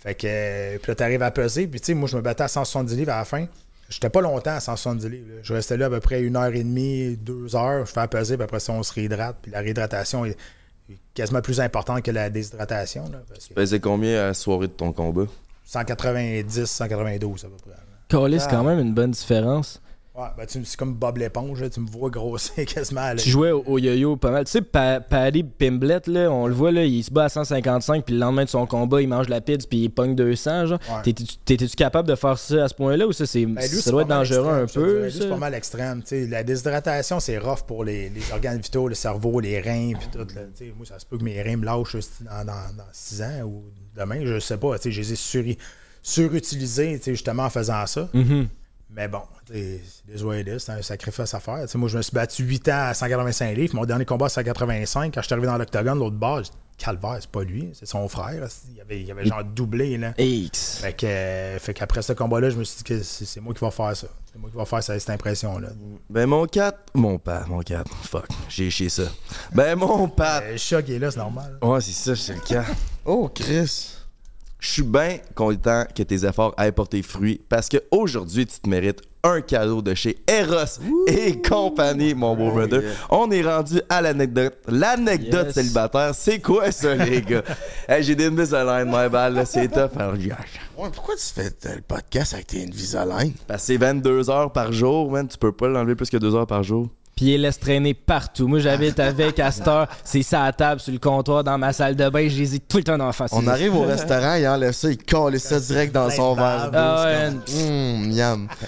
Fait 0.00 0.14
que, 0.14 0.26
euh, 0.26 0.78
puis 0.82 0.90
là, 0.90 0.94
tu 0.94 1.02
arrives 1.02 1.22
à 1.22 1.30
peser, 1.30 1.66
puis 1.66 1.78
tu 1.80 1.86
sais, 1.86 1.94
moi, 1.94 2.08
je 2.08 2.16
me 2.16 2.22
battais 2.22 2.42
à 2.44 2.48
170 2.48 2.96
livres 2.96 3.12
à 3.12 3.18
la 3.18 3.24
fin. 3.24 3.46
J'étais 3.88 4.08
pas 4.08 4.20
longtemps 4.20 4.52
à 4.52 4.60
170 4.60 5.08
livres. 5.08 5.26
là. 5.28 5.40
Je 5.42 5.52
restais 5.52 5.76
là 5.76 5.86
à 5.86 5.90
peu 5.90 6.00
près 6.00 6.22
une 6.22 6.36
heure 6.36 6.54
et 6.54 6.62
demie, 6.62 7.16
deux 7.16 7.54
heures. 7.56 7.84
Je 7.86 7.92
fais 7.92 8.00
à 8.00 8.08
peser, 8.08 8.36
puis 8.36 8.44
après 8.44 8.60
ça, 8.60 8.72
on 8.72 8.82
se 8.82 8.92
réhydrate. 8.94 9.36
Puis 9.42 9.50
la 9.50 9.58
réhydratation 9.60 10.24
est 10.24 10.36
quasiment 11.12 11.40
plus 11.42 11.60
importante 11.60 12.02
que 12.02 12.10
la 12.10 12.30
déshydratation. 12.30 13.02
Là, 13.10 13.18
parce 13.28 13.40
que 13.44 13.48
Tu 13.48 13.54
pesais 13.54 13.80
combien 13.80 14.20
à 14.22 14.26
la 14.28 14.34
soirée 14.34 14.68
de 14.68 14.72
ton 14.72 14.92
combat? 14.92 15.26
190, 15.66 16.64
192 16.64 17.44
à 17.44 17.48
peu 17.48 17.54
près. 17.56 17.70
là. 17.70 17.76
Calice, 18.08 18.46
quand 18.48 18.64
même 18.64 18.78
une 18.80 18.94
bonne 18.94 19.10
différence. 19.12 19.80
Ouais, 20.20 20.26
ben, 20.36 20.44
c'est 20.48 20.76
comme 20.76 20.94
Bob 20.94 21.16
l'éponge, 21.16 21.62
là, 21.62 21.70
tu 21.70 21.80
me 21.80 21.88
vois 21.88 22.10
grossir 22.10 22.64
quasiment 22.66 23.00
à 23.00 23.14
l'œil. 23.14 23.22
Tu 23.24 23.30
jouais 23.30 23.52
au, 23.52 23.62
au 23.66 23.78
yo-yo 23.78 24.16
pas 24.16 24.30
mal. 24.30 24.44
Tu 24.44 24.50
sais, 24.50 24.60
Pa- 24.60 25.00
Paddy 25.00 25.42
Pimblett, 25.44 26.06
là, 26.08 26.30
on 26.30 26.46
le 26.46 26.52
voit, 26.52 26.72
là, 26.72 26.84
il 26.84 27.02
se 27.02 27.10
bat 27.10 27.24
à 27.24 27.28
155, 27.28 28.04
puis 28.04 28.14
le 28.14 28.20
lendemain 28.20 28.44
de 28.44 28.50
son 28.50 28.66
combat, 28.66 29.00
il 29.00 29.08
mange 29.08 29.28
la 29.28 29.40
pizza, 29.40 29.66
puis 29.68 29.84
il 29.84 29.88
pogne 29.90 30.14
200. 30.14 30.66
Genre. 30.66 30.78
Ouais. 31.04 31.12
T'étais-tu 31.44 31.74
capable 31.76 32.08
de 32.08 32.14
faire 32.16 32.38
ça 32.38 32.64
à 32.64 32.68
ce 32.68 32.74
point-là, 32.74 33.06
ou 33.06 33.12
ça, 33.12 33.24
c'est, 33.24 33.46
Ben, 33.46 33.60
ça 33.62 33.90
doit 33.90 34.02
être 34.02 34.08
dangereux 34.08 34.48
un 34.52 34.62
extrême, 34.64 34.84
peu? 34.84 35.10
C'est 35.10 35.28
pas 35.28 35.36
mal 35.36 35.54
extrême. 35.54 36.02
tu 36.02 36.08
sais. 36.08 36.26
La 36.26 36.42
déshydratation, 36.42 37.18
c'est 37.20 37.38
rough 37.38 37.62
pour 37.66 37.84
les, 37.84 38.08
les 38.10 38.32
organes 38.32 38.60
vitaux, 38.60 38.88
le 38.88 38.94
cerveau, 38.94 39.40
les 39.40 39.60
reins, 39.60 39.92
puis 39.98 40.08
tout. 40.12 40.18
là. 40.18 40.42
Moi, 40.76 40.84
ça 40.86 40.98
se 40.98 41.06
peut 41.06 41.16
que 41.18 41.24
mes 41.24 41.40
reins 41.40 41.56
me 41.56 41.64
lâchent 41.64 41.96
dans, 42.20 42.44
dans, 42.44 42.76
dans 42.76 42.84
6 42.92 43.22
ans 43.22 43.42
ou 43.46 43.64
demain, 43.96 44.20
je 44.24 44.38
sais 44.38 44.58
pas. 44.58 44.78
tu 44.78 44.84
sais, 44.84 44.92
Je 44.92 45.00
les 45.00 45.12
ai 45.12 45.16
suri- 45.16 45.58
surutilisés 46.02 46.98
tu 46.98 47.04
sais, 47.04 47.10
justement 47.12 47.44
en 47.44 47.50
faisant 47.50 47.86
ça. 47.86 48.08
Mhm. 48.12 48.48
Mais 48.92 49.06
bon, 49.08 49.20
sais, 49.52 49.80
c'est 49.84 50.12
des 50.12 50.24
OED, 50.24 50.58
c'est 50.58 50.72
un 50.72 50.82
sacrifice 50.82 51.34
à 51.34 51.40
faire. 51.40 51.64
Moi, 51.74 51.88
je 51.88 51.96
me 51.96 52.02
suis 52.02 52.12
battu 52.12 52.44
8 52.44 52.68
ans 52.68 52.88
à 52.88 52.94
185 52.94 53.56
livres. 53.56 53.74
Mon 53.74 53.84
dernier 53.84 54.04
combat 54.04 54.26
à 54.26 54.30
185, 54.30 55.14
quand 55.14 55.20
je 55.20 55.26
suis 55.26 55.32
arrivé 55.32 55.46
dans 55.46 55.58
l'octogone, 55.58 55.98
l'autre 55.98 56.16
bord, 56.16 56.42
dit, 56.42 56.50
calvaire, 56.78 57.18
c'est 57.20 57.30
pas 57.30 57.44
lui, 57.44 57.70
c'est 57.74 57.86
son 57.86 58.08
frère. 58.08 58.48
Il 58.74 58.80
avait, 58.80 59.02
il 59.02 59.10
avait 59.10 59.24
genre 59.24 59.44
doublé. 59.44 59.98
Là. 59.98 60.14
X. 60.18 60.78
Fait 60.78 60.92
que, 60.94 61.06
euh, 61.06 61.58
fait 61.58 61.74
qu'après 61.74 62.02
ce 62.02 62.12
combat-là, 62.12 62.50
je 62.50 62.56
me 62.56 62.64
suis 62.64 62.78
dit 62.78 62.84
que 62.84 63.02
c'est, 63.02 63.24
c'est 63.26 63.40
moi 63.40 63.54
qui 63.54 63.60
va 63.60 63.70
faire 63.70 63.94
ça. 63.96 64.08
C'est 64.32 64.38
moi 64.38 64.48
qui 64.48 64.56
va 64.56 64.64
faire 64.64 64.82
ça, 64.82 64.98
cette 64.98 65.10
impression-là. 65.10 65.68
Ben, 66.08 66.26
mon 66.26 66.46
4. 66.46 66.78
Mon 66.94 67.18
père, 67.18 67.46
mon 67.48 67.60
4. 67.60 67.90
Fuck, 68.04 68.28
j'ai 68.48 68.70
chié 68.70 68.88
ça. 68.88 69.04
Ben, 69.52 69.76
mon 69.76 70.08
père. 70.08 70.42
Le 70.50 70.56
chat 70.56 70.82
qui 70.82 70.94
est 70.94 70.98
là, 70.98 71.10
c'est 71.10 71.18
normal. 71.18 71.58
Ouais, 71.62 71.80
c'est 71.80 71.92
ça, 71.92 72.16
c'est 72.16 72.34
le 72.34 72.40
cas. 72.40 72.64
Oh, 73.04 73.30
Chris. 73.34 73.99
Je 74.60 74.68
suis 74.68 74.82
bien 74.82 75.16
content 75.34 75.84
que 75.94 76.02
tes 76.02 76.24
efforts 76.26 76.54
aient 76.58 76.70
porté 76.72 77.02
fruit 77.02 77.40
parce 77.48 77.68
qu'aujourd'hui, 77.68 78.46
tu 78.46 78.60
te 78.60 78.68
mérites 78.68 79.00
un 79.22 79.40
cadeau 79.42 79.82
de 79.82 79.92
chez 79.94 80.16
Eros 80.26 80.80
et 81.06 81.40
compagnie, 81.42 82.14
mon 82.14 82.34
beau 82.34 82.50
brother. 82.50 82.82
On 83.10 83.30
est 83.30 83.42
rendu 83.42 83.80
à 83.88 84.00
l'anecdote. 84.00 84.54
L'anecdote 84.66 85.46
Yes. 85.46 85.54
célibataire, 85.54 86.14
c'est 86.14 86.40
quoi 86.40 86.70
ça, 86.72 86.94
les 86.94 87.20
gars? 87.20 87.42
hey, 87.88 88.02
j'ai 88.02 88.14
des 88.14 88.26
Invisalign, 88.26 88.86
my 88.86 89.08
bad, 89.10 89.44
c'est 89.46 89.68
tough. 89.68 89.90
Alors, 89.98 90.16
gars, 90.16 90.38
Ouais, 90.78 90.88
pourquoi 90.92 91.16
tu 91.16 91.24
fais 91.34 91.50
euh, 91.66 91.74
le 91.76 91.82
podcast 91.82 92.32
avec 92.32 92.46
tes 92.46 92.62
Invisalign? 92.62 93.32
Parce 93.46 93.60
que 93.62 93.66
c'est 93.66 93.76
22 93.76 94.30
heures 94.30 94.52
par 94.52 94.72
jour, 94.72 95.10
man. 95.10 95.28
Tu 95.28 95.36
peux 95.36 95.52
pas 95.52 95.68
l'enlever 95.68 95.94
plus 95.94 96.08
que 96.08 96.16
2 96.16 96.34
heures 96.34 96.46
par 96.46 96.62
jour. 96.62 96.88
Puis 97.20 97.34
il 97.34 97.42
laisse 97.42 97.60
traîner 97.60 97.92
partout. 97.92 98.48
Moi, 98.48 98.60
j'habite 98.60 98.98
avec 98.98 99.38
Astor. 99.38 99.86
C'est 100.02 100.22
ça 100.22 100.44
à 100.44 100.52
table 100.54 100.80
sur 100.80 100.90
le 100.90 100.98
comptoir 100.98 101.44
dans 101.44 101.58
ma 101.58 101.70
salle 101.74 101.94
de 101.94 102.08
bain. 102.08 102.20
Ai 102.20 102.58
tout 102.60 102.78
le 102.78 102.84
temps 102.84 102.98
en 102.98 103.12
face. 103.12 103.30
On 103.34 103.46
arrive 103.46 103.76
au 103.76 103.82
restaurant, 103.82 104.36
il 104.36 104.48
enlève 104.48 104.72
ça, 104.72 104.90
il 104.90 104.96
colle 104.96 105.38
ça 105.38 105.60
direct 105.60 105.92
dans 105.94 106.08
son 106.08 106.32
verre. 106.34 106.70
Ah. 106.72 107.28
Hum, 107.28 108.08
miam. 108.08 108.48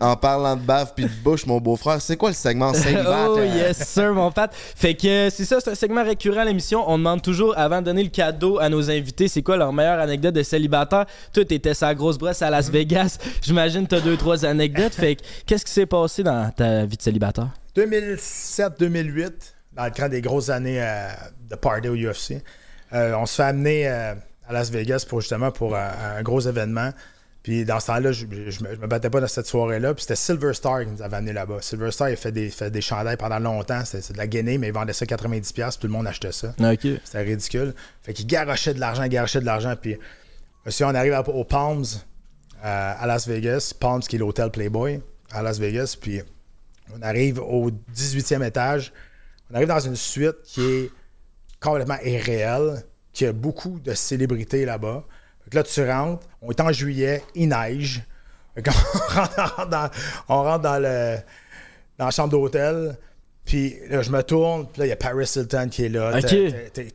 En, 0.00 0.10
en 0.12 0.16
parlant 0.16 0.56
de 0.56 0.60
bave 0.62 0.92
puis 0.94 1.04
de 1.04 1.10
bouche, 1.22 1.44
mon 1.46 1.60
beau-frère, 1.60 2.00
c'est 2.00 2.16
quoi 2.16 2.30
le 2.30 2.34
segment 2.34 2.72
célibataire? 2.74 3.30
Oh 3.30 3.38
yes 3.40 3.78
sir 3.78 4.12
mon 4.14 4.30
Pat. 4.30 4.50
Fait 4.54 4.94
que 4.94 5.06
euh, 5.06 5.30
c'est 5.30 5.44
ça, 5.44 5.58
c'est 5.60 5.70
un 5.70 5.74
segment 5.74 6.04
récurrent 6.04 6.40
à 6.40 6.44
l'émission. 6.44 6.84
On 6.88 6.98
demande 6.98 7.20
toujours 7.20 7.56
avant 7.58 7.80
de 7.80 7.86
donner 7.86 8.04
le 8.04 8.10
cadeau 8.10 8.58
à 8.58 8.68
nos 8.68 8.90
invités, 8.90 9.28
c'est 9.28 9.42
quoi 9.42 9.56
leur 9.56 9.72
meilleure 9.72 9.98
anecdote 9.98 10.34
de 10.34 10.42
célibataire? 10.42 11.06
Toi 11.32 11.44
t'étais 11.44 11.74
sa 11.74 11.94
grosse 11.94 12.16
brosse 12.18 12.42
à 12.42 12.50
Las 12.50 12.70
Vegas. 12.70 13.18
J'imagine 13.42 13.86
t'as 13.86 14.00
deux 14.00 14.16
trois 14.16 14.44
anecdotes. 14.44 14.94
Fait 14.94 15.16
que 15.16 15.22
qu'est-ce 15.46 15.64
qui 15.64 15.72
s'est 15.72 15.86
passé 15.86 16.22
dans 16.22 16.50
ta 16.50 16.84
vie 16.84 16.96
de 16.96 17.02
célibataire? 17.02 17.23
2007-2008, 17.76 19.32
dans 19.72 19.84
le 19.84 19.90
camp 19.90 20.08
des 20.08 20.20
grosses 20.20 20.48
années 20.50 20.80
euh, 20.82 21.08
de 21.50 21.56
party 21.56 21.88
au 21.88 21.94
UFC, 21.96 22.42
euh, 22.92 23.14
on 23.16 23.26
se 23.26 23.36
fait 23.36 23.42
amener 23.42 23.88
euh, 23.88 24.14
à 24.48 24.52
Las 24.52 24.70
Vegas 24.70 25.04
pour 25.08 25.20
justement 25.20 25.50
pour 25.50 25.74
un, 25.76 25.90
un 26.18 26.22
gros 26.22 26.40
événement. 26.40 26.90
Puis 27.42 27.64
dans 27.66 27.78
ce 27.78 27.88
temps-là, 27.88 28.12
je, 28.12 28.24
je, 28.48 28.62
me, 28.64 28.74
je 28.74 28.80
me 28.80 28.86
battais 28.86 29.10
pas 29.10 29.20
dans 29.20 29.26
cette 29.28 29.46
soirée-là. 29.46 29.92
Puis 29.92 30.02
c'était 30.02 30.16
Silver 30.16 30.54
Star 30.54 30.80
qui 30.84 30.86
nous 30.92 31.02
avait 31.02 31.16
amené 31.16 31.32
là-bas. 31.34 31.58
Silver 31.60 31.90
Star, 31.90 32.08
il 32.08 32.16
fait 32.16 32.32
des, 32.32 32.48
fait 32.48 32.70
des 32.70 32.80
chandails 32.80 33.18
pendant 33.18 33.38
longtemps. 33.38 33.84
C'est 33.84 34.00
c'est 34.00 34.14
de 34.14 34.18
la 34.18 34.26
guinée, 34.26 34.56
mais 34.56 34.68
il 34.68 34.72
vendait 34.72 34.94
ça 34.94 35.04
90$, 35.04 35.52
puis 35.52 35.62
tout 35.78 35.86
le 35.86 35.92
monde 35.92 36.06
achetait 36.06 36.32
ça. 36.32 36.54
Ok. 36.58 36.86
C'était 37.04 37.20
ridicule. 37.22 37.74
Fait 38.02 38.14
qu'il 38.14 38.26
garochait 38.26 38.72
de 38.72 38.80
l'argent, 38.80 39.06
garochait 39.08 39.40
de 39.40 39.44
l'argent. 39.46 39.74
Puis, 39.78 39.98
monsieur, 40.64 40.86
on 40.86 40.94
arrive 40.94 41.12
à- 41.12 41.28
au 41.28 41.44
Palms 41.44 41.84
euh, 42.64 42.92
à 42.98 43.06
Las 43.06 43.28
Vegas. 43.28 43.74
Palms, 43.78 44.00
qui 44.00 44.16
est 44.16 44.20
l'hôtel 44.20 44.50
Playboy 44.50 45.02
à 45.30 45.42
Las 45.42 45.58
Vegas. 45.58 45.96
Puis, 46.00 46.22
on 46.92 47.00
arrive 47.02 47.38
au 47.40 47.70
18e 47.94 48.44
étage. 48.46 48.92
On 49.50 49.54
arrive 49.56 49.68
dans 49.68 49.80
une 49.80 49.96
suite 49.96 50.42
qui 50.44 50.62
est 50.62 50.90
complètement 51.60 51.98
irréelle, 52.04 52.82
qui 53.12 53.26
a 53.26 53.32
beaucoup 53.32 53.78
de 53.80 53.94
célébrités 53.94 54.64
là-bas. 54.64 55.04
Là, 55.52 55.62
tu 55.62 55.84
rentres. 55.88 56.26
On 56.42 56.50
est 56.50 56.60
en 56.60 56.72
juillet, 56.72 57.22
il 57.34 57.48
neige. 57.48 58.02
On 58.56 58.60
rentre 59.14 59.68
dans, 59.68 59.90
on 60.28 60.42
rentre 60.42 60.62
dans 60.62 60.78
le, 60.78 61.16
dans 61.98 62.06
la 62.06 62.10
chambre 62.10 62.30
d'hôtel. 62.30 62.96
Puis 63.44 63.76
là, 63.90 64.00
je 64.00 64.10
me 64.10 64.22
tourne, 64.22 64.66
puis 64.66 64.80
là, 64.80 64.86
il 64.86 64.88
y 64.88 64.92
a 64.92 64.96
Paris 64.96 65.30
Hilton 65.36 65.68
qui 65.70 65.84
est 65.84 65.88
là. 65.90 66.12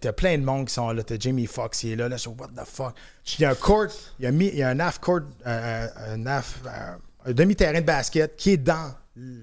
T'as- 0.01 0.13
plein 0.13 0.35
de 0.37 0.43
monde 0.43 0.67
qui 0.67 0.73
sont 0.73 0.89
là. 0.91 1.03
T'as 1.03 1.15
Jamie 1.19 1.45
Foxx 1.45 1.79
qui 1.79 1.91
est 1.93 1.95
là. 1.95 2.09
Là, 2.09 2.15
je 2.17 2.21
suis 2.21 2.29
what 2.31 2.47
the 2.47 2.65
fuck? 2.65 2.95
Il 3.37 3.41
y 3.41 3.45
a 3.45 3.51
un 3.51 3.55
court, 3.55 3.85
il 4.19 4.25
y 4.25 4.27
a, 4.27 4.31
mis, 4.31 4.47
il 4.47 4.57
y 4.57 4.63
a 4.63 4.69
un 4.69 4.79
half 4.79 4.99
court, 4.99 5.19
un- 5.45 5.87
un 6.15 7.33
demi-terrain 7.33 7.81
de 7.81 7.85
basket 7.85 8.35
qui 8.35 8.51
est 8.53 8.57
dans 8.57 8.91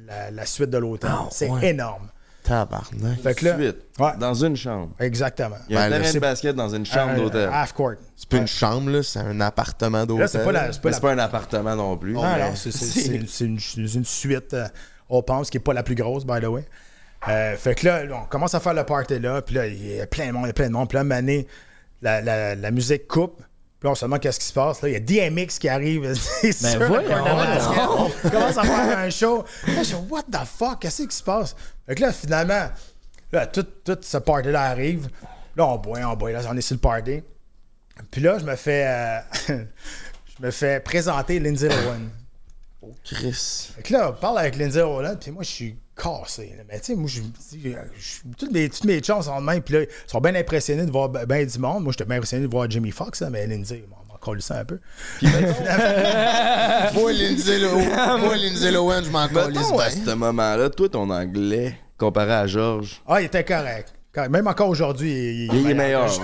la, 0.06 0.30
la 0.30 0.46
suite 0.46 0.70
de 0.70 0.78
l'hôtel. 0.78 1.10
C'est 1.30 1.48
ouais. 1.48 1.68
énorme. 1.70 2.08
Tabarnak. 2.42 3.20
Fait 3.22 3.34
que 3.34 3.44
là, 3.44 3.56
Suite. 3.56 3.76
ouais, 3.98 4.12
Dans 4.20 4.34
une 4.34 4.54
chambre. 4.56 4.92
exactement. 5.00 5.56
Il 5.68 5.74
y 5.74 5.76
a 5.78 5.88
Ben, 5.88 5.96
terrain 5.96 6.04
c'est- 6.04 6.14
de 6.14 6.18
basket 6.20 6.54
dans 6.56 6.68
une 6.68 6.86
chambre 6.86 7.10
Un- 7.12 7.16
d'hôtel. 7.16 7.50
Half 7.52 7.72
court. 7.72 7.94
C'est 8.14 8.28
pas 8.28 8.36
une 8.36 8.46
chambre, 8.46 8.90
là, 8.90 9.02
c'est 9.02 9.18
un 9.18 9.40
appartement 9.40 10.06
d'hôtel. 10.06 10.20
Là, 10.22 10.28
c'est 10.28 10.44
pas 10.44 10.52
la, 10.52 10.72
c'est 10.72 10.80
pas 10.80 10.88
Mais 10.88 10.90
la 10.90 10.94
c'est 10.96 11.00
pas 11.02 11.12
un 11.12 11.18
appartement 11.18 11.74
non 11.74 11.96
plus. 11.96 12.12
Non, 12.12 12.22
non, 12.22 12.54
c'est- 12.54 12.70
c'est 12.70 12.84
c'est- 12.84 13.00
c'est 13.26 13.44
une, 13.46 13.58
c'est 13.58 13.80
une 13.94 14.04
suite 14.04 14.54
euh, 14.54 14.68
au 15.08 15.22
Palms 15.22 15.42
qui 15.44 15.56
n'est 15.56 15.62
pas 15.62 15.74
la 15.74 15.82
plus 15.82 15.96
grosse, 15.96 16.24
by 16.24 16.40
the 16.40 16.46
way. 16.46 16.64
Euh, 17.28 17.56
fait 17.56 17.74
que 17.74 17.86
là, 17.86 18.02
on 18.12 18.26
commence 18.26 18.54
à 18.54 18.60
faire 18.60 18.74
le 18.74 18.84
party 18.84 19.18
là, 19.18 19.42
puis 19.42 19.56
là, 19.56 19.66
il 19.66 19.96
y 19.96 20.00
a 20.00 20.06
plein 20.06 20.28
de 20.28 20.32
monde, 20.32 20.44
il 20.44 20.48
y 20.48 20.50
a 20.50 20.52
plein 20.54 20.68
de 20.68 20.72
monde. 20.72 20.88
Puis 20.88 20.94
là, 20.94 21.00
à 21.00 21.02
un 21.02 21.04
moment 21.04 21.18
donné, 21.20 21.48
la, 22.00 22.20
la, 22.20 22.54
la 22.54 22.70
musique 22.70 23.08
coupe. 23.08 23.42
Là, 23.86 23.92
on 23.92 23.94
se 23.94 24.04
demande 24.04 24.18
qu'est-ce 24.18 24.40
qui 24.40 24.46
se 24.46 24.52
passe. 24.52 24.82
Là, 24.82 24.88
il 24.88 24.94
y 24.94 24.96
a 24.96 25.30
DMX 25.30 25.60
qui 25.60 25.68
arrive. 25.68 26.12
c'est 26.42 26.50
sûr, 26.50 26.80
Ben 26.80 26.88
voyons. 26.88 28.10
Il 28.24 28.30
commence 28.32 28.58
à 28.58 28.64
faire 28.64 28.98
un 28.98 29.10
show. 29.10 29.44
Là, 29.64 29.74
je 29.78 29.82
suis 29.84 29.94
what 30.10 30.24
the 30.24 30.44
fuck, 30.44 30.80
qu'est-ce 30.80 31.04
qui 31.04 31.14
se 31.14 31.22
passe? 31.22 31.54
Fait 31.86 31.94
que 31.94 32.00
là, 32.00 32.12
finalement, 32.12 32.68
là, 33.30 33.46
tout, 33.46 33.64
tout 33.84 33.96
ce 34.02 34.16
party-là 34.16 34.60
arrive. 34.60 35.08
Là, 35.54 35.68
on 35.68 35.76
boit, 35.78 36.00
on 36.00 36.16
boit. 36.16 36.32
Là, 36.32 36.40
on 36.50 36.56
est 36.56 36.62
sur 36.62 36.74
le 36.74 36.80
party. 36.80 37.22
Puis 38.10 38.20
là, 38.20 38.40
je 38.40 38.44
me 38.44 38.56
fais, 38.56 38.86
euh, 38.88 39.20
je 40.36 40.44
me 40.44 40.50
fais 40.50 40.80
présenter 40.80 41.38
Lindsay 41.38 41.68
Lohan. 41.68 42.90
Chris. 43.04 43.70
Fait 43.76 43.82
que 43.82 43.92
là, 43.92 44.10
on 44.10 44.20
parle 44.20 44.40
avec 44.40 44.56
Lindsay 44.56 44.82
Roland, 44.82 45.14
puis 45.14 45.30
moi, 45.30 45.44
je 45.44 45.50
suis 45.50 45.76
cassé. 46.00 46.54
là. 46.56 46.62
Mais 46.68 46.78
tu 46.80 46.86
sais, 46.86 46.94
moi, 46.94 47.08
je, 47.08 47.20
je- 47.98 48.28
toutes, 48.36 48.52
mes, 48.52 48.68
toutes 48.68 48.84
mes 48.84 49.02
chances 49.02 49.26
de 49.26 49.32
même, 49.40 49.62
puis 49.62 49.74
là, 49.74 49.80
ils 49.82 49.88
sont 50.10 50.20
bien 50.20 50.34
impressionnés 50.34 50.84
de 50.86 50.90
voir 50.90 51.08
bien 51.08 51.44
du 51.44 51.58
monde. 51.58 51.82
Moi, 51.84 51.92
j'étais 51.92 52.04
bien 52.04 52.16
impressionné 52.16 52.46
de 52.46 52.50
voir 52.50 52.70
Jimmy 52.70 52.90
Foxx, 52.90 53.20
là, 53.20 53.30
mais 53.30 53.46
Lindsay, 53.46 53.84
on 53.90 54.12
m'en 54.12 54.18
colle 54.18 54.42
ça 54.42 54.58
un 54.60 54.64
peu. 54.64 54.78
Puis 55.18 55.26
ben, 55.28 55.42
Moi, 56.94 57.12
Lindsay 57.12 57.58
Lohan, 57.58 58.18
moi, 58.18 58.36
Lindsay 58.36 58.70
Lohan, 58.70 59.02
je 59.04 59.10
m'en 59.10 59.26
Mettons, 59.28 59.78
à 59.78 59.90
ce 59.90 60.14
moment-là, 60.14 60.68
toi, 60.70 60.88
ton 60.88 61.08
anglais, 61.10 61.78
comparé 61.98 62.32
à 62.32 62.46
Georges, 62.46 63.00
ah, 63.06 63.20
il 63.20 63.26
était 63.26 63.44
correct. 63.44 63.92
Même 64.30 64.46
encore 64.46 64.68
aujourd'hui, 64.68 65.46
il, 65.50 65.54
il 65.54 65.70
est 65.70 65.74
meilleur. 65.74 66.06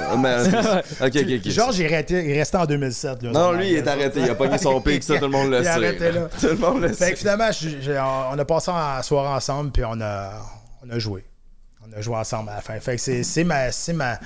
Ok, 1.00 1.12
ok, 1.16 1.26
ok. 1.36 1.48
Georges, 1.50 1.78
il, 1.78 1.84
il 1.86 2.38
restait 2.38 2.56
en 2.58 2.66
2007. 2.66 3.22
Là, 3.22 3.30
Non, 3.32 3.52
lui, 3.52 3.70
il 3.70 3.76
est 3.76 3.86
arrêté. 3.88 4.20
Il 4.20 4.30
a 4.30 4.34
pogné 4.34 4.58
son 4.58 4.80
pic, 4.80 5.02
ça, 5.02 5.16
tout 5.16 5.22
le 5.24 5.28
monde 5.30 5.50
le 5.50 5.58
Il 5.58 5.64
sait. 5.64 5.70
arrêté 5.70 6.12
là. 6.12 6.28
Tout 6.40 6.46
le 6.48 6.56
monde 6.56 6.80
le 6.82 6.88
Fait 6.88 6.94
sait. 6.94 7.12
que 7.12 7.18
finalement, 7.18 7.48
on 8.32 8.38
a 8.38 8.44
passé 8.44 8.70
la 8.70 9.02
soirée 9.02 9.34
ensemble, 9.34 9.70
puis 9.72 9.82
on 9.84 10.00
a, 10.00 10.32
on 10.86 10.90
a 10.90 10.98
joué. 10.98 11.24
On 11.86 11.96
a 11.96 12.00
joué 12.00 12.16
ensemble 12.16 12.50
à 12.50 12.56
la 12.56 12.60
fin. 12.60 12.78
Fait 12.80 12.96
que 12.96 13.00
c'est 13.02 13.22
c'est 13.22 13.44
ma, 13.44 13.70
c'est 13.72 13.92
ma, 13.92 14.18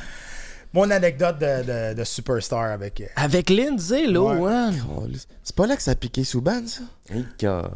mon 0.72 0.90
anecdote 0.90 1.38
de, 1.38 1.62
de, 1.62 1.94
de 1.94 2.04
superstar 2.04 2.70
avec. 2.72 3.00
euh, 3.00 3.06
Avec 3.16 3.50
Lindsay 3.50 4.06
Lohan. 4.06 4.70
Calisse. 5.04 5.26
C'est 5.42 5.56
pas 5.56 5.66
là 5.66 5.76
que 5.76 5.82
ça 5.82 5.92
a 5.92 5.94
piqué 5.94 6.22
sous 6.24 6.40
ban, 6.42 6.66
ça? 6.66 6.82
Hey, 7.12 7.24
God. 7.40 7.70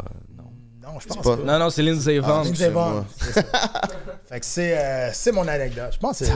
Non, 0.93 0.99
je 1.01 1.07
pense 1.07 1.17
pas- 1.19 1.37
pas. 1.37 1.43
Non, 1.45 1.59
non, 1.59 1.71
c'est 1.71 1.83
Lindsay 1.83 2.19
Vonn. 2.19 2.45
Lindsay 2.45 2.69
Vonn, 2.71 3.05
c'est 3.21 3.33
ça. 3.35 3.43
Fait 4.29 4.41
que 4.41 4.47
c'est 4.47 4.79
euh, 4.79 5.11
c'est 5.13 5.33
mon 5.33 5.47
anecdote. 5.49 5.91
Je 5.93 5.99
pense 5.99 6.19
que 6.21 6.25
c'est. 6.25 6.33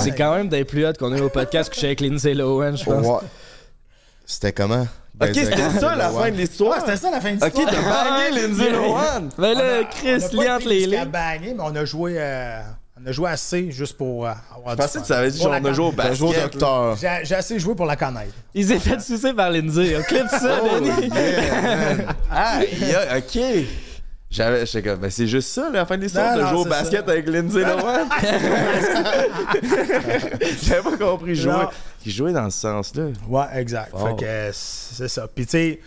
C'est 0.00 0.12
quand 0.16 0.34
même 0.36 0.48
des 0.48 0.64
plus 0.64 0.86
hot 0.86 0.92
qu'on 0.98 1.12
a 1.12 1.18
eu 1.18 1.22
au 1.22 1.28
podcast 1.28 1.72
couché 1.72 1.86
avec 1.86 2.00
Lindsay 2.00 2.34
Lohan, 2.34 2.76
je 2.76 2.84
pense. 2.84 3.22
C'était 4.26 4.52
comment? 4.52 4.82
Ok, 5.20 5.28
Baiser 5.28 5.40
avec 5.46 5.58
c'était 5.58 5.80
ça 5.80 5.94
la 5.94 6.10
fin 6.10 6.30
de 6.30 6.36
l'histoire. 6.36 6.72
Ouais, 6.74 6.80
c'était 6.80 6.96
ça 6.96 7.10
la 7.10 7.20
fin 7.20 7.32
de 7.34 7.44
Ok, 7.44 7.52
l'histoire. 7.54 7.70
t'as 7.70 8.30
bagué 8.30 8.40
Lindsay 8.40 8.70
Lohan. 8.70 9.28
Ben 9.38 9.54
là, 9.58 9.64
On 9.64 9.82
a 9.82 9.84
Chris, 9.84 10.24
été 10.24 10.50
entre 10.50 10.68
les 10.68 10.86
lignes. 10.86 11.04
bagner, 11.04 11.54
mais 11.54 11.62
on 11.62 11.76
a 11.76 11.84
joué, 11.84 12.14
euh, 12.18 12.60
on 13.00 13.06
a 13.06 13.12
joué 13.12 13.30
assez 13.30 13.70
juste 13.70 13.96
pour 13.96 14.26
euh, 14.26 14.30
avoir 14.56 14.70
Je 14.70 14.76
du 14.76 14.82
pensais 14.82 15.00
que 15.00 15.06
tu 15.06 15.12
avais 15.12 15.30
dit 15.30 15.38
genre 15.40 15.54
on 15.60 15.64
a 15.64 15.72
joué 15.72 15.84
au 15.86 15.90
connaître. 15.90 16.10
Un 16.10 16.14
jour 16.14 16.30
basket. 16.32 16.52
docteur. 16.52 16.96
J'ai 17.22 17.34
assez 17.34 17.58
joué 17.60 17.74
pour 17.76 17.86
la 17.86 17.94
connaître. 17.96 18.32
Il 18.54 18.66
s'est 18.66 18.78
fait 18.80 19.00
sucer 19.00 19.32
par 19.34 19.50
Lindsay. 19.50 19.96
On 19.98 20.02
clip 20.02 20.26
ça, 20.28 20.60
Oh, 20.64 20.80
Denis. 20.80 21.10
Ah, 22.30 22.60
yeah, 22.64 23.18
ok. 23.18 23.38
J'avais, 24.34 24.66
j'étais 24.66 24.82
comme, 24.90 24.98
ben 24.98 25.10
c'est 25.12 25.28
juste 25.28 25.48
ça, 25.50 25.70
la 25.72 25.86
fin 25.86 25.96
de 25.96 26.02
l'histoire, 26.02 26.36
de 26.36 26.40
jouer 26.44 26.58
au 26.58 26.64
basket 26.64 27.06
ça. 27.06 27.12
avec 27.12 27.28
Lindsay 27.28 27.60
Lohan. 27.60 28.08
J'avais 30.62 30.82
pas 30.82 30.96
compris 30.96 31.36
jouer. 31.36 31.66
Il 32.04 32.10
jouait 32.12 32.32
dans 32.32 32.50
ce 32.50 32.58
sens-là. 32.60 33.04
Ouais, 33.28 33.44
exact. 33.54 33.92
Fait 33.96 34.16
que 34.24 34.50
c'est 34.52 35.06
ça. 35.08 35.28
Puis 35.32 35.46
tu 35.46 35.50
sais, 35.52 35.80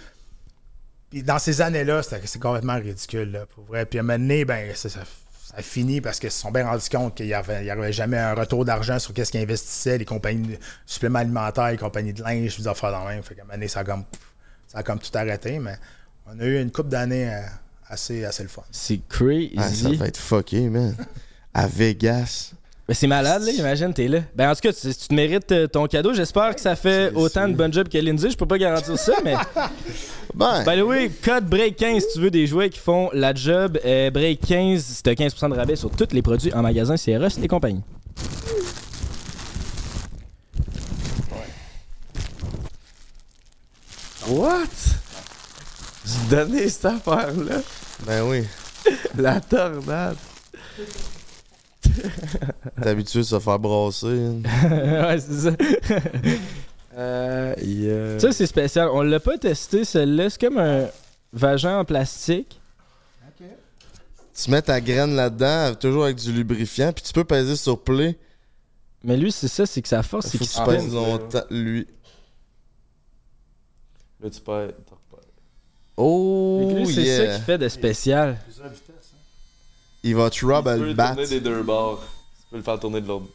dans 1.24 1.40
ces 1.40 1.62
années-là, 1.62 2.04
c'était- 2.04 2.22
c'est 2.26 2.42
complètement 2.42 2.76
ridicule, 2.76 3.32
là, 3.32 3.46
pour 3.54 3.66
vrai. 3.66 3.86
Puis 3.86 4.00
à 4.00 4.02
un 4.02 4.06
moment 4.06 4.18
donné, 4.20 4.46
ben, 4.46 4.74
ça, 4.76 4.88
ça, 4.88 5.02
ça 5.46 5.56
a 5.58 5.62
fini 5.62 6.00
parce 6.00 6.18
qu'ils 6.20 6.32
se 6.32 6.40
sont 6.40 6.52
bien 6.52 6.66
rendus 6.66 6.88
compte 6.90 7.16
qu'il 7.16 7.26
n'y 7.26 7.34
avait, 7.34 7.70
avait 7.70 7.92
jamais 7.94 8.18
un 8.18 8.34
retour 8.34 8.64
d'argent 8.64 8.98
sur 8.98 9.14
qu'est-ce 9.14 9.32
qu'ils 9.32 9.42
investissaient, 9.42 9.98
les 9.98 10.06
compagnies 10.06 10.48
de 10.48 10.58
suppléments 10.86 11.20
alimentaires, 11.20 11.70
les 11.72 11.78
compagnies 11.78 12.14
de 12.14 12.24
linge, 12.24 12.58
des 12.58 12.68
affaires 12.68 12.92
dans 12.92 13.04
le 13.04 13.10
même. 13.16 13.24
Fait 13.24 13.36
qu'à 13.36 13.42
un 13.42 13.46
moment 13.46 13.56
donné, 13.56 13.68
ça 13.68 13.82
a 13.82 13.84
comme, 13.84 14.04
ça 14.68 14.80
a 14.80 14.84
comme 14.84 15.00
tout 15.00 15.12
arrêté, 15.18 15.60
mais 15.60 15.76
on 16.26 16.40
a 16.40 16.44
eu 16.46 16.62
une 16.62 16.72
couple 16.72 16.90
d'années 16.90 17.30
euh, 17.34 17.42
assez, 17.90 18.26
assez 18.26 18.44
le 18.44 18.50
fun. 18.50 18.64
C'est 18.72 19.00
crazy. 19.08 19.54
Ah, 19.58 19.70
ça 19.70 19.90
va 19.92 20.08
être 20.08 20.18
fucké, 20.18 20.70
man. 20.70 20.96
À 21.54 21.68
Vegas. 21.68 22.54
Mais 22.88 22.94
c'est 22.94 23.08
malade, 23.08 23.44
là, 23.44 23.52
imagine, 23.52 23.94
t'es 23.94 24.08
là. 24.08 24.20
Ben, 24.34 24.50
en 24.50 24.56
tout 24.56 24.62
cas, 24.62 24.72
tu, 24.72 24.88
tu 24.88 25.08
te 25.08 25.14
mérites 25.14 25.52
euh, 25.52 25.68
ton 25.68 25.88
cadeau. 25.88 26.14
J'espère 26.14 26.56
que 26.56 26.62
ça 26.62 26.78
fait 26.78 27.12
autant 27.16 27.50
de 27.50 27.54
bon 27.54 27.72
job 27.72 27.90
que 27.90 27.98
Lindsay. 27.98 28.30
Je 28.30 28.38
peux 28.38 28.46
pas 28.46 28.58
garantir 28.58 28.98
ça, 28.98 29.14
mais. 29.26 29.36
ben. 30.34 30.64
By 30.64 30.80
the 30.80 30.84
way, 30.84 31.12
code 31.22 31.54
BREAK15 31.54 32.00
si 32.00 32.08
tu 32.14 32.20
veux 32.22 32.32
des 32.32 32.48
jouets 32.48 32.70
qui 32.70 32.80
font 32.80 33.10
la 33.12 33.34
job. 33.34 33.78
Euh, 33.84 34.10
BREAK15, 34.10 34.80
c'est 34.80 35.08
15% 35.08 35.50
de 35.50 35.56
rabais 35.56 35.76
sur 35.76 35.90
tous 35.90 36.14
les 36.14 36.22
produits 36.22 36.54
en 36.54 36.62
magasin 36.62 36.96
CRS 36.96 37.38
et 37.44 37.48
compagnie. 37.50 37.84
What? 44.30 44.97
J'ai 46.08 46.36
donné 46.36 46.70
cette 46.70 46.86
affaire-là. 46.86 47.62
Ben 48.06 48.24
oui. 48.24 48.44
La 49.18 49.42
tornade. 49.42 50.16
T'es 52.82 52.90
habitué 52.90 53.20
de 53.20 53.24
se 53.24 53.40
faire 53.40 53.60
brasser. 53.60 54.08
hein. 54.08 54.42
ouais, 55.08 55.20
c'est 55.20 55.50
ça. 55.50 55.56
Euh, 56.96 57.56
yeah. 57.62 58.20
Ça, 58.20 58.32
c'est 58.32 58.48
spécial. 58.48 58.90
On 58.92 59.02
l'a 59.02 59.20
pas 59.20 59.38
testé, 59.38 59.84
celle-là. 59.84 60.30
C'est 60.30 60.40
comme 60.42 60.58
un 60.58 60.88
vagin 61.34 61.80
en 61.80 61.86
plastique. 61.86 62.60
Tu 64.40 64.52
mets 64.52 64.62
ta 64.62 64.80
graine 64.80 65.16
là-dedans, 65.16 65.74
toujours 65.74 66.04
avec 66.04 66.18
du 66.18 66.32
lubrifiant, 66.32 66.94
puis 66.94 67.04
tu 67.04 67.12
peux 67.12 67.24
peser 67.24 67.56
sur 67.56 67.84
play. 67.84 68.20
Mais 69.04 69.18
lui, 69.18 69.32
c'est 69.32 69.48
ça, 69.48 69.66
c'est 69.66 69.82
que 69.82 69.88
sa 69.88 70.04
force, 70.04 70.28
c'est 70.28 70.38
Faut 70.38 70.46
qu'il 70.46 70.48
que 70.48 70.54
se 70.54 70.60
tu 70.62 70.66
pèse. 70.70 70.84
pèses 70.84 70.94
longtemps, 70.94 71.44
lui. 71.50 71.88
Là, 74.22 74.30
tu 74.30 74.38
repères. 74.46 74.74
Oh, 75.98 76.84
c'est 76.86 76.94
ça 76.94 77.02
yeah. 77.24 77.36
qui 77.38 77.42
fait 77.44 77.58
de 77.58 77.68
spécial. 77.70 78.38
Il 80.04 80.16
va 80.16 80.30
te 80.30 80.46
rub 80.46 80.68
à 80.68 80.74
Tu 80.74 80.80
peux 80.80 80.84
le 80.84 80.90
le 80.90 80.94
battre. 80.94 81.14
tourner 81.16 81.28
des 81.28 81.40
deux 81.42 81.64
bords. 81.64 82.04
Tu 82.40 82.46
peux 82.52 82.58
le 82.58 82.64
faire 82.64 82.80
tourner 82.80 83.02
de 83.02 83.08
l'autre. 83.08 83.26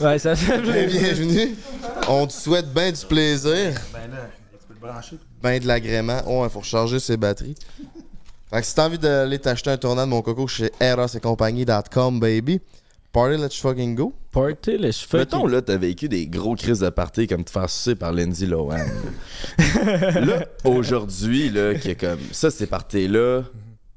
Ouais, 0.00 0.18
ça 0.18 0.36
fait 0.36 0.60
bienvenue. 0.60 1.56
On 2.08 2.26
te 2.26 2.32
souhaite 2.32 2.72
bien 2.72 2.92
du 2.92 3.04
plaisir, 3.06 3.72
Ben 3.92 4.10
là, 4.10 4.28
tu 4.52 4.66
peux 4.68 4.74
le 4.74 4.80
brancher. 4.80 5.18
ben 5.42 5.60
de 5.60 5.66
l'agrément. 5.66 6.20
Oh, 6.26 6.44
il 6.44 6.50
faut 6.50 6.60
recharger 6.60 6.98
ses 7.00 7.16
batteries. 7.16 7.54
Fait 8.50 8.60
que 8.60 8.66
si 8.66 8.74
t'as 8.74 8.86
envie 8.86 8.98
d'aller 8.98 9.38
t'acheter 9.38 9.70
un 9.70 9.76
tournant 9.76 10.04
de 10.04 10.10
mon 10.10 10.22
coco 10.22 10.46
chez 10.46 10.70
erosetcompagnie.com, 10.80 12.20
baby, 12.20 12.60
party 13.16 13.36
let's 13.38 13.58
fucking 13.58 13.94
go. 13.94 14.12
Party 14.30 14.76
les 14.76 14.92
cheveux. 14.92 15.20
Mettons, 15.20 15.46
là, 15.46 15.62
t'as 15.62 15.78
vécu 15.78 16.06
des 16.08 16.26
gros 16.26 16.54
crises 16.54 16.80
de 16.80 16.90
party 16.90 17.26
comme 17.26 17.44
te 17.44 17.50
faire 17.50 17.70
sucer 17.70 17.94
par 17.94 18.12
Lindsay 18.12 18.44
Lohan. 18.46 18.76
là, 19.58 20.44
aujourd'hui, 20.64 21.48
là, 21.48 21.74
qui 21.76 21.90
est 21.90 22.00
comme 22.00 22.18
ça, 22.32 22.50
ces 22.50 22.66
parties-là, 22.66 23.42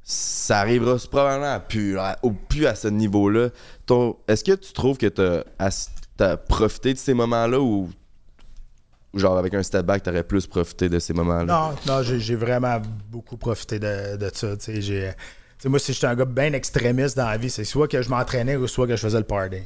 ça 0.04 0.60
arrivera 0.60 0.96
probablement 1.12 1.54
à 1.54 1.60
plus, 1.60 2.00
à- 2.00 2.18
au 2.24 2.32
plus 2.32 2.66
à 2.66 2.76
ce 2.76 2.88
niveau-là. 2.88 3.50
Ton- 3.86 4.16
Est-ce 4.28 4.44
que 4.46 4.54
tu 4.54 4.72
trouves 4.72 4.98
que 4.98 5.08
t'as 5.08 5.44
as- 5.60 5.90
t'as 6.16 6.38
profité 6.38 6.94
de 6.94 6.98
ces 6.98 7.14
moments-là 7.14 7.60
ou, 7.60 7.90
ou 9.14 9.20
genre 9.20 9.38
avec 9.38 9.54
un 9.54 9.64
step 9.64 9.86
back, 9.86 10.02
t'aurais 10.04 10.24
plus 10.24 10.48
profité 10.48 10.88
de 10.88 10.98
ces 11.00 11.14
moments-là? 11.14 11.44
Non, 11.46 11.94
non, 11.94 12.04
j'ai 12.04 12.20
j'ai 12.22 12.36
vraiment 12.36 12.82
beaucoup 13.12 13.36
profité 13.36 13.80
de, 13.80 14.16
de 14.16 14.32
ça. 14.34 14.56
tu 14.56 14.64
sais, 14.66 14.82
j'ai- 14.82 15.12
sais, 15.60 15.70
moi, 15.70 15.80
si 15.80 15.94
j'étais 15.94 16.08
un 16.08 16.16
gars 16.16 16.26
bien 16.26 16.54
extrémiste 16.54 17.18
dans 17.18 17.28
la 17.28 17.38
vie, 17.38 17.50
c'est 17.50 17.64
soit 17.64 17.88
que 17.88 18.02
je 18.02 18.10
m'entraînais 18.10 18.56
ou 18.56 18.68
soit 18.68 18.88
que 18.88 18.96
je 18.96 19.02
faisais 19.02 19.18
le 19.18 19.24
party. 19.24 19.58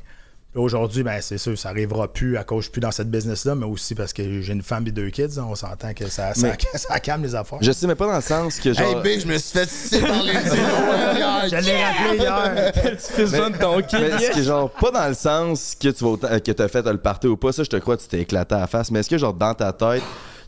Aujourd'hui, 0.56 1.02
ben, 1.02 1.20
c'est 1.20 1.40
sûr, 1.40 1.58
ça 1.58 1.70
arrivera 1.70 2.14
plus 2.14 2.38
à 2.38 2.44
cause 2.44 2.58
que 2.58 2.62
je 2.62 2.64
suis 2.66 2.72
plus 2.74 2.80
dans 2.82 2.92
cette 2.92 3.10
business-là, 3.10 3.56
mais 3.56 3.66
aussi 3.66 3.96
parce 3.96 4.14
que 4.14 4.42
j'ai 4.42 4.54
une 4.54 4.62
femme 4.62 4.86
et 4.86 4.92
deux 4.92 5.10
kids. 5.10 5.40
hein, 5.40 5.48
on 5.50 5.56
s'entend 5.56 5.96
que 5.96 6.08
ça, 6.08 6.36
ça, 6.36 6.56
calme 7.00 7.24
les 7.24 7.34
affaires. 7.34 7.58
Je 7.60 7.72
sais, 7.72 7.88
mais 7.88 7.96
pas 7.96 8.06
dans 8.06 8.18
le 8.18 8.22
sens 8.22 8.60
que 8.60 8.72
genre. 8.72 9.04
Hey, 9.04 9.18
B, 9.18 9.20
je 9.20 9.26
me 9.26 9.36
suis 9.40 9.58
fait 9.58 9.68
sucer 9.68 10.00
par 10.02 10.22
les 10.22 10.32
hier. 10.34 11.50
Je 11.50 11.56
l'ai 11.56 11.84
rappelé 11.84 12.18
hier. 12.20 12.72
Tu 12.84 13.14
fais 13.14 13.26
ça 13.26 13.50
de 13.50 13.58
ton 13.58 13.82
kid. 13.82 14.00
Mais 14.00 14.10
est-ce 14.10 14.36
que 14.36 14.44
genre 14.44 14.70
pas 14.70 14.92
dans 14.92 15.08
le 15.08 15.16
sens 15.16 15.74
que 15.74 15.90
tu 15.90 16.04
vas 16.04 16.40
que 16.40 16.52
t'as 16.52 16.68
fait 16.68 16.86
le 16.86 17.00
party 17.00 17.28
ou 17.28 17.38
pas, 17.38 17.52
ça 17.52 17.64
je 17.64 17.70
te 17.70 17.78
crois 17.78 17.98
tu 17.98 18.08
t'es 18.08 18.20
éclaté 18.20 18.54
à 18.54 18.60
la 18.60 18.68
face, 18.68 18.92
mais 18.92 19.00
est-ce 19.00 19.10
que 19.10 19.18
genre 19.18 19.34
dans 19.34 19.56
ta 19.56 19.74
tête 19.74 20.04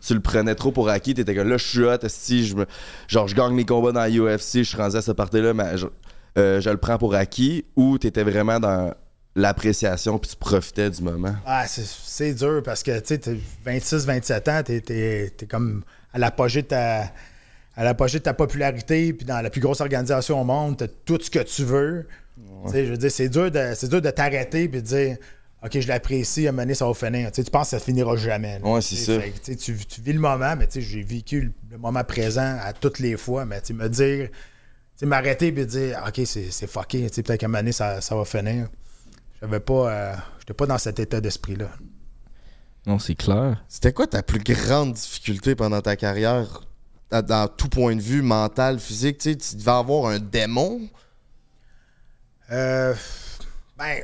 tu 0.07 0.13
le 0.13 0.19
prenais 0.21 0.55
trop 0.55 0.71
pour 0.71 0.89
acquis, 0.89 1.13
t'étais 1.13 1.35
comme 1.35 1.49
là 1.49 1.57
je 1.57 1.65
suis 1.65 1.83
hot, 1.83 1.97
si 2.07 2.45
je 2.45 2.55
me 2.55 2.65
genre 3.07 3.27
je 3.27 3.35
gagne 3.35 3.53
mes 3.53 3.65
combats 3.65 3.91
dans 3.91 4.01
la 4.01 4.09
UFC, 4.09 4.59
je 4.59 4.63
suis 4.63 4.77
rendu 4.77 4.95
à 4.97 5.01
ce 5.01 5.11
party 5.11 5.41
là, 5.41 5.53
mais 5.53 5.77
je, 5.77 5.87
euh, 6.37 6.61
je 6.61 6.69
le 6.69 6.77
prends 6.77 6.97
pour 6.97 7.15
acquis 7.15 7.65
ou 7.75 7.97
t'étais 7.97 8.23
vraiment 8.23 8.59
dans 8.59 8.93
l'appréciation 9.35 10.17
puis 10.17 10.29
tu 10.31 10.37
profitais 10.37 10.89
du 10.89 11.01
moment? 11.01 11.35
Ah, 11.45 11.65
c'est- 11.67 12.33
dur 12.33 12.61
parce 12.63 12.83
que 12.83 12.97
tu 12.99 13.07
sais, 13.07 13.17
t'es 13.17 13.37
26, 13.65 14.05
27 14.05 14.47
ans, 14.47 14.61
t'es 14.63 14.81
es, 14.89 15.45
comme 15.47 15.83
à 16.13 16.17
l'apogée 16.19 16.61
de 16.61 16.67
ta 16.67 17.11
à 17.77 17.83
l'apogée 17.83 18.19
de 18.19 18.23
ta 18.23 18.33
popularité, 18.33 19.11
puis 19.11 19.25
dans 19.25 19.41
la 19.41 19.49
plus 19.49 19.59
grosse 19.59 19.81
organisation 19.81 20.39
au 20.39 20.45
monde, 20.45 20.77
t'as 20.77 20.87
tout 20.87 21.19
ce 21.21 21.29
que 21.29 21.39
tu 21.39 21.63
veux. 21.65 22.07
Je 22.73 22.83
veux 22.91 22.97
dire, 22.97 23.11
c'est 23.11 23.27
dur 23.27 23.51
de, 23.51 23.87
dur 23.89 24.01
de 24.01 24.09
t'arrêter 24.11 24.69
puis 24.69 24.81
de 24.81 24.85
dire 24.87 25.17
OK, 25.65 25.79
je 25.79 25.87
l'apprécie, 25.87 26.45
à 26.45 26.49
un 26.49 26.51
moment 26.51 26.61
donné, 26.63 26.75
ça 26.75 26.85
va 26.85 26.93
finir. 26.93 27.31
Tu 27.31 27.37
sais, 27.37 27.43
tu 27.43 27.49
penses 27.51 27.71
que 27.71 27.77
ça 27.77 27.79
finira 27.83 28.15
jamais. 28.15 28.59
là. 28.59 28.67
Ouais, 28.67 28.81
c'est 28.81 28.95
ça. 28.97 29.19
fait 29.19 29.31
tu 29.31 29.39
sais, 29.43 29.55
tu, 29.55 29.75
tu 29.85 30.01
vis 30.01 30.13
le 30.13 30.19
moment, 30.19 30.55
mais 30.55 30.67
tu 30.67 30.73
sais, 30.73 30.81
j'ai 30.81 31.01
vécu 31.01 31.41
le, 31.41 31.51
le 31.71 31.77
moment 31.77 32.03
présent 32.03 32.57
à 32.61 32.71
toutes 32.73 32.99
les 32.99 33.17
fois. 33.17 33.45
Mais 33.45 33.59
tu 33.61 33.67
sais, 33.67 33.73
me 33.73 33.89
dire, 33.89 34.29
tu 34.29 34.35
sais, 34.97 35.05
m'arrêter 35.07 35.47
et 35.47 35.65
dire 35.65 36.03
OK, 36.07 36.21
c'est 36.25 36.51
c'est 36.51 36.67
fucké, 36.67 37.07
tu 37.09 37.15
sais, 37.15 37.23
peut-être 37.23 37.39
qu'à 37.39 37.47
un 37.47 37.49
moment 37.49 37.59
donné, 37.59 37.71
ça, 37.71 37.99
ça 38.01 38.15
va 38.15 38.25
finir. 38.25 38.67
J'avais 39.41 39.59
pas. 39.59 39.91
euh, 39.91 40.15
J'étais 40.39 40.53
pas 40.53 40.67
dans 40.67 40.77
cet 40.77 40.99
état 40.99 41.19
d'esprit-là. 41.19 41.69
Non, 42.85 42.99
c'est 42.99 43.15
clair. 43.15 43.63
C'était 43.67 43.91
quoi 43.93 44.05
ta 44.05 44.21
plus 44.21 44.37
grande 44.43 44.93
difficulté 44.93 45.55
pendant 45.55 45.81
ta 45.81 45.95
carrière, 45.95 46.61
à- 47.09 47.23
dans 47.23 47.47
tout 47.47 47.67
point 47.69 47.95
de 47.95 48.01
vue, 48.01 48.21
mental, 48.21 48.79
physique? 48.79 49.17
Tu 49.17 49.31
sais, 49.31 49.35
tu 49.35 49.55
devais 49.55 49.71
avoir 49.71 50.11
un 50.11 50.19
démon? 50.19 50.81
Euh, 52.51 52.93
ben. 53.77 54.03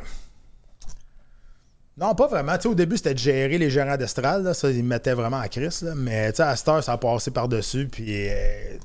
Non, 2.02 2.16
pas 2.16 2.26
vraiment. 2.26 2.56
Au 2.66 2.74
début, 2.74 2.98
c'était 2.98 3.14
de 3.14 3.20
gérer 3.20 3.60
les 3.60 3.70
gérants 3.70 3.96
d'estrade. 3.96 4.52
Ça, 4.54 4.72
ils 4.72 4.84
me 4.84 4.90
mettaient 4.90 5.14
vraiment 5.14 5.38
à 5.38 5.48
crise. 5.48 5.94
Mais 5.96 6.34
à 6.40 6.56
cette 6.56 6.68
heure, 6.68 6.84
ça 6.84 6.94
a 6.94 6.98
passé 6.98 7.30
par-dessus. 7.30 7.88
Puis, 7.92 8.28
euh, 8.28 8.76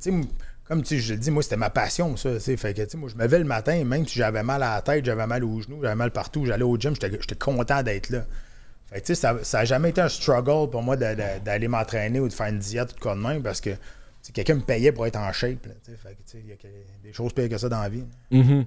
comme 0.69 0.85
je 0.85 1.15
le 1.15 1.19
dis, 1.19 1.31
moi, 1.31 1.43
c'était 1.43 1.57
ma 1.57 1.71
passion, 1.71 2.15
ça. 2.19 2.39
Fait 2.39 2.75
que, 2.75 2.97
moi, 2.99 3.09
je 3.09 3.17
me 3.17 3.23
levais 3.23 3.39
le 3.39 3.47
matin, 3.47 3.83
même 3.85 4.07
si 4.07 4.19
j'avais 4.19 4.43
mal 4.43 4.63
à 4.63 4.75
la 4.75 4.83
tête, 4.83 5.07
j'avais 5.07 5.27
mal 5.27 5.43
aux 5.45 5.63
genoux, 5.63 5.79
j'avais 5.81 5.95
mal 5.95 6.11
partout, 6.11 6.45
j'allais 6.45 6.65
au 6.65 6.77
gym, 6.77 6.95
j'étais 6.95 7.35
content 7.37 7.83
d'être 7.83 8.11
là. 8.11 8.25
Fait 8.93 9.01
que, 9.01 9.15
ça, 9.15 9.37
ça 9.43 9.61
a 9.61 9.65
jamais 9.65 9.91
été 9.91 10.03
un 10.03 10.11
struggle 10.11 10.69
pour 10.71 10.83
moi 10.83 10.97
d'aller 10.97 11.69
m'entraîner 11.69 12.21
ou 12.21 12.29
de 12.29 12.35
faire 12.35 12.49
une 12.49 12.59
diète 12.59 12.95
de 12.97 13.01
quoi 13.01 13.15
de 13.15 13.21
même 13.21 13.43
parce 13.43 13.63
que 13.63 13.71
quelqu'un 14.33 14.55
me 14.55 14.61
payait 14.61 14.93
pour 14.93 15.07
être 15.07 15.17
en 15.17 15.33
shape. 15.33 15.63
tu 15.85 15.93
tu 16.31 16.39
il 16.43 16.51
y 16.51 16.53
a 16.53 16.57
des 17.03 17.13
choses 17.13 17.33
pires 17.33 17.49
que 17.49 17.59
ça 17.59 17.69
dans 17.69 17.81
la 17.81 17.89
vie. 17.89 18.05
Mhm. 18.31 18.65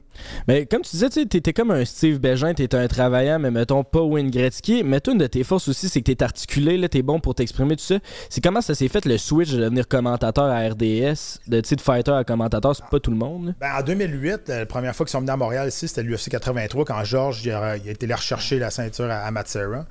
Mais 0.48 0.66
comme 0.66 0.82
tu 0.82 0.92
disais, 0.92 1.10
tu 1.10 1.22
sais, 1.22 1.26
t'étais 1.26 1.54
comme 1.54 1.72
un 1.72 1.84
Steve 1.86 2.20
Bégin, 2.20 2.54
t'étais 2.54 2.78
un 2.78 2.88
travaillant, 2.88 3.40
mais 3.40 3.52
mettons 3.52 3.84
pas 3.84 4.02
Wayne 4.02 4.30
Gretzky. 4.30 4.84
Mais 4.84 5.00
toi, 5.00 5.14
une 5.14 5.20
de 5.20 5.28
tes 5.28 5.44
forces 5.44 5.68
aussi, 5.68 5.90
c'est 5.90 6.02
que 6.02 6.12
t'es 6.12 6.24
articulé, 6.24 6.78
là, 6.78 6.90
t'es 6.90 7.02
bon 7.02 7.20
pour 7.20 7.36
t'exprimer, 7.36 7.76
tout 7.76 7.84
ça. 7.84 8.00
C'est 8.30 8.42
comment 8.42 8.62
ça 8.62 8.76
s'est 8.76 8.88
fait 8.88 9.06
le 9.06 9.18
switch 9.18 9.52
de 9.52 9.60
devenir 9.60 9.88
commentateur 9.88 10.46
à 10.46 10.68
RDS, 10.68 11.40
de, 11.48 11.62
tu 11.62 11.76
fighter 11.78 12.12
à 12.12 12.24
commentateur, 12.24 12.76
c'est 12.76 12.86
pas 12.86 13.00
tout 13.00 13.12
le 13.12 13.18
monde. 13.18 13.56
Ben, 13.60 13.72
en 13.78 13.84
2008, 13.84 14.50
euh, 14.50 14.60
la 14.60 14.66
première 14.66 14.96
fois 14.96 15.06
qu'ils 15.06 15.12
sont 15.12 15.20
venus 15.20 15.34
à 15.34 15.38
Montréal 15.38 15.68
ici, 15.68 15.88
c'était 15.88 16.04
l'UFC 16.04 16.30
83 16.30 16.86
quand 16.86 17.04
Georges 17.04 17.46
il 17.46 17.52
a, 17.52 17.78
été 17.78 18.08
là 18.08 18.16
rechercher 18.16 18.60
la 18.60 18.70
ceinture 18.70 19.10
à, 19.10 19.20
à 19.20 19.32
Matsera. 19.32 19.86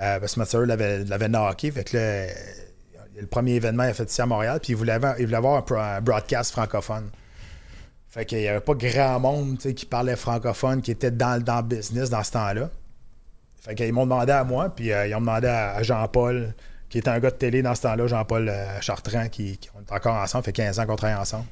Euh, 0.00 0.20
parce 0.20 0.34
que 0.34 0.40
Matsera 0.40 0.66
l'avait, 0.66 1.28
knocké. 1.28 1.70
Fait 1.70 1.84
que 1.84 1.96
là, 1.96 2.26
le 3.18 3.26
premier 3.26 3.54
événement, 3.54 3.84
il 3.84 3.90
a 3.90 3.94
fait 3.94 4.10
ici 4.10 4.20
à 4.20 4.26
Montréal. 4.26 4.58
Puis 4.62 4.72
il 4.72 4.76
voulait 4.76 4.92
avoir, 4.92 5.64
un, 5.72 6.00
broadcast 6.00 6.52
francophone. 6.52 7.10
Fait 8.08 8.26
qu'il 8.26 8.38
n'y 8.38 8.48
avait 8.48 8.60
pas 8.60 8.74
grand 8.74 9.20
monde 9.20 9.58
qui 9.58 9.86
parlait 9.86 10.16
francophone, 10.16 10.82
qui 10.82 10.90
était 10.90 11.10
dans, 11.10 11.42
dans 11.42 11.56
le 11.56 11.62
business 11.62 12.10
dans 12.10 12.22
ce 12.22 12.32
temps-là. 12.32 12.70
Fait 13.60 13.74
qu'ils 13.74 13.92
m'ont 13.92 14.04
demandé 14.04 14.32
à 14.32 14.44
moi, 14.44 14.74
puis 14.74 14.92
euh, 14.92 15.06
ils 15.06 15.14
ont 15.14 15.20
demandé 15.20 15.46
à, 15.46 15.82
Jean-Paul, 15.82 16.52
qui 16.88 16.98
était 16.98 17.08
un 17.08 17.20
gars 17.20 17.30
de 17.30 17.36
télé 17.36 17.62
dans 17.62 17.74
ce 17.74 17.82
temps-là, 17.82 18.06
Jean-Paul 18.06 18.48
euh, 18.48 18.80
Chartrand, 18.80 19.28
qui, 19.28 19.58
on 19.74 19.80
est 19.80 19.96
encore 19.96 20.16
ensemble, 20.16 20.44
fait 20.44 20.52
15 20.52 20.80
ans 20.80 20.86
qu'on 20.86 20.96
travaille 20.96 21.16
ensemble. 21.16 21.46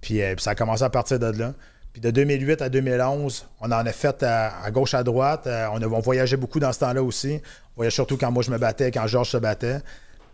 Puis, 0.00 0.22
euh, 0.22 0.34
puis 0.34 0.42
ça 0.42 0.50
a 0.50 0.54
commencé 0.54 0.82
à 0.82 0.90
partir 0.90 1.18
de 1.18 1.26
là. 1.26 1.52
Puis 1.92 2.00
de 2.00 2.10
2008 2.10 2.62
à 2.62 2.68
2011, 2.68 3.46
on 3.60 3.66
en 3.66 3.86
a 3.86 3.92
fait 3.92 4.22
à, 4.22 4.62
à 4.62 4.70
gauche, 4.70 4.94
à 4.94 5.02
droite. 5.02 5.46
Euh, 5.46 5.66
on, 5.72 5.82
a, 5.82 6.00
voyageait 6.00 6.36
beaucoup 6.36 6.60
dans 6.60 6.72
ce 6.72 6.80
temps-là 6.80 7.02
aussi. 7.02 7.40
On 7.72 7.76
voyageait 7.76 7.94
surtout 7.94 8.16
quand 8.16 8.30
moi 8.30 8.42
je 8.42 8.50
me 8.50 8.58
battais, 8.58 8.90
quand 8.90 9.06
Georges 9.06 9.30
se 9.30 9.36
battait. 9.38 9.80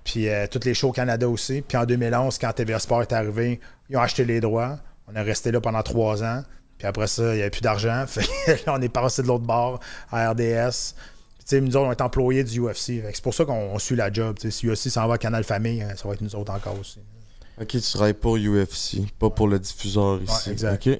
Puis 0.05 0.29
euh, 0.29 0.47
toutes 0.51 0.65
les 0.67 0.75
shows 0.75 0.91
au 0.91 0.93
Canada 0.93 1.29
aussi. 1.29 1.63
Puis 1.67 1.77
en 1.77 1.85
2011, 1.87 2.39
quand 2.39 2.53
TVA 2.53 2.79
Sport 2.79 3.03
est 3.03 3.13
arrivé, 3.13 3.61
ils 3.89 3.97
ont 3.97 4.01
acheté 4.01 4.25
les 4.25 4.41
droits. 4.41 4.79
On 5.09 5.15
est 5.17 5.23
resté 5.23 5.51
là 5.51 5.61
pendant 5.61 5.83
trois 5.83 6.23
ans. 6.23 6.43
Puis 6.79 6.87
après 6.87 7.07
ça, 7.07 7.23
il 7.33 7.37
n'y 7.37 7.41
avait 7.41 7.51
plus 7.51 7.61
d'argent. 7.63 8.05
Fait 8.09 8.23
que 8.23 8.67
là, 8.67 8.75
on 8.79 8.83
est 8.83 8.89
passé 8.89 9.23
de 9.23 9.29
l'autre 9.29 9.45
bord 9.45 9.81
à 10.11 10.31
RDS. 10.31 10.95
Puis, 11.37 11.45
tu 11.49 11.57
sais, 11.57 11.61
nous 11.61 11.77
autres, 11.77 11.87
on 11.89 11.93
est 11.93 12.01
employés 12.01 12.45
du 12.45 12.61
UFC. 12.61 13.01
Fait 13.03 13.09
que 13.11 13.15
C'est 13.15 13.23
pour 13.23 13.35
ça 13.35 13.45
qu'on 13.45 13.55
on 13.75 13.79
suit 13.79 13.97
la 13.97 14.13
job. 14.13 14.37
Tu 14.39 14.51
sais, 14.51 14.59
si 14.59 14.67
UFC 14.69 14.91
s'en 14.91 15.07
va 15.07 15.15
à 15.15 15.19
Canal 15.19 15.45
Famille, 15.45 15.83
euh, 15.83 15.95
ça 15.97 16.07
va 16.09 16.15
être 16.15 16.21
nous 16.21 16.35
autres 16.37 16.53
encore 16.53 16.79
aussi. 16.79 17.01
Ok, 17.61 17.69
tu 17.69 17.81
travailles 17.81 18.15
pour 18.15 18.37
UFC, 18.37 18.99
pas 19.19 19.31
pour 19.31 19.47
le 19.49 19.59
diffuseur 19.61 20.21
ici. 20.23 20.49
Ouais, 20.49 20.53
exact. 20.53 20.87
Ok. 20.87 20.99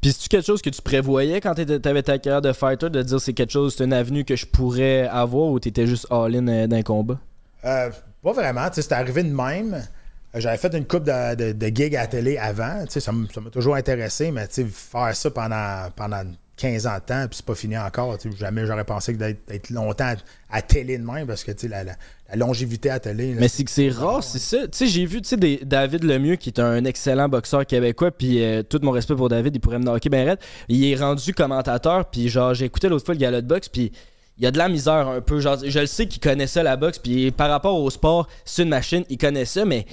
Puis 0.00 0.12
c'est-tu 0.12 0.28
quelque 0.28 0.46
chose 0.46 0.62
que 0.62 0.70
tu 0.70 0.80
prévoyais 0.82 1.40
quand 1.40 1.54
t'étais- 1.54 1.78
t'avais 1.80 2.02
ta 2.02 2.18
carrière 2.18 2.42
de 2.42 2.52
fighter, 2.52 2.90
de 2.90 3.02
dire 3.02 3.20
c'est 3.20 3.32
quelque 3.34 3.52
chose, 3.52 3.74
c'est 3.76 3.84
une 3.84 3.92
avenue 3.92 4.24
que 4.24 4.36
je 4.36 4.46
pourrais 4.46 5.06
avoir 5.08 5.48
ou 5.48 5.58
t'étais 5.60 5.86
juste 5.86 6.06
all-in 6.10 6.46
euh, 6.48 6.66
d'un 6.66 6.82
combat? 6.82 7.18
Euh, 7.64 7.90
pas 8.24 8.32
vraiment. 8.32 8.68
C'était 8.72 8.94
arrivé 8.94 9.22
de 9.22 9.32
même. 9.32 9.74
Euh, 9.74 10.40
J'avais 10.40 10.56
fait 10.58 10.74
une 10.74 10.84
coupe 10.86 11.04
de, 11.04 11.34
de, 11.36 11.52
de 11.52 11.66
gigs 11.68 11.94
à 11.94 12.00
la 12.02 12.06
télé 12.08 12.36
avant. 12.38 12.84
tu 12.86 12.90
sais, 12.92 13.00
Ça 13.00 13.12
m'a 13.12 13.26
toujours 13.52 13.76
intéressé, 13.76 14.30
mais 14.32 14.46
faire 14.48 15.14
ça 15.14 15.30
pendant, 15.30 15.90
pendant 15.94 16.22
15 16.56 16.86
ans 16.86 16.94
de 16.94 17.00
temps, 17.00 17.26
puis 17.28 17.36
c'est 17.36 17.46
pas 17.46 17.54
fini 17.56 17.76
encore. 17.76 18.16
Jamais 18.38 18.64
j'aurais 18.66 18.84
pensé 18.84 19.12
que 19.12 19.18
d'être 19.18 19.70
longtemps 19.70 20.14
à, 20.50 20.62
télé 20.62 20.98
de 20.98 21.04
même, 21.04 21.26
parce 21.26 21.42
que 21.44 21.50
tu 21.52 21.62
sais, 21.62 21.68
la, 21.68 21.82
la- 21.84 21.96
la 22.30 22.36
longévité 22.36 22.90
à 22.90 22.98
télé. 23.00 23.34
là, 23.34 23.40
Mais 23.40 23.48
c'est 23.48 23.64
que 23.64 23.70
c'est 23.70 23.90
rare, 23.90 24.22
c'est 24.24 24.38
ça. 24.38 24.62
Tu 24.68 24.68
sais, 24.72 24.86
j'ai 24.86 25.04
vu, 25.04 25.20
tu 25.20 25.28
sais, 25.28 25.36
des- 25.36 25.60
David 25.64 26.04
Lemieux, 26.04 26.36
qui 26.36 26.50
est 26.50 26.58
un 26.60 26.84
excellent 26.84 27.28
boxeur 27.28 27.66
québécois, 27.66 28.10
puis 28.12 28.42
euh, 28.42 28.62
tout 28.62 28.78
mon 28.82 28.92
respect 28.92 29.14
pour 29.16 29.28
David, 29.28 29.54
il 29.56 29.58
pourrait 29.60 29.78
me 29.78 29.84
knocker 29.84 30.08
ben. 30.10 30.36
Il 30.68 30.84
est 30.84 30.96
rendu 30.96 31.34
commentateur, 31.34 32.08
puis 32.08 32.28
genre, 32.28 32.54
j'ai 32.54 32.64
écouté 32.66 32.88
l'autre 32.88 33.04
fois 33.04 33.14
le 33.14 33.20
gala 33.20 33.40
de 33.40 33.46
boxe, 33.46 33.68
puis 33.68 33.92
il 34.36 34.44
y 34.44 34.46
a 34.46 34.50
de 34.50 34.58
la 34.58 34.68
misère 34.68 35.08
un 35.08 35.20
peu. 35.20 35.40
Je 35.40 35.78
le 35.78 35.86
sais 35.86 36.06
qu'il 36.06 36.20
connaît 36.20 36.46
ça, 36.46 36.62
la 36.62 36.76
boxe, 36.76 36.98
puis 36.98 37.30
par 37.30 37.50
rapport 37.50 37.78
au 37.78 37.90
sport, 37.90 38.28
c'est 38.44 38.62
une 38.62 38.68
machine, 38.68 39.04
il 39.08 39.18
connaît 39.18 39.44
ça, 39.44 39.64
mais 39.64 39.86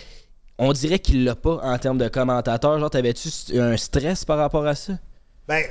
on 0.58 0.74
dirait 0.74 1.00
qu'il 1.00 1.24
l'a 1.24 1.36
pas 1.36 1.60
en 1.64 1.78
termes 1.78 1.98
de 1.98 2.08
commentateur. 2.08 2.80
Genre, 2.80 2.89
t'avais-tu 2.89 3.30
un 3.60 3.78
stress 3.78 4.26
par 4.26 4.38
rapport 4.38 4.66
à 4.66 4.76
ça? 4.76 4.94
Ben, 5.48 5.64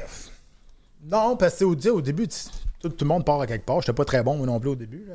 non, 1.04 1.36
parce 1.36 1.56
que 1.56 1.64
au, 1.64 1.74
au 1.74 2.00
début, 2.00 2.28
tout, 2.80 2.92
le 3.00 3.06
monde 3.06 3.24
part 3.24 3.40
à 3.40 3.46
quelque 3.46 3.64
part. 3.64 3.80
J'étais 3.80 3.92
pas 3.92 4.04
très 4.04 4.22
bon 4.22 4.36
moi 4.36 4.46
non 4.46 4.58
plus 4.58 4.70
au 4.70 4.76
début. 4.76 5.04
là, 5.06 5.14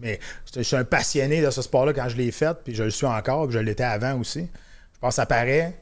mais 0.00 0.18
je 0.54 0.62
suis 0.62 0.76
un 0.76 0.84
passionné 0.84 1.42
de 1.42 1.50
ce 1.50 1.62
sport-là 1.62 1.92
quand 1.92 2.08
je 2.08 2.16
l'ai 2.16 2.30
fait, 2.30 2.56
puis 2.64 2.74
je 2.74 2.84
le 2.84 2.90
suis 2.90 3.06
encore, 3.06 3.46
puis 3.46 3.54
je 3.54 3.58
l'étais 3.58 3.84
avant 3.84 4.18
aussi. 4.18 4.48
Je 4.92 4.98
pense 4.98 5.10
que 5.10 5.16
ça 5.16 5.26
paraît. 5.26 5.74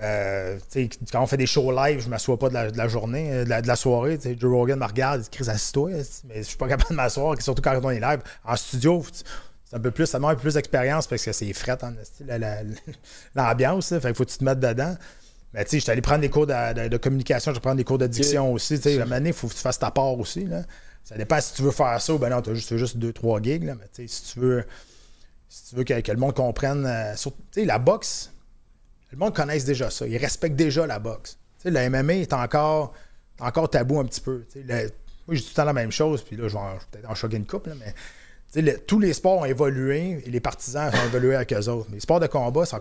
Euh, 0.00 0.58
quand 1.10 1.22
on 1.22 1.26
fait 1.26 1.36
des 1.36 1.46
shows 1.46 1.72
live, 1.72 2.00
je 2.00 2.08
m'assois 2.08 2.38
pas 2.38 2.48
de 2.48 2.54
la, 2.54 2.70
de 2.70 2.78
la 2.78 2.86
journée, 2.86 3.32
euh, 3.32 3.44
de 3.44 3.48
la, 3.50 3.62
de 3.62 3.66
la 3.66 3.74
soirée. 3.76 4.18
Joe 4.38 4.52
Rogan 4.52 4.78
me 4.78 4.84
regarde, 4.84 5.20
il 5.20 5.24
dit 5.24 5.30
Chris, 5.30 5.50
assis-toi. 5.50 5.90
Mais 6.28 6.36
je 6.38 6.42
suis 6.42 6.56
pas 6.56 6.68
capable 6.68 6.90
de 6.90 6.94
m'asseoir, 6.94 7.40
surtout 7.42 7.62
quand 7.62 7.78
on 7.82 7.90
est 7.90 8.00
live. 8.00 8.20
En 8.44 8.54
studio, 8.56 9.02
tu- 9.04 9.22
c'est 9.64 9.76
un 9.76 9.80
peu 9.80 9.90
plus, 9.90 10.06
ça 10.06 10.18
demande 10.18 10.30
un 10.32 10.34
peu 10.36 10.42
plus 10.42 10.54
d'expérience 10.54 11.06
parce 11.06 11.22
que 11.24 11.32
c'est 11.32 11.52
fret 11.52 11.76
en 11.82 11.92
la- 12.26 12.38
la- 12.38 12.62
l'ambiance. 13.34 13.90
là. 13.90 14.00
Fait 14.00 14.08
qu'il 14.08 14.16
faut 14.16 14.24
que 14.24 14.30
tu 14.30 14.38
te 14.38 14.44
mettes 14.44 14.60
dedans. 14.60 14.96
Mais 15.52 15.64
tu 15.64 15.70
sais, 15.72 15.78
j'étais 15.80 15.92
allé 15.92 16.00
prendre 16.00 16.20
des 16.20 16.30
cours 16.30 16.46
de, 16.46 16.96
communication, 16.98 17.50
je 17.52 17.56
vais 17.56 17.60
prendre 17.60 17.76
des 17.76 17.84
cours 17.84 17.98
de 17.98 18.06
diction 18.06 18.52
aussi. 18.52 18.76
Tu 18.76 18.82
sais, 18.82 19.00
à 19.00 19.04
un 19.04 19.24
il 19.24 19.32
faut 19.32 19.48
que 19.48 19.54
tu 19.54 19.58
fasses 19.60 19.78
ta 19.78 19.90
part 19.90 20.18
aussi. 20.18 20.44
Là. 20.44 20.62
Ça 21.04 21.16
dépend 21.16 21.40
si 21.40 21.54
tu 21.54 21.62
veux 21.62 21.70
faire 21.70 22.00
ça 22.00 22.12
ou 22.14 22.18
ben 22.18 22.28
non, 22.28 22.40
tu 22.42 22.50
as 22.50 22.54
juste, 22.54 22.76
juste 22.76 22.98
deux, 22.98 23.12
trois 23.14 23.40
gigs. 23.42 23.64
Là. 23.64 23.74
Mais 23.74 23.86
tu 23.92 24.06
sais, 24.06 24.08
si 24.08 24.32
tu 24.34 24.40
veux, 24.40 24.64
si 25.48 25.70
tu 25.70 25.76
veux 25.76 25.84
que, 25.84 26.00
que 26.00 26.12
le 26.12 26.18
monde 26.18 26.34
comprenne. 26.34 26.84
euh, 26.86 27.16
sur- 27.16 27.32
la 27.56 27.78
boxe, 27.78 28.30
le 29.10 29.18
monde 29.18 29.34
connaisse 29.34 29.64
déjà 29.64 29.90
ça. 29.90 30.06
Ils 30.06 30.18
respectent 30.18 30.56
déjà 30.56 30.86
la 30.86 30.98
boxe. 30.98 31.38
Tu 31.58 31.62
sais, 31.64 31.70
le 31.70 31.90
MMA 31.90 32.14
est 32.14 32.32
encore, 32.32 32.92
encore 33.40 33.70
tabou 33.70 33.98
un 34.00 34.04
petit 34.04 34.20
peu. 34.20 34.44
Moi, 34.56 35.36
j'ai 35.36 35.42
tout 35.42 35.48
le 35.50 35.54
temps 35.54 35.64
la 35.64 35.72
même 35.72 35.92
chose, 35.92 36.22
puis 36.22 36.36
là, 36.36 36.48
je 36.48 36.54
vais 36.54 36.60
peut-être 36.90 37.10
en 37.10 37.14
choquer 37.14 37.36
une 37.36 37.46
couple, 37.46 37.70
là, 37.70 37.74
mais 37.78 37.94
tous 38.86 38.98
les 38.98 39.12
sports 39.12 39.38
ont 39.38 39.44
évolué 39.44 40.22
et 40.24 40.30
les 40.30 40.40
partisans 40.40 40.90
ont 40.92 41.06
évolué 41.06 41.34
avec 41.34 41.52
eux 41.52 41.68
autres. 41.68 41.86
Mais 41.90 41.96
les 41.96 42.00
sports 42.00 42.20
de 42.20 42.26
combat, 42.26 42.64
ça, 42.64 42.80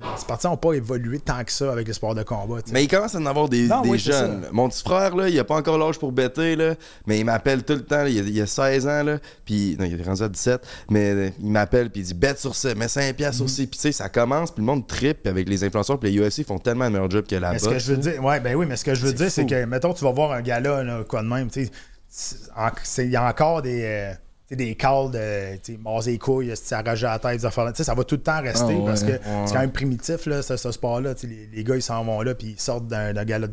les 0.00 0.06
partisans 0.28 0.52
n'ont 0.52 0.56
pas 0.58 0.74
évolué 0.74 1.18
tant 1.18 1.42
que 1.42 1.50
ça 1.50 1.72
avec 1.72 1.86
les 1.88 1.94
sports 1.94 2.14
de 2.14 2.22
combat. 2.22 2.58
Mais 2.70 2.84
il 2.84 2.88
commence 2.88 3.14
à 3.14 3.18
en 3.18 3.26
avoir 3.26 3.48
des, 3.48 3.66
Non, 3.66 3.80
des 3.80 3.88
oui, 3.90 3.98
c'est 4.00 4.12
jeunes. 4.12 4.46
Mon 4.52 4.68
petit 4.68 4.82
frère, 4.82 5.16
là, 5.16 5.28
il 5.28 5.38
a 5.38 5.44
pas 5.44 5.54
encore 5.56 5.78
l'âge 5.78 5.98
pour 5.98 6.12
bêter, 6.12 6.54
là, 6.54 6.74
mais 7.06 7.18
il 7.18 7.24
m'appelle 7.24 7.62
tout 7.64 7.72
le 7.74 7.80
temps. 7.84 8.02
là, 8.02 8.08
il, 8.08 8.18
a, 8.18 8.22
il 8.22 8.40
a 8.42 8.46
16 8.46 8.86
ans, 8.86 9.02
là, 9.02 9.18
puis 9.44 9.74
non, 9.78 9.86
il 9.86 9.98
est 9.98 10.02
rendu 10.04 10.22
à 10.22 10.28
17, 10.28 10.60
mais 10.90 11.10
euh, 11.12 11.30
il 11.40 11.50
m'appelle, 11.50 11.88
puis 11.90 12.02
il 12.02 12.04
dit 12.04 12.14
bête 12.14 12.38
sur 12.38 12.54
ça, 12.54 12.74
mets 12.74 12.88
5 12.88 13.14
piastres 13.16 13.40
Mhm. 13.40 13.46
aussi. 13.46 13.66
Puis 13.66 13.76
tu 13.78 13.82
sais, 13.82 13.92
ça 13.92 14.08
commence, 14.08 14.50
puis 14.50 14.60
le 14.60 14.66
monde 14.66 14.86
trippe, 14.86 15.22
puis 15.22 15.30
avec 15.30 15.48
les 15.48 15.64
influenceurs, 15.64 15.98
puis 15.98 16.10
les 16.10 16.18
UFC 16.20 16.44
font 16.46 16.58
tellement 16.58 16.84
un 16.84 16.90
meilleur 16.90 17.10
job 17.10 17.24
que 17.26 17.36
la 17.36 17.52
Mais 17.52 17.58
ce 17.58 17.68
que 17.68 17.78
je 17.78 17.92
veux 17.92 17.98
dire, 17.98 18.22
ouais, 18.22 18.38
ben 18.40 18.54
oui, 18.54 18.66
mais 18.68 18.76
ce 18.76 18.84
que 18.84 18.94
je 18.94 19.06
veux 19.06 19.12
dire, 19.14 19.30
c'est 19.30 19.46
que, 19.46 19.64
mettons, 19.64 19.94
tu 19.94 20.04
vas 20.04 20.12
voir 20.12 20.32
un 20.32 20.42
gars-là, 20.42 20.82
là, 20.84 21.04
quoi 21.08 21.22
de 21.22 21.28
même, 21.28 21.50
tu 21.50 21.70
sais, 22.08 23.04
il 23.04 23.10
y 23.10 23.16
a 23.16 23.26
encore 23.28 23.62
des, 23.62 23.82
euh, 23.82 24.12
des 24.54 24.76
calls 24.76 25.10
de, 25.10 25.76
maser 25.82 26.12
les 26.12 26.18
couilles, 26.18 26.56
s'arrager 26.56 27.06
la 27.06 27.18
tête, 27.18 27.40
des 27.40 27.46
affaires 27.46 27.68
ça 27.74 27.94
va 27.94 28.04
tout 28.04 28.14
le 28.14 28.22
temps 28.22 28.40
rester 28.40 28.74
Ah 28.76 28.78
ouais, 28.78 28.84
parce 28.84 29.02
que 29.02 29.10
ouais. 29.12 29.20
c'est 29.46 29.54
quand 29.54 29.60
même 29.60 29.72
primitif, 29.72 30.26
là, 30.26 30.40
ce, 30.42 30.56
ce 30.56 30.70
sport-là, 30.70 31.14
les, 31.24 31.48
les 31.52 31.64
gars, 31.64 31.74
ils 31.74 31.82
s'en 31.82 32.04
vont 32.04 32.20
là, 32.22 32.34
puis 32.34 32.50
ils 32.50 32.60
sortent 32.60 32.86
d'un 32.86 33.12
gala, 33.24 33.48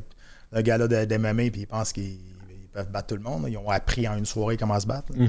d'un 0.52 0.62
gala 0.62 0.88
de, 0.88 1.06
de 1.06 1.18
MMA, 1.18 1.50
puis 1.52 1.62
ils 1.62 1.68
pensent 1.68 1.92
qu'ils 1.94 2.20
ils 2.50 2.68
peuvent 2.72 2.92
battre 2.92 3.08
tout 3.08 3.16
le 3.16 3.22
monde, 3.22 3.44
là. 3.44 3.50
ils 3.50 3.58
ont 3.58 3.70
appris 3.70 4.08
en 4.08 4.18
une 4.18 4.26
soirée 4.26 4.58
comment 4.58 4.80
se 4.80 4.86
battre, 4.86 5.12
là. 5.16 5.26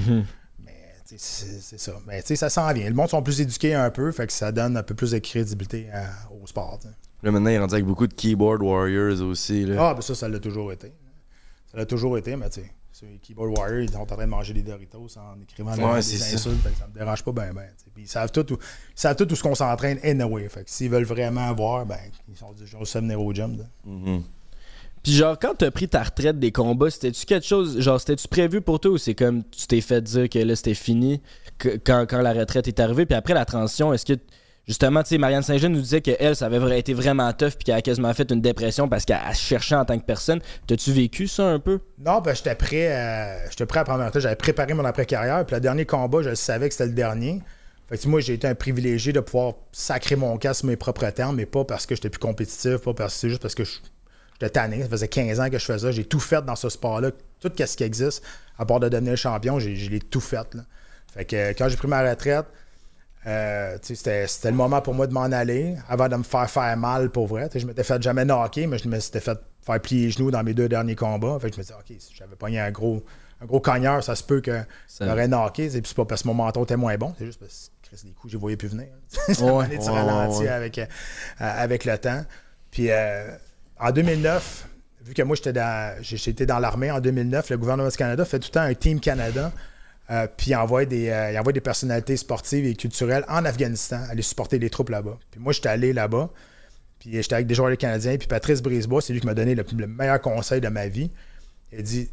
Mais, 0.63 0.73
c'est 1.05 1.79
ça. 1.79 1.93
Mais, 2.07 2.21
ça 2.21 2.49
s'en 2.49 2.71
vient. 2.73 2.87
Le 2.87 2.95
monde 2.95 3.09
sont 3.09 3.21
plus 3.21 3.39
éduqués 3.41 3.73
un 3.75 3.89
peu, 3.89 4.11
fait 4.11 4.27
que 4.27 4.33
ça 4.33 4.51
donne 4.51 4.77
un 4.77 4.83
peu 4.83 4.93
plus 4.95 5.11
de 5.11 5.19
crédibilité 5.19 5.87
à- 5.91 6.09
au 6.31 6.45
sport. 6.47 6.79
Là, 7.23 7.31
maintenant, 7.31 7.49
il 7.49 7.53
est 7.53 7.59
rendu 7.59 7.73
avec 7.73 7.85
beaucoup 7.85 8.07
de 8.07 8.13
keyboard 8.13 8.61
warriors 8.61 9.21
aussi. 9.21 9.65
Là. 9.65 9.89
Ah, 9.89 9.93
ben 9.95 10.01
ça, 10.01 10.13
ça 10.13 10.29
l'a 10.29 10.39
toujours 10.39 10.71
été. 10.71 10.91
Ça 11.71 11.77
l'a 11.77 11.85
toujours 11.85 12.17
été, 12.17 12.35
mais 12.35 12.49
tu 12.49 12.61
sais, 12.61 12.71
sur 12.97 13.07
les 13.07 13.17
Keyboard 13.17 13.57
Warriors, 13.57 13.81
ils 13.81 13.91
sont 13.91 13.97
en 13.99 14.05
train 14.05 14.17
de 14.17 14.23
manger 14.29 14.53
des 14.53 14.61
Doritos 14.63 15.07
en 15.17 15.41
écrivant 15.41 15.75
Ouais, 15.75 15.95
des 15.97 16.01
c'est 16.01 16.17
ça. 16.17 16.33
insultes, 16.35 16.61
fait 16.63 16.69
que 16.69 16.77
ça 16.77 16.87
me 16.87 16.93
dérange 16.97 17.23
pas 17.23 17.31
bien, 17.33 17.53
ben. 17.53 17.65
Puis 17.93 18.03
ils 18.03 18.07
savent 18.07 18.31
tout 18.31 18.53
où, 18.53 18.55
ils 18.55 18.59
savent 18.95 19.17
tout 19.17 19.29
où 19.29 19.35
ce 19.35 19.43
qu'on 19.43 19.53
s'entraîne 19.55 19.99
anyway. 20.03 20.47
Fait 20.47 20.63
que 20.63 20.69
s'ils 20.71 20.89
veulent 20.89 21.03
vraiment 21.03 21.53
voir, 21.53 21.85
ben, 21.85 21.97
ils 22.29 22.37
sont 22.37 22.53
du 22.53 22.65
jour 22.65 22.83
venir 22.85 23.19
au 23.21 23.33
gym. 23.33 23.57
là. 23.57 23.63
Mhm. 23.85 24.23
Puis 25.03 25.11
genre, 25.13 25.37
quand 25.37 25.53
t'as 25.57 25.69
pris 25.71 25.87
ta 25.89 26.03
retraite 26.03 26.39
des 26.39 26.51
combats, 26.53 26.89
c'était-tu 26.89 27.25
quelque 27.25 27.45
chose, 27.45 27.79
genre, 27.81 27.99
c'était-tu 27.99 28.27
prévu 28.29 28.61
pour 28.61 28.79
toi 28.79 28.91
ou 28.91 28.97
c'est 28.97 29.13
comme 29.13 29.43
tu 29.51 29.67
t'es 29.67 29.81
fait 29.81 30.01
dire 30.01 30.29
que 30.29 30.39
là, 30.39 30.55
c'était 30.55 30.73
fini 30.73 31.21
que- 31.57 31.77
quand, 31.85 32.05
quand 32.09 32.21
la 32.21 32.31
retraite 32.33 32.67
est 32.69 32.79
arrivée? 32.79 33.05
Puis 33.05 33.15
après 33.15 33.33
la 33.33 33.43
transition, 33.45 33.93
est-ce 33.93 34.05
que, 34.05 34.13
justement, 34.67 35.03
tu 35.03 35.17
Marianne 35.17 35.43
Saint-Jean 35.43 35.69
nous 35.69 35.81
disait 35.81 36.01
qu'elle, 36.01 36.35
ça 36.35 36.45
avait 36.47 36.79
été 36.79 36.93
vraiment 36.93 37.31
tough 37.33 37.51
puis 37.51 37.65
qu'elle 37.65 37.75
a 37.75 37.81
quasiment 37.81 38.13
fait 38.13 38.29
une 38.31 38.41
dépression 38.41 38.87
parce 38.89 39.05
qu'elle 39.05 39.19
elle 39.27 39.35
se 39.35 39.41
cherchait 39.41 39.75
en 39.75 39.85
tant 39.85 39.97
que 39.97 40.05
personne. 40.05 40.39
T'as-tu 40.67 40.91
vécu 40.91 41.27
ça 41.27 41.45
un 41.47 41.59
peu? 41.59 41.79
Non, 41.99 42.21
ben, 42.21 42.35
j'étais 42.35 42.55
prêt, 42.55 42.91
à, 42.93 43.37
prêt 43.67 43.79
à 43.79 43.83
prendre 43.83 43.99
ma 43.99 44.05
retraite. 44.07 44.23
J'avais 44.23 44.35
préparé 44.35 44.73
mon 44.73 44.85
après-carrière. 44.85 45.45
Puis 45.45 45.55
le 45.55 45.61
dernier 45.61 45.85
combat, 45.85 46.21
je 46.21 46.33
savais 46.35 46.67
que 46.69 46.73
c'était 46.73 46.87
le 46.87 46.93
dernier. 46.93 47.41
Fait 47.87 47.97
que 47.97 48.07
moi, 48.07 48.19
j'ai 48.19 48.33
été 48.33 48.47
un 48.47 48.55
privilégié 48.55 49.13
de 49.13 49.19
pouvoir 49.19 49.53
sacrer 49.71 50.15
mon 50.15 50.37
cas 50.37 50.53
sur 50.55 50.65
mes 50.65 50.75
propres 50.75 51.07
termes, 51.11 51.35
mais 51.35 51.45
pas 51.45 51.63
parce 51.65 51.85
que 51.85 51.93
j'étais 51.95 52.09
plus 52.09 52.19
compétitif, 52.19 52.77
pas 52.77 52.93
parce 52.95 53.13
c'est 53.13 53.29
juste 53.29 53.41
parce 53.43 53.53
que 53.53 53.63
je- 53.63 53.77
j'étais 54.33 54.49
tanné. 54.49 54.81
Ça 54.81 54.89
faisait 54.89 55.07
15 55.07 55.39
ans 55.39 55.49
que 55.51 55.59
je 55.59 55.65
faisais 55.65 55.85
ça. 55.87 55.91
J'ai 55.91 56.03
tout 56.05 56.19
fait 56.19 56.43
dans 56.43 56.55
ce 56.55 56.69
sport-là. 56.69 57.11
Tout 57.39 57.51
ce 57.55 57.77
qui 57.77 57.83
existe, 57.83 58.23
à 58.57 58.65
part 58.65 58.79
de 58.79 58.89
devenir 58.89 59.15
champion, 59.15 59.59
j'ai, 59.59 59.99
tout 59.99 60.19
fait. 60.19 60.51
là. 60.55 60.61
Fait 61.13 61.25
que 61.25 61.35
euh, 61.35 61.53
quand 61.55 61.69
j'ai 61.69 61.77
pris 61.77 61.87
ma 61.87 62.01
retraite, 62.01 62.45
euh, 63.27 63.77
c'était, 63.81 64.25
le 64.45 64.51
moment 64.51 64.81
pour 64.81 64.93
moi 64.93 65.07
de 65.07 65.13
m'en 65.13 65.23
aller 65.23 65.75
avant 65.89 66.07
de 66.07 66.15
me 66.15 66.23
faire 66.23 66.49
faire 66.49 66.77
mal 66.77 67.09
pour 67.09 67.27
vrai. 67.27 67.47
Tu 67.49 67.53
sais, 67.53 67.59
je 67.59 67.67
m'étais 67.67 67.83
fait 67.83 68.01
jamais 68.01 68.23
knocker, 68.25 68.67
mais 68.67 68.77
je 68.77 68.87
me 68.87 68.99
s'étais 68.99 69.19
fait 69.19 69.37
faire 69.61 69.81
plier 69.81 70.05
les 70.05 70.11
genoux 70.11 70.29
dans 70.31 70.43
mes 70.43 70.53
deux 70.53 70.69
derniers 70.69 70.95
combats. 70.95 71.37
Fait 71.39 71.49
que 71.49 71.55
je 71.55 71.59
me 71.59 71.63
disais, 71.63 71.73
OK, 71.73 71.95
si 71.99 72.13
j'avais 72.13 72.35
pogné 72.35 72.59
un 72.59 72.69
gros, 72.71 73.03
un 73.41 73.45
gros 73.45 73.59
cogneur, 73.59 74.03
ça 74.03 74.15
se 74.15 74.23
peut 74.23 74.41
que 74.41 74.59
Ça- 74.87 75.07
j'aurais 75.07 75.27
knocké. 75.27 75.69
c'est 75.69 75.93
pas 75.95 76.05
parce 76.05 76.21
que 76.21 76.27
mon 76.27 76.33
menton 76.35 76.63
était 76.63 76.77
moins 76.77 76.95
bon, 76.97 77.13
c'est 77.17 77.25
juste 77.25 77.39
parce 77.39 77.71
que 77.81 77.89
Chris, 77.89 78.01
les 78.05 78.11
coups, 78.13 78.31
je 78.33 78.37
les 78.37 78.41
voyais 78.41 78.57
plus 78.57 78.67
venir. 78.69 78.87
ça 79.07 79.43
Ouais, 79.43 79.67
ouais, 79.67 79.77
ralenti 79.89 80.39
ouais. 80.41 80.47
avec, 80.49 80.77
euh, 80.79 80.85
avec 81.39 81.85
le 81.85 81.97
temps. 81.97 82.23
Puis 82.71 82.91
euh, 82.91 83.27
en 83.79 83.91
2009, 83.91 84.67
vu 85.03 85.13
que 85.15 85.21
moi, 85.23 85.35
j'étais 85.35 85.53
dans, 85.53 85.97
j'ai- 86.01 86.17
j'étais 86.17 86.45
dans 86.45 86.59
l'armée 86.59 86.91
en 86.91 86.99
2009, 86.99 87.49
le 87.49 87.57
gouvernement 87.57 87.89
du 87.89 87.97
Canada 87.97 88.23
fait 88.25 88.37
tout 88.39 88.49
le 88.49 88.53
temps 88.53 88.61
un 88.61 88.73
Team 88.75 88.99
Canada. 88.99 89.51
Euh, 90.11 90.27
puis 90.37 90.51
il 90.51 90.55
envoie, 90.55 90.85
des, 90.85 91.09
euh, 91.09 91.31
il 91.31 91.39
envoie 91.39 91.53
des 91.53 91.61
personnalités 91.61 92.15
sportives 92.17 92.65
et 92.65 92.75
culturelles 92.75 93.25
en 93.27 93.43
Afghanistan 93.45 94.01
aller 94.09 94.21
supporter 94.21 94.59
les 94.59 94.69
troupes 94.69 94.89
là-bas. 94.89 95.17
Puis 95.31 95.39
moi, 95.39 95.51
j'étais 95.53 95.69
allé 95.69 95.93
là-bas. 95.93 96.29
Puis 96.99 97.11
j'étais 97.13 97.35
avec 97.35 97.47
des 97.47 97.55
joueurs 97.55 97.75
canadiens. 97.77 98.17
Puis 98.17 98.27
Patrice 98.27 98.61
Brisebois, 98.61 99.01
c'est 99.01 99.13
lui 99.13 99.19
qui 99.19 99.25
m'a 99.25 99.33
donné 99.33 99.55
le, 99.55 99.65
le 99.77 99.87
meilleur 99.87 100.21
conseil 100.21 100.61
de 100.61 100.67
ma 100.67 100.87
vie. 100.87 101.11
Il 101.71 101.79
a 101.79 101.81
dit 101.81 102.05
Tu 102.07 102.11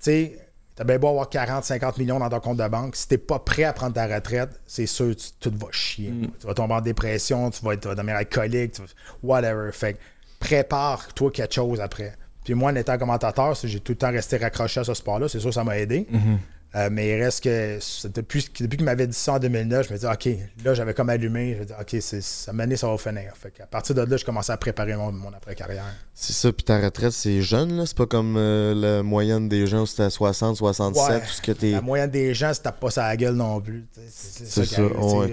sais, 0.00 0.38
t'as 0.74 0.84
bien 0.84 0.98
beau 0.98 1.08
avoir 1.08 1.28
40, 1.30 1.64
50 1.64 1.98
millions 1.98 2.18
dans 2.18 2.28
ton 2.28 2.40
compte 2.40 2.56
de 2.58 2.66
banque. 2.68 2.96
Si 2.96 3.06
t'es 3.08 3.18
pas 3.18 3.38
prêt 3.38 3.64
à 3.64 3.72
prendre 3.72 3.94
ta 3.94 4.06
retraite, 4.06 4.50
c'est 4.66 4.86
sûr, 4.86 5.14
tu- 5.14 5.28
tout 5.38 5.52
va 5.56 5.68
chier. 5.70 6.12
Tu 6.40 6.46
vas 6.46 6.54
tomber 6.54 6.74
en 6.74 6.80
dépression, 6.80 7.50
tu 7.50 7.64
vas, 7.64 7.74
être, 7.74 7.80
tu 7.82 7.88
vas 7.88 7.94
devenir 7.94 8.16
alcoolique, 8.16 8.72
tu 8.72 8.82
vas- 8.82 8.88
whatever. 9.22 9.70
Fait 9.72 9.94
que 9.94 9.98
prépare-toi 10.40 11.30
quelque 11.30 11.54
chose 11.54 11.80
après. 11.80 12.14
Puis 12.44 12.52
moi, 12.54 12.70
en 12.70 12.74
étant 12.76 12.98
commentateur, 12.98 13.54
j'ai 13.62 13.80
tout 13.80 13.92
le 13.92 13.96
temps 13.98 14.10
resté 14.10 14.36
raccroché 14.36 14.80
à 14.80 14.84
ce 14.84 14.92
sport-là. 14.94 15.28
C'est 15.28 15.40
sûr, 15.40 15.52
ça 15.54 15.64
m'a 15.64 15.78
aidé. 15.78 16.06
Euh, 16.76 16.88
mais 16.90 17.08
il 17.08 17.22
reste 17.22 17.44
que 17.44 17.78
c'est 17.80 18.12
depuis, 18.12 18.44
depuis 18.58 18.76
qu'il 18.78 18.84
m'avait 18.84 19.06
dit 19.06 19.16
ça 19.16 19.34
en 19.34 19.38
2009, 19.38 19.86
je 19.88 19.92
me 19.94 19.98
dis 19.98 20.06
OK, 20.06 20.28
là 20.64 20.74
j'avais 20.74 20.92
comme 20.92 21.08
allumé, 21.08 21.54
je 21.54 21.60
me 21.60 21.64
dis 21.66 21.72
OK, 21.80 21.96
c'est, 22.00 22.20
ça 22.20 22.52
m'a 22.52 22.64
donné, 22.64 22.76
ça 22.76 22.88
va 22.88 22.98
finir. 22.98 23.32
Fait 23.36 23.52
qu'à 23.52 23.66
partir 23.66 23.94
de 23.94 24.00
là, 24.02 24.16
je 24.16 24.24
commençais 24.24 24.50
à 24.50 24.56
préparer 24.56 24.96
mon, 24.96 25.12
mon 25.12 25.32
après-carrière. 25.32 25.84
C'est 26.14 26.32
ça, 26.32 26.52
puis 26.52 26.64
ta 26.64 26.80
retraite, 26.80 27.12
c'est 27.12 27.42
jeune, 27.42 27.76
là? 27.76 27.86
C'est 27.86 27.96
pas 27.96 28.06
comme 28.06 28.34
euh, 28.36 28.74
la 28.74 29.02
moyenne 29.04 29.48
des 29.48 29.68
gens 29.68 29.82
où 29.82 29.86
c'était 29.86 30.02
à 30.02 30.10
60, 30.10 30.56
67, 30.56 31.08
Ouais. 31.14 31.20
tout 31.20 31.32
ce 31.32 31.42
que 31.42 31.52
t'es. 31.52 31.70
La 31.70 31.80
moyenne 31.80 32.10
des 32.10 32.34
gens 32.34 32.50
tapent 32.60 32.80
pas 32.80 32.90
sa 32.90 33.16
gueule 33.16 33.34
non 33.36 33.60
plus. 33.60 33.86
C'est, 34.10 34.44
C'est 34.44 34.64
ça. 34.64 34.82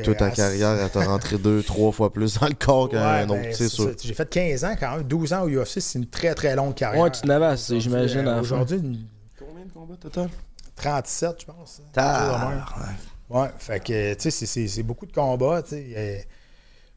toute 0.04 0.18
ta 0.18 0.26
à- 0.26 0.30
carrière, 0.32 0.78
elle 0.80 0.89
t'a 0.92 1.06
rentré 1.06 1.39
deux, 1.39 1.64
trois 1.64 1.92
fois 1.92 2.14
plus 2.14 2.39
dans 2.39 2.48
le 2.48 2.54
corps 2.54 2.88
qu'un 2.88 3.00
Ouais, 3.18 3.24
autre, 3.24 3.34
ben, 3.42 3.46
c'est 3.52 3.64
c'est 3.64 3.70
sûr. 3.70 3.86
ça. 3.86 3.89
J'ai 4.04 4.14
fait 4.14 4.30
15 4.30 4.64
ans 4.64 4.76
quand 4.80 4.98
même, 4.98 5.04
12 5.08 5.34
ans 5.34 5.42
au 5.44 5.50
UFC, 5.50 5.80
c'est 5.80 5.98
une 5.98 6.06
très 6.08 6.36
très 6.36 6.56
longue 6.56 6.76
carrière. 6.76 7.02
Ouais, 7.02 7.10
tu 7.10 7.26
n'avais 7.28 7.46
Aujourd'hui, 7.54 7.82
j'imagine, 7.82 8.28
euh, 8.28 8.38
à. 8.38 8.42
Aujourd'hui, 8.42 8.78
une 8.78 8.98
Combien 9.39 9.66
de 9.66 9.72
combats 9.72 9.96
total? 10.00 10.30
37, 10.82 11.42
je 11.42 11.46
pense. 11.46 11.82
Tar- 11.94 12.48
Ouais, 13.30 13.50
fait 13.58 13.80
que, 13.82 14.14
tu 14.16 14.30
sais, 14.32 14.46
c'est- 14.68 14.84
beaucoup 14.84 15.06
de 15.06 15.14
combats, 15.14 15.62
tu 15.64 15.70
sais. 15.70 15.94
Euh, 15.96 16.18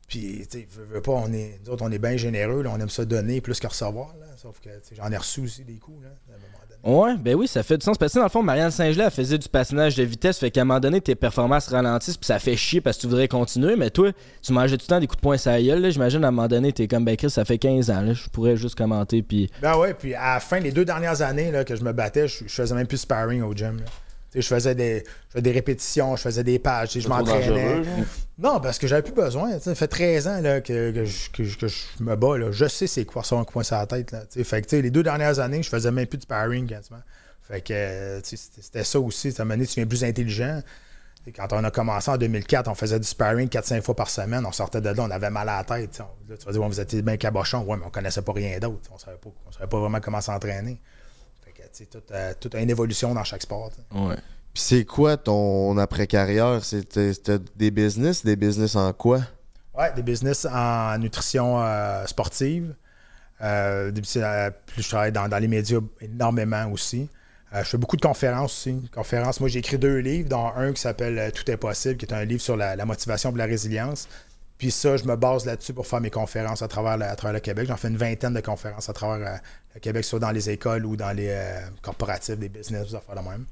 Puis, 0.09 0.47
tu 0.51 0.61
sais, 0.61 1.01
pas, 1.01 1.13
on 1.13 1.33
est, 1.33 1.61
nous 1.65 1.71
autres, 1.71 1.83
on 1.85 1.91
est 1.91 1.99
bien 1.99 2.17
généreux, 2.19 2.63
là, 2.63 2.71
on 2.75 2.79
aime 2.79 2.91
ça 2.91 3.05
donner 3.07 3.41
plus 3.41 3.59
que 3.59 3.67
recevoir. 3.67 4.15
Là. 4.19 4.27
Sauf 4.37 4.61
que 4.61 4.69
j'en 4.93 5.11
ai 5.11 5.17
reçu 5.17 5.41
aussi 5.41 5.65
des 5.65 5.79
coups. 5.79 6.03
Là, 6.05 6.11
à 6.31 6.35
un 6.35 6.39
moment. 6.39 6.59
Ouais, 6.85 7.17
ben 7.17 7.35
oui, 7.35 7.49
ça 7.49 7.63
fait 7.63 7.79
du 7.79 7.85
sens. 7.85 7.97
Parce 7.97 8.13
que 8.13 8.19
dans 8.19 8.25
le 8.25 8.31
fond, 8.31 8.43
Marianne 8.43 8.71
Saint-Gelais, 8.71 9.09
faisait 9.11 9.39
du 9.39 9.49
patinage 9.49 9.97
de 9.97 10.03
vitesse, 10.03 10.39
fait 10.39 10.51
qu'à 10.51 10.61
un 10.61 10.65
moment 10.65 10.81
donné, 10.81 11.01
tes 11.01 11.15
performances 11.15 11.69
ralentissent, 11.69 12.19
puis 12.19 12.27
ça 12.27 12.39
fait 12.39 12.57
chier 12.57 12.83
parce 12.83 12.99
que 12.99 13.03
tu 13.03 13.07
voudrais 13.09 13.27
continuer. 13.27 13.75
Mais 13.75 13.89
toi, 13.89 14.11
tu 14.43 14.53
mangeais 14.53 14.77
tout 14.77 14.85
le 14.87 14.95
temps 14.95 15.01
des 15.01 15.07
coups 15.07 15.17
de 15.17 15.23
poing 15.23 15.37
la 15.47 15.63
gueule. 15.63 15.91
J'imagine 15.91 16.23
à 16.25 16.29
un 16.29 16.31
moment 16.31 16.47
donné, 16.47 16.73
t'es 16.73 16.87
comme, 16.87 17.07
ben 17.07 17.17
Chris, 17.17 17.31
ça 17.31 17.47
fait 17.47 17.57
15 17.57 17.91
ans, 17.91 18.03
là, 18.03 18.13
je 18.13 18.29
pourrais 18.29 18.57
juste 18.57 18.75
commenter, 18.75 19.23
puis. 19.23 19.51
Ben 19.63 19.79
ouais, 19.79 19.95
puis 19.95 20.15
à 20.15 20.35
la 20.35 20.41
fin, 20.41 20.61
les 20.61 20.73
deux 20.73 20.85
dernières 20.85 21.23
années 21.23 21.51
là, 21.51 21.65
que 21.65 21.75
je 21.75 21.83
me 21.83 21.93
battais, 21.93 22.29
je, 22.29 22.45
je 22.47 22.53
faisais 22.53 22.75
même 22.75 22.87
plus 22.87 22.99
sparring 22.99 23.43
au 23.43 23.55
gym. 23.55 23.79
là. 23.79 23.85
Je 24.35 24.47
faisais, 24.47 24.75
des, 24.75 25.05
je 25.29 25.33
faisais 25.33 25.43
des 25.43 25.53
répétitions, 25.53 26.17
je 26.17 26.23
faisais 26.23 26.43
des 26.45 26.59
pages, 26.59 26.99
je 26.99 27.09
m'entraînais. 27.09 27.83
Non, 28.39 28.61
parce 28.61 28.79
que 28.79 28.87
j'avais 28.87 29.03
plus 29.03 29.13
besoin. 29.13 29.59
Ça 29.61 29.75
fait 29.75 29.87
13 29.89 30.27
ans 30.29 30.41
là, 30.41 30.61
que, 30.61 30.91
que 30.91 31.05
je, 31.05 31.31
que 31.31 31.45
je- 31.45 31.57
que 31.59 31.69
je 31.69 31.85
me 32.01 32.17
bats. 32.17 32.37
Là. 32.37 32.51
Je 32.51 32.67
sais 32.67 32.87
c'est 32.87 33.05
quoi 33.05 33.23
ça, 33.23 33.37
un 33.37 33.45
poing 33.45 33.63
sur 33.63 33.77
la 33.77 33.87
tête. 33.87 34.11
Là, 34.13 34.23
fait 34.45 34.63
que 34.63 34.77
les 34.77 34.91
deux 34.91 35.03
dernières 35.05 35.39
années, 35.39 35.63
je 35.63 35.69
faisais 35.69 35.91
même 35.93 36.07
plus 36.07 36.19
de 36.19 36.23
sparring 36.25 36.67
quasiment. 36.67 37.01
Fait 37.43 37.61
que 37.61 38.21
c'était 38.25 38.85
ça 38.85 38.99
aussi. 38.99 39.29
Un 39.39 39.45
moment 39.45 39.55
donné, 39.55 39.67
tu 39.67 39.73
deviens 39.75 39.87
plus 39.87 40.03
intelligent. 40.05 40.63
Et 41.27 41.33
quand 41.33 41.53
on 41.53 41.63
a 41.65 41.71
commencé 41.71 42.11
en 42.11 42.17
2004, 42.19 42.69
on 42.69 42.75
faisait 42.75 42.99
du 42.99 43.07
sparring 43.07 43.49
4-5 43.49 43.81
fois 43.83 43.95
par 43.97 44.11
semaine. 44.11 44.45
On 44.47 44.53
sortait 44.53 44.81
de 44.83 44.89
là, 44.91 44.95
on 44.99 45.11
avait 45.11 45.31
mal 45.31 45.49
à 45.49 45.59
la 45.59 45.65
tête. 45.65 45.91
tu 45.93 45.97
sais. 45.99 46.03
On- 46.03 46.31
Là, 46.31 46.37
tu 46.37 46.45
vas 46.47 46.53
dire, 46.53 46.61
Ouais, 46.61 46.69
vous 46.69 46.81
étiez 46.81 47.01
bien 47.03 47.17
cabochon. 47.17 47.63
Ouais, 47.63 47.77
mais 47.79 47.85
on 47.87 47.91
connaissait 47.91 48.21
pas 48.23 48.33
rien 48.33 48.59
d'autre. 48.59 48.91
On 48.93 48.99
savait 48.99 49.17
pas, 49.17 49.31
on 49.47 49.53
savait 49.53 49.67
pas 49.69 49.79
vraiment 49.79 50.01
comment 50.01 50.21
s'entraîner. 50.21 50.81
Fait 51.75 51.87
que, 51.87 51.93
tu 51.93 51.99
sais, 51.99 52.01
tout, 52.01 52.13
euh, 52.13 52.33
tout 52.39 52.51
a 52.55 52.61
une 52.61 52.71
évolution 52.71 53.15
dans 53.15 53.25
chaque 53.25 53.43
sport. 53.43 53.71
Ouais. 53.93 54.17
Puis 54.53 54.63
c'est 54.63 54.85
quoi 54.85 55.17
ton 55.17 55.77
après-carrière? 55.79 56.65
C'était 56.65 57.13
c'était 57.13 57.39
des 57.57 57.71
business? 57.71 58.25
Des 58.25 58.37
business 58.37 58.77
en 58.77 58.93
quoi? 58.93 59.21
Ouais, 59.77 59.93
des 59.95 60.03
business 60.03 60.47
en 60.47 60.97
nutrition 60.99 61.61
euh, 61.61 62.07
sportive. 62.07 62.75
Euh, 63.41 63.91
c'est, 64.05 64.23
euh, 64.23 64.51
puis 64.67 64.83
je 64.83 64.89
travaille 64.89 65.11
dans, 65.11 65.29
dans 65.29 65.39
les 65.39 65.49
médias 65.49 65.81
énormément 66.01 66.71
aussi. 66.71 67.09
Euh, 67.53 67.65
je 67.65 67.71
fais 67.71 67.79
beaucoup 67.79 67.97
de 67.97 68.03
conférences 68.03 68.53
aussi. 68.53 68.89
Conférences, 68.95 69.41
moi 69.41 69.49
j'ai 69.49 69.59
écrit 69.59 69.79
deux 69.79 69.99
livres, 69.99 70.29
dont 70.29 70.53
un 70.55 70.73
qui 70.73 70.81
s'appelle 70.81 71.33
Tout 71.33 71.51
est 71.51 71.57
possible, 71.57 71.97
qui 71.97 72.07
est 72.07 72.15
un 72.15 72.25
livre 72.25 72.41
sur 72.41 72.57
la, 72.57 72.77
la 72.77 72.85
motivation 72.85 73.33
et 73.33 73.39
la 73.39 73.47
résilience. 73.47 74.09
Puis 74.59 74.71
ça, 74.71 74.97
je 74.97 75.05
me 75.05 75.17
base 75.17 75.45
là-dessus 75.47 75.73
pour 75.75 75.87
faire 75.87 76.01
mes 76.01 76.11
conférences 76.11 76.63
à 76.63 76.69
travers 76.69 76.97
le, 76.97 77.05
à 77.05 77.17
travers 77.17 77.35
le 77.35 77.41
Québec. 77.41 77.67
J'en 77.67 77.77
fais 77.77 77.89
une 77.89 77.97
vingtaine 77.97 78.35
de 78.35 78.41
conférences 78.41 78.89
à 78.89 78.93
travers 78.93 79.35
euh, 79.35 79.37
le 79.75 79.81
Québec, 79.81 80.05
soit 80.05 80.21
dans 80.21 80.31
les 80.31 80.49
écoles 80.51 80.87
ou 80.87 80.97
dans 80.97 81.13
les 81.13 81.29
euh, 81.31 81.61
corporatifs, 81.83 82.39
des 82.39 82.49
business, 82.49 82.89
des 82.91 82.95
affaires 82.95 83.17
de 83.17 83.29
même. 83.29 83.47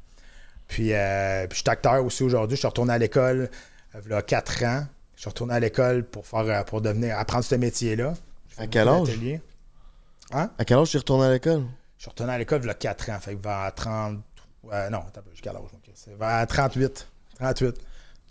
Puis, 0.68 0.92
euh, 0.94 1.46
puis 1.48 1.58
je 1.58 1.62
suis 1.62 1.70
acteur 1.70 2.04
aussi 2.04 2.22
aujourd'hui. 2.22 2.56
Je 2.56 2.60
suis 2.60 2.68
retourné 2.68 2.92
à 2.94 2.98
l'école 2.98 3.50
euh, 3.94 4.00
il 4.04 4.10
y 4.10 4.14
a 4.14 4.22
4 4.22 4.64
ans. 4.64 4.86
Je 5.16 5.20
suis 5.22 5.28
retourné 5.28 5.54
à 5.54 5.60
l'école 5.60 6.04
pour 6.04 6.26
faire 6.26 6.64
pour 6.64 6.80
devenir 6.80 7.18
apprendre 7.18 7.44
ce 7.44 7.54
métier-là. 7.56 8.14
À 8.58 8.66
quel 8.66 8.88
âge? 8.88 9.08
Hein? 10.32 10.50
À 10.58 10.64
quel 10.64 10.78
âge 10.78 10.90
tu 10.90 10.96
es 10.96 11.00
retourné 11.00 11.26
à 11.26 11.30
l'école? 11.32 11.64
Je 11.98 12.02
suis 12.02 12.10
retourné 12.10 12.32
à 12.32 12.38
l'école 12.38 12.60
il 12.62 12.66
y 12.66 12.70
a 12.70 12.74
4 12.74 13.10
ans. 13.10 13.18
Fait 13.20 13.34
que 13.34 13.42
vers 13.42 13.72
30. 13.74 14.18
euh, 14.72 14.90
non, 14.90 15.00
j'ai 15.34 15.40
quel 15.42 15.56
âge? 15.56 15.62
ok? 15.62 15.90
C'est 15.94 16.16
vers 16.18 16.46
38. 16.46 17.06
38. 17.38 17.76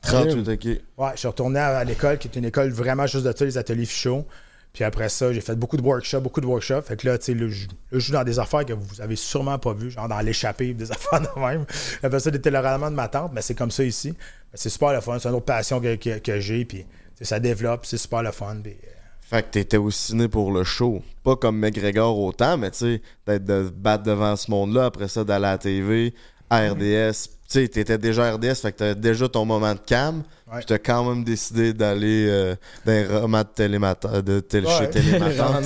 38, 0.02 0.48
ok. 0.50 0.66
Ouais, 0.98 1.10
je 1.14 1.20
suis 1.20 1.28
retourné 1.28 1.60
à, 1.60 1.78
à 1.80 1.84
l'école, 1.84 2.18
qui 2.18 2.28
est 2.28 2.36
une 2.36 2.46
école 2.46 2.70
vraiment 2.72 3.06
juste 3.08 3.26
de 3.26 3.34
ça, 3.36 3.46
les 3.46 3.58
ateliers 3.58 3.86
Fichot. 3.86 4.26
Puis 4.74 4.86
après 4.86 5.10
ça, 5.10 5.34
j'ai 5.34 5.42
fait 5.42 5.56
beaucoup 5.56 5.76
de 5.76 5.82
workshops, 5.82 6.22
beaucoup 6.22 6.40
de 6.40 6.46
workshops. 6.46 6.84
Fait 6.84 6.96
que 6.96 7.06
là, 7.06 7.18
tu 7.18 7.26
sais, 7.26 7.34
là, 7.34 7.46
je 7.50 8.00
joue 8.00 8.14
dans 8.14 8.24
des 8.24 8.40
affaires 8.40 8.66
que 8.66 8.72
vous 8.72 9.02
avez 9.02 9.18
sûrement 9.18 9.60
pas 9.60 9.74
vues, 9.74 9.92
genre 9.92 10.08
dans 10.08 10.20
l'échappée, 10.22 10.74
des 10.74 10.92
affaires 10.94 11.20
de 11.20 11.40
même. 11.40 11.66
Après 12.02 12.20
ça, 12.22 12.32
des 12.32 12.40
télérolements 12.40 12.90
de 12.90 12.96
ma 12.96 13.10
tante, 13.10 13.32
mais 13.34 13.42
c'est 13.42 13.54
comme 13.56 13.70
ça 13.72 13.84
ici. 13.84 14.14
C'est 14.54 14.70
super 14.70 14.94
le 14.94 15.02
fun, 15.02 15.20
c'est 15.20 15.28
une 15.28 15.36
autre 15.36 15.46
passion 15.46 15.82
que, 15.82 15.96
que- 15.96 16.20
que 16.20 16.40
j'ai, 16.40 16.64
puis 16.66 16.86
ça 17.22 17.40
développe, 17.40 17.86
c'est 17.86 17.98
super 17.98 18.24
le 18.24 18.32
fun. 18.32 18.58
puis, 18.64 18.72
euh, 18.72 18.88
Fait 19.22 19.44
que 19.44 19.50
t'étais 19.50 19.76
aussi 19.78 20.16
né 20.16 20.30
pour 20.30 20.52
le 20.54 20.64
show. 20.64 21.02
Pas 21.24 21.36
comme 21.36 21.60
McGregor 21.60 22.18
autant, 22.18 22.58
mais 22.58 22.72
tu 22.72 22.78
sais, 22.78 23.02
d'être 23.28 23.44
de 23.44 23.70
battre 23.76 24.04
devant 24.06 24.36
ce 24.38 24.50
monde-là, 24.50 24.86
après 24.86 25.10
ça, 25.10 25.26
d'aller 25.26 25.46
à 25.48 25.52
la 25.52 25.58
TV, 25.58 26.14
à 26.52 26.70
RDS. 26.72 27.28
Tu 27.50 27.60
sais, 27.62 27.68
t'étais 27.68 27.98
déjà 27.98 28.28
à 28.28 28.32
RDS, 28.34 28.56
fait 28.62 28.72
que 28.72 28.78
t'avais 28.78 28.96
déjà 28.96 29.28
ton 29.28 29.46
moment 29.46 29.74
de 29.74 29.80
cam. 29.80 30.20
Ouais. 30.48 30.58
Puis 30.58 30.66
t'as 30.68 30.78
quand 30.78 31.10
même 31.10 31.24
décidé 31.24 31.74
d'aller 31.74 32.28
euh, 32.30 32.56
dans 32.86 32.92
un 32.92 33.20
roman 33.22 33.40
de 33.40 33.48
télémata, 33.56 34.22
de 34.22 34.40
télé, 34.42 34.68
Ouais. 34.68 34.78
chez 34.80 34.90
Télématin. 34.90 35.62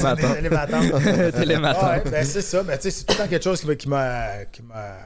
Ben 2.12 2.26
c'est 2.26 2.42
ça. 2.42 2.64
Ben, 2.64 2.78
tu 2.78 2.84
sais, 2.84 2.92
c'est 2.92 3.04
tout 3.06 3.14
le 3.14 3.18
temps 3.24 3.28
quelque 3.28 3.44
chose 3.44 3.62
qui 3.78 3.90
m'a- 3.90 4.46
qui 4.52 4.62
m'a 4.64 4.98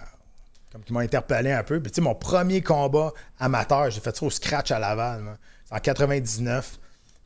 comme 0.71 0.83
qui 0.83 0.93
m'a 0.93 1.01
interpellé 1.01 1.51
un 1.51 1.63
peu. 1.63 1.79
Puis, 1.79 1.91
tu 1.91 1.95
sais, 1.95 2.01
mon 2.01 2.15
premier 2.15 2.61
combat 2.61 3.11
amateur, 3.39 3.89
j'ai 3.89 4.01
fait 4.01 4.15
ça 4.15 4.25
au 4.25 4.29
scratch 4.29 4.71
à 4.71 4.79
Laval. 4.79 5.21
moi. 5.21 5.37
En 5.71 5.79
99. 5.79 6.77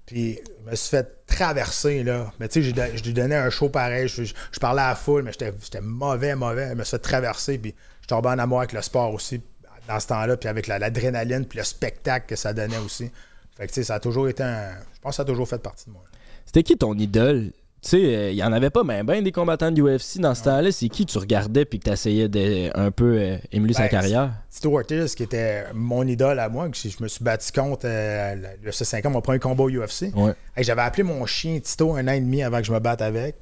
Puis 0.05 0.39
je 0.65 0.69
me 0.71 0.75
suis 0.75 0.89
fait 0.89 1.25
traverser, 1.27 2.03
là. 2.03 2.31
Mais 2.39 2.47
tu 2.49 2.61
sais, 2.63 2.73
je 2.95 3.03
lui 3.03 3.13
donnais 3.13 3.35
un 3.37 3.49
show 3.49 3.69
pareil. 3.69 4.07
Je, 4.07 4.23
je- 4.25 4.33
je 4.51 4.59
parlais 4.59 4.81
à 4.81 4.89
la 4.89 4.95
foule, 4.95 5.23
mais 5.23 5.31
j'étais 5.31 5.53
j'étais 5.61 5.81
mauvais, 5.81 6.35
mauvais. 6.35 6.69
Je 6.69 6.73
me 6.75 6.83
suis 6.83 6.91
fait 6.91 6.99
traverser. 6.99 7.57
Puis 7.57 7.73
je 8.03 8.07
tombais 8.07 8.29
en 8.29 8.37
amour 8.39 8.59
avec 8.59 8.73
le 8.73 8.81
sport 8.83 9.11
aussi 9.13 9.41
dans 9.87 9.99
ce 9.99 10.07
temps-là. 10.07 10.37
Puis 10.37 10.47
avec 10.49 10.67
la- 10.67 10.77
l'adrénaline, 10.79 11.45
puis 11.45 11.57
le 11.57 11.63
spectacle 11.65 12.27
que 12.27 12.35
ça 12.35 12.53
donnait 12.53 12.77
aussi. 12.77 13.09
Fait 13.57 13.65
que 13.67 13.71
tu 13.71 13.75
sais, 13.75 13.83
ça 13.83 13.95
a 13.95 13.99
toujours 13.99 14.27
été 14.29 14.43
un. 14.43 14.69
Je 14.93 14.99
pense 15.01 15.11
que 15.11 15.15
ça 15.17 15.23
a 15.23 15.25
toujours 15.25 15.47
fait 15.47 15.57
partie 15.61 15.85
de 15.87 15.91
moi. 15.91 16.03
C'était 16.45 16.63
qui 16.63 16.77
ton 16.77 16.93
idole? 16.93 17.51
Tu 17.81 17.89
sais, 17.89 17.97
euh, 18.15 18.31
il 18.31 18.37
y 18.37 18.43
en 18.43 18.53
avait 18.53 18.69
pas 18.69 18.83
ben, 18.85 19.03
ben 19.03 19.21
des 19.21 19.33
combattants 19.33 19.69
de 19.69 19.81
UFC 19.81 20.17
dans 20.19 20.33
ce 20.33 20.43
temps-là. 20.45 20.71
C'est 20.71 20.87
qui 20.87 21.05
tu 21.05 21.17
regardais 21.17 21.65
puis 21.65 21.79
que 21.79 21.83
t'essayais 21.89 22.29
de 22.29 22.69
un 22.79 22.91
peu 22.91 23.17
euh, 23.19 23.37
émuler 23.51 23.73
sa 23.73 23.83
Ben, 23.83 23.89
carrière? 23.89 24.31
Tito 24.49 24.73
Ortiz, 24.77 25.15
qui 25.15 25.23
était 25.23 25.65
mon 25.73 26.07
idole 26.07 26.39
à 26.39 26.47
moi, 26.47 26.69
que 26.69 26.77
je 26.77 26.87
je 26.87 27.03
me 27.03 27.09
suis 27.09 27.21
battu 27.25 27.51
contre 27.51 27.81
euh, 27.85 28.35
le 28.63 28.69
UFC 28.69 28.85
5 28.85 29.05
ans, 29.05 29.09
mon 29.09 29.19
premier 29.21 29.39
combat 29.39 29.63
au 29.63 29.69
UFC. 29.69 30.13
Ouais. 30.15 30.31
J'avais 30.57 30.81
appelé 30.81 31.03
mon 31.03 31.25
chien 31.25 31.59
Tito 31.59 31.93
un 31.95 32.07
an 32.07 32.11
et 32.13 32.21
demi 32.21 32.41
avant 32.41 32.59
que 32.59 32.63
je 32.63 32.71
me 32.71 32.79
batte 32.79 33.01
avec. 33.01 33.35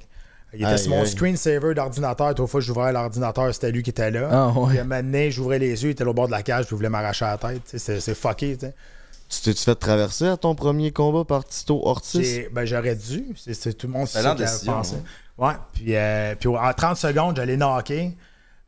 Il 0.54 0.60
était 0.62 0.72
Aïe, 0.72 0.78
sur 0.78 0.90
mon 0.90 1.00
aïe. 1.02 1.08
screensaver 1.08 1.74
d'ordinateur. 1.74 2.34
Trois 2.34 2.46
fois 2.46 2.60
que 2.60 2.66
j'ouvrais 2.66 2.92
l'ordinateur, 2.92 3.52
c'était 3.54 3.70
lui 3.72 3.82
qui 3.82 3.90
était 3.90 4.10
là. 4.10 4.28
Ah, 4.30 4.48
ouais. 4.58 4.68
Puis 4.70 4.78
à 4.78 4.82
un 4.82 4.84
moment 4.84 5.02
donné, 5.02 5.30
j'ouvrais 5.30 5.58
les 5.58 5.82
yeux, 5.82 5.88
il 5.90 5.92
était 5.92 6.04
au 6.04 6.12
bord 6.14 6.26
de 6.26 6.32
la 6.32 6.42
cage, 6.42 6.66
puis 6.66 6.74
il 6.74 6.76
voulait 6.76 6.88
m'arracher 6.90 7.24
la 7.24 7.38
tête. 7.38 7.62
C'est 7.64 8.00
c'est 8.00 8.14
fucké. 8.14 8.56
tu 8.58 9.40
t'es-tu 9.42 9.62
fait 9.62 9.74
traverser 9.74 10.26
à 10.28 10.36
ton 10.36 10.54
premier 10.54 10.92
combat 10.92 11.24
par 11.24 11.44
Tito 11.46 11.80
Ortiz? 11.86 12.42
Ben, 12.52 12.64
j'aurais 12.66 12.94
dû. 12.96 13.24
C'est 13.36 13.54
c'est 13.54 13.72
tout 13.72 13.86
le 13.86 13.94
monde 13.94 14.06
qui 14.08 14.18
a 14.18 14.34
décision, 14.34 14.72
pensé. 14.74 14.96
hein. 14.96 15.02
Ouais. 15.38 15.54
Puis, 15.72 15.96
euh, 15.96 16.34
puis 16.38 16.48
en 16.48 16.72
30 16.74 16.96
secondes, 16.98 17.36
j'allais 17.36 17.56
knocker. 17.56 18.12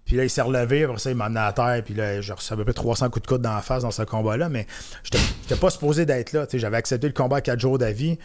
Puis 0.07 0.17
là, 0.17 0.25
il 0.25 0.31
s'est 0.31 0.41
relevé. 0.43 0.85
Après 0.85 0.99
ça, 0.99 1.11
il 1.11 1.17
m'a 1.17 1.27
amené 1.27 1.41
à 1.41 1.53
terre. 1.53 1.83
Puis 1.85 1.95
là, 1.95 2.21
j'ai 2.23 2.33
reçu 2.33 2.53
à 2.53 2.57
peu 2.57 2.65
près 2.65 2.73
300 2.73 3.11
coups 3.11 3.23
de 3.23 3.27
coude 3.27 3.43
dans 3.43 3.55
la 3.55 3.61
face 3.63 3.83
dans 3.83 3.91
ce 3.91 4.03
combat-là. 4.03 4.49
Mais 4.49 4.67
j'étais 5.03 5.19
j'étais 5.43 5.57
pas 5.61 5.71
supposé 5.71 6.05
d'être 6.07 6.33
là. 6.33 6.47
Tu 6.47 6.53
sais, 6.53 6.59
J'avais 6.59 6.77
accepté 6.79 7.07
le 7.07 7.13
combat 7.13 7.37
à 7.37 7.41
4 7.43 7.61
jours 7.61 7.77
d'avis. 7.79 8.19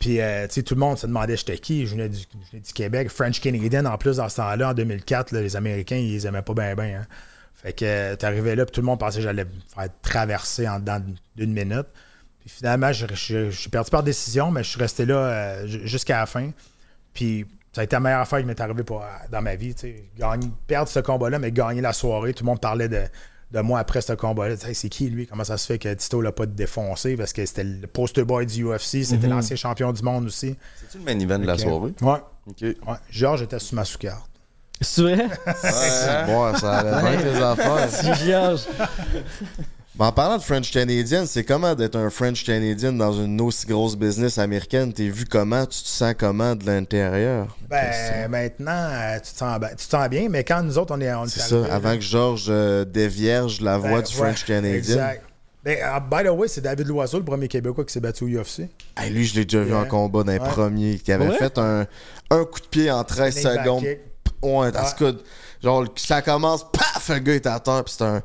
Puis, 0.00 0.20
euh, 0.20 0.48
tu 0.48 0.54
sais, 0.54 0.62
tout 0.62 0.74
le 0.74 0.80
monde 0.80 0.98
se 0.98 1.06
demandait 1.06 1.36
j'étais 1.36 1.58
qui? 1.58 1.86
Je 1.86 1.92
venais, 1.94 2.08
du, 2.08 2.18
je 2.52 2.58
du 2.58 2.72
Québec. 2.72 3.10
French 3.10 3.40
Canadian, 3.40 3.84
en 3.84 3.98
plus, 3.98 4.16
dans 4.16 4.28
ce 4.30 4.36
temps-là, 4.36 4.70
en 4.70 4.74
2004, 4.74 5.30
là, 5.32 5.42
les 5.42 5.54
Américains, 5.56 5.96
ils 5.96 6.24
aimaient 6.26 6.42
pas 6.42 6.54
bien, 6.54 6.74
bien. 6.74 7.06
Fait 7.54 7.74
que 7.74 7.84
euh, 7.84 8.16
arrivé 8.22 8.56
là, 8.56 8.64
puis 8.64 8.72
tout 8.72 8.80
le 8.80 8.86
monde 8.86 8.98
pensait 8.98 9.18
que 9.18 9.24
j'allais 9.24 9.44
faire 9.74 9.88
traverser 10.00 10.66
en 10.66 10.80
dedans 10.80 11.00
d'une 11.36 11.52
minute. 11.52 11.86
Puis 12.40 12.48
finalement, 12.48 12.90
je, 12.92 13.50
suis 13.50 13.68
perdu 13.68 13.90
par 13.90 14.02
décision, 14.02 14.50
mais 14.50 14.64
je 14.64 14.70
suis 14.70 14.80
resté 14.80 15.04
là 15.04 15.16
euh, 15.16 15.66
ju- 15.66 15.86
jusqu'à 15.86 16.20
la 16.20 16.26
fin. 16.26 16.50
Puis 17.12 17.44
ça 17.70 17.82
a 17.82 17.84
été 17.84 17.94
la 17.96 18.00
meilleure 18.00 18.20
affaire 18.20 18.38
qui 18.38 18.46
m'est 18.46 18.58
arrivée 18.58 18.82
pour- 18.82 19.04
dans 19.30 19.42
ma 19.42 19.54
vie. 19.56 19.74
perdre 20.66 20.88
ce 20.88 21.00
combat-là, 21.00 21.38
mais 21.38 21.52
gagner 21.52 21.82
la 21.82 21.92
soirée. 21.92 22.32
Tout 22.32 22.44
le 22.44 22.46
monde 22.48 22.60
parlait 22.60 22.88
de, 22.88 23.02
de 23.52 23.60
moi 23.60 23.80
après 23.80 24.00
ce 24.00 24.12
combat-là. 24.12 24.56
C'est 24.56 24.88
qui 24.88 25.10
lui? 25.10 25.26
Comment 25.26 25.44
ça 25.44 25.56
se 25.56 25.66
fait 25.66 25.78
que 25.78 25.92
Tito 25.92 26.20
l'a 26.20 26.32
pas 26.32 26.46
défoncé? 26.46 27.16
Parce 27.16 27.32
que 27.32 27.44
c'était 27.44 27.64
le 27.64 27.86
poster 27.86 28.24
boy 28.24 28.46
du 28.46 28.64
UFC, 28.64 29.04
c'était 29.04 29.28
l'ancien 29.28 29.56
champion 29.56 29.92
du 29.92 30.02
monde 30.02 30.26
aussi. 30.26 30.56
C'est-tu 30.80 30.98
le 30.98 31.04
main 31.04 31.18
event 31.18 31.38
de 31.38 31.46
la 31.46 31.58
soirée? 31.58 31.92
Ouais. 32.00 32.18
Ok. 32.46 32.62
ouais. 32.62 32.76
Georges 33.10 33.42
était 33.42 33.58
sous 33.58 33.74
ma 33.74 33.84
sous-carte. 33.84 34.30
C'est 34.80 35.02
vrai? 35.02 35.28
Bon, 36.26 36.54
ça 36.56 36.78
allait 36.78 37.18
bien 37.18 37.32
les 37.32 37.42
affaires. 37.42 37.88
Si 37.90 38.14
Georges. 38.26 38.66
Mais 40.00 40.06
en 40.06 40.12
parlant 40.12 40.38
de 40.38 40.42
French 40.42 40.70
Canadian, 40.72 41.24
c'est 41.26 41.44
comment 41.44 41.74
d'être 41.74 41.96
un 41.96 42.08
French 42.08 42.42
Canadian 42.42 42.94
dans 42.94 43.12
une 43.12 43.38
aussi 43.42 43.66
grosse 43.66 43.96
business 43.96 44.38
américaine? 44.38 44.94
T'es 44.94 45.10
vu 45.10 45.26
comment? 45.26 45.66
Tu 45.66 45.82
te 45.82 45.88
sens 45.88 46.14
comment 46.16 46.54
de 46.56 46.64
l'intérieur? 46.64 47.54
Ben, 47.68 48.26
maintenant, 48.30 48.72
euh, 48.72 49.16
tu, 49.16 49.30
te 49.30 49.36
sens, 49.36 49.60
ben, 49.60 49.68
tu 49.68 49.76
te 49.76 49.82
sens 49.90 50.08
bien, 50.08 50.30
mais 50.30 50.42
quand 50.42 50.62
nous 50.62 50.78
autres, 50.78 50.94
on 50.96 51.00
est. 51.02 51.12
On 51.12 51.26
est 51.26 51.28
C'est 51.28 51.40
ça, 51.40 51.66
avant 51.70 51.94
que 51.96 52.00
Georges 52.00 52.46
euh, 52.48 52.86
dévierge 52.86 53.60
la 53.60 53.76
voix 53.76 54.00
Ben, 54.00 54.02
du 54.04 54.12
ouais, 54.14 54.22
French 54.22 54.44
Canadian. 54.46 54.74
Exact. 54.78 55.22
Ben, 55.62 55.76
uh, 55.76 56.00
by 56.00 56.24
the 56.26 56.30
way, 56.30 56.48
c'est 56.48 56.62
David 56.62 56.86
Loiseau, 56.86 57.18
le 57.18 57.24
premier 57.26 57.46
Québécois 57.48 57.84
qui 57.84 57.92
s'est 57.92 58.00
battu 58.00 58.24
au 58.24 58.28
UFC. 58.28 58.70
Hey, 58.96 59.10
lui, 59.10 59.26
je 59.26 59.34
l'ai 59.34 59.44
déjà 59.44 59.60
vu 59.62 59.68
Yeah. 59.72 59.80
en 59.80 59.84
combat 59.84 60.22
dans 60.22 60.32
les 60.32 60.38
Ouais. 60.38 60.48
premiers. 60.48 60.96
Qui 60.98 61.12
avait 61.12 61.28
Ouais? 61.28 61.36
fait 61.36 61.58
un, 61.58 61.86
un 62.30 62.44
coup 62.46 62.60
de 62.60 62.66
pied 62.70 62.90
en 62.90 63.04
13 63.04 63.34
Snake 63.38 63.56
back 63.56 63.64
secondes. 63.66 63.84
Ouais, 64.42 64.72
tout 64.72 64.78
cas, 64.78 65.12
genre, 65.62 65.84
ça 65.96 66.22
commence, 66.22 66.64
paf, 66.72 67.10
le 67.10 67.18
gars 67.18 67.34
est 67.34 67.46
à 67.46 67.60
terre, 67.60 67.84
puis 67.84 67.94
c'est 67.96 68.04
un 68.04 68.22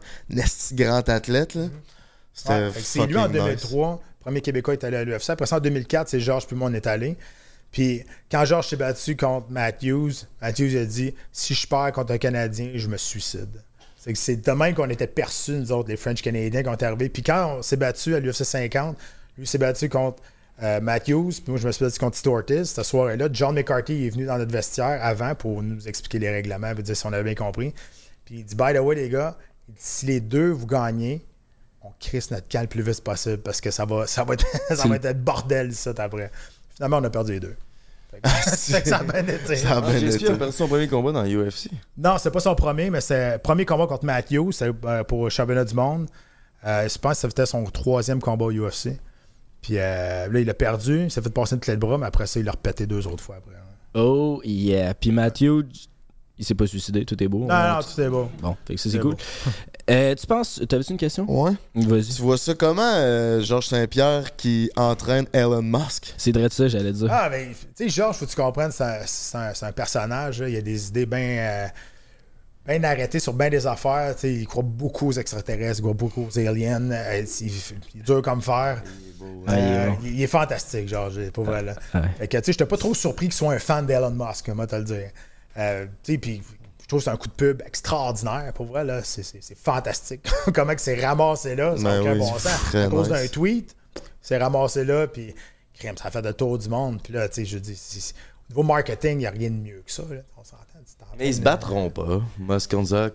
grand 0.74 1.10
athlète, 1.10 1.56
là. 1.56 1.66
C'était 2.34 2.72
que 2.74 2.80
c'est 2.82 3.06
lui 3.08 3.18
en 3.18 3.24
fucking 3.24 3.42
nice. 3.42 3.62
2003. 3.72 4.02
Premier 4.20 4.42
Québécois 4.42 4.74
est 4.74 4.84
allé 4.84 4.98
à 4.98 5.04
l'UFC. 5.04 5.30
Après 5.30 5.46
ça, 5.46 5.58
en 5.58 5.60
2004, 5.60 6.10
c'est 6.10 6.20
Georges 6.20 6.48
puis 6.48 6.56
moi, 6.56 6.70
on 6.70 6.74
est 6.74 6.88
allé. 6.88 7.16
Puis 7.72 8.04
quand 8.32 8.44
Georges 8.44 8.68
s'est 8.70 8.76
battu 8.76 9.16
contre 9.16 9.52
Matthews, 9.52 10.12
Matthews 10.42 10.76
a 10.78 10.86
dit 10.86 11.14
si 11.32 11.54
je 11.54 11.68
perds 11.68 11.92
contre 11.94 12.14
un 12.14 12.18
Canadien, 12.18 12.72
je 12.76 12.88
me 12.88 12.98
suicide. 12.98 13.62
C'est 13.98 14.14
que 14.14 14.20
c'est 14.20 14.38
de 14.38 14.52
même 14.52 14.74
qu'on 14.74 14.90
était 14.90 15.08
perçus, 15.08 15.54
nous 15.54 15.72
autres, 15.72 15.90
les 15.90 15.98
French 15.98 16.22
Canadiens, 16.22 16.64
quand 16.64 16.72
on 16.72 16.76
est 16.76 16.84
arrivés. 16.84 17.10
Puis 17.10 17.24
quand 17.24 17.58
on 17.58 17.62
s'est 17.62 17.78
battu 17.78 18.16
à 18.16 18.20
l'UFC 18.20 18.44
50, 18.44 18.98
lui 19.38 19.48
s'est 19.48 19.58
battu 19.58 19.90
contre 19.90 20.22
euh, 20.64 20.80
Matthews, 20.80 21.32
puis 21.44 21.44
moi, 21.50 21.58
je 21.58 21.68
me 21.68 21.72
suis 21.72 21.84
battu 21.84 22.00
contre 22.00 22.16
Tito 22.18 22.34
Ortiz 22.34 22.70
cette 22.70 22.86
soirée-là. 22.86 23.28
John 23.32 23.56
McCarthy 23.56 24.06
est 24.06 24.10
venu 24.10 24.26
dans 24.26 24.38
notre 24.38 24.52
vestiaire 24.54 25.00
avant 25.04 25.36
pour 25.36 25.62
nous 25.62 25.88
expliquer 25.88 26.20
les 26.20 26.30
règlements, 26.30 26.74
puis 26.74 26.84
dire 26.84 26.96
si 26.96 27.06
on 27.06 27.12
avait 27.14 27.24
bien 27.24 27.36
compris. 27.36 27.74
Puis 28.26 28.36
il 28.40 28.46
dit 28.46 28.56
By 28.56 28.74
the 28.74 28.80
way, 28.80 28.96
les 28.96 29.10
gars, 29.10 29.38
dit, 29.68 29.76
si 29.78 30.06
les 30.06 30.20
deux 30.22 30.50
vous 30.52 30.66
gagnez, 30.68 31.26
on 31.82 31.90
crisse 32.00 32.32
notre 32.32 32.48
camp 32.48 32.62
le 32.62 32.68
plus 32.68 32.82
vite 32.82 33.04
possible 33.04 33.38
parce 33.40 33.62
que 33.62 33.70
ça 33.70 33.86
va, 33.86 34.08
ça 34.08 34.24
va, 34.24 34.34
être, 34.36 34.46
ça 34.76 34.88
va 34.88 34.96
être 34.96 35.06
un 35.06 35.14
bordel, 35.14 35.74
ça, 35.74 35.92
après. 35.98 36.32
Finalement, 36.76 36.98
on 36.98 37.04
a 37.04 37.10
perdu 37.10 37.34
les 37.34 37.40
deux. 37.42 37.56
Fait 38.12 38.22
que- 38.22 38.30
fait 38.74 38.82
que 38.82 38.90
ça 38.90 38.98
a 39.00 39.04
bien 39.04 39.28
été. 39.28 39.56
Ça 39.58 39.78
a 39.78 39.82
bien 39.82 40.00
Jésus 40.00 40.24
été. 40.24 40.34
a 40.34 40.38
perdu 40.38 40.54
son 40.54 40.68
premier 40.68 40.88
combat 40.88 41.12
dans 41.12 41.24
l'UFC. 41.24 41.70
Non, 41.98 42.18
c'est 42.18 42.32
pas 42.32 42.40
son 42.40 42.56
premier, 42.56 42.90
mais 42.90 43.02
c'est 43.02 43.40
premier 43.44 43.66
combat 43.66 43.88
contre 43.88 44.06
Matthews 44.06 44.54
c'est, 44.54 44.72
euh, 44.86 45.04
pour 45.04 45.26
le 45.26 45.30
championnat 45.30 45.66
du 45.66 45.76
monde. 45.76 46.08
Euh, 46.66 46.88
je 46.90 46.98
pense 46.98 47.22
que 47.22 47.28
c'était 47.28 47.46
son 47.46 47.64
troisième 47.66 48.20
combat 48.22 48.46
au 48.46 48.52
UFC. 48.52 48.98
Puis 49.66 49.80
euh, 49.80 50.28
là, 50.30 50.40
il 50.40 50.48
a 50.50 50.54
perdu, 50.54 51.06
il 51.06 51.12
s'est 51.12 51.24
fait 51.24 51.34
passer 51.34 51.56
une 51.56 51.60
clé 51.62 51.74
de 51.74 51.80
bras, 51.80 51.98
mais 51.98 52.06
après 52.06 52.28
ça, 52.28 52.40
il 52.40 52.46
l'a 52.46 52.52
repété 52.52 52.86
deux 52.86 53.08
autres 53.08 53.24
fois 53.24 53.38
après. 53.38 53.56
Oh, 53.96 54.40
yeah. 54.44 54.94
Puis 54.94 55.10
Matthew, 55.12 55.64
il 56.38 56.46
s'est 56.46 56.54
pas 56.54 56.68
suicidé, 56.68 57.04
tout 57.04 57.22
est 57.24 57.28
beau. 57.28 57.40
Non, 57.40 57.48
non, 57.48 57.80
tout 57.82 58.00
est 58.00 58.10
beau. 58.10 58.30
Bon, 58.42 58.56
fait 58.66 58.76
que 58.76 58.80
ça, 58.82 58.90
c'est 58.92 59.00
cool. 59.00 59.16
Euh, 59.88 60.16
tu 60.16 60.26
penses. 60.26 60.60
T'avais-tu 60.68 60.94
une 60.94 60.98
question? 60.98 61.26
Ouais. 61.30 61.52
Vas-y. 61.76 62.06
Tu 62.16 62.22
vois 62.24 62.40
ça 62.40 62.56
comment, 62.56 62.82
euh, 62.96 63.40
Georges 63.42 63.68
Saint-Pierre 63.68 64.36
qui 64.36 64.72
entraîne 64.76 65.28
Elon 65.32 65.62
Musk? 65.62 66.12
C'est 66.18 66.32
vrai 66.32 66.48
de 66.48 66.54
ça, 66.54 66.68
j'allais 66.68 66.92
dire. 66.92 67.08
Ah, 67.12 67.28
mais 67.30 67.50
tu 67.50 67.84
sais, 67.84 67.90
Georges, 67.90 68.16
faut 68.18 68.26
que 68.26 68.32
tu 68.32 68.36
comprennes, 68.36 68.72
c'est 68.72 68.84
un, 68.84 68.98
c'est 69.06 69.38
un- 69.38 69.54
c'est 69.54 69.66
un 69.68 69.72
personnage. 69.72 70.42
là. 70.42 70.50
Il 70.50 70.56
a 70.56 70.62
des 70.64 70.88
idées 70.88 71.06
bien 71.06 71.68
bien 72.68 72.84
arrêtées 72.84 73.20
sur 73.20 73.34
bien 73.34 73.50
des 73.50 73.68
affaires. 73.68 74.16
il 74.24 74.48
croit 74.48 74.64
beaucoup 74.64 75.10
aux 75.10 75.12
extraterrestres, 75.14 75.80
il 75.80 75.84
croit 75.84 75.94
beaucoup 75.94 76.26
aux 76.28 76.40
aliens. 76.40 76.92
euh, 76.92 77.24
il, 77.42 77.48
il 77.48 78.02
est 78.02 78.04
dur 78.04 78.22
comme 78.22 78.42
fer. 78.42 78.82
Ah, 79.48 79.58
il 79.60 79.64
est 79.64 79.78
Euh, 79.78 79.90
il, 80.04 80.16
il 80.16 80.22
est 80.24 80.28
fantastique, 80.28 80.88
Georges, 80.88 81.30
pour 81.32 81.46
vrai. 81.46 81.62
Là. 81.64 81.76
Ouais. 81.94 82.02
Fait 82.20 82.28
que, 82.28 82.38
tu 82.38 82.44
sais, 82.46 82.52
j'étais 82.54 82.66
pas 82.66 82.78
trop 82.78 82.94
surpris 82.94 83.28
qu'il 83.28 83.34
soit 83.36 83.54
un 83.54 83.60
fan 83.60 83.86
d'Elon 83.86 84.12
Musk, 84.12 84.50
moi, 84.50 84.68
te 84.68 84.76
le 84.76 84.84
dire. 84.84 85.10
Euh, 85.58 85.86
tu 86.04 86.14
sais, 86.14 86.18
puis 86.18 86.42
je 86.82 86.88
trouve 86.88 87.00
que 87.00 87.06
c'est 87.06 87.10
un 87.12 87.18
coup 87.18 87.28
de 87.28 87.34
pub 87.34 87.62
extraordinaire, 87.66 88.52
pour 88.54 88.66
vrai, 88.68 88.84
là. 88.84 89.02
C'est, 89.04 89.24
c'est- 89.24 89.42
c'est 89.42 89.58
fantastique. 89.58 90.28
Comment 90.54 90.76
que 90.76 90.82
c'est 90.82 91.04
ramassé 91.04 91.56
là, 91.56 91.76
n'a 91.76 91.84
Ben 91.92 92.02
aucun 92.02 92.14
oui, 92.14 92.20
bon 92.20 92.34
c'est 92.38 92.50
sens. 92.50 92.76
À 92.76 92.88
cause 92.90 93.10
nice. 93.12 93.22
d'un 93.22 93.28
tweet, 93.28 93.76
c'est 94.22 94.38
ramassé 94.38 94.84
là, 94.86 95.08
puis 95.08 95.34
crème, 95.78 95.98
ça 95.98 96.10
fait 96.12 96.22
le 96.22 96.34
tour 96.34 96.58
du 96.58 96.70
monde. 96.70 97.02
Puis 97.04 97.14
là, 97.14 97.28
tu 97.30 97.36
sais, 97.36 97.46
je 97.46 97.58
dis, 97.58 97.76
c'est- 97.76 98.00
c'est- 98.00 98.14
au 98.50 98.54
niveau 98.54 98.64
marketing, 98.64 99.14
il 99.14 99.18
n'y 99.18 99.26
a 99.28 99.32
rien 99.32 99.50
de 99.50 99.56
mieux 99.56 99.82
que 99.86 99.92
ça, 99.92 100.04
là. 100.10 100.22
On 100.38 100.44
s'entend. 100.44 100.62
Mais 101.18 101.30
ils 101.30 101.36
se 101.36 101.42
battront 101.42 101.90
pas. 101.90 102.22
Musk 102.40 102.72
contre 102.72 102.88
Zuck. 102.88 103.14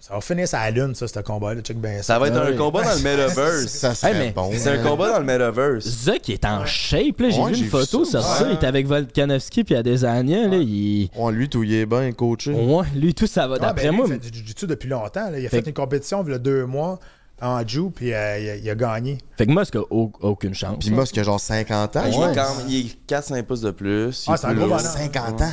Ça 0.00 0.14
va 0.14 0.20
finir 0.20 0.46
la 0.52 0.70
lune, 0.70 0.94
ça, 0.94 1.06
ce 1.08 1.18
combat-là. 1.18 1.60
Check 1.60 1.76
bien 1.78 2.00
Ça 2.02 2.18
va 2.18 2.28
être 2.28 2.36
un 2.40 2.56
combat 2.56 2.82
dans 2.84 2.94
le 2.94 3.00
metaverse. 3.02 3.66
Ça 3.66 3.94
serait 3.94 4.30
bon. 4.34 4.50
C'est 4.56 4.70
un 4.78 4.82
combat 4.82 5.10
dans 5.12 5.18
le 5.18 5.24
metaverse. 5.24 5.84
Zuck 5.86 6.28
il 6.28 6.34
est 6.34 6.44
en 6.46 6.64
shape, 6.64 7.20
là. 7.20 7.30
J'ai 7.30 7.40
Ouais, 7.40 7.52
vu 7.52 7.64
une 7.64 7.68
photo 7.68 8.04
ça 8.04 8.22
sur 8.22 8.22
ça. 8.22 8.46
Il 8.48 8.54
était 8.54 8.66
avec 8.68 8.86
Volkanovski 8.86 9.64
puis 9.64 9.74
Adesanya, 9.74 10.46
là. 10.48 10.56
Il. 10.56 11.10
On 11.16 11.30
lui, 11.30 11.48
tout 11.48 11.62
il 11.64 11.74
est 11.74 11.84
bien 11.86 12.12
coaché. 12.12 12.52
Ouais, 12.52 12.86
lui, 12.94 13.12
tout 13.12 13.26
ça 13.26 13.48
va. 13.48 13.58
D'après 13.58 13.88
ben, 13.88 13.96
moi. 13.96 14.06
il 14.08 14.12
fait 14.14 14.30
du 14.30 14.38
jiu-jitsu 14.38 14.66
depuis 14.66 14.88
longtemps. 14.88 15.30
là. 15.30 15.38
Il 15.38 15.44
a 15.44 15.48
Fait 15.50 15.66
une 15.66 15.74
compétition 15.74 16.24
il 16.26 16.30
y 16.32 16.34
a 16.34 16.38
deux 16.38 16.64
mois 16.64 16.98
en 17.42 17.66
Jiu, 17.66 17.90
puis 17.90 18.14
euh, 18.14 18.38
il, 18.38 18.48
a, 18.50 18.56
il 18.56 18.70
a 18.70 18.74
gagné. 18.76 19.18
Fait 19.36 19.46
que 19.46 19.52
Musk 19.52 19.76
a 19.76 19.80
au- 19.90 20.12
aucune 20.20 20.54
chance. 20.54 20.76
Puis 20.80 20.90
Musk 20.90 21.18
a 21.18 21.22
genre 21.22 21.40
50 21.40 21.96
ans. 21.96 22.02
Il 22.06 22.14
est, 22.14 22.34
quand- 22.34 22.64
il 22.68 22.86
est 22.86 22.96
4-5 23.06 23.42
pouces 23.42 23.60
de 23.60 23.70
plus. 23.72 24.24
Ah, 24.26 24.30
il 24.30 24.34
est 24.34 24.36
c'est 24.38 24.46
un 24.46 24.54
gros 24.54 24.66
lourd. 24.68 24.76
bonhomme. 24.78 24.92
50 24.92 25.42
ans. 25.42 25.52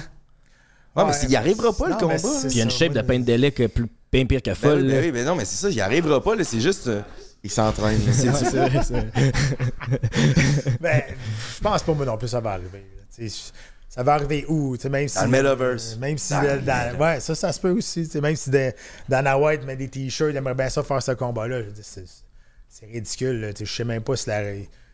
Ouais, 0.95 1.03
mais 1.03 1.11
Ouais, 1.11 1.13
c'est- 1.13 1.27
il 1.27 1.35
arrivera 1.35 1.73
pas 1.73 1.85
le 1.87 1.91
non, 1.91 2.07
mais 2.07 2.17
combat. 2.17 2.39
Puis 2.41 2.49
il 2.51 2.57
y 2.57 2.61
a 2.61 2.63
une 2.63 2.71
ça, 2.71 2.77
shape 2.77 2.93
de 2.93 2.99
ouais. 2.99 3.03
pain 3.03 3.19
de 3.19 3.25
délai 3.25 3.51
que 3.51 3.67
plus 3.67 3.85
bien 4.11 4.25
pire 4.25 4.41
que 4.41 4.49
Ben 4.51 4.55
folle. 4.55 4.81
oui, 4.81 4.87
là. 4.87 4.93
ben 4.95 5.03
oui, 5.05 5.11
mais 5.11 5.23
non, 5.25 5.35
mais 5.35 5.43
c'est 5.45 5.55
ça, 5.57 5.69
il 5.69 5.81
arrivera 5.81 6.23
pas, 6.23 6.35
là, 6.35 6.43
c'est 6.43 6.61
juste. 6.61 6.87
euh, 6.87 7.01
Il 7.43 7.51
s'entraîne. 7.51 7.99
C'est 8.11 8.27
vrai, 8.29 8.81
c'est 8.83 8.93
vrai. 8.93 9.11
Ben, 10.79 11.01
je 11.55 11.61
pense 11.61 11.83
pas, 11.83 11.93
moi 11.93 12.05
non 12.05 12.17
plus, 12.17 12.27
ça 12.27 12.39
va 12.39 12.51
arriver. 12.53 12.85
Ça 13.87 14.03
va 14.03 14.13
arriver 14.15 14.45
où? 14.47 14.75
Tu 14.75 14.83
sais, 14.83 14.89
Même 14.89 15.07
si, 15.07 15.15
Dans 15.15 15.23
le 15.25 15.29
metaverse. 15.29 15.97
Même 15.97 16.17
si. 16.17 16.33
dans- 16.33 16.97
ouais, 16.99 17.19
ça, 17.19 17.35
ça 17.35 17.51
se 17.53 17.59
peut 17.59 17.71
aussi. 17.71 18.03
Tu 18.05 18.09
sais, 18.11 18.21
Même 18.21 18.35
si 18.35 18.49
de- 18.49 18.73
Dana 19.07 19.37
White 19.37 19.63
met 19.63 19.75
des 19.75 19.87
t-shirts, 19.87 20.31
il 20.31 20.37
aimerait 20.37 20.55
bien 20.55 20.69
ça 20.69 20.83
faire 20.83 21.01
ce 21.01 21.11
combat-là. 21.11 21.61
C'est 22.67 22.85
ridicule. 22.87 23.39
là. 23.41 23.53
Tu 23.53 23.59
sais, 23.59 23.65
Je 23.65 23.75
sais 23.75 23.83
même 23.85 24.01
pas 24.01 24.15
si 24.17 24.27
la, 24.29 24.41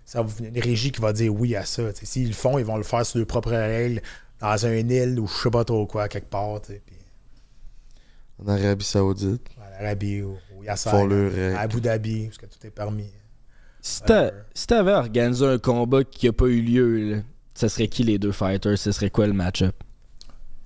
ça 0.06 0.24
une 0.40 0.60
régie 0.60 0.92
qui 0.92 1.02
va 1.02 1.14
dire 1.14 1.34
oui 1.34 1.56
à 1.56 1.66
ça. 1.66 1.84
S'ils 2.04 2.28
le 2.28 2.34
font, 2.34 2.60
ils 2.60 2.66
vont 2.66 2.78
le 2.78 2.84
faire 2.84 3.06
sur 3.06 3.18
leurs 3.18 3.28
propres 3.28 3.52
règles, 3.52 4.02
dans 4.42 4.66
un 4.66 4.72
île 4.90 5.20
ou 5.20 5.28
je 5.28 5.34
sais 5.44 5.50
pas 5.50 5.64
trop 5.64 5.86
quoi, 5.86 6.08
quelque 6.08 6.30
part. 6.30 6.60
En 8.44 8.48
Arabie 8.48 8.86
Saoudite. 8.86 9.48
en 9.58 9.84
Arabie 9.84 10.22
ou, 10.22 10.38
ou 10.56 10.64
règles. 11.30 11.56
à 11.56 11.62
Abu 11.62 11.80
Dhabi, 11.82 12.26
parce 12.26 12.38
que 12.40 12.46
tout 12.48 12.66
est 12.68 12.72
permis. 12.72 13.12
Si 13.82 14.02
t'a- 14.02 14.32
si 14.54 14.68
t'avais 14.68 14.94
organisé 14.94 15.46
un 15.46 15.58
combat 15.58 16.04
qui 16.04 16.28
a 16.28 16.34
pas 16.34 16.46
eu 16.46 16.62
lieu, 16.62 17.16
là, 17.16 17.18
ça 17.54 17.68
serait 17.70 17.88
qui 17.88 18.04
les 18.04 18.20
deux 18.20 18.32
fighters? 18.32 18.78
Ce 18.78 18.92
serait 18.92 19.10
quoi 19.10 19.28
le 19.28 19.34
match-up? 19.34 19.76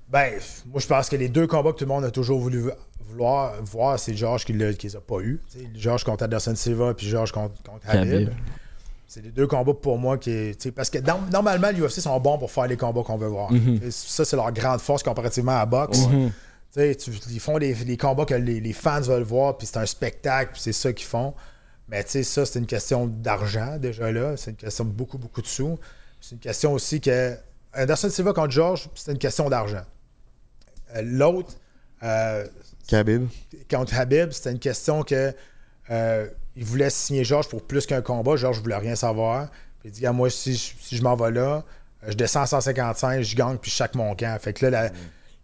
Ben, 0.10 0.34
moi, 0.68 0.80
je 0.80 0.88
pense 0.88 1.10
que 1.10 1.15
les 1.15 1.30
deux 1.30 1.47
combats 1.47 1.72
que 1.72 1.77
tout 1.77 1.85
le 1.85 1.89
monde 1.89 2.03
a 2.06 2.11
toujours 2.11 2.39
voulu 2.39 2.65
vouloir 2.99 3.53
voir, 3.64 3.97
c'est 3.99 4.15
Georges 4.15 4.45
qui, 4.45 4.53
les 4.53 4.95
a 4.95 5.02
pas 5.02 5.19
eu. 5.22 5.41
Georges 5.76 6.03
contre 6.03 6.26
Anderson 6.26 6.56
Silva 6.56 6.93
puis 6.93 7.07
Georges 7.07 7.31
contre, 7.31 7.61
contre 7.64 7.89
Habib. 7.89 8.30
C'est 9.15 9.21
les 9.21 9.31
deux 9.31 9.47
combats 9.47 9.73
pour 9.73 9.97
moi 9.97 10.17
qui. 10.17 10.29
tu 10.29 10.55
sais, 10.59 10.71
Parce 10.73 10.89
que 10.89 10.97
dans- 10.97 11.21
normalement, 11.31 11.69
l'UFC 11.71 12.01
sont 12.01 12.19
bons 12.19 12.37
pour 12.37 12.51
faire 12.51 12.67
les 12.67 12.75
combats 12.75 13.01
qu'on 13.01 13.15
veut 13.17 13.29
voir. 13.29 13.49
Et 13.53 13.89
Ça, 13.89 14.25
c'est 14.25 14.35
leur 14.35 14.51
grande 14.51 14.81
force 14.81 15.03
comparativement 15.03 15.53
à 15.53 15.59
la 15.59 15.65
boxe. 15.65 15.99
Tu 16.01 16.31
sais, 16.81 16.95
tu- 16.95 17.11
ils 17.31 17.39
font 17.39 17.55
les, 17.55 17.73
les 17.73 17.95
combats 17.95 18.25
que 18.25 18.33
les, 18.33 18.59
les 18.59 18.73
fans 18.73 18.99
veulent 18.99 19.23
voir, 19.23 19.57
puis 19.57 19.67
c'est 19.67 19.77
un 19.77 19.85
spectacle, 19.85 20.51
puis 20.51 20.61
c'est 20.61 20.73
ça 20.73 20.91
qu'ils 20.91 21.07
font. 21.07 21.33
Mais 21.87 22.03
tu 22.03 22.09
sais, 22.09 22.23
ça, 22.23 22.45
c'est 22.45 22.59
une 22.59 22.65
question 22.65 23.07
d'argent 23.07 23.77
déjà 23.77 24.11
là. 24.11 24.35
C'est 24.35 24.51
une 24.51 24.57
question 24.57 24.83
de 24.83 24.89
beaucoup, 24.89 25.17
beaucoup 25.17 25.41
de 25.41 25.47
sous. 25.47 25.79
C'est 26.19 26.33
une 26.35 26.41
question 26.41 26.73
aussi 26.73 26.99
que. 26.99 27.37
Anderson 27.73 28.09
Silva 28.09 28.33
contre 28.33 28.51
Georges, 28.51 28.89
c'est 28.95 29.13
une 29.13 29.17
question 29.17 29.49
d'argent. 29.49 29.83
Euh, 30.93 31.01
L'autre, 31.05 31.53
euh, 32.03 32.45
Khabib. 32.89 33.27
contre 33.71 33.97
Habib, 33.97 34.31
c'était 34.31 34.51
une 34.51 34.59
question 34.59 35.03
que 35.03 35.33
euh, 35.89 36.27
il 36.56 36.64
voulait 36.65 36.90
signer 36.90 37.23
Georges 37.23 37.49
pour 37.49 37.61
plus 37.64 37.86
qu'un 37.86 38.02
combat. 38.02 38.36
Georges 38.36 38.61
voulait 38.61 38.77
rien 38.77 38.95
savoir. 38.95 39.49
Puis 39.80 39.90
il 39.90 39.91
dit 39.91 40.06
à 40.07 40.11
moi, 40.14 40.30
si, 40.30 40.53
je- 40.56 40.73
si 40.80 40.98
je 40.98 41.03
m'en 41.03 41.15
vais 41.15 41.32
là, 41.32 41.64
euh, 42.03 42.07
je 42.10 42.14
descends 42.15 42.41
à 42.41 42.48
155, 42.48 43.22
je 43.22 43.36
gagne, 43.36 43.57
puis 43.57 43.69
je 43.72 43.76
chaque 43.76 43.95
mon 43.95 44.15
camp. 44.15 44.40
Fait 44.41 44.53
que 44.53 44.65
là, 44.65 44.69
la- 44.72 44.91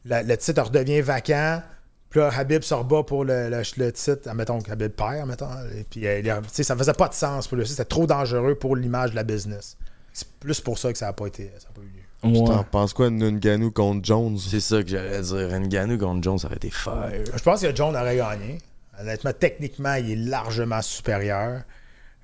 la- 0.05 0.23
le 0.23 0.37
titre 0.37 0.61
redevient 0.63 1.01
vacant. 1.01 1.61
Puis 2.09 2.19
là, 2.19 2.29
Habib 2.35 2.61
se 2.61 2.73
rebat 2.73 3.03
pour 3.03 3.23
le, 3.23 3.49
le- 3.49 3.61
le 3.77 3.91
titre, 3.93 4.27
admettons 4.29 4.59
que 4.61 4.69
Habib 4.71 4.91
perd, 4.91 5.27
mettons. 5.27 5.47
Et 5.77 5.83
puis, 5.89 6.05
euh, 6.07 6.41
ça 6.51 6.75
faisait 6.75 6.93
pas 6.93 7.07
de 7.07 7.13
sens 7.13 7.47
pour 7.47 7.55
lui. 7.55 7.63
aussi. 7.63 7.71
C'était 7.71 7.85
trop 7.85 8.05
dangereux 8.05 8.55
pour 8.55 8.75
l'image 8.75 9.11
de 9.11 9.15
la 9.15 9.23
business. 9.23 9.77
C'est 10.11 10.27
plus 10.39 10.59
pour 10.59 10.77
ça 10.77 10.91
que 10.91 10.97
ça 10.97 11.05
n'a 11.05 11.13
pas, 11.13 11.27
été, 11.27 11.51
ça 11.57 11.67
a 11.69 11.73
pas 11.73 11.81
eu 11.81 11.85
lieu. 11.85 12.39
Ouais. 12.41 12.45
T'en 12.45 12.63
penses 12.65 12.93
quoi 12.93 13.05
de 13.09 13.15
Nunganou 13.15 13.71
contre 13.71 14.03
Jones? 14.05 14.37
C'est 14.37 14.59
ça 14.59 14.83
que 14.83 14.89
j'allais 14.89 15.21
dire. 15.21 15.59
Ngannou 15.59 15.97
contre 15.97 16.21
Jones, 16.21 16.37
ça 16.37 16.47
aurait 16.47 16.57
été 16.57 16.69
fire. 16.69 17.09
Je 17.33 17.41
pense 17.43 17.61
que 17.61 17.73
John 17.75 17.95
aurait 17.95 18.17
gagné. 18.17 18.57
Honnêtement, 18.99 19.31
techniquement, 19.37 19.95
il 19.95 20.11
est 20.11 20.29
largement 20.29 20.81
supérieur. 20.81 21.61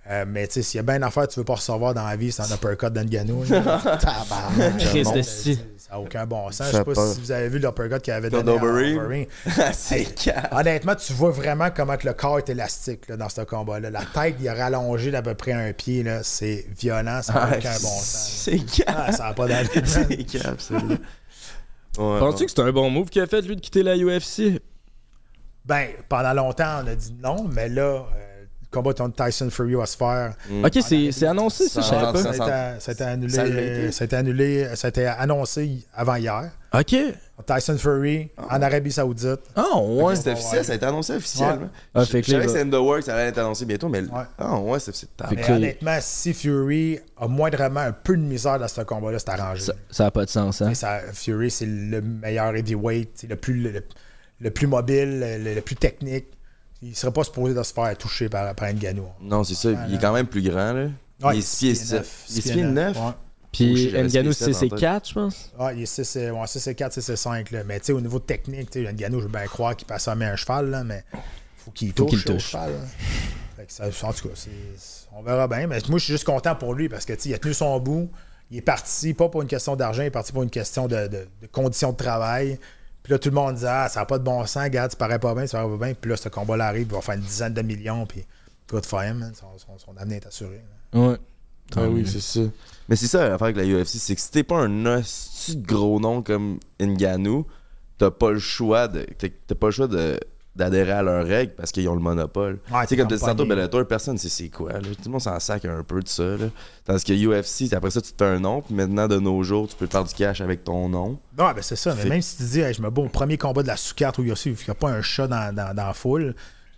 Euh, 0.10 0.24
mais 0.26 0.48
tu 0.48 0.54
sais, 0.54 0.62
s'il 0.62 0.78
y 0.78 0.80
a 0.80 0.84
bien 0.84 0.96
une 0.96 1.04
affaire 1.04 1.28
que 1.28 1.34
tu 1.34 1.40
veux 1.42 1.46
pas 1.46 1.56
recevoir 1.56 1.94
dans 1.94 2.06
la 2.06 2.16
vie, 2.16 2.32
c'est 2.32 2.42
un 2.42 2.56
uppercut 2.56 2.90
d'Nganou. 2.94 3.44
là. 3.44 3.60
Tabarnak, 4.00 4.78
Chris 4.78 5.04
de 5.14 5.22
si. 5.22 5.60
Ça 5.78 5.94
n'a 5.94 6.00
aucun 6.00 6.26
bon 6.26 6.50
sens. 6.52 6.68
Je 6.72 6.78
sais 6.78 6.84
pas 6.86 6.96
si 6.96 7.20
vous 7.20 7.32
avez 7.34 7.50
vu 7.50 7.60
l'uppercut 7.60 8.00
qu'il 8.00 8.14
avait 8.14 8.30
donné. 8.30 8.52
Overeem. 8.54 9.26
c'est 9.74 10.06
calme. 10.16 10.48
Honnêtement, 10.52 10.96
tu 10.96 11.12
vois 11.12 11.32
vraiment 11.32 11.70
comment 11.76 11.98
que 11.98 12.08
le 12.08 12.14
corps 12.14 12.38
est 12.38 12.48
élastique 12.48 13.10
là, 13.10 13.18
dans 13.18 13.28
ce 13.28 13.42
combat-là. 13.42 13.90
La 13.90 14.04
tête, 14.06 14.36
il 14.40 14.48
a 14.48 14.54
rallongé 14.54 15.12
d'à 15.12 15.22
peu 15.22 15.36
près 15.36 15.52
un 15.52 15.74
pied. 15.74 16.04
là. 16.04 16.22
C'est 16.24 16.66
violent, 16.80 17.22
ça 17.22 17.34
n'a 17.34 17.58
aucun 17.58 17.74
bon 17.74 18.00
sens. 18.00 18.46
C'est. 18.46 18.62
Ah, 18.88 19.12
ça 19.12 19.24
n'a 19.26 19.34
pas 19.34 19.48
d'allure. 19.48 19.72
C'est. 19.86 20.08
Ouais, 21.98 22.20
Penses-tu 22.20 22.46
que 22.46 22.52
c'est 22.52 22.62
un 22.62 22.72
bon 22.72 22.90
move 22.92 23.10
qu'il 23.10 23.22
a 23.24 23.28
fait, 23.28 23.42
lui, 23.42 23.56
de 23.56 23.62
quitter 23.62 23.82
la 23.82 23.98
UFC 23.98 24.62
Ben, 25.68 25.88
pendant 26.08 26.34
longtemps, 26.34 26.82
on 26.84 26.88
a 26.88 26.96
dit 26.96 27.14
non, 27.22 27.48
mais 27.52 27.68
là, 27.70 27.82
euh, 27.82 28.04
le 28.42 28.48
combat 28.72 28.94
contre 28.94 29.26
Tyson 29.26 29.50
Fury 29.50 29.76
va 29.76 29.86
se 29.86 29.98
faire. 29.98 30.34
Ok, 30.64 30.78
c'est 30.82 31.12
c'est 31.12 31.26
annoncé, 31.28 31.68
ça, 31.68 31.82
je 31.82 31.88
savais 31.88 32.06
Ça- 32.06 32.12
pas. 32.14 32.22
Ça 32.22 32.30
a 32.30 32.34
été- 32.74 32.80
ça 32.82 32.92
a 32.92 32.94
été 32.94 33.04
annulé. 33.04 33.34
Ça 33.34 33.46
l'a 33.46 33.62
été? 33.62 33.92
Ça 33.92 34.04
a 34.04 34.06
été 34.06 34.16
annulé. 34.16 34.76
Ça 34.76 34.88
a 34.88 34.90
été 34.90 35.06
annoncé 35.08 35.86
avant 35.94 36.16
hier. 36.16 36.52
Ok. 36.74 36.96
Tyson 37.46 37.78
Fury 37.78 38.30
en 38.50 38.62
Arabie 38.62 38.92
Saoudite. 38.92 39.40
Ah, 39.56 39.78
ouais. 39.80 40.16
C'était 40.16 40.32
officiel, 40.34 40.66
ça 40.66 40.72
a 40.74 40.76
été 40.76 40.86
annoncé 40.86 41.14
officiellement. 41.16 41.70
Ah, 41.94 42.04
Je 42.04 42.10
fait 42.10 42.22
que 42.22 42.28
je 42.28 42.32
savais 42.32 42.46
que 42.46 42.52
c'était 42.52 42.64
in 42.64 42.70
the 42.70 42.74
works, 42.82 43.04
ça 43.04 43.14
allait 43.16 43.28
être 43.30 43.38
annoncé 43.38 43.64
bientôt, 43.66 43.88
mais. 43.90 44.02
Ouais. 44.02 44.24
Ah, 44.38 44.58
ouais, 44.60 44.80
c'est 44.80 44.94
c'est 44.96 45.08
Fait 45.30 45.36
Mais 45.36 45.52
honnêtement, 45.52 45.98
si 46.02 46.34
Fury 46.34 47.00
a 47.20 47.28
moindrement 47.28 47.80
un 47.82 47.92
peu 47.94 48.18
de 48.18 48.22
misère 48.22 48.60
dans 48.60 48.68
ce 48.68 48.82
combat-là, 48.82 49.20
c'est 49.20 49.30
arrangé. 49.30 49.62
Ça, 49.62 49.74
ça 49.90 50.06
a 50.08 50.12
pas 50.12 50.26
de 50.26 50.30
sens, 50.30 50.62
hein. 50.62 50.74
Ça- 50.74 51.00
Fury, 51.14 51.50
c'est 51.52 51.66
le 51.68 52.02
meilleur 52.02 52.56
heavyweight, 52.56 53.12
c'est 53.16 53.28
le 53.28 53.36
plus, 53.38 53.54
le, 53.54 53.72
le 53.72 53.84
plus 54.52 54.68
mobile, 54.68 55.20
le, 55.20 55.56
le 55.56 55.62
plus 55.62 55.76
technique. 55.76 56.26
Il 56.82 56.96
serait 56.96 57.12
pas 57.12 57.24
supposé 57.24 57.56
de 57.56 57.64
se 57.64 57.74
faire 57.74 57.98
toucher 57.98 58.30
par, 58.30 58.54
par 58.54 58.72
Ngannou. 58.72 59.08
Non, 59.22 59.44
c'est 59.44 59.56
ça. 59.56 59.70
Il 59.90 59.96
est 59.96 60.00
quand 60.00 60.14
même 60.14 60.28
plus 60.28 60.44
grand, 60.44 60.74
là. 60.74 60.88
Ouais, 61.24 61.36
il 61.36 61.40
est 61.40 61.42
6 61.42 61.58
pieds 61.60 61.76
six 61.76 61.82
pieds 61.86 61.92
7. 61.92 61.96
neuf, 61.98 62.24
Il 62.30 62.38
est 62.38 62.42
six 62.42 62.42
6 62.42 62.52
pieds 62.52 62.64
9. 62.64 62.96
Ouais. 62.98 63.04
Oh, 63.08 63.14
Puis 63.52 63.74
pieds 63.74 64.34
c'est 64.34 64.54
sept 64.54 64.72
en 64.72 64.76
tête. 64.76 64.80
4, 64.80 65.10
je 65.10 65.14
pense. 65.16 65.52
Ah, 65.58 65.74
il 65.74 65.82
est 65.82 65.86
6 65.88 66.16
et, 66.18 66.30
ouais, 66.30 66.46
6 66.48 66.68
et 66.68 66.76
4, 66.76 66.94
6 66.94 67.10
et 67.10 67.16
5. 67.16 67.52
Là. 67.52 67.64
Mais 67.66 67.80
tu 67.80 67.88
sais, 67.88 67.92
au 67.94 68.02
niveau 68.02 68.20
technique, 68.20 68.70
tu 68.70 68.86
sais, 68.86 68.94
Ngannou, 68.94 69.20
je 69.20 69.26
veux 69.26 69.32
bien 69.32 69.46
croire 69.48 69.76
qu'il 69.76 69.88
passe 69.88 70.08
à 70.08 70.12
un 70.12 70.36
cheval, 70.36 70.70
là, 70.70 70.84
mais 70.84 71.04
faut 71.58 71.72
qu'il 71.72 71.94
touche 71.94 72.10
qu'il 72.10 72.20
au 72.20 72.36
touche. 72.36 72.52
cheval. 72.52 72.72
là. 72.74 72.78
Fait 73.56 73.66
que 73.66 73.74
ça- 73.74 74.08
en 74.08 74.14
tout 74.14 74.28
cas, 74.30 74.36
c'est- 74.36 75.08
on 75.16 75.24
verra 75.24 75.48
bien. 75.48 75.66
Mais 75.66 75.80
moi, 75.90 75.98
je 75.98 76.04
suis 76.04 76.14
juste 76.14 76.26
content 76.26 76.54
pour 76.56 76.76
lui 76.76 76.88
parce 76.90 77.06
que 77.06 77.14
tu 77.14 77.22
sais, 77.22 77.30
il 77.30 77.34
a 77.34 77.40
tenu 77.40 77.56
son 77.56 77.80
bout. 77.80 78.12
Il 78.52 78.58
est 78.58 78.62
parti, 78.62 79.16
pas 79.16 79.28
pour 79.30 79.42
une 79.42 79.48
question 79.48 79.76
d'argent, 79.76 80.04
il 80.04 80.06
est 80.06 80.12
parti 80.12 80.32
pour 80.32 80.44
une 80.44 80.52
question 80.52 80.88
de, 80.88 81.08
de- 81.08 81.28
de 81.42 81.48
conditions 81.52 81.92
de 81.92 81.98
travail. 81.98 82.60
Puis 83.08 83.14
là, 83.14 83.20
tout 83.20 83.30
le 83.30 83.36
monde 83.36 83.56
disait 83.56 83.68
Ah, 83.70 83.88
ça 83.88 84.02
n'a 84.02 84.06
pas 84.06 84.18
de 84.20 84.24
bon 84.26 84.46
sens, 84.46 84.62
regarde, 84.64 84.92
ça 84.92 84.98
paraît 84.98 85.18
pas 85.18 85.34
bien, 85.34 85.48
ça 85.48 85.60
paraît 85.60 85.78
pas 85.78 85.86
bien. 85.86 85.94
Puis 85.94 86.12
là, 86.12 86.18
ce 86.18 86.28
combat-là 86.28 86.68
arrive, 86.68 86.88
il 86.90 86.94
va 86.94 87.00
faire 87.00 87.16
une 87.16 87.22
dizaine 87.22 87.54
de 87.54 87.62
millions. 87.62 88.06
Puis 88.06 88.26
good 88.70 88.86
for 88.86 89.02
him, 89.02 89.20
man. 89.20 89.34
Son, 89.34 89.58
son- 89.58 89.78
son 89.78 89.96
avenir 89.96 90.18
est 90.18 90.28
assuré. 90.28 90.62
là. 90.94 91.00
Ouais. 91.00 91.18
Ah 91.78 91.88
oui, 91.88 92.06
c'est 92.06 92.20
ça. 92.20 92.42
Mais 92.90 92.98
c'est 92.98 93.08
ça 93.08 93.30
l'affaire 93.30 93.44
avec 93.48 93.56
la 93.56 93.64
UFC, 93.64 93.98
c'est 93.98 94.14
que 94.14 94.20
si 94.20 94.30
t'es 94.30 94.44
pas 94.44 94.58
un 94.58 94.86
hostie 94.86 95.56
de 95.56 95.66
gros 95.66 96.02
nom 96.02 96.22
comme 96.22 96.60
Ngannou, 96.82 97.46
t'as 97.98 98.12
pas 98.12 98.32
le 98.32 98.40
choix 98.40 98.90
de 98.90 99.06
t'as 99.48 99.56
pas 99.56 99.68
le 99.68 99.72
choix 99.72 99.88
de 99.88 100.20
d'adhérer 100.58 100.92
à 100.92 101.02
leurs 101.04 101.26
règles 101.26 101.54
parce 101.56 101.72
qu'ils 101.72 101.88
ont 101.88 101.94
le 101.94 102.02
monopole. 102.02 102.60
Ouais, 102.72 102.82
tu 102.84 102.88
sais 102.90 102.98
comme 102.98 103.08
tu 103.08 103.16
dis 103.16 103.22
tantôt. 103.22 103.46
Bellator, 103.46 103.88
personne 103.88 104.18
sait 104.18 104.30
c'est 104.30 104.50
quoi 104.50 104.74
là. 104.74 104.80
Tout 104.82 104.96
le 105.06 105.12
monde 105.12 105.22
s'en 105.22 105.40
sac 105.40 105.64
un 105.66 105.84
peu 105.84 106.02
de 106.02 106.08
ça 106.08 106.24
là. 106.24 106.48
Tandis 106.84 107.04
que 107.04 107.14
UFC, 107.14 107.72
après 107.74 107.92
ça 107.92 108.02
tu 108.02 108.12
te 108.12 108.24
fais 108.24 108.30
un 108.30 108.40
nom, 108.40 108.62
puis 108.62 108.74
maintenant 108.74 109.08
de 109.08 109.18
nos 109.20 109.44
jours, 109.44 109.68
tu 109.68 109.76
peux 109.76 109.88
faire 109.88 110.04
du 110.04 110.14
cash 110.14 110.42
avec 110.42 110.64
ton 110.64 110.90
nom. 110.90 111.20
Non, 111.38 111.52
ben 111.54 111.62
c'est 111.62 111.76
ça. 111.76 111.96
Mais 111.96 112.06
même 112.10 112.22
si 112.22 112.38
tu 112.38 112.44
dis, 112.44 112.60
Hey, 112.60 112.74
je 112.74 112.82
me 112.82 112.90
bats 112.90 113.04
au 113.04 113.10
premier 113.10 113.38
combat 113.38 113.62
de 113.62 113.68
la 113.68 113.78
sous-carte 113.78 114.20
au 114.20 114.24
UFC, 114.24 114.48
il 114.48 114.54
n'y 114.54 114.70
a 114.70 114.74
pas 114.76 114.90
un 114.90 115.02
chat 115.02 115.28
dans, 115.28 115.54
dans, 115.56 115.74
dans 115.76 115.88
la 115.88 115.94
foule, 115.94 116.36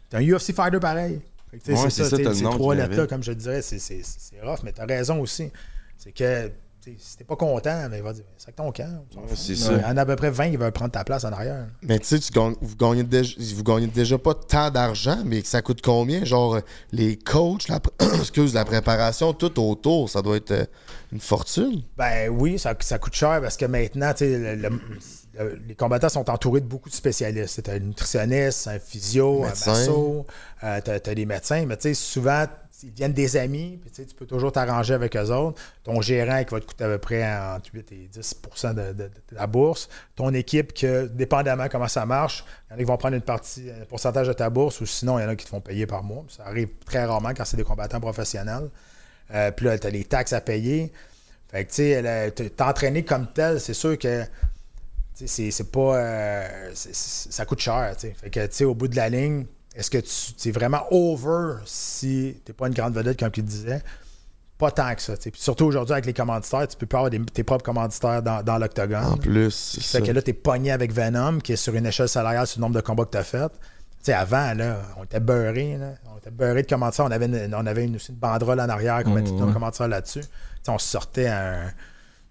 t'es 0.09 0.17
un 0.17 0.21
UFC 0.21 0.53
fighter 0.53 0.79
pareil. 0.79 1.21
Ouais, 1.51 1.59
c'est 1.63 1.75
ça, 1.75 2.03
ça, 2.03 2.17
ces 2.33 2.43
trois 2.43 2.75
lettres-là, 2.75 2.97
avait. 2.99 3.07
comme 3.07 3.23
je 3.23 3.31
te 3.31 3.37
dirais, 3.37 3.61
c'est- 3.63 3.79
rough, 4.43 4.59
mais 4.63 4.71
t'as 4.71 4.85
raison 4.85 5.19
aussi. 5.19 5.49
C'est 5.97 6.11
que 6.11 6.51
si 6.97 7.17
t'es 7.17 7.23
pas 7.23 7.35
content, 7.35 7.87
mais 7.89 7.97
il 7.97 8.03
va 8.03 8.13
dire, 8.13 8.23
c'est 8.37 8.55
ton 8.55 8.71
camp. 8.71 9.05
c'est 9.35 9.55
ça. 9.55 9.73
en 9.87 9.97
a 9.97 10.01
à 10.01 10.05
peu 10.05 10.15
près 10.15 10.29
20 10.31 10.51
qui 10.51 10.57
veulent 10.57 10.71
prendre 10.71 10.91
ta 10.91 11.03
place 11.03 11.23
en 11.23 11.31
arrière. 11.31 11.67
Mais 11.83 11.99
tu 11.99 12.05
sais, 12.07 12.19
tu 12.19 12.31
gagnes- 12.31 12.55
vous, 12.61 12.75
gagnez 12.75 13.03
déjà, 13.03 13.33
vous 13.55 13.63
gagnez 13.63 13.87
déjà 13.87 14.17
pas 14.17 14.33
tant 14.33 14.69
d'argent, 14.71 15.19
mais 15.25 15.41
ça 15.43 15.61
coûte 15.61 15.81
combien? 15.81 16.23
Genre, 16.25 16.59
les 16.91 17.17
coachs, 17.17 17.67
la, 17.67 17.79
excuse, 18.19 18.53
la 18.53 18.65
préparation, 18.65 19.33
tout 19.33 19.59
autour, 19.61 20.09
ça 20.09 20.21
doit 20.21 20.37
être 20.37 20.51
euh, 20.51 20.65
une 21.11 21.19
fortune. 21.19 21.83
Ben 21.97 22.29
oui, 22.29 22.57
ça, 22.59 22.73
ça 22.79 22.97
coûte 22.99 23.15
cher 23.15 23.39
parce 23.41 23.57
que 23.57 23.65
maintenant, 23.65 24.11
tu 24.13 24.19
sais, 24.25 24.37
le- 24.37 24.55
le- 24.55 24.69
le- 25.37 25.59
les 25.67 25.75
combattants 25.75 26.09
sont 26.09 26.29
entourés 26.29 26.59
de 26.61 26.65
beaucoup 26.65 26.89
de 26.89 26.93
spécialistes. 26.93 27.63
Tu 27.63 27.69
as 27.71 27.75
un 27.75 27.79
nutritionniste, 27.79 28.67
un 28.67 28.79
physio, 28.79 29.41
Médecin. 29.43 29.71
un 29.71 29.75
masso, 29.79 30.25
euh, 30.63 30.81
tu 30.83 30.91
as, 31.09 31.15
des 31.15 31.25
médecins, 31.25 31.65
mais 31.65 31.77
tu 31.77 31.83
sais, 31.83 31.93
souvent, 31.93 32.45
ils 32.83 32.91
deviennent 32.91 33.13
des 33.13 33.35
amis, 33.37 33.79
puis 33.81 33.91
tu 34.05 34.15
peux 34.15 34.25
toujours 34.25 34.51
t'arranger 34.51 34.93
avec 34.93 35.15
eux 35.15 35.31
autres. 35.31 35.61
Ton 35.83 36.01
gérant 36.01 36.43
qui 36.43 36.53
va 36.53 36.59
te 36.61 36.65
coûter 36.65 36.83
à 36.85 36.87
peu 36.87 36.97
près 36.97 37.23
entre 37.23 37.69
8 37.73 37.91
et 37.91 38.07
10 38.11 38.35
de, 38.63 38.93
de- 38.93 39.11
la 39.31 39.47
bourse. 39.47 39.89
Ton 40.15 40.33
équipe, 40.33 40.73
que 40.73 41.07
dépendamment 41.07 41.67
comment 41.69 41.87
ça 41.87 42.05
marche, 42.05 42.45
il 42.69 42.71
y 42.71 42.73
en 42.73 42.75
a 42.75 42.79
qui 42.79 42.85
vont 42.85 42.97
prendre 42.97 43.15
une 43.15 43.23
un 43.81 43.85
pourcentage 43.85 44.27
de 44.27 44.33
ta 44.33 44.49
bourse, 44.49 44.79
ou 44.81 44.85
sinon, 44.85 45.19
il 45.19 45.23
y 45.23 45.25
en 45.25 45.29
a 45.29 45.35
qui 45.35 45.45
te 45.45 45.49
font 45.49 45.61
payer 45.61 45.85
par 45.85 46.03
mois. 46.03 46.23
Ça 46.29 46.45
arrive 46.45 46.69
très 46.85 47.03
rarement 47.05 47.29
quand 47.35 47.45
c'est 47.45 47.57
des 47.57 47.63
combattants 47.63 47.99
professionnels. 47.99 48.69
Euh, 49.33 49.51
puis 49.51 49.65
là, 49.65 49.77
tu 49.77 49.87
as 49.87 49.89
les 49.89 50.03
taxes 50.05 50.33
à 50.33 50.41
payer. 50.41 50.91
Fait 51.51 51.65
que, 51.65 51.69
tu 51.69 51.75
sais, 51.75 52.49
t'entraîner 52.51 53.03
comme 53.03 53.27
tel, 53.33 53.59
c'est 53.59 53.73
sûr 53.73 53.97
que 53.97 54.23
c'est 55.13 55.71
pas. 55.71 55.95
euh, 55.97 56.71
ça 56.73 57.45
coûte 57.45 57.59
cher, 57.59 57.93
tu 57.95 58.07
sais. 58.07 58.15
Fait 58.19 58.29
que, 58.29 58.45
tu 58.45 58.53
sais, 58.55 58.63
au 58.65 58.73
bout 58.75 58.87
de 58.87 58.95
la 58.95 59.09
ligne, 59.09 59.45
est-ce 59.79 59.89
que 59.89 59.97
tu 59.97 60.49
es 60.49 60.51
vraiment 60.51 60.85
over 60.91 61.55
si 61.65 62.41
t'es 62.45 62.53
pas 62.53 62.67
une 62.67 62.73
grande 62.73 62.93
vedette, 62.93 63.17
comme 63.19 63.31
tu 63.31 63.41
disais? 63.41 63.81
Pas 64.57 64.71
tant 64.71 64.93
que 64.93 65.01
ça, 65.01 65.15
tu. 65.15 65.31
Puis 65.31 65.41
surtout 65.41 65.65
aujourd'hui, 65.65 65.93
avec 65.93 66.05
les 66.05 66.13
commanditaires, 66.13 66.67
tu 66.67 66.75
peux 66.75 66.85
pas 66.85 66.97
avoir 66.97 67.09
des- 67.09 67.23
tes 67.25 67.43
propres 67.43 67.63
commanditaires 67.63 68.21
dans, 68.21 68.43
dans 68.43 68.57
l'octogone. 68.57 69.05
En 69.05 69.15
plus, 69.17 69.51
c'est 69.51 69.81
Fait 69.81 69.99
ça. 69.99 70.01
que 70.01 70.11
là, 70.11 70.21
t'es 70.21 70.33
pogné 70.33 70.71
avec 70.71 70.91
Venom, 70.91 71.39
qui 71.39 71.53
est 71.53 71.55
sur 71.55 71.73
une 71.75 71.85
échelle 71.85 72.09
salariale 72.09 72.45
sur 72.45 72.59
le 72.59 72.63
nombre 72.63 72.75
de 72.75 72.81
combats 72.81 73.05
que 73.05 73.11
t'as 73.11 73.23
fait. 73.23 73.47
Tu 73.49 73.55
sais, 74.05 74.13
avant, 74.13 74.53
là, 74.53 74.81
on 74.97 75.05
était 75.05 75.21
beurrés, 75.21 75.77
là. 75.77 75.91
On 76.13 76.17
était 76.17 76.29
beurrés 76.31 76.63
de 76.63 76.67
commentaires. 76.67 77.05
On 77.05 77.11
avait, 77.11 77.25
une, 77.27 77.55
on 77.55 77.65
avait 77.65 77.85
une, 77.85 77.95
aussi 77.95 78.11
une 78.11 78.17
banderole 78.17 78.59
en 78.59 78.67
arrière 78.69 79.01
qu'on 79.05 79.11
mettait 79.13 79.29
tous 79.29 79.39
nos 79.39 79.53
commentaires 79.53 79.87
là-dessus. 79.87 80.21
Tu 80.63 80.69
on 80.69 80.77
sortait 80.77 81.27
un. 81.27 81.71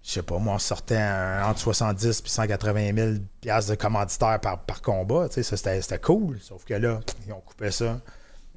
Je 0.09 0.15
sais 0.15 0.23
pas, 0.23 0.39
moi, 0.39 0.55
on 0.55 0.57
sortait 0.57 0.97
un, 0.97 1.43
entre 1.47 1.59
70 1.59 2.07
et 2.25 2.27
180 2.27 2.95
000 2.95 3.09
piastres 3.41 3.69
de 3.69 3.75
commanditaires 3.75 4.39
par, 4.41 4.57
par 4.65 4.81
combat. 4.81 5.29
Tu 5.29 5.43
sais, 5.43 5.55
ça, 5.55 5.55
c'était, 5.81 5.99
cool. 5.99 6.39
Sauf 6.41 6.65
que 6.65 6.73
là, 6.73 6.99
ils 7.27 7.31
ont 7.31 7.41
coupé 7.41 7.69
ça. 7.69 7.99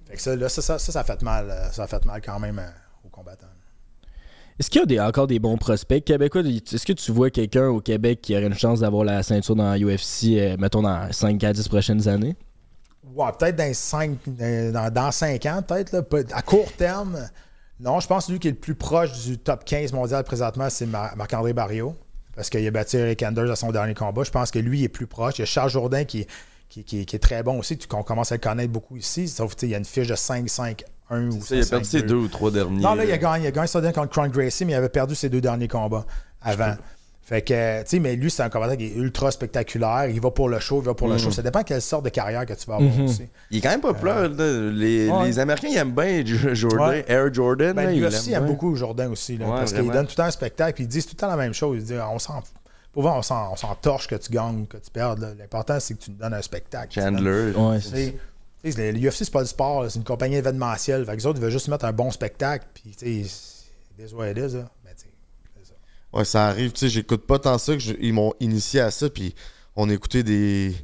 Fait 0.08 0.16
que 0.16 0.22
ça, 0.22 0.34
là, 0.34 0.48
ça, 0.48 0.62
ça, 0.62 0.78
ça, 0.78 1.00
a 1.00 1.04
fait 1.04 1.20
mal. 1.20 1.50
euh, 1.50 1.70
Ça 1.70 1.82
a 1.82 1.86
fait 1.86 2.02
mal 2.06 2.22
quand 2.22 2.40
même 2.40 2.58
euh, 2.58 2.66
aux 3.04 3.10
combattants. 3.10 3.48
Est-ce 4.58 4.70
qu'il 4.70 4.80
y 4.80 4.82
a 4.82 4.86
des- 4.86 5.00
encore 5.00 5.26
des 5.26 5.38
bons 5.38 5.58
prospects 5.58 6.02
québécois? 6.02 6.40
Est-ce 6.40 6.86
que 6.86 6.94
tu 6.94 7.12
vois 7.12 7.28
quelqu'un 7.28 7.66
au 7.66 7.82
Québec 7.82 8.22
qui 8.22 8.34
aurait 8.34 8.46
une 8.46 8.54
chance 8.54 8.80
d'avoir 8.80 9.04
la 9.04 9.22
ceinture 9.22 9.54
dans 9.54 9.76
UFC, 9.76 10.38
euh, 10.38 10.56
mettons, 10.58 10.80
dans 10.80 11.12
5 11.12 11.44
à 11.44 11.52
10 11.52 11.68
prochaines 11.68 12.08
années? 12.08 12.34
Ouais, 13.14 13.30
peut-être 13.38 13.56
dans 13.56 13.74
5 13.74 14.16
dans, 14.26 14.90
dans 14.90 15.10
cinq 15.12 15.44
ans, 15.44 15.60
peut-être. 15.60 16.02
À 16.32 16.40
court 16.40 16.72
terme, 16.78 17.18
non, 17.82 18.00
je 18.00 18.06
pense 18.06 18.26
que 18.26 18.32
lui 18.32 18.38
qui 18.38 18.48
est 18.48 18.52
le 18.52 18.56
plus 18.56 18.74
proche 18.74 19.12
du 19.24 19.38
top 19.38 19.64
15 19.64 19.92
mondial 19.92 20.22
présentement, 20.24 20.68
c'est 20.70 20.86
Mar- 20.86 21.16
Marc-André 21.16 21.52
Barrio. 21.52 21.94
Parce 22.34 22.48
qu'il 22.48 22.66
a 22.66 22.70
battu 22.70 22.96
Eric 22.96 23.22
Anders 23.24 23.50
à 23.50 23.56
son 23.56 23.72
dernier 23.72 23.92
combat. 23.94 24.22
Je 24.24 24.30
pense 24.30 24.50
que 24.50 24.58
lui 24.58 24.84
est 24.84 24.88
plus 24.88 25.06
proche. 25.06 25.34
Il 25.38 25.40
y 25.40 25.42
a 25.42 25.46
Charles 25.46 25.68
Jourdain 25.68 26.04
qui, 26.04 26.26
qui, 26.70 26.82
qui- 26.82 27.04
qui 27.04 27.16
est 27.16 27.18
très 27.18 27.42
bon 27.42 27.58
aussi, 27.58 27.76
qu'on 27.78 28.02
commence 28.02 28.32
à 28.32 28.36
le 28.36 28.40
connaître 28.40 28.72
beaucoup 28.72 28.96
ici. 28.96 29.28
Sauf 29.28 29.54
qu'il 29.54 29.68
y 29.68 29.74
a 29.74 29.78
une 29.78 29.84
fiche 29.84 30.06
de 30.06 30.14
5-5-1 30.14 31.28
ou 31.30 31.42
Ça, 31.42 31.56
il 31.56 31.62
a 31.62 31.66
perdu 31.66 31.84
ses 31.84 31.98
5-5-2. 32.00 32.06
deux 32.06 32.14
ou 32.14 32.28
trois 32.28 32.50
derniers. 32.50 32.80
Non, 32.80 32.94
là, 32.94 33.04
il 33.04 33.12
a 33.12 33.18
gagné. 33.18 33.44
Il 33.44 33.46
a 33.48 33.50
gagné 33.50 33.92
contre 33.92 34.08
Cron 34.08 34.28
Gracie, 34.28 34.64
mais 34.64 34.72
il 34.72 34.76
avait 34.76 34.88
perdu 34.88 35.14
ses 35.14 35.28
deux 35.28 35.40
derniers 35.42 35.68
combats 35.68 36.06
avant. 36.40 36.74
Fait 37.24 37.40
que, 37.42 37.82
tu 37.82 37.88
sais, 37.88 37.98
mais 38.00 38.16
lui, 38.16 38.30
c'est 38.32 38.42
un 38.42 38.50
combattant 38.50 38.74
qui 38.76 38.86
est 38.86 38.94
ultra 38.94 39.30
spectaculaire. 39.30 40.06
Il 40.08 40.20
va 40.20 40.30
pour 40.32 40.48
le 40.48 40.58
show, 40.58 40.80
il 40.82 40.86
va 40.86 40.94
pour 40.94 41.06
le 41.08 41.18
show. 41.18 41.30
Ça 41.30 41.40
dépend 41.42 41.62
quelle 41.62 41.80
sorte 41.80 42.04
de 42.04 42.10
carrière 42.10 42.44
que 42.44 42.52
tu 42.52 42.66
vas 42.66 42.74
avoir 42.76 43.00
aussi. 43.04 43.28
Il 43.50 43.58
est 43.58 43.60
quand 43.60 43.70
même 43.70 43.80
populaire. 43.80 44.28
là. 44.28 44.70
Les, 44.72 45.08
Ouais. 45.08 45.26
les 45.26 45.38
Américains, 45.38 45.68
ils 45.70 45.76
aiment 45.76 45.92
bien 45.94 46.24
Jordan, 46.26 46.88
Ouais. 46.88 47.04
Air 47.06 47.32
Jordan. 47.32 47.74
Ben, 47.74 47.84
là, 47.84 47.92
ils 47.92 48.00
l'UFC 48.00 48.12
l'aiment 48.26 48.34
aime 48.34 48.44
bien. 48.44 48.52
beaucoup 48.52 48.74
Jordan 48.74 49.12
aussi. 49.12 49.36
Là, 49.38 49.46
Ouais, 49.46 49.52
parce 49.58 49.72
vraiment. 49.72 49.92
donnent 49.92 50.06
tout 50.06 50.12
le 50.12 50.16
temps 50.16 50.24
un 50.24 50.30
spectacle 50.32 50.74
puis 50.74 50.84
ils 50.84 50.88
disent 50.88 51.06
tout 51.06 51.14
le 51.14 51.20
temps 51.20 51.28
la 51.28 51.36
même 51.36 51.54
chose. 51.54 51.76
Ils 51.78 51.84
disent 51.84 52.00
on 52.12 52.18
s'en. 52.18 52.42
Pour 52.92 53.02
vrai, 53.04 53.12
on 53.14 53.22
s'en, 53.22 53.54
torche 53.80 54.08
que 54.08 54.16
tu 54.16 54.30
gagnes, 54.30 54.66
que 54.66 54.76
tu 54.76 54.90
perdes. 54.90 55.36
L'important, 55.38 55.78
c'est 55.80 55.94
que 55.94 56.00
tu 56.02 56.10
nous 56.10 56.16
donnes 56.18 56.34
un 56.34 56.42
spectacle. 56.42 56.92
Chandler. 57.00 57.52
Ouais, 57.52 57.80
sais, 57.80 58.14
L'UFC, 58.92 59.24
c'est 59.24 59.30
pas 59.32 59.42
du 59.42 59.48
sport, 59.48 59.86
c'est 59.88 59.98
une 59.98 60.04
compagnie 60.04 60.36
événementielle. 60.36 61.04
Fait 61.06 61.12
que 61.12 61.16
les 61.18 61.26
autres, 61.26 61.38
ils 61.38 61.42
veulent 61.42 61.50
juste 61.50 61.68
mettre 61.68 61.84
un 61.84 61.92
bon 61.92 62.10
spectacle. 62.10 62.66
Puis, 62.74 62.94
tu 62.96 63.24
sais, 63.24 63.30
des 63.96 64.12
what 64.12 64.28
it 64.30 64.36
is, 64.38 64.56
là. 64.56 64.68
Mais, 64.84 64.90
tu 64.94 65.02
sais, 65.02 65.06
c'est 65.56 65.68
ça. 65.68 65.74
Ouais, 66.12 66.24
ça 66.24 66.46
arrive. 66.46 66.72
Tu 66.72 66.80
sais, 66.80 66.88
j'écoute 66.88 67.26
pas 67.26 67.38
tant 67.38 67.58
ça 67.58 67.72
que 67.74 67.78
je- 67.78 67.94
ils 68.00 68.12
m'ont 68.12 68.32
initié 68.40 68.80
à 68.80 68.90
ça. 68.90 69.08
Puis 69.08 69.34
on 69.76 69.88
écoutait 69.88 70.22
des, 70.22 70.74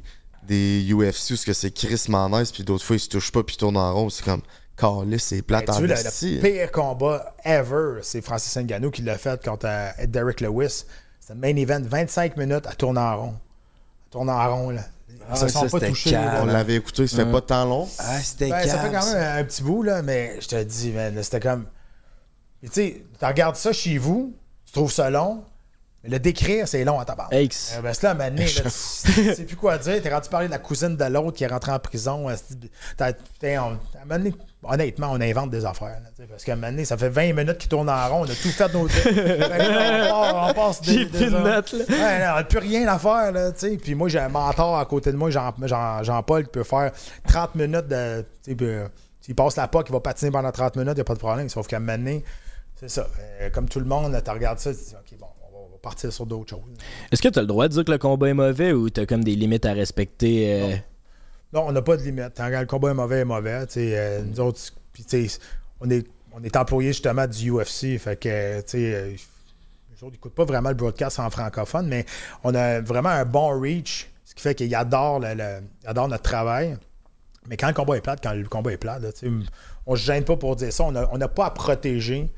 des 0.47 0.85
UFC 0.91 1.31
où 1.31 1.35
ce 1.35 1.45
que 1.45 1.53
c'est 1.53 1.71
Chris 1.71 2.05
Manès. 2.09 2.51
Puis 2.51 2.63
d'autres 2.63 2.83
fois, 2.83 2.95
ils 2.95 2.99
se 2.99 3.09
touchent 3.09 3.31
pas. 3.31 3.43
Puis 3.43 3.55
ils 3.55 3.59
tournent 3.59 3.77
en 3.77 3.93
rond. 3.93 4.09
C'est 4.09 4.25
comme, 4.25 4.41
Carlis, 4.75 5.19
c'est 5.19 5.41
plate 5.41 5.67
Ben, 5.67 5.73
en 5.73 5.77
tu 5.77 5.87
le, 5.87 6.41
pire 6.41 6.71
combat 6.71 7.35
ever, 7.43 7.99
c'est 8.01 8.21
Francis 8.21 8.55
Ngannou 8.57 8.91
qui 8.91 9.01
l'a 9.01 9.17
fait 9.17 9.43
contre 9.43 9.65
euh, 9.67 9.89
Derek 10.07 10.41
Lewis. 10.41 10.85
C'était 11.19 11.33
le 11.33 11.39
main 11.39 11.55
event, 11.55 11.81
25 11.83 12.37
minutes 12.37 12.65
à 12.65 12.73
tourner 12.73 13.01
en 13.01 13.17
rond. 13.21 13.33
À 13.33 14.11
tourner 14.11 14.31
en 14.31 14.55
rond, 14.55 14.69
là. 14.71 14.81
Ils 15.09 15.15
Ah, 15.29 15.35
se 15.35 15.47
sont 15.49 15.59
ça, 15.61 15.65
pas 15.67 15.79
c'était 15.79 15.89
touchés. 15.89 16.11
calme. 16.11 16.25
là. 16.25 16.39
On 16.43 16.45
l'avait 16.45 16.75
écouté, 16.75 17.05
ça 17.07 17.17
fait 17.25 17.31
pas 17.31 17.41
tant 17.41 17.65
long. 17.65 17.87
Ah, 17.99 18.19
c'était 18.21 18.49
Ben, 18.49 18.67
ça 18.67 18.79
fait 18.79 18.91
quand 18.91 19.05
même 19.13 19.37
un, 19.39 19.43
petit 19.43 19.61
bout, 19.61 19.83
là, 19.83 20.01
mais 20.01 20.37
je 20.41 20.47
te 20.47 20.63
dis, 20.63 20.93
c'était 21.21 21.39
comme. 21.41 21.65
Mais 22.63 22.69
Tu 22.69 22.75
sais, 22.75 23.03
tu 23.19 23.25
regardes 23.25 23.55
ça 23.57 23.73
chez 23.73 23.97
vous, 23.97 24.33
tu 24.69 24.73
trouves 24.73 24.91
ça 24.91 25.09
long, 25.09 25.43
mais 26.03 26.09
le 26.11 26.19
décrire, 26.19 26.67
c'est 26.67 26.83
long 26.85 26.99
à 26.99 27.05
ta 27.05 27.15
barre. 27.15 27.27
Ex. 27.31 27.73
Euh, 27.77 27.81
ben, 27.81 27.93
c'est 27.93 28.03
là, 28.03 28.13
là, 28.63 28.69
tu 28.69 29.33
sais 29.35 29.43
plus 29.45 29.55
quoi 29.57 29.77
dire. 29.77 30.01
T'es 30.01 30.13
rendu 30.13 30.29
parler 30.29 30.47
de 30.47 30.51
la 30.53 30.59
cousine 30.59 30.95
de 30.95 31.03
l'autre 31.05 31.35
qui 31.37 31.43
est 31.43 31.47
rentrée 31.47 31.71
en 31.71 31.79
prison. 31.79 32.29
euh, 32.29 32.35
t'as- 32.95 33.11
on- 33.61 33.77
donné, 34.07 34.33
honnêtement, 34.63 35.09
on 35.11 35.19
invente 35.19 35.49
des 35.49 35.65
affaires. 35.65 35.99
là, 36.01 36.25
parce 36.29 36.43
qu'à 36.43 36.53
un 36.53 36.55
moment 36.55 36.69
donné, 36.69 36.85
ça 36.85 36.97
fait 36.97 37.09
20 37.09 37.33
minutes 37.33 37.57
qu'il 37.57 37.67
tourne 37.69 37.89
en 37.89 38.07
rond. 38.09 38.21
On 38.21 38.23
a 38.23 38.27
tout 38.27 38.49
fait 38.49 38.69
de 38.69 38.73
nos 38.73 38.87
on, 40.05 40.09
part- 40.09 40.49
on 40.49 40.53
passe 40.53 40.81
des, 40.81 41.05
des 41.05 41.29
là. 41.29 41.43
Ouais, 41.43 41.85
on 42.31 42.35
n'a 42.35 42.43
plus 42.43 42.59
rien 42.59 42.87
à 42.87 42.97
faire. 42.99 43.31
Là. 43.31 43.51
Puis 43.81 43.95
moi, 43.95 44.07
j'ai 44.07 44.19
un 44.19 44.29
mentor 44.29 44.77
à 44.77 44.85
côté 44.85 45.11
de 45.11 45.17
moi, 45.17 45.29
Jean- 45.31 45.53
Jean- 45.63 46.03
Jean-Paul, 46.03 46.43
qui 46.45 46.51
peut 46.51 46.63
faire 46.63 46.91
30 47.27 47.55
minutes 47.55 47.87
de. 47.87 48.23
puis, 48.43 48.55
euh, 48.61 48.87
S'il 49.21 49.35
passe 49.35 49.57
la 49.57 49.67
POC, 49.67 49.89
il 49.89 49.91
va 49.91 49.99
patiner 49.99 50.31
pendant 50.31 50.51
30 50.51 50.75
minutes, 50.77 50.93
il 50.93 50.95
n'y 50.95 51.01
a 51.01 51.05
pas 51.05 51.13
de 51.15 51.19
problème. 51.19 51.49
Sauf 51.49 51.67
qu'à 51.67 51.75
un 51.77 51.79
moment 51.81 51.97
donné, 51.97 52.23
c'est 52.79 52.89
ça. 52.89 53.07
Euh, 53.41 53.49
comme 53.49 53.67
tout 53.67 53.79
le 53.79 53.85
monde, 53.85 54.19
tu 54.23 54.31
regardes 54.31 54.59
ça, 54.59 54.73
tu 54.73 54.79
dis, 54.79 54.93
OK, 54.95 55.17
bon, 55.19 55.27
on 55.41 55.69
va, 55.71 55.77
partir 55.81 56.11
sur 56.11 56.25
d'autres 56.25 56.49
choses. 56.49 56.59
Est-ce 57.11 57.21
que 57.21 57.27
tu 57.29 57.39
as 57.39 57.41
le 57.41 57.47
droit 57.47 57.67
de 57.67 57.73
dire 57.73 57.85
que 57.85 57.91
le 57.91 57.97
combat 57.97 58.27
est 58.29 58.33
mauvais 58.33 58.73
ou 58.73 58.89
tu 58.89 58.99
as 59.01 59.05
comme 59.05 59.23
des 59.23 59.35
limites 59.35 59.65
à 59.65 59.73
respecter? 59.73 60.61
euh, 60.61 60.75
Non, 61.53 61.65
on 61.67 61.71
n'a 61.71 61.81
pas 61.81 61.95
de 61.97 62.03
limite. 62.03 62.33
Quand 62.35 62.49
le 62.49 62.65
combat 62.65 62.91
est 62.91 62.93
mauvais, 62.93 63.19
est 63.19 63.25
mauvais. 63.25 63.65
Euh, 63.77 64.21
nous 64.23 64.39
autres, 64.39 64.59
on 65.79 65.89
est, 65.89 66.05
on 66.33 66.43
est 66.43 66.55
employés 66.57 66.89
justement 66.89 67.27
du 67.27 67.51
UFC. 67.51 67.97
Fait 67.97 68.19
que, 68.19 68.59
tu 68.61 68.67
sais, 68.67 68.79
les 68.79 69.13
autres, 69.13 69.19
ils 70.01 70.11
n'écoutent 70.11 70.35
pas 70.35 70.45
vraiment 70.45 70.69
le 70.69 70.75
broadcast 70.75 71.19
en 71.19 71.29
francophone, 71.29 71.87
mais 71.87 72.05
on 72.43 72.53
a 72.55 72.81
vraiment 72.81 73.09
un 73.09 73.25
bon 73.25 73.59
reach, 73.59 74.09
ce 74.25 74.35
qui 74.35 74.41
fait 74.41 74.55
qu'ils 74.55 74.73
adorent, 74.75 75.19
le- 75.19 75.33
le- 75.33 75.61
ils 75.83 75.87
adorent 75.87 76.09
notre 76.09 76.23
travail. 76.23 76.77
Mais 77.47 77.57
quand 77.57 77.67
le 77.67 77.73
combat 77.73 77.95
est 77.97 78.01
plate, 78.01 78.19
quand 78.21 78.33
le 78.33 78.47
combat 78.47 78.71
est 78.73 78.83
sais, 79.15 79.27
on 79.85 79.95
se 79.95 80.01
gêne 80.03 80.23
pas 80.23 80.35
pour 80.37 80.55
dire 80.55 80.71
ça. 80.71 80.83
On 80.83 80.91
n'a 80.91 81.09
on 81.11 81.17
n'a 81.17 81.27
pas 81.29 81.45
à 81.45 81.51
protéger 81.51 82.29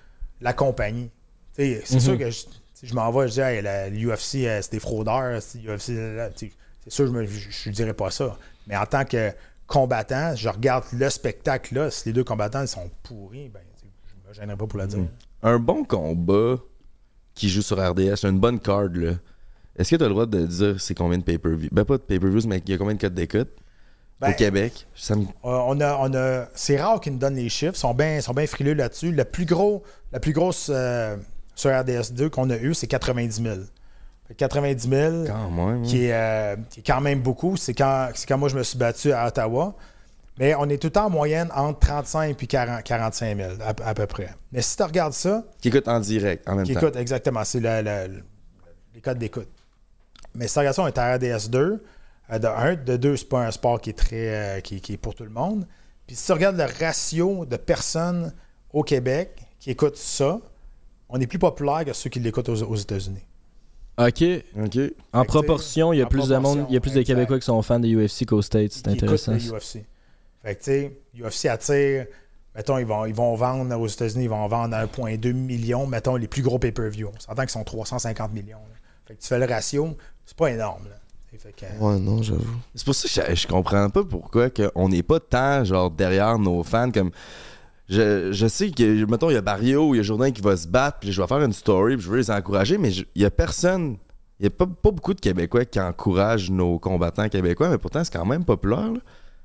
la 0.41 0.53
compagnie. 0.53 1.09
C'est 1.53 1.99
sûr 1.99 2.18
que 2.18 2.30
je, 2.30 2.45
si 2.73 2.88
je 2.88 2.95
m'en 2.95 3.11
vais, 3.11 3.27
je 3.27 3.34
dis, 3.34 3.39
hey, 3.39 3.61
l'UFC, 3.91 4.47
euh, 4.47 4.59
c'est 4.61 4.72
des 4.72 4.80
fraudeurs. 4.80 5.41
c'est 5.41 5.59
sûr, 6.88 7.07
je 7.07 7.11
ne 7.11 7.26
je, 7.26 7.69
dirais 7.69 7.93
pas 7.93 8.09
ça. 8.09 8.38
Mais 8.68 8.76
en 8.76 8.85
tant 8.85 9.05
que 9.05 9.31
combattants, 9.68 10.35
je 10.35 10.49
regarde 10.49 10.85
le 10.91 11.09
spectacle 11.09 11.76
là, 11.76 11.91
si 11.91 12.09
les 12.09 12.13
deux 12.13 12.23
combattants 12.23 12.61
ils 12.61 12.68
sont 12.68 12.89
pourris, 13.03 13.49
ben, 13.49 13.61
je 14.05 14.30
me 14.30 14.34
gênerais 14.34 14.57
pas 14.57 14.68
pour 14.68 14.80
le 14.80 14.88
dire. 14.88 15.05
Un 15.43 15.59
bon 15.59 15.85
combat 15.85 16.57
qui 17.35 17.49
joue 17.49 17.61
sur 17.61 17.77
RDS, 17.77 18.26
une 18.26 18.39
bonne 18.39 18.59
card, 18.59 18.89
là. 18.93 19.13
Est-ce 19.77 19.91
que 19.91 19.95
tu 19.95 20.03
as 20.03 20.07
le 20.07 20.13
droit 20.13 20.26
de 20.26 20.45
dire 20.45 20.81
c'est 20.81 20.93
combien 20.95 21.18
de 21.18 21.23
pay-per-view? 21.23 21.69
Ben, 21.72 21.85
pas 21.85 21.97
de 21.97 22.03
pay-per-views, 22.03 22.47
mais 22.47 22.61
il 22.65 22.69
y 22.72 22.73
a 22.73 22.77
combien 22.77 22.95
de 22.95 22.99
codes 22.99 23.13
d'écoute? 23.13 23.49
Ben, 24.22 24.30
au 24.30 24.34
Québec? 24.35 24.88
Ça 24.95 25.15
me- 25.15 25.23
Euh, 25.23 25.26
on 25.43 25.80
a, 25.81 25.98
on 25.99 26.14
a, 26.14 26.45
c'est 26.53 26.80
rare 26.80 27.02
qu'ils 27.02 27.14
nous 27.14 27.19
donnent 27.19 27.35
les 27.35 27.49
chiffres, 27.49 27.73
ils 27.76 27.80
sont 27.80 27.93
bien 27.93 28.22
sont 28.22 28.34
frileux 28.48 28.73
là-dessus. 28.76 29.11
Le 29.11 29.26
plus 29.26 29.45
gros, 29.45 29.84
la 30.11 30.19
plus 30.19 30.31
grosse 30.34 30.69
euh, 30.73 31.18
sur 31.56 31.72
RDS2 31.72 32.30
qu'on 32.30 32.49
a 32.52 32.57
eu, 32.57 32.73
c'est 32.73 32.88
90 32.88 33.41
000. 33.43 33.56
Fait 34.27 34.34
que 34.35 34.39
90 34.39 34.88
000, 34.89 35.23
Quand 35.27 35.49
même. 35.49 35.81
qui, 35.84 36.06
est, 36.06 36.14
euh, 36.14 36.56
qui 36.69 36.80
est 36.81 36.84
quand 36.84 37.02
même 37.02 37.22
beaucoup. 37.22 37.57
C'est 37.57 37.73
quand, 37.73 38.10
c'est 38.14 38.27
quand 38.27 38.38
moi 38.38 38.48
je 38.49 38.56
me 38.57 38.64
suis 38.64 38.77
battu 38.77 39.11
à 39.11 39.27
Ottawa. 39.27 39.73
Mais 40.39 40.56
on 40.56 40.69
est 40.69 40.77
tout 40.77 40.88
le 40.88 40.91
temps 40.93 41.07
en 41.07 41.10
moyenne 41.10 41.49
entre 41.53 41.80
35 41.80 42.41
et 42.41 42.48
40, 42.48 42.84
45 42.84 43.38
000 43.38 43.49
à, 43.61 43.89
à 43.89 43.93
peu 43.93 44.06
près. 44.07 44.30
Mais 44.52 44.61
si 44.61 44.77
tu 44.77 44.84
regardes 44.84 45.14
ça, 45.14 45.43
Qui 45.60 45.68
écoute 45.68 45.88
en 45.88 45.99
direct 45.99 46.48
en 46.48 46.56
même 46.56 46.65
qui 46.65 46.73
temps. 46.73 46.80
écoute, 46.80 46.95
exactement, 46.95 47.43
c'est 47.43 47.60
le- 47.60 47.81
le- 47.81 48.07
le- 48.15 48.23
les 48.95 49.02
codes 49.02 49.18
d'écoute. 49.18 49.49
Mais 50.34 50.48
si 50.48 50.53
tu 50.53 50.60
regardes 50.60 50.76
ça, 50.76 50.84
on 50.84 50.88
est 50.88 50.98
à 50.98 51.18
RDS2. 51.18 51.80
Euh, 52.32 52.40
de 52.40 52.48
un, 52.48 52.76
de 52.76 52.98
deux, 52.98 53.18
c'est 53.18 53.30
pas 53.30 53.45
un 53.45 53.52
sport 53.52 53.80
qui 53.82 53.90
est 53.90 53.98
très 53.98 54.58
euh, 54.58 54.60
qui, 54.62 54.82
qui 54.82 54.94
est 54.94 54.98
pour 54.98 55.16
tout 55.16 55.24
le 55.24 55.30
monde. 55.30 55.68
Puis 56.08 56.16
si 56.16 56.26
tu 56.26 56.32
regardes 56.34 56.58
le 56.58 56.68
ratio 56.80 57.45
de 57.45 57.58
personnes 57.58 58.34
au 58.72 58.84
Québec 58.84 59.41
qui 59.60 59.72
écoutent 59.72 59.98
ça, 59.98 60.40
on 61.10 61.20
est 61.20 61.28
plus 61.28 61.40
populaire 61.40 61.86
que 61.86 61.94
ceux 61.94 62.10
qui 62.10 62.20
l'écoutent 62.20 62.49
aux, 62.49 62.64
aux 62.64 62.76
États-Unis. 62.76 63.26
Ok. 63.98 64.24
OK. 64.58 64.80
En 65.14 65.26
proportion, 65.26 65.94
il 65.94 65.99
y 65.99 66.02
a 66.02 66.06
plus 66.06 66.28
de 66.28 66.38
monde, 66.38 66.66
il 66.70 66.74
y 66.74 66.78
a 66.78 66.80
plus 66.80 66.94
de. 66.94 67.02
Québécois 67.02 67.40
qui 67.40 67.45
sont 67.45 67.62
fans 67.62 67.80
de 67.80 67.88
UFC 67.88 68.26
qu'aux 68.26 68.41
States. 68.41 68.72
C'est 68.72 68.88
écoutent 68.88 69.03
intéressant. 69.03 69.38
ça. 69.40 69.56
UFC. 69.56 69.86
Fait 70.44 70.56
que, 70.56 70.60
tu 70.60 70.66
sais, 70.66 71.02
UFC 71.20 71.45
attire, 71.45 72.08
mettons, 72.56 72.78
ils 72.80 72.86
vont, 72.86 73.06
ils 73.06 73.14
vont 73.14 73.36
vendre 73.36 73.80
aux 73.80 73.88
États-Unis, 73.88 74.24
ils 74.24 74.30
vont 74.30 74.48
vendre 74.48 74.76
1,2 74.76 75.34
million, 75.34 75.86
mettons, 75.86 76.16
les 76.16 76.28
plus 76.28 76.41
gros 76.41 76.58
pay-per-view. 76.58 77.12
On 77.16 77.20
s'entend 77.20 77.44
qu'ils 77.44 77.52
sont 77.52 77.64
350 77.64 78.34
millions. 78.34 78.58
là. 78.58 78.76
Fait 79.06 79.16
que 79.16 79.22
tu 79.22 79.28
fais 79.28 79.38
le 79.38 79.45
ratio, 79.45 79.95
c'est 80.26 80.38
pas 80.38 80.52
énorme. 80.52 80.86
Là. 80.90 80.95
Fait 81.38 81.53
que, 81.53 81.66
Ouais, 81.84 81.98
non, 81.99 82.22
j'avoue. 82.22 82.44
C'est 82.76 82.86
pour 82.86 82.94
ça 82.95 83.08
que 83.26 83.32
je, 83.36 83.41
je 83.41 83.48
comprends 83.48 83.90
pas 83.90 84.03
pourquoi 84.03 84.49
que 84.49 84.70
on 84.76 84.90
n'est 84.90 85.03
pas 85.03 85.20
tant 85.20 85.64
genre 85.64 85.90
derrière 85.90 86.38
nos 86.38 86.62
fans 86.64 86.91
comme 86.91 87.12
je, 87.90 88.32
je 88.32 88.48
sais 88.48 88.70
que 88.72 89.06
mettons 89.06 89.30
il 89.30 89.34
y 89.34 89.38
a 89.38 89.41
Barrio 89.41 89.90
ou 89.90 89.95
il 89.95 89.98
y 89.98 89.99
a 90.02 90.03
Jourdain 90.03 90.32
qui 90.32 90.41
va 90.41 90.56
se 90.58 90.68
battre 90.68 90.99
puis 90.99 91.12
je 91.12 91.22
vais 91.22 91.28
faire 91.28 91.41
une 91.41 91.53
story 91.53 91.95
puis 91.95 92.06
je 92.06 92.10
veux 92.10 92.18
les 92.18 92.32
encourager 92.32 92.78
mais 92.78 92.91
je- 92.91 93.03
il 93.16 93.22
y 93.22 93.26
a 93.26 93.32
personne 93.32 93.98
il 94.40 94.44
y 94.44 94.48
a 94.48 94.49
pas, 94.49 94.66
pas 94.66 94.91
beaucoup 94.91 95.14
de 95.14 95.20
Québécois 95.22 95.66
qui 95.66 95.80
encouragent 95.80 96.49
nos 96.52 96.80
combattants 96.80 97.28
québécois 97.30 97.70
mais 97.70 97.78
pourtant 97.78 98.03
c'est 98.03 98.14
quand 98.14 98.26
même 98.26 98.44
populaire 98.45 98.91
là. 98.91 98.99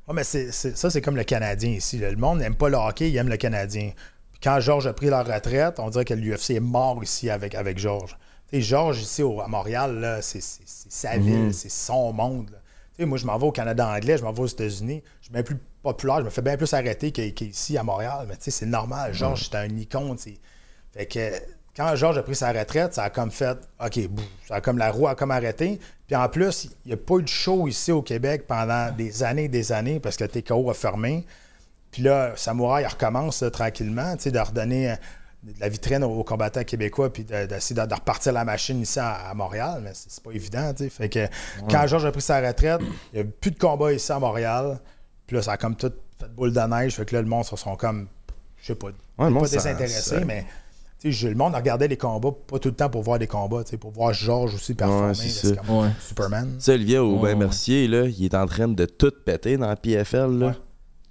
Ouais, 0.09 0.15
mais 0.15 0.23
ça, 0.25 0.91
c'est 0.91 1.01
comme 1.01 1.17
le 1.17 1.25
Canadien 1.25 1.71
ici. 1.71 1.99
là. 1.99 2.11
Le 2.13 2.17
monde 2.17 2.39
n'aime 2.39 2.55
pas 2.55 2.69
le 2.69 2.77
hockey, 2.77 3.11
il 3.11 3.17
aime 3.17 3.29
le 3.29 3.37
Canadien. 3.37 3.91
Puis 4.31 4.41
quand 4.41 4.61
Georges 4.61 4.87
a 4.87 4.93
pris 4.93 5.07
la 5.09 5.25
retraite, 5.25 5.81
on 5.81 5.91
dirait 5.91 6.05
que 6.05 6.15
l'UFC 6.15 6.51
est 6.51 6.61
mort 6.61 7.03
ici 7.03 7.29
avec, 7.29 7.57
avec 7.57 7.77
Georges. 7.79 8.17
Tu 8.51 8.57
sais, 8.57 8.63
Georges, 8.63 9.01
ici 9.01 9.23
au- 9.23 9.41
à 9.41 9.49
Montréal, 9.49 9.99
là, 9.99 10.23
c'est, 10.23 10.41
sa 10.43 11.17
ville, 11.19 11.53
c'est 11.53 11.69
son 11.71 12.13
monde. 12.13 12.51
là. 12.51 12.59
Tu 12.95 13.03
sais, 13.03 13.07
moi, 13.07 13.19
je 13.19 13.27
m'en 13.27 13.37
vais 13.39 13.47
au 13.47 13.53
Canada 13.53 13.89
anglais, 13.89 14.17
je 14.17 14.25
m'en 14.25 14.33
vais 14.33 14.43
aux 14.43 14.47
États-Unis. 14.47 15.03
Je 15.21 15.25
suis 15.27 15.33
bien 15.33 15.43
plus 15.43 15.57
populaire, 15.83 16.19
je 16.21 16.25
me 16.25 16.31
fais 16.31 16.43
bien 16.43 16.57
plus 16.57 16.73
arrêter 16.73 17.11
qu'ici 17.13 17.77
à 17.77 17.83
Montréal. 17.83 18.27
Mais 18.29 18.37
tu 18.37 18.45
sais, 18.45 18.51
c'est 18.51 18.67
normal. 18.67 19.13
Georges, 19.13 19.49
c'est 19.51 19.57
un 19.57 19.69
icône. 19.77 20.17
Fait 20.93 21.07
que 21.07 21.33
quand 21.77 21.95
Georges 21.97 22.17
a 22.19 22.23
pris 22.23 22.35
sa 22.37 22.53
retraite, 22.53 22.95
ça 22.95 23.03
a 23.05 23.11
comme 23.11 23.31
fait 23.31 23.59
OK, 23.85 24.09
boum, 24.09 24.25
ça 24.49 24.55
a 24.57 24.61
comme 24.63 24.79
la 24.79 24.91
roue 24.91 25.09
a 25.09 25.15
comme 25.15 25.31
arrêté. 25.33 25.79
Puis 26.07 26.17
en 26.17 26.29
plus, 26.29 26.71
il 26.85 26.89
n'y 26.89 26.93
a 26.95 26.97
pas 26.97 27.17
eu 27.17 27.23
de 27.23 27.29
show 27.29 27.67
ici 27.69 27.93
au 27.93 28.01
Québec 28.01 28.47
pendant 28.47 28.91
des 28.93 29.23
années 29.25 29.45
et 29.45 29.49
des 29.49 29.73
années 29.73 30.01
parce 30.01 30.17
que 30.17 30.25
TKO 30.25 30.71
a 30.71 30.75
fermé. 30.75 31.27
Puis 31.91 32.03
là, 32.03 32.33
Samouraï 32.37 32.85
il 32.85 32.87
recommence 32.87 33.43
là, 33.43 33.51
tranquillement, 33.51 34.17
tu 34.17 34.23
sais, 34.25 34.31
de 34.31 34.39
redonner 34.39 34.93
euh, 34.93 34.97
de 35.55 35.61
la 35.61 35.69
vitrine 35.69 36.03
aux, 36.05 36.25
combattants 36.25 36.65
québécois 36.65 37.13
puis 37.13 37.25
de- 37.25 37.47
d'essayer 37.47 37.81
de, 37.81 37.87
de 37.87 37.95
repartir 37.95 38.33
la 38.33 38.45
machine 38.45 38.81
ici 38.81 38.99
à, 38.99 39.31
à 39.31 39.35
Montréal, 39.35 39.81
mais 39.85 39.91
c'est 39.95 40.23
pas 40.23 40.31
évident, 40.33 40.73
tu 40.75 40.85
sais. 40.85 40.91
Fait 40.91 41.09
que 41.09 41.27
quand 41.71 41.87
Georges 41.87 42.05
a 42.07 42.13
pris 42.13 42.21
sa 42.23 42.41
retraite, 42.41 42.81
il 43.13 43.21
n'y 43.23 43.29
a 43.29 43.31
plus 43.41 43.51
de 43.53 43.59
combat 43.59 43.93
ici 43.93 44.11
à 44.13 44.19
Montréal. 44.19 44.79
Puis 45.27 45.37
là, 45.37 45.43
ça 45.43 45.53
a 45.53 45.57
comme 45.57 45.77
tout 45.77 45.93
fait 46.19 46.29
boule 46.35 46.53
de 46.53 46.61
neige. 46.61 46.95
Fait 46.97 47.05
que 47.05 47.15
là, 47.15 47.23
le 47.23 47.29
monde 47.29 47.45
se 47.45 47.57
sont 47.57 47.77
comme, 47.77 48.07
je 48.59 48.67
sais 48.67 48.75
pas, 48.75 48.89
le 49.19 49.31
monde, 49.31 49.43
pas 49.43 49.49
ça- 49.49 49.57
désintéressés, 49.57 50.25
mais 50.25 50.47
tu 51.01 51.13
sais, 51.13 51.13
je- 51.13 51.29
le 51.29 51.35
monde 51.35 51.55
regardait 51.55 51.89
les 51.89 51.97
combats 51.97 52.31
pas 52.47 52.59
tout 52.59 52.69
le 52.71 52.75
temps 52.75 52.89
pour 52.91 53.03
voir 53.03 53.19
des 53.19 53.27
combats, 53.27 53.63
tu 53.65 53.71
sais, 53.71 53.77
pour 53.77 53.91
voir 53.93 54.13
Georges 54.15 54.55
aussi 54.55 54.75
performer. 54.75 55.09
Ouais, 55.09 55.15
c'est 55.15 55.49
là, 55.51 55.55
ça. 55.57 55.61
comme 55.67 55.79
Ouais. 55.83 55.89
Superman. 56.01 56.55
Tu 56.59 56.65
sais, 56.65 56.73
Olivier 56.75 56.99
Aubin 56.99 57.17
Ouais, 57.23 57.29
ouais. 57.31 57.35
Mercier 57.37 57.87
là, 57.89 58.05
il 58.07 58.25
est 58.25 58.35
en 58.35 58.47
train 58.47 58.69
de 58.69 58.85
tout 58.87 59.13
péter 59.25 59.57
dans 59.57 59.69
la 59.69 59.77
PFL 59.77 60.31
là. 60.39 60.55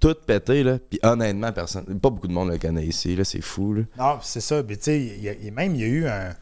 Tout 0.06 0.14
péter 0.26 0.62
là, 0.62 0.78
puis 0.88 1.00
honnêtement 1.02 1.52
personne 1.52 1.84
pas 1.98 2.10
beaucoup 2.10 2.28
de 2.28 2.32
monde 2.32 2.50
le 2.50 2.58
connaît 2.58 2.86
ici 2.86 3.16
là, 3.16 3.24
c'est 3.24 3.40
fou 3.40 3.72
là. 3.74 3.82
Non, 3.98 4.18
c'est 4.22 4.40
ça. 4.40 4.62
Puis, 4.62 4.76
tu 4.78 4.84
sais, 4.84 5.50
même, 5.52 5.74
il 5.74 5.80
y 5.80 5.84
a 5.84 5.86
eu 5.88 6.06
un- 6.06 6.34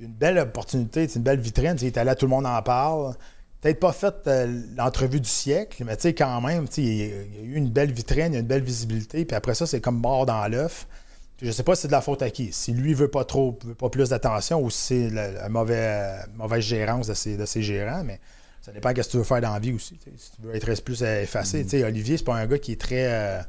une 0.00 0.12
belle 0.12 0.38
opportunité, 0.38 1.06
une 1.14 1.22
belle 1.22 1.38
vitrine. 1.38 1.76
Il 1.80 1.86
est 1.86 1.96
allé, 1.98 2.12
tout 2.16 2.26
le 2.26 2.30
monde 2.30 2.46
en 2.46 2.60
parle. 2.62 3.14
Peut-être 3.60 3.78
pas 3.78 3.92
fait 3.92 4.14
euh, 4.26 4.62
l'entrevue 4.76 5.20
du 5.20 5.28
siècle, 5.28 5.84
mais 5.86 5.94
tu 5.96 6.02
sais, 6.02 6.14
quand 6.14 6.40
même, 6.40 6.66
il 6.78 6.84
y 6.84 7.02
a- 7.02 7.06
il 7.22 7.34
y 7.36 7.38
a 7.38 7.42
eu 7.44 7.54
une 7.54 7.68
belle 7.70 7.92
vitrine, 7.92 8.32
il 8.32 8.34
y 8.34 8.36
a 8.36 8.40
une 8.40 8.46
belle 8.46 8.62
visibilité. 8.64 9.24
Puis 9.24 9.36
après 9.36 9.54
ça, 9.54 9.66
c'est 9.66 9.80
comme 9.80 9.98
mort 10.00 10.26
dans 10.26 10.48
l'œuf. 10.48 10.88
Je 11.42 11.52
sais 11.52 11.62
pas 11.62 11.76
si 11.76 11.82
c'est 11.82 11.88
de 11.88 11.92
la 11.92 12.00
faute 12.00 12.22
à 12.22 12.30
qui. 12.30 12.52
Si 12.52 12.72
lui 12.72 12.92
veut 12.94 13.08
pas 13.08 13.24
trop, 13.24 13.56
veut 13.64 13.74
pas 13.74 13.88
plus 13.88 14.08
d'attention 14.08 14.60
ou 14.62 14.68
si 14.70 14.80
c'est 14.80 15.10
la, 15.10 15.30
la 15.30 15.48
mauvais, 15.48 15.76
euh, 15.78 16.16
mauvaise 16.34 16.64
gérance 16.64 17.06
de 17.06 17.14
ses, 17.14 17.36
de 17.36 17.44
ses 17.46 17.62
gérants, 17.62 18.02
mais 18.04 18.18
ça 18.60 18.72
dépend 18.72 18.92
de 18.92 19.00
ce 19.02 19.06
que 19.08 19.12
tu 19.12 19.16
veux 19.18 19.24
faire 19.24 19.40
dans 19.40 19.52
la 19.52 19.58
vie 19.58 19.72
aussi. 19.72 19.98
Si 20.16 20.30
tu 20.32 20.42
veux 20.42 20.54
être 20.54 20.84
plus 20.84 21.02
euh, 21.02 21.22
effacé. 21.22 21.66
Sais, 21.68 21.82
Olivier, 21.84 22.16
c'est 22.18 22.24
pas 22.24 22.36
un 22.36 22.46
gars 22.46 22.58
qui 22.58 22.72
est 22.72 22.80
très. 22.80 23.06
euh, 23.06 23.40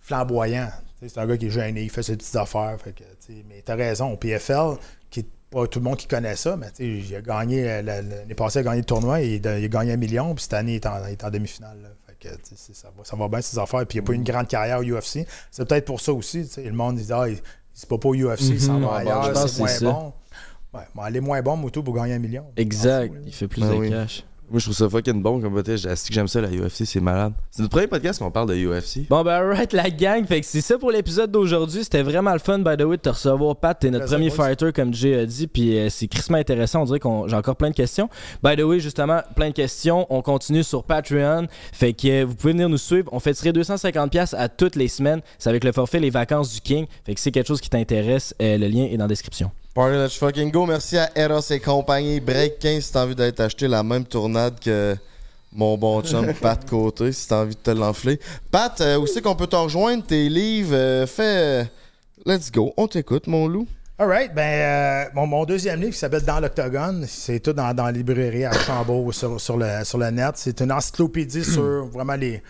flamboyant. 0.00 0.68
C'est 1.00 1.18
un 1.18 1.26
gars 1.26 1.36
qui 1.36 1.46
est 1.46 1.50
gêné, 1.50 1.82
il 1.82 1.90
fait 1.90 2.02
ses 2.02 2.16
petites 2.16 2.36
affaires. 2.36 2.76
Fait 2.82 2.92
que, 2.92 3.02
mais 3.48 3.62
t'as 3.64 3.74
raison, 3.74 4.12
au 4.12 4.16
PFL, 4.16 4.76
qui 5.10 5.20
est 5.20 5.26
pas 5.50 5.66
tout 5.66 5.80
le 5.80 5.84
monde 5.84 5.96
qui 5.96 6.06
connaît 6.06 6.36
ça, 6.36 6.56
mais 6.56 6.68
il 6.78 7.14
a 7.16 7.20
gagné, 7.20 7.68
euh, 7.68 7.82
la- 7.82 8.02
l'année 8.02 8.34
passée, 8.34 8.58
il 8.58 8.60
a 8.60 8.64
gagné 8.64 8.78
le 8.78 8.84
tournoi, 8.84 9.20
et 9.20 9.34
il 9.36 9.46
a, 9.48 9.58
il 9.58 9.64
a 9.64 9.68
gagné 9.68 9.92
un 9.92 9.96
million, 9.96 10.34
puis 10.34 10.42
cette 10.44 10.54
année, 10.54 10.72
il 10.72 10.76
est 10.76 10.86
en, 10.86 11.04
il 11.06 11.12
est 11.12 11.24
en 11.24 11.30
demi-finale. 11.30 11.76
Fait 12.06 12.28
que, 12.28 12.34
ça, 12.72 12.88
va, 12.96 13.04
ça 13.04 13.16
va 13.16 13.28
bien, 13.28 13.40
ses 13.40 13.58
affaires. 13.58 13.84
Puis 13.86 13.98
il 13.98 14.02
n'a 14.02 14.06
pas 14.06 14.12
eu 14.12 14.16
une 14.16 14.24
grande 14.24 14.46
carrière 14.48 14.78
au 14.78 14.82
UFC. 14.84 15.26
C'est 15.50 15.64
peut-être 15.68 15.84
pour 15.86 16.00
ça 16.00 16.12
aussi. 16.12 16.48
Le 16.56 16.70
monde 16.72 16.96
dit 16.96 17.12
Ah, 17.12 17.28
il- 17.28 17.40
c'est 17.74 17.88
pas 17.88 17.98
pour 17.98 18.14
UFC, 18.14 18.50
il 18.50 18.60
s'en 18.60 18.74
Mhm. 18.74 18.84
va 18.84 18.92
Ouais, 18.94 19.00
ailleurs, 19.00 19.48
c'est 19.48 19.58
moins 19.58 19.80
bon. 19.92 20.12
Ouais, 20.74 20.80
bon, 20.94 21.02
aller 21.02 21.20
moins 21.20 21.42
bon, 21.42 21.56
Moutou, 21.56 21.82
pour 21.82 21.94
gagner 21.94 22.14
un 22.14 22.18
million. 22.18 22.44
Exact. 22.56 23.14
Il 23.26 23.32
fait 23.32 23.48
plus 23.48 23.60
Ben 23.60 23.70
de 23.70 23.74
oui. 23.76 23.90
cash. 23.90 24.24
Moi 24.50 24.58
je 24.58 24.66
trouve 24.66 24.76
ça 24.76 24.86
fucking 24.90 25.22
bon 25.22 25.40
comme 25.40 25.54
peut-être 25.62 25.82
que 25.82 26.12
j'aime 26.12 26.28
ça 26.28 26.42
la 26.42 26.48
UFC, 26.48 26.84
c'est 26.84 27.00
malade. 27.00 27.32
C'est 27.50 27.62
notre 27.62 27.70
premier 27.70 27.86
podcast 27.86 28.18
qu'on 28.18 28.30
parle 28.30 28.50
de 28.50 28.54
UFC. 28.54 29.08
Bon, 29.08 29.22
ben, 29.22 29.32
alright, 29.32 29.72
la 29.72 29.88
gang. 29.88 30.26
Fait 30.26 30.42
que 30.42 30.46
c'est 30.46 30.60
ça 30.60 30.76
pour 30.76 30.90
l'épisode 30.90 31.30
d'aujourd'hui. 31.30 31.84
C'était 31.84 32.02
vraiment 32.02 32.34
le 32.34 32.38
fun, 32.38 32.58
by 32.58 32.76
the 32.76 32.82
way, 32.82 32.98
de 32.98 33.02
te 33.02 33.08
recevoir, 33.08 33.56
Pat. 33.56 33.78
T'es 33.78 33.88
notre 33.88 34.04
premier 34.04 34.28
fighter, 34.28 34.70
comme 34.74 34.92
Jay 34.92 35.18
a 35.20 35.24
dit. 35.24 35.46
Puis 35.46 35.78
euh, 35.78 35.88
c'est 35.88 36.06
crissement 36.06 36.36
intéressant. 36.36 36.82
On 36.82 36.84
dirait 36.84 37.00
qu'on 37.00 37.28
j'ai 37.28 37.36
encore 37.36 37.56
plein 37.56 37.70
de 37.70 37.74
questions. 37.74 38.10
By 38.42 38.54
the 38.56 38.60
way, 38.64 38.78
justement, 38.78 39.20
plein 39.34 39.48
de 39.48 39.54
questions. 39.54 40.06
On 40.10 40.20
continue 40.20 40.62
sur 40.62 40.84
Patreon. 40.84 41.46
Fait 41.72 41.94
que 41.94 42.08
euh, 42.08 42.26
vous 42.26 42.34
pouvez 42.34 42.52
venir 42.52 42.68
nous 42.68 42.76
suivre. 42.76 43.08
On 43.10 43.20
fait 43.20 43.32
tirer 43.32 43.52
250$ 43.52 44.34
à 44.36 44.50
toutes 44.50 44.76
les 44.76 44.88
semaines. 44.88 45.22
C'est 45.38 45.48
avec 45.48 45.64
le 45.64 45.72
forfait 45.72 45.98
Les 45.98 46.10
Vacances 46.10 46.52
du 46.52 46.60
King. 46.60 46.84
Fait 47.06 47.14
que 47.14 47.20
si 47.20 47.24
c'est 47.24 47.32
quelque 47.32 47.48
chose 47.48 47.62
qui 47.62 47.70
t'intéresse, 47.70 48.34
euh, 48.42 48.58
le 48.58 48.68
lien 48.68 48.84
est 48.84 48.98
dans 48.98 49.04
la 49.04 49.08
description. 49.08 49.50
Party 49.74 49.96
Let's 49.96 50.16
Fucking 50.18 50.50
Go. 50.50 50.66
Merci 50.66 50.98
à 50.98 51.10
Eros 51.16 51.40
et 51.50 51.58
compagnie. 51.60 52.20
Break 52.20 52.58
15 52.58 52.84
si 52.84 52.92
t'as 52.92 53.04
envie 53.04 53.14
d'être 53.14 53.40
acheté 53.40 53.68
la 53.68 53.82
même 53.82 54.04
tournade 54.04 54.60
que 54.60 54.94
mon 55.50 55.78
bon 55.78 56.02
chum 56.02 56.32
Pat 56.40 56.68
Côté, 56.68 57.12
si 57.12 57.26
t'as 57.28 57.42
envie 57.42 57.54
de 57.54 57.60
te 57.60 57.70
l'enfler. 57.70 58.20
Pat, 58.50 58.78
euh, 58.82 58.98
où 58.98 59.06
c'est 59.06 59.22
qu'on 59.22 59.34
peut 59.34 59.46
te 59.46 59.56
rejoindre? 59.56 60.04
Tes 60.04 60.28
livres, 60.28 60.74
euh, 60.74 61.06
fais... 61.06 61.62
euh, 61.62 61.64
let's 62.26 62.52
go. 62.52 62.74
On 62.76 62.86
t'écoute, 62.86 63.26
mon 63.26 63.48
loup. 63.48 63.66
Alright, 63.98 64.34
ben, 64.34 64.42
euh, 64.42 65.10
mon, 65.14 65.26
mon 65.26 65.44
deuxième 65.46 65.80
livre 65.80 65.92
qui 65.92 65.98
s'appelle 65.98 66.24
Dans 66.24 66.40
l'Octogone, 66.40 67.06
c'est 67.08 67.40
tout 67.40 67.52
dans, 67.54 67.72
dans 67.72 67.84
la 67.86 67.92
librairie 67.92 68.44
à 68.44 68.52
Chambault 68.52 69.10
sur, 69.12 69.40
sur, 69.40 69.56
le, 69.56 69.84
sur 69.84 69.96
le 69.96 70.10
net. 70.10 70.32
C'est 70.36 70.60
une 70.60 70.72
encyclopédie 70.72 71.44
sur 71.50 71.86
vraiment 71.86 72.16
les, 72.16 72.42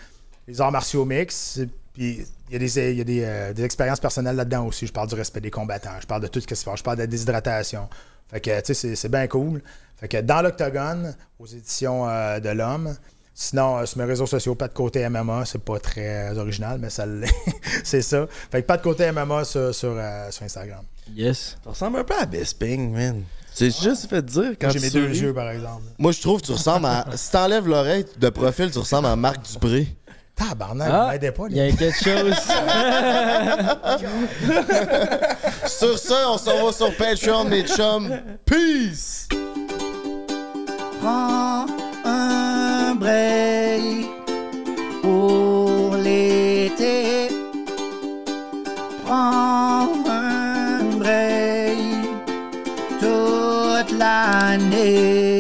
les 0.49 0.61
arts 0.61 0.73
martiaux 0.73 1.05
mix. 1.05 1.61
Puis 1.95 2.25
il 2.53 2.55
y 2.55 2.57
a, 2.57 2.59
des, 2.59 2.93
il 2.93 2.99
y 2.99 3.01
a 3.01 3.05
des, 3.05 3.23
euh, 3.25 3.53
des 3.53 3.65
expériences 3.65 4.01
personnelles 4.01 4.37
là-dedans 4.37 4.67
aussi. 4.67 4.87
Je 4.87 4.93
parle 4.93 5.09
du 5.09 5.15
respect 5.15 5.41
des 5.41 5.51
combattants, 5.51 5.99
je 6.01 6.07
parle 6.07 6.23
de 6.23 6.27
tout 6.29 6.41
ce 6.41 6.47
qui 6.47 6.55
se 6.55 6.65
passe, 6.65 6.79
je 6.79 6.85
parle 6.85 6.97
de 6.99 7.03
la 7.03 7.07
déshydratation. 7.07 7.89
Fait 8.31 8.41
que, 8.41 8.51
tu 8.61 8.67
sais, 8.67 8.75
c'est- 8.75 8.97
c'est 8.97 9.09
bien 9.09 9.27
cool. 9.27 9.63
Fait 9.97 10.09
que 10.09 10.21
Dans 10.21 10.43
l'Octogone, 10.43 11.15
aux 11.39 11.47
éditions 11.47 12.09
euh, 12.09 12.41
de 12.41 12.49
l'Homme. 12.51 12.95
Sinon, 13.35 13.79
euh, 13.79 13.87
sur 13.87 13.97
mes 13.99 14.05
réseaux 14.05 14.27
sociaux, 14.27 14.55
pas 14.55 14.69
de 14.69 14.75
côté 14.75 15.01
MMA, 15.09 15.45
c'est 15.47 15.63
pas 15.65 15.79
très 15.79 16.31
euh, 16.31 16.41
original, 16.41 16.79
mais 16.79 16.91
ça 16.91 17.07
l'est. 17.07 17.33
c'est 17.85 18.03
ça. 18.03 18.27
Fait 18.51 18.61
que 18.61 18.67
pas 18.67 18.77
de 18.77 18.83
côté 18.83 19.11
MMA 19.11 19.45
sur, 19.45 19.75
sur, 19.75 19.95
euh, 19.97 20.31
sur 20.31 20.43
Instagram. 20.45 20.85
Yes. 21.15 21.57
Ça 21.65 21.71
ressemble 21.71 21.99
un 22.01 22.05
peu 22.05 22.15
à 22.21 22.27
Bisping, 22.27 22.93
man. 22.93 23.23
C'est 23.55 23.71
juste 23.71 24.09
fait 24.09 24.25
dire 24.25 24.53
quand 24.61 24.71
J'ai 24.71 24.79
tu 24.81 24.85
mes 24.87 24.91
deux 24.91 25.09
yeux, 25.15 25.35
par 25.35 25.51
exemple. 25.51 25.83
Moi, 25.99 26.13
je 26.13 26.21
trouve 26.21 26.41
que 26.41 26.47
tu 26.47 26.53
ressembles 26.53 26.87
à... 26.87 27.07
Si 27.17 27.31
t'enlèves 27.31 27.67
l'oreille 27.69 28.07
de 28.19 28.29
profil, 28.31 28.71
tu 28.71 28.79
ressembles 28.79 29.07
à 29.09 29.17
Marc 29.17 29.51
Dupré. 29.51 29.89
Tabarnak, 30.35 30.89
ah, 30.91 31.09
m'aidait 31.11 31.31
pas. 31.33 31.45
Il 31.51 31.57
y 31.57 31.61
a 31.61 31.71
quelque 31.73 32.03
chose. 32.03 32.35
sur 35.67 35.99
ça, 35.99 36.31
on 36.31 36.39
s'en 36.39 36.65
va 36.65 36.73
sur 36.73 36.97
Patreon, 36.97 37.45
mes 37.45 37.67
chums. 37.67 38.11
Peace! 38.45 39.29
Prends 41.01 41.67
un 42.05 42.95
break 42.95 44.07
pour 45.03 45.97
l'été. 45.97 47.29
Prends 49.05 49.89
un 50.09 50.85
break 50.99 51.77
toute 53.01 53.99
l'année. 53.99 55.32